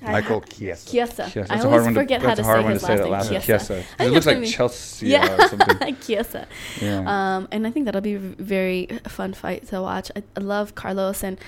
I 0.03 0.13
Michael 0.13 0.41
ha- 0.41 0.47
Chiesa. 0.51 0.91
Chiesa. 0.91 0.93
Yes, 0.97 1.17
that's 1.17 1.51
I 1.51 1.55
a 1.55 1.59
always 1.65 1.71
hard 1.71 1.83
one 1.85 1.95
to, 1.95 2.01
forget 2.01 2.23
how 2.23 2.35
to 2.35 2.43
a 2.43 2.45
hard 2.45 2.59
say 2.61 2.65
one 2.65 2.73
his 2.75 2.81
to 2.83 2.87
say 2.87 2.97
that 2.97 3.09
last 3.09 3.25
name. 3.31 3.35
last 3.35 3.47
Chiesa. 3.47 3.75
Chiesa. 3.83 4.05
It 4.05 4.11
looks 4.11 4.27
like 4.27 4.45
Chelsea 4.45 5.07
Yeah, 5.09 5.35
or 5.45 5.49
something. 5.49 5.97
Chiesa. 6.03 6.47
Yeah. 6.83 7.37
Um, 7.37 7.49
and 7.51 7.67
I 7.67 7.71
think 7.71 7.87
that'll 7.87 8.03
be 8.03 8.15
a 8.15 8.19
very 8.19 8.87
fun 9.09 9.33
fight 9.33 9.67
to 9.69 9.81
watch. 9.81 10.11
I, 10.15 10.23
I 10.37 10.41
love 10.41 10.75
Carlos, 10.75 11.23
and 11.25 11.39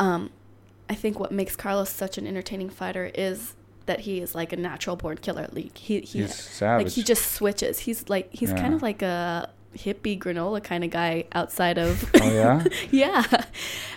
um, 0.00 0.30
I 0.90 0.94
think 0.96 1.20
what 1.20 1.30
makes 1.30 1.54
Carlos 1.54 1.90
such 1.90 2.18
an 2.18 2.26
entertaining 2.26 2.70
fighter 2.70 3.10
is 3.14 3.54
that 3.86 4.00
he 4.00 4.20
is 4.20 4.34
like 4.34 4.52
a 4.52 4.56
natural 4.56 4.96
born 4.96 5.18
killer. 5.18 5.48
Like 5.52 5.76
he, 5.76 6.00
he 6.00 6.20
He's 6.20 6.34
savage. 6.34 6.86
like 6.86 6.92
he 6.94 7.02
just 7.02 7.32
switches. 7.32 7.78
He's 7.80 8.08
like 8.08 8.28
he's 8.32 8.52
kind 8.52 8.74
of 8.74 8.82
like 8.82 9.02
a 9.02 9.50
hippie 9.76 10.18
granola 10.18 10.62
kind 10.62 10.84
of 10.84 10.90
guy 10.90 11.24
outside 11.32 11.78
of 11.78 12.04
oh 12.20 12.30
yeah. 12.30 12.62
yeah, 12.90 13.24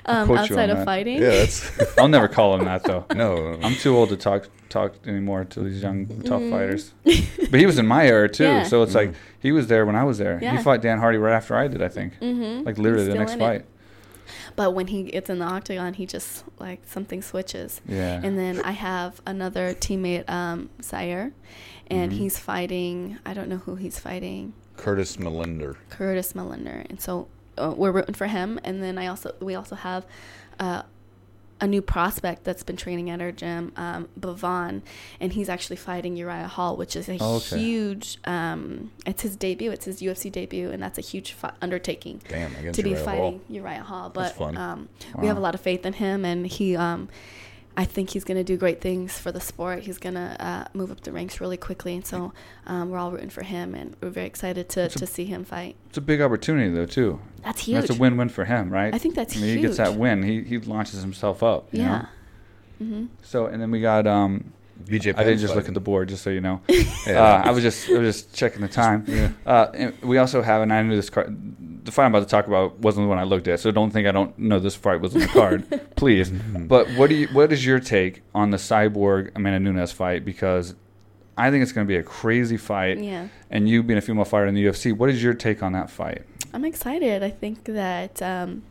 um, 0.05 0.31
outside 0.31 0.69
of 0.69 0.77
that. 0.77 0.85
fighting. 0.85 1.21
Yeah, 1.21 1.29
that's 1.29 1.97
I'll 1.97 2.07
never 2.07 2.27
call 2.27 2.55
him 2.55 2.65
that 2.65 2.83
though. 2.83 3.05
no. 3.13 3.59
I'm 3.61 3.75
too 3.75 3.95
old 3.95 4.09
to 4.09 4.17
talk 4.17 4.47
talk 4.69 4.93
anymore 5.07 5.45
to 5.45 5.61
these 5.61 5.81
young 5.81 6.05
tough 6.21 6.41
fighters. 6.49 6.93
But 7.03 7.59
he 7.59 7.65
was 7.65 7.77
in 7.77 7.85
my 7.87 8.05
era 8.07 8.27
too, 8.29 8.43
Mm. 8.43 8.47
Yeah. 8.47 8.63
so 8.63 8.83
it's 8.83 8.95
like 8.95 9.09
Mm. 9.11 9.15
he 9.39 9.51
was 9.51 9.67
there 9.67 9.85
when 9.85 9.95
I 9.95 10.03
was 10.03 10.17
there. 10.17 10.39
He 10.39 10.57
fought 10.63 10.81
Dan 10.81 10.99
Hardy 10.99 11.17
right 11.17 11.33
after 11.33 11.55
I 11.55 11.67
did, 11.67 11.81
I 11.81 11.87
think. 11.89 12.19
Mm-hmm. 12.19 12.65
Like 12.65 12.77
literally 12.77 13.07
the 13.07 13.15
next 13.15 13.35
fight. 13.35 13.61
it. 13.61 13.65
But 14.55 14.71
when 14.73 14.87
he 14.87 15.03
gets 15.03 15.29
in 15.29 15.39
the 15.39 15.45
octagon, 15.45 15.93
he 15.93 16.05
just 16.05 16.43
like 16.59 16.81
something 16.85 17.21
switches. 17.21 17.81
Yeah. 17.87 18.21
And 18.23 18.37
then 18.37 18.61
I 18.61 18.71
have 18.71 19.21
another 19.25 19.73
teammate, 19.73 20.29
um, 20.29 20.69
Sire, 20.81 21.31
and 21.87 22.11
Mhm. 22.11 22.15
he's 22.17 22.37
fighting. 22.39 23.17
I 23.25 23.33
don't 23.33 23.49
know 23.49 23.57
who 23.57 23.75
he's 23.75 23.99
fighting. 23.99 24.53
Curtis 24.77 25.17
Millender. 25.17 25.75
Curtis 25.89 26.33
Millender, 26.33 26.85
and 26.89 26.99
so 26.99 27.27
uh, 27.57 27.73
we're 27.75 27.91
rooting 27.91 28.15
for 28.15 28.27
him. 28.27 28.59
And 28.63 28.83
then 28.83 28.97
I 28.97 29.07
also 29.07 29.33
we 29.39 29.55
also 29.55 29.75
have 29.75 30.05
uh, 30.59 30.83
a 31.61 31.67
new 31.67 31.81
prospect 31.81 32.43
that's 32.43 32.63
been 32.63 32.75
training 32.75 33.09
at 33.09 33.21
our 33.21 33.31
gym, 33.31 33.71
um, 33.77 34.09
Bevon, 34.19 34.81
and 35.21 35.31
he's 35.33 35.47
actually 35.47 35.77
fighting 35.77 36.17
Uriah 36.17 36.47
Hall, 36.47 36.75
which 36.75 36.95
is 36.97 37.07
a 37.07 37.17
Oh, 37.21 37.35
okay. 37.37 37.57
huge. 37.57 38.17
Um, 38.25 38.91
it's 39.05 39.21
his 39.21 39.35
debut. 39.37 39.71
It's 39.71 39.85
his 39.85 40.01
UFC 40.01 40.29
debut, 40.29 40.69
and 40.69 40.83
that's 40.83 40.97
a 40.97 41.01
huge 41.01 41.31
fi- 41.31 41.53
undertaking 41.61 42.21
Damn, 42.27 42.73
to 42.73 42.83
be 42.83 42.89
Uriah 42.89 43.05
Hall. 43.05 43.15
fighting 43.15 43.41
Uriah 43.49 43.83
Hall. 43.83 44.09
But 44.09 44.21
That's 44.23 44.37
fun. 44.37 44.57
Um, 44.57 44.89
we 45.17 45.27
have 45.27 45.37
a 45.37 45.39
lot 45.39 45.55
of 45.55 45.61
faith 45.61 45.85
in 45.85 45.93
him, 45.93 46.25
and 46.25 46.45
he. 46.45 46.75
I 47.77 47.83
think 47.85 48.11
he's 48.11 48.23
going 48.23 48.37
to 48.37 48.43
do 48.43 48.55
great 48.57 48.79
things 48.79 49.17
for 49.19 49.31
the 49.31 49.41
sport. 49.41 49.79
He's 49.79 49.97
going 49.97 50.15
to 50.15 50.35
uh, 50.39 50.65
move 50.73 50.91
up 50.91 51.01
the 51.01 51.11
ranks 51.11 51.41
really 51.41 51.57
quickly, 51.57 51.93
and 51.95 52.05
so 52.05 52.31
um, 52.67 52.89
we're 52.89 52.97
all 52.97 53.11
rooting 53.11 53.29
for 53.29 53.43
him, 53.43 53.75
and 53.75 53.95
we're 54.01 54.09
very 54.11 54.27
excited 54.27 54.69
to, 54.69 54.83
It's 54.83 54.95
a- 54.95 54.99
to 54.99 55.07
see 55.07 55.25
him 55.25 55.43
fight. 55.43 55.75
It's 55.89 55.97
a 55.97 56.01
big 56.01 56.21
opportunity 56.21 56.69
though 56.69 56.85
too. 56.85 57.19
That's 57.43 57.61
huge. 57.61 57.81
That's 57.81 57.97
a 57.97 58.01
win-win 58.01 58.29
for 58.29 58.45
him, 58.45 58.69
right? 58.69 58.93
I 58.93 58.97
think 58.97 59.15
that's 59.15 59.35
I 59.35 59.41
mean, 59.41 59.55
he 59.57 59.61
gets 59.61 59.77
that 59.77 59.95
win. 59.95 60.23
He 60.23 60.41
he 60.43 60.57
launches 60.59 61.01
himself 61.01 61.43
up. 61.43 61.67
you 61.71 61.79
know? 61.79 61.85
Yeah. 61.85 62.05
hmm 62.79 63.05
So 63.23 63.45
and 63.47 63.61
then 63.61 63.71
we 63.71 63.81
got 63.81 64.07
um 64.07 64.53
BJ 64.85 64.93
I 64.93 64.95
didn't 64.95 65.15
Penn's 65.15 65.41
just 65.41 65.55
look 65.55 65.67
at 65.67 65.73
the 65.73 65.79
board, 65.79 66.09
just 66.09 66.23
so 66.23 66.29
you 66.29 66.41
know. 66.41 66.61
Yeah. 67.07 67.21
Uh, 67.23 67.41
I 67.45 67.51
was 67.51 67.61
just 67.63 67.89
I 67.89 67.97
was 67.97 68.15
just 68.23 68.35
checking 68.35 68.61
the 68.61 68.67
time. 68.67 69.03
Yeah. 69.07 69.29
Uh, 69.45 69.67
and 69.73 70.01
we 70.01 70.17
also 70.17 70.41
have, 70.41 70.61
and 70.61 70.73
I 70.73 70.81
knew 70.81 70.95
this 70.95 71.09
card. 71.09 71.37
The 71.85 71.91
fight 71.91 72.05
I'm 72.05 72.13
about 72.13 72.27
to 72.27 72.29
talk 72.29 72.47
about 72.47 72.79
wasn't 72.79 73.05
the 73.05 73.09
one 73.09 73.19
I 73.19 73.23
looked 73.23 73.47
at, 73.47 73.59
so 73.59 73.71
don't 73.71 73.91
think 73.91 74.07
I 74.07 74.11
don't 74.11 74.37
know 74.37 74.59
this 74.59 74.75
fight 74.75 75.01
was 75.01 75.15
on 75.15 75.21
the 75.21 75.27
card, 75.27 75.65
please. 75.95 76.29
But 76.29 76.89
what 76.91 77.09
do 77.09 77.15
you? 77.15 77.27
What 77.27 77.53
is 77.53 77.65
your 77.65 77.79
take 77.79 78.23
on 78.33 78.49
the 78.49 78.57
Cyborg 78.57 79.31
Amanda 79.35 79.59
Nunes 79.59 79.91
fight? 79.91 80.25
Because 80.25 80.75
I 81.37 81.51
think 81.51 81.63
it's 81.63 81.71
going 81.71 81.85
to 81.85 81.87
be 81.87 81.97
a 81.97 82.03
crazy 82.03 82.57
fight. 82.57 82.99
Yeah. 82.99 83.27
And 83.49 83.69
you 83.69 83.83
being 83.83 83.97
a 83.97 84.01
female 84.01 84.25
fighter 84.25 84.47
in 84.47 84.55
the 84.55 84.65
UFC, 84.65 84.95
what 84.95 85.09
is 85.09 85.21
your 85.21 85.33
take 85.33 85.61
on 85.61 85.73
that 85.73 85.89
fight? 85.89 86.23
I'm 86.53 86.65
excited. 86.65 87.23
I 87.23 87.29
think 87.29 87.65
that 87.65 88.21
um, 88.21 88.63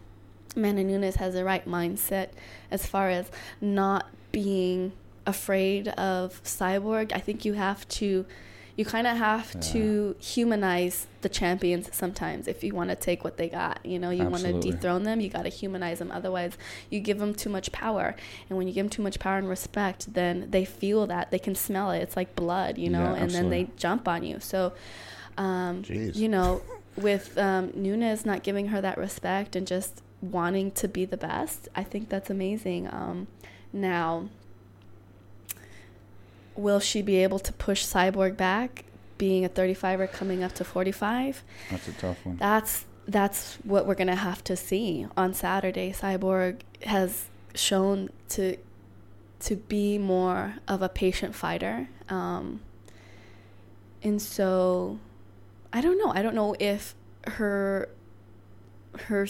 Amanda 0.56 0.84
Nunes 0.84 1.16
has 1.16 1.34
the 1.34 1.44
right 1.44 1.66
mindset 1.68 2.30
as 2.70 2.86
far 2.86 3.10
as 3.10 3.30
not 3.60 4.06
being 4.32 4.92
afraid 5.26 5.88
of 5.88 6.42
Cyborg. 6.44 7.12
I 7.14 7.18
think 7.18 7.44
you 7.44 7.54
have 7.54 7.86
to, 7.88 8.24
you 8.76 8.84
kind 8.84 9.06
of 9.06 9.16
have 9.16 9.58
to 9.72 10.16
humanize 10.18 11.06
the 11.20 11.28
champions 11.28 11.88
sometimes 11.92 12.48
if 12.48 12.64
you 12.64 12.74
want 12.74 12.90
to 12.90 12.96
take 12.96 13.22
what 13.22 13.36
they 13.36 13.48
got. 13.48 13.78
You 13.84 13.98
know, 13.98 14.10
you 14.10 14.24
want 14.24 14.42
to 14.42 14.52
dethrone 14.72 15.04
them, 15.04 15.20
you 15.20 15.28
got 15.28 15.42
to 15.42 15.48
humanize 15.48 16.00
them. 16.00 16.10
Otherwise, 16.10 16.58
you 16.90 16.98
give 17.00 17.18
them 17.18 17.34
too 17.34 17.48
much 17.50 17.70
power. 17.70 18.16
And 18.48 18.58
when 18.58 18.66
you 18.66 18.74
give 18.74 18.84
them 18.86 18.90
too 18.90 19.02
much 19.02 19.18
power 19.20 19.38
and 19.38 19.48
respect, 19.48 20.12
then 20.14 20.48
they 20.50 20.64
feel 20.64 21.06
that. 21.06 21.30
They 21.30 21.38
can 21.38 21.54
smell 21.54 21.92
it. 21.92 21.98
It's 21.98 22.16
like 22.16 22.34
blood, 22.34 22.76
you 22.76 22.90
know, 22.90 23.14
Yeah, 23.14 23.22
and 23.22 23.30
then 23.30 23.44
they 23.50 23.70
jump 23.76 24.08
on 24.08 24.24
you. 24.24 24.40
So, 24.40 24.72
um, 25.38 25.84
you 25.88 26.28
know, 26.28 26.62
with 26.96 27.36
um, 27.38 27.70
Nunes 27.74 28.26
not 28.26 28.42
giving 28.42 28.68
her 28.68 28.80
that 28.80 28.98
respect 28.98 29.56
and 29.56 29.66
just 29.66 30.02
wanting 30.20 30.70
to 30.72 30.88
be 30.88 31.04
the 31.04 31.16
best. 31.16 31.68
I 31.76 31.84
think 31.84 32.08
that's 32.08 32.30
amazing. 32.30 32.88
Um, 32.88 33.28
now, 33.72 34.28
will 36.56 36.80
she 36.80 37.02
be 37.02 37.16
able 37.16 37.38
to 37.40 37.52
push 37.52 37.84
Cyborg 37.84 38.36
back, 38.36 38.84
being 39.18 39.44
a 39.44 39.48
35er 39.48 40.10
coming 40.12 40.42
up 40.42 40.52
to 40.54 40.64
45? 40.64 41.42
That's 41.70 41.88
a 41.88 41.92
tough 41.92 42.24
one. 42.24 42.36
That's 42.36 42.84
that's 43.06 43.56
what 43.64 43.86
we're 43.86 43.94
gonna 43.94 44.16
have 44.16 44.42
to 44.44 44.56
see 44.56 45.06
on 45.16 45.34
Saturday. 45.34 45.92
Cyborg 45.92 46.60
has 46.84 47.26
shown 47.54 48.10
to 48.30 48.56
to 49.40 49.56
be 49.56 49.98
more 49.98 50.54
of 50.66 50.80
a 50.80 50.88
patient 50.88 51.34
fighter, 51.34 51.88
um, 52.08 52.60
and 54.02 54.20
so 54.22 54.98
I 55.72 55.80
don't 55.80 55.98
know. 55.98 56.12
I 56.12 56.22
don't 56.22 56.34
know 56.34 56.56
if 56.58 56.94
her 57.26 57.88
her 59.06 59.26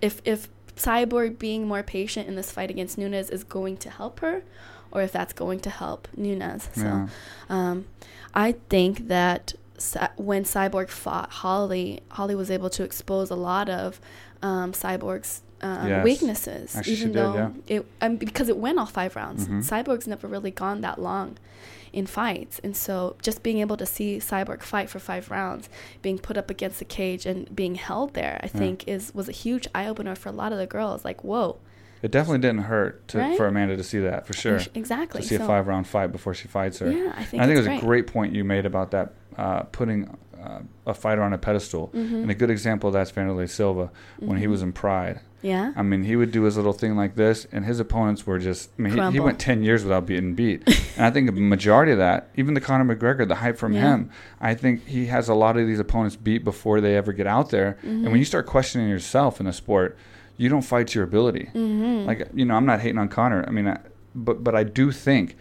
if 0.00 0.22
if 0.24 0.48
Cyborg 0.76 1.38
being 1.38 1.66
more 1.66 1.82
patient 1.82 2.28
in 2.28 2.36
this 2.36 2.50
fight 2.50 2.70
against 2.70 2.96
Nunes 2.96 3.30
is 3.30 3.44
going 3.44 3.76
to 3.78 3.90
help 3.90 4.20
her, 4.20 4.42
or 4.92 5.02
if 5.02 5.12
that's 5.12 5.32
going 5.32 5.60
to 5.60 5.70
help 5.70 6.08
Nunes. 6.16 6.68
So, 6.74 6.82
Yeah. 6.82 7.08
um, 7.48 7.86
I 8.34 8.52
think 8.68 9.08
that 9.08 9.54
when 10.16 10.44
Cyborg 10.44 10.88
fought 10.88 11.30
Holly, 11.30 12.00
Holly 12.10 12.34
was 12.34 12.50
able 12.50 12.70
to 12.70 12.82
expose 12.82 13.30
a 13.30 13.36
lot 13.36 13.68
of 13.68 14.00
um, 14.42 14.72
Cyborg's 14.72 15.42
um, 15.60 15.88
Yes. 15.88 16.04
weaknesses, 16.04 16.76
Actually, 16.76 16.92
even 16.92 17.08
did, 17.08 17.16
though 17.16 17.34
yeah. 17.34 17.50
it 17.76 17.86
um, 18.00 18.16
because 18.16 18.48
it 18.48 18.56
went 18.56 18.78
all 18.78 18.86
five 18.86 19.16
rounds. 19.16 19.48
Mhm. 19.48 19.62
Cyborg's 19.68 20.06
never 20.06 20.28
really 20.28 20.52
gone 20.52 20.80
that 20.82 21.00
long 21.00 21.36
in 21.92 22.06
fights, 22.06 22.60
and 22.62 22.76
so 22.76 23.16
just 23.22 23.42
being 23.42 23.58
able 23.58 23.76
to 23.76 23.86
see 23.86 24.18
Cyborg 24.18 24.62
fight 24.62 24.88
for 24.90 24.98
five 25.00 25.30
rounds, 25.32 25.68
being 26.02 26.18
put 26.18 26.36
up 26.36 26.48
against 26.50 26.78
the 26.78 26.84
cage 26.84 27.26
and 27.26 27.54
being 27.56 27.74
held 27.76 28.14
there, 28.14 28.38
I 28.42 28.46
think 28.46 28.86
is 28.86 29.12
was 29.14 29.28
a 29.28 29.32
huge 29.32 29.66
eye 29.74 29.86
opener 29.88 30.14
for 30.14 30.28
a 30.28 30.32
lot 30.32 30.52
of 30.52 30.58
the 30.58 30.66
girls. 30.66 31.04
Like, 31.04 31.24
whoa, 31.24 31.56
It 32.02 32.10
definitely 32.10 32.38
didn't 32.38 32.62
hurt 32.64 33.06
to, 33.08 33.18
Right? 33.18 33.36
for 33.36 33.46
Amanda 33.46 33.76
to 33.76 33.82
see 33.84 33.98
that 34.00 34.26
for 34.26 34.32
sure. 34.32 34.60
Exactly. 34.74 35.20
To 35.22 35.26
see 35.26 35.34
a 35.34 35.40
five 35.40 35.66
round 35.66 35.86
fight 35.86 36.12
before 36.12 36.34
she 36.34 36.48
fights 36.48 36.78
her. 36.78 36.90
Yeah, 36.90 37.12
I 37.16 37.24
think 37.24 37.42
And 37.42 37.42
I 37.42 37.46
think 37.46 37.56
it 37.56 37.58
was 37.58 37.66
a 37.66 37.70
great. 37.70 37.80
great 37.80 38.06
point 38.06 38.34
you 38.34 38.44
made 38.44 38.66
about 38.66 38.90
that 38.92 39.14
uh, 39.36 39.62
putting 39.64 40.16
uh, 40.42 40.60
a 40.86 40.94
fighter 40.94 41.22
on 41.22 41.32
a 41.32 41.38
pedestal. 41.38 41.88
Mm-hmm. 41.94 42.14
And 42.16 42.30
a 42.30 42.34
good 42.34 42.50
example 42.50 42.88
of 42.88 42.92
that's 42.94 43.10
Wanderlei 43.12 43.48
Silva 43.50 43.90
when 44.18 44.38
he 44.38 44.46
was 44.46 44.62
in 44.62 44.72
Pride. 44.72 45.20
yeah, 45.42 45.72
I 45.76 45.82
mean, 45.82 46.02
he 46.04 46.16
would 46.16 46.32
do 46.32 46.42
his 46.42 46.56
little 46.56 46.72
thing 46.72 46.96
like 46.96 47.14
this, 47.14 47.46
and 47.52 47.64
his 47.64 47.78
opponents 47.78 48.26
were 48.26 48.38
just. 48.40 48.70
I 48.78 48.82
mean, 48.82 48.92
he, 48.96 49.12
he 49.12 49.20
went 49.20 49.38
ten 49.38 49.62
years 49.62 49.82
without 49.84 50.06
being 50.06 50.34
beat, 50.34 50.62
and 50.96 51.06
I 51.06 51.10
think 51.10 51.28
a 51.28 51.32
majority 51.32 51.92
of 51.92 51.98
that, 51.98 52.30
even 52.36 52.54
the 52.54 52.60
Conor 52.60 52.92
McGregor, 52.96 53.26
the 53.26 53.36
hype 53.36 53.56
from 53.56 53.72
Yeah. 53.72 53.94
him, 53.94 54.10
I 54.40 54.54
think 54.54 54.86
he 54.86 55.06
has 55.06 55.28
a 55.28 55.34
lot 55.34 55.56
of 55.56 55.66
these 55.68 55.78
opponents 55.78 56.16
beat 56.16 56.42
before 56.44 56.80
they 56.80 56.96
ever 56.96 57.12
get 57.12 57.26
out 57.28 57.50
there. 57.50 57.78
And 57.82 58.00
Mm-hmm. 58.00 58.10
when 58.10 58.18
you 58.18 58.24
start 58.24 58.46
questioning 58.46 58.88
yourself 58.88 59.40
in 59.40 59.46
a 59.46 59.52
sport, 59.52 59.96
you 60.38 60.48
don't 60.48 60.62
fight 60.62 60.88
to 60.88 60.98
your 60.98 61.04
ability. 61.04 61.50
Mm-hmm. 61.54 62.06
Like 62.06 62.28
you 62.32 62.44
know, 62.46 62.54
I'm 62.54 62.64
not 62.64 62.80
hating 62.80 62.96
on 62.98 63.08
Conor. 63.08 63.44
I 63.46 63.50
mean, 63.50 63.68
I, 63.68 63.78
but 64.14 64.42
but 64.42 64.54
I 64.54 64.64
do 64.64 64.90
think, 64.90 65.36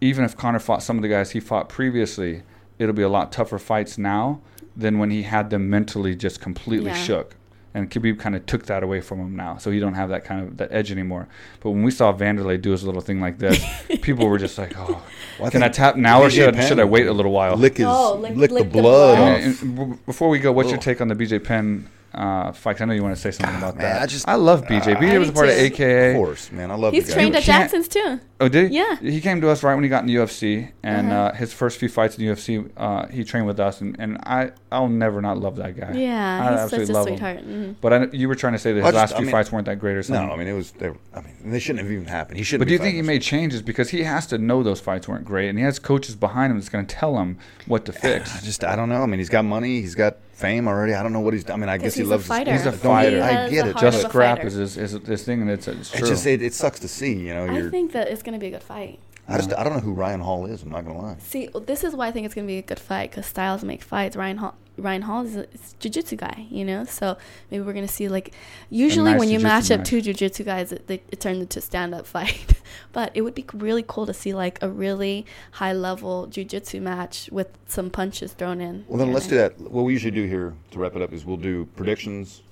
even 0.00 0.24
if 0.24 0.36
Conor 0.36 0.58
fought 0.58 0.82
some 0.82 0.96
of 0.96 1.02
the 1.02 1.08
guys 1.08 1.30
he 1.30 1.38
fought 1.40 1.68
previously, 1.68 2.42
it'll 2.78 2.94
be 2.94 3.02
a 3.02 3.08
lot 3.08 3.30
tougher 3.30 3.58
fights 3.60 3.96
now 3.98 4.40
than 4.76 4.98
when 4.98 5.10
he 5.10 5.22
had 5.22 5.50
them 5.50 5.68
mentally 5.70 6.14
just 6.16 6.40
completely 6.40 6.90
Yeah. 6.90 6.94
shook. 7.04 7.34
And 7.74 7.90
Khabib 7.90 8.18
kind 8.18 8.34
of 8.34 8.46
took 8.46 8.64
that 8.66 8.82
away 8.82 9.00
from 9.02 9.20
him 9.20 9.36
now, 9.36 9.58
so 9.58 9.70
he 9.70 9.78
don't 9.78 9.92
have 9.94 10.08
that 10.08 10.24
kind 10.24 10.40
of 10.48 10.56
that 10.56 10.72
edge 10.72 10.90
anymore. 10.90 11.28
But 11.60 11.70
when 11.72 11.82
we 11.82 11.90
saw 11.90 12.12
Wanderlei 12.12 12.60
do 12.60 12.70
his 12.70 12.82
little 12.82 13.02
thing 13.02 13.20
like 13.20 13.38
this, 13.38 13.62
people 14.00 14.26
were 14.26 14.38
just 14.38 14.56
like, 14.56 14.72
"Oh, 14.78 15.02
Well, 15.38 15.50
can 15.50 15.62
I 15.62 15.66
think 15.66 15.74
tap 15.74 15.96
now, 15.96 16.22
or 16.22 16.30
should 16.30 16.56
I, 16.56 16.66
should 16.66 16.80
I 16.80 16.84
wait 16.84 17.06
a 17.06 17.12
little 17.12 17.30
while?" 17.30 17.56
Lick 17.56 17.76
his, 17.76 17.86
Oh, 17.86 18.14
lick- 18.16 18.34
lick, 18.36 18.50
lick 18.50 18.64
the 18.64 18.68
the 18.70 18.80
blood. 18.82 19.16
blood. 19.16 19.18
off. 19.18 19.62
And- 19.62 19.78
and 19.80 20.06
before 20.06 20.30
we 20.30 20.38
go, 20.38 20.50
what's 20.50 20.70
your 20.70 20.78
take 20.78 21.00
on 21.02 21.08
the 21.08 21.14
BJ 21.14 21.38
Penn 21.44 21.86
uh, 22.18 22.52
fight? 22.52 22.74
'Cause 22.76 22.82
I 22.82 22.84
know 22.86 22.94
you 22.94 23.02
want 23.02 23.14
to 23.14 23.20
say 23.20 23.30
something 23.30 23.56
about 23.56 23.76
man, 23.76 23.84
that. 23.94 24.02
I 24.02 24.06
just- 24.06 24.28
I 24.28 24.34
love 24.34 24.66
BJ. 24.66 24.92
uh, 24.94 25.00
BJ 25.00 25.18
was 25.18 25.28
a 25.28 25.32
part 25.32 25.48
of. 25.48 25.54
AKA. 25.54 26.10
Of 26.10 26.16
course, 26.16 26.50
man. 26.52 26.70
I 26.70 26.74
love 26.74 26.92
he's 26.92 27.04
the 27.06 27.10
guy. 27.12 27.14
trained 27.14 27.34
You 27.34 27.38
at 27.38 27.44
Jackson's 27.44 27.88
too. 27.88 28.20
Oh, 28.40 28.48
did 28.48 28.70
he? 28.70 28.76
Yeah. 28.76 28.96
He 29.00 29.20
came 29.20 29.40
to 29.40 29.48
us 29.48 29.62
right 29.64 29.74
when 29.74 29.82
he 29.82 29.90
got 29.90 30.02
in 30.02 30.06
the 30.06 30.14
UFC, 30.14 30.68
and 30.82 31.08
Uh-huh. 31.12 31.20
uh, 31.20 31.34
his 31.34 31.52
first 31.52 31.78
few 31.78 31.88
fights 31.88 32.16
in 32.16 32.24
the 32.24 32.30
UFC, 32.32 32.64
uh, 32.76 33.06
he 33.08 33.24
trained 33.24 33.46
with 33.46 33.58
us, 33.60 33.80
and, 33.80 33.96
and 33.98 34.18
I 34.24 34.50
I'll 34.70 34.88
never 34.88 35.20
not 35.22 35.38
love 35.38 35.56
that 35.56 35.76
guy. 35.78 35.88
I 35.88 35.92
Yeah, 35.96 36.40
he's 36.50 36.70
such 36.70 36.80
absolutely 36.80 36.92
a 36.92 36.96
love 36.96 37.06
him. 37.08 37.16
sweetheart. 37.16 37.48
Mhm. 37.48 37.74
But 37.80 37.92
I, 37.92 38.06
you 38.12 38.28
were 38.28 38.34
trying 38.34 38.52
to 38.52 38.58
say 38.58 38.72
that 38.72 38.80
his 38.80 38.84
just- 38.86 38.94
last 38.96 39.12
I 39.14 39.16
few 39.16 39.26
mean- 39.26 39.32
fights 39.32 39.50
weren't 39.50 39.66
that 39.66 39.78
great 39.78 39.96
or 39.96 40.02
something. 40.02 40.26
No, 40.26 40.32
I 40.32 40.36
mean 40.36 40.46
it 40.48 40.52
was. 40.52 40.72
They, 40.72 40.90
were- 40.90 40.96
I 41.14 41.20
mean 41.20 41.34
they 41.46 41.58
shouldn't 41.58 41.82
have 41.84 41.90
even 41.92 42.06
happened. 42.06 42.36
He 42.38 42.44
shouldn't. 42.44 42.60
but 42.60 42.68
do 42.68 42.74
you 42.74 42.78
think 42.78 42.94
he 42.96 43.02
made 43.02 43.22
changes 43.22 43.62
because 43.62 43.88
he 43.90 44.02
has 44.02 44.26
to 44.26 44.38
know 44.38 44.62
those 44.62 44.80
fights 44.80 45.08
weren't 45.08 45.24
great, 45.24 45.48
and 45.48 45.58
he 45.58 45.64
has 45.64 45.78
coaches 45.78 46.14
behind 46.14 46.50
him 46.52 46.58
that's 46.58 46.68
going 46.68 46.84
to 46.86 46.94
tell 46.94 47.16
him 47.18 47.38
what 47.66 47.84
to 47.86 47.92
fix? 48.04 48.36
I 48.36 48.40
just 48.44 48.62
I 48.64 48.76
don't 48.76 48.88
know. 48.88 49.02
I 49.02 49.06
mean 49.06 49.18
he's 49.20 49.28
got 49.30 49.44
money. 49.44 49.80
He's 49.80 49.94
got 49.94 50.16
fame 50.38 50.68
already. 50.68 50.94
I 50.94 51.02
don't 51.02 51.12
know 51.12 51.20
what 51.20 51.34
he's. 51.34 51.48
I 51.50 51.56
mean 51.56 51.68
I 51.68 51.78
guess 51.78 51.94
he 51.94 52.00
he's 52.02 52.08
a 52.08 52.12
loves. 52.12 52.26
his- 52.28 52.38
He's 52.48 52.60
a 52.66 52.70
Don't- 52.70 52.78
fighter. 52.78 53.22
I 53.22 53.48
get 53.50 53.66
it. 53.66 53.76
Just 53.76 54.04
of 54.04 54.10
scrap 54.10 54.44
is 54.44 54.54
his, 54.54 54.76
is 54.76 54.92
his 54.92 55.24
thing, 55.24 55.42
and 55.42 55.50
it's, 55.50 55.66
it's 55.68 55.90
true. 55.90 56.00
It's 56.00 56.08
just 56.08 56.26
it, 56.26 56.42
it 56.42 56.54
sucks 56.54 56.78
to 56.80 56.88
see. 56.88 57.12
You 57.14 57.34
know, 57.34 57.44
I 57.46 57.58
you're. 57.58 57.70
think 57.70 57.92
that 57.92 58.08
it's 58.08 58.22
going 58.22 58.34
to 58.34 58.38
be 58.38 58.46
a 58.46 58.50
good 58.50 58.62
fight. 58.62 58.98
I 59.26 59.36
just 59.36 59.52
I 59.52 59.62
don't 59.64 59.74
know 59.74 59.80
who 59.80 59.92
Ryan 59.92 60.20
Hall 60.20 60.46
is. 60.46 60.62
I'm 60.62 60.70
not 60.70 60.86
gonna 60.86 60.98
lie. 60.98 61.16
See, 61.20 61.48
this 61.66 61.84
is 61.84 61.94
why 61.94 62.06
I 62.08 62.12
think 62.12 62.24
it's 62.26 62.34
going 62.34 62.46
to 62.46 62.50
be 62.50 62.58
a 62.58 62.62
good 62.62 62.80
fight 62.80 63.10
because 63.10 63.26
styles 63.26 63.62
make 63.64 63.82
fights. 63.82 64.16
Ryan 64.16 64.38
Hall, 64.38 64.54
Ryan 64.78 65.02
Hall 65.02 65.24
is 65.24 65.36
a, 65.36 65.40
is 65.52 65.74
a 65.74 65.80
jiu-jitsu 65.80 66.16
guy, 66.16 66.46
you 66.50 66.64
know? 66.64 66.84
So 66.84 67.16
maybe 67.50 67.64
we're 67.64 67.72
going 67.72 67.86
to 67.86 67.92
see, 67.92 68.08
like, 68.08 68.32
usually 68.70 69.12
nice 69.12 69.18
when 69.20 69.28
you 69.28 69.38
jiu-jitsu 69.38 69.48
match 69.48 69.70
up 69.70 69.78
match. 69.80 69.88
two 69.88 70.00
jiu-jitsu 70.00 70.44
guys, 70.44 70.72
it, 70.72 70.86
they, 70.86 71.02
it 71.10 71.20
turns 71.20 71.40
into 71.40 71.58
a 71.58 71.62
stand-up 71.62 72.06
fight. 72.06 72.54
but 72.92 73.10
it 73.14 73.22
would 73.22 73.34
be 73.34 73.44
really 73.54 73.84
cool 73.86 74.06
to 74.06 74.14
see, 74.14 74.34
like, 74.34 74.58
a 74.62 74.68
really 74.68 75.26
high-level 75.52 76.26
jiu-jitsu 76.28 76.80
match 76.80 77.28
with 77.32 77.48
some 77.66 77.90
punches 77.90 78.32
thrown 78.32 78.60
in. 78.60 78.84
Well 78.88 78.98
then 78.98 79.12
let's 79.12 79.26
and 79.26 79.30
do 79.30 79.36
that. 79.36 79.60
What 79.60 79.82
we 79.82 79.92
usually 79.92 80.12
do 80.12 80.26
here 80.26 80.54
to 80.70 80.78
wrap 80.78 80.96
it 80.96 81.02
up 81.02 81.12
is 81.12 81.24
we'll 81.24 81.36
do 81.36 81.66
predictions, 81.76 82.42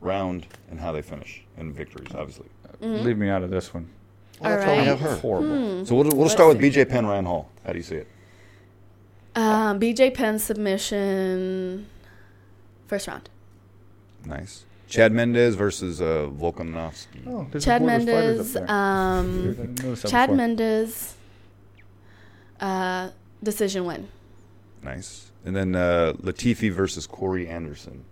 round, 0.00 0.46
and 0.70 0.80
how 0.80 0.92
they 0.92 1.02
finish, 1.02 1.44
and 1.56 1.74
victories, 1.74 2.08
obviously. 2.14 2.46
Mm-hmm. 2.82 3.04
Leave 3.04 3.18
me 3.18 3.28
out 3.28 3.42
of 3.42 3.50
this 3.50 3.72
one. 3.72 3.88
Well, 4.40 4.50
that's 4.50 4.66
why 4.66 4.72
we 4.72 4.78
Alright. 4.80 4.88
have 4.88 5.00
her. 5.00 5.16
Horrible. 5.16 5.86
So 5.86 5.94
we'll, 5.94 6.04
we'll 6.04 6.22
Let's 6.22 6.32
start 6.32 6.48
with 6.56 6.74
see. 6.74 6.82
BJ 6.82 6.88
Penn, 6.88 7.06
Ryan 7.06 7.24
Hall. 7.24 7.50
How 7.64 7.72
do 7.72 7.78
you 7.78 7.84
see 7.84 7.96
it? 7.96 8.08
Um, 9.36 9.78
BJ 9.78 10.12
Penn 10.14 10.38
submission, 10.38 11.86
first 12.86 13.06
round. 13.06 13.28
Nice. 14.24 14.64
Chad 14.88 15.12
Mendes 15.12 15.54
versus 15.56 16.00
uh, 16.00 16.28
Volkanovski. 16.32 17.26
Oh, 17.26 17.46
Chad 17.58 17.82
a 17.82 17.84
board 17.84 18.06
with 18.06 18.08
fighters 18.08 18.54
Mendes, 18.54 18.56
um, 18.56 18.66
I 18.68 19.62
didn't 19.62 19.82
notice 19.82 20.02
that 20.02 20.08
Chad 20.08 20.28
before. 20.28 20.36
Mendes, 20.36 21.14
uh, 22.60 23.10
decision 23.42 23.84
win. 23.84 24.08
Nice. 24.82 25.30
And 25.44 25.54
then 25.54 25.74
uh, 25.74 26.14
Latifi 26.22 26.72
versus 26.72 27.06
Corey 27.06 27.46
Anderson. 27.46 28.04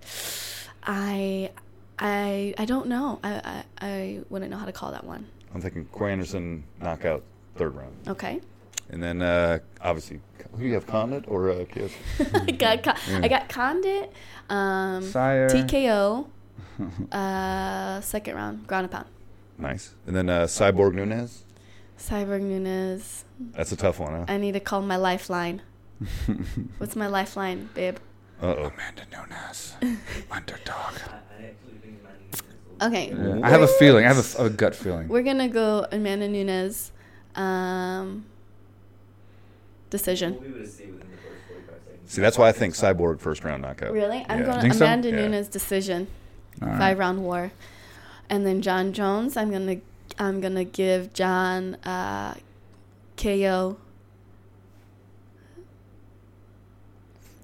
I, 0.83 1.51
I, 1.99 2.55
I 2.59 2.65
don't 2.65 2.87
know. 2.89 3.19
I, 3.23 3.33
I, 3.33 3.65
I 3.87 4.21
wouldn't 4.29 4.51
know 4.51 4.59
how 4.59 4.67
to 4.67 4.73
call 4.73 4.91
that 4.91 5.05
one. 5.05 5.27
I'm 5.55 5.61
thinking 5.61 5.87
Corey 5.87 6.13
Anderson 6.13 6.65
knockout 6.83 7.23
third 7.57 7.75
round. 7.75 7.97
Okay. 8.09 8.41
And 8.91 9.03
then 9.03 9.23
uh, 9.23 9.59
obviously, 9.81 10.21
who 10.53 10.59
do 10.59 10.65
you 10.67 10.75
have, 10.75 10.87
Condit 10.87 11.25
or 11.27 11.51
uh, 11.51 11.65
Kiss? 11.69 11.93
I 12.35 12.51
got, 12.53 12.83
Con- 12.83 12.97
I 13.25 13.29
got 13.29 13.49
Condit, 13.49 14.13
um, 14.49 15.03
Sire. 15.03 15.49
TKO, 15.49 16.29
uh, 17.13 18.01
second 18.01 18.35
round, 18.37 18.67
ground 18.67 18.85
and 18.85 18.93
pound. 18.93 19.07
Nice. 19.59 19.95
And 20.07 20.15
then 20.15 20.29
uh, 20.29 20.45
Cyborg 20.45 20.95
Nunes. 20.95 21.45
Cyborg 21.99 22.43
Nunes. 22.43 23.25
That's 23.53 23.73
a 23.73 23.77
tough 23.77 24.01
one, 24.01 24.13
huh? 24.13 24.25
I 24.29 24.37
need 24.37 24.53
to 24.53 24.61
call 24.61 24.83
my 24.83 24.97
lifeline. 24.97 25.63
What's 26.79 26.97
my 26.97 27.07
lifeline, 27.07 27.71
babe? 27.75 27.97
Uh 28.43 28.47
oh. 28.47 28.73
Amanda 28.75 29.05
Nunes, 29.13 29.75
underdog. 30.31 30.95
Okay. 32.83 33.15
Yeah, 33.17 33.41
I 33.43 33.49
have 33.49 33.63
a 33.63 33.69
feeling. 33.69 34.05
I 34.05 34.13
have 34.13 34.39
a, 34.39 34.45
a 34.45 34.51
gut 34.51 34.75
feeling. 34.75 35.09
We're 35.09 35.23
gonna 35.23 35.49
go 35.49 35.87
Amanda 35.93 36.29
Nunes. 36.29 36.91
Um, 37.37 38.27
decision. 39.99 40.33
See, 42.07 42.21
that's 42.21 42.37
why 42.37 42.49
I 42.49 42.53
think 42.53 42.75
Cyborg 42.75 43.21
first 43.21 43.45
round 43.45 43.63
knockout. 43.63 43.93
Really? 43.93 44.27
I'm 44.29 44.41
Yeah. 44.41 44.47
going 44.47 44.61
Think 44.61 44.75
so? 44.75 44.85
Amanda 44.85 45.09
Yeah. 45.11 45.29
Nunes 45.29 45.49
decision. 45.49 46.07
All 46.61 46.69
right. 46.69 46.79
Five 46.79 46.99
round 46.99 47.23
war. 47.23 47.53
And 48.29 48.45
then 48.47 48.61
Jon 48.61 48.93
Jones, 48.93 49.37
I'm 49.37 49.51
gonna 49.51 49.77
I'm 50.19 50.41
gonna 50.41 50.65
give 50.65 51.13
Jon 51.13 51.75
uh, 51.85 52.35
KO. 53.17 53.77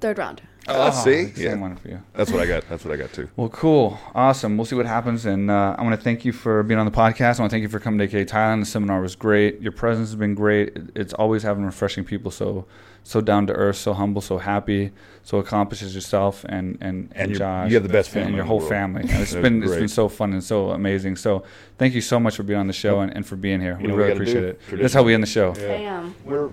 Third 0.00 0.18
round. 0.18 0.42
Oh, 0.72 0.90
see? 1.04 1.26
same 1.32 1.44
Yeah. 1.44 1.54
one 1.56 1.76
for 1.76 1.88
you. 1.88 2.02
That's 2.14 2.30
what 2.30 2.40
I 2.42 2.46
got. 2.46 2.68
That's 2.68 2.84
what 2.84 2.92
I 2.94 2.96
got 2.96 3.12
too. 3.12 3.28
Well, 3.36 3.48
cool, 3.48 3.98
awesome. 4.14 4.56
We'll 4.56 4.64
see 4.66 4.76
what 4.76 4.86
happens, 4.86 5.26
and 5.26 5.50
uh, 5.50 5.74
I 5.78 5.82
want 5.82 5.94
to 5.94 6.00
thank 6.02 6.24
you 6.24 6.32
for 6.32 6.62
being 6.62 6.78
on 6.80 6.86
the 6.86 6.92
podcast. 6.92 7.38
I 7.38 7.42
want 7.42 7.50
to 7.50 7.54
thank 7.54 7.62
you 7.62 7.68
for 7.68 7.80
coming 7.80 7.98
to 7.98 8.04
AK 8.20 8.26
Thailand. 8.28 8.60
The 8.60 8.66
seminar 8.66 9.00
was 9.00 9.14
great. 9.16 9.60
Your 9.60 9.72
presence 9.72 10.08
has 10.10 10.16
been 10.16 10.34
great. 10.34 10.76
It's 10.94 11.12
always 11.14 11.42
having 11.42 11.64
refreshing 11.64 12.04
people, 12.04 12.30
so 12.30 12.66
so 13.02 13.22
down 13.22 13.46
to 13.46 13.54
earth, 13.54 13.76
so 13.76 13.94
humble, 13.94 14.20
so 14.20 14.36
happy, 14.36 14.92
so 15.22 15.38
accomplished 15.38 15.82
as 15.82 15.94
yourself, 15.94 16.44
and 16.44 16.76
and 16.82 17.08
And 17.12 17.12
and 17.14 17.30
you're- 17.30 17.38
Josh, 17.38 17.68
you 17.70 17.74
have 17.76 17.82
the 17.82 17.88
best 17.88 18.10
family. 18.10 18.28
and 18.28 18.36
your 18.36 18.44
whole 18.44 18.60
family. 18.60 19.00
And 19.08 19.10
it's 19.22 19.32
That's 19.32 19.42
been 19.42 19.62
it's 19.62 19.74
been 19.74 19.88
so 19.88 20.08
fun 20.08 20.32
and 20.34 20.44
so 20.44 20.70
amazing. 20.70 21.16
So 21.16 21.42
thank 21.78 21.94
you 21.94 22.02
so 22.02 22.20
much 22.20 22.36
for 22.36 22.42
being 22.42 22.60
on 22.60 22.66
the 22.66 22.72
show 22.74 23.00
and, 23.00 23.10
and 23.16 23.26
for 23.26 23.36
being 23.36 23.60
here. 23.60 23.76
You 23.80 23.84
we 23.84 23.88
know 23.88 23.94
really 23.96 24.08
we 24.10 24.14
appreciate 24.16 24.40
do? 24.68 24.76
it. 24.76 24.82
That's 24.82 24.92
how 24.94 25.02
we 25.02 25.14
end 25.14 25.22
the 25.22 25.26
show. 25.26 25.52
Bam. 25.54 26.14
We're 26.24 26.48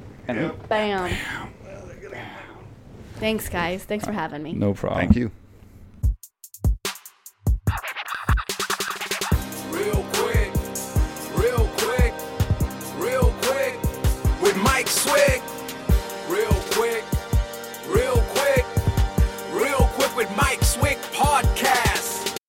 Bam. 0.70 1.12
Thanks, 3.20 3.50
guys. 3.50 3.84
Thanks 3.84 4.06
for 4.06 4.12
having 4.12 4.44
me. 4.44 4.54
No 4.54 4.74
problem. 4.74 5.00
thank 5.02 5.16
you. 5.16 5.32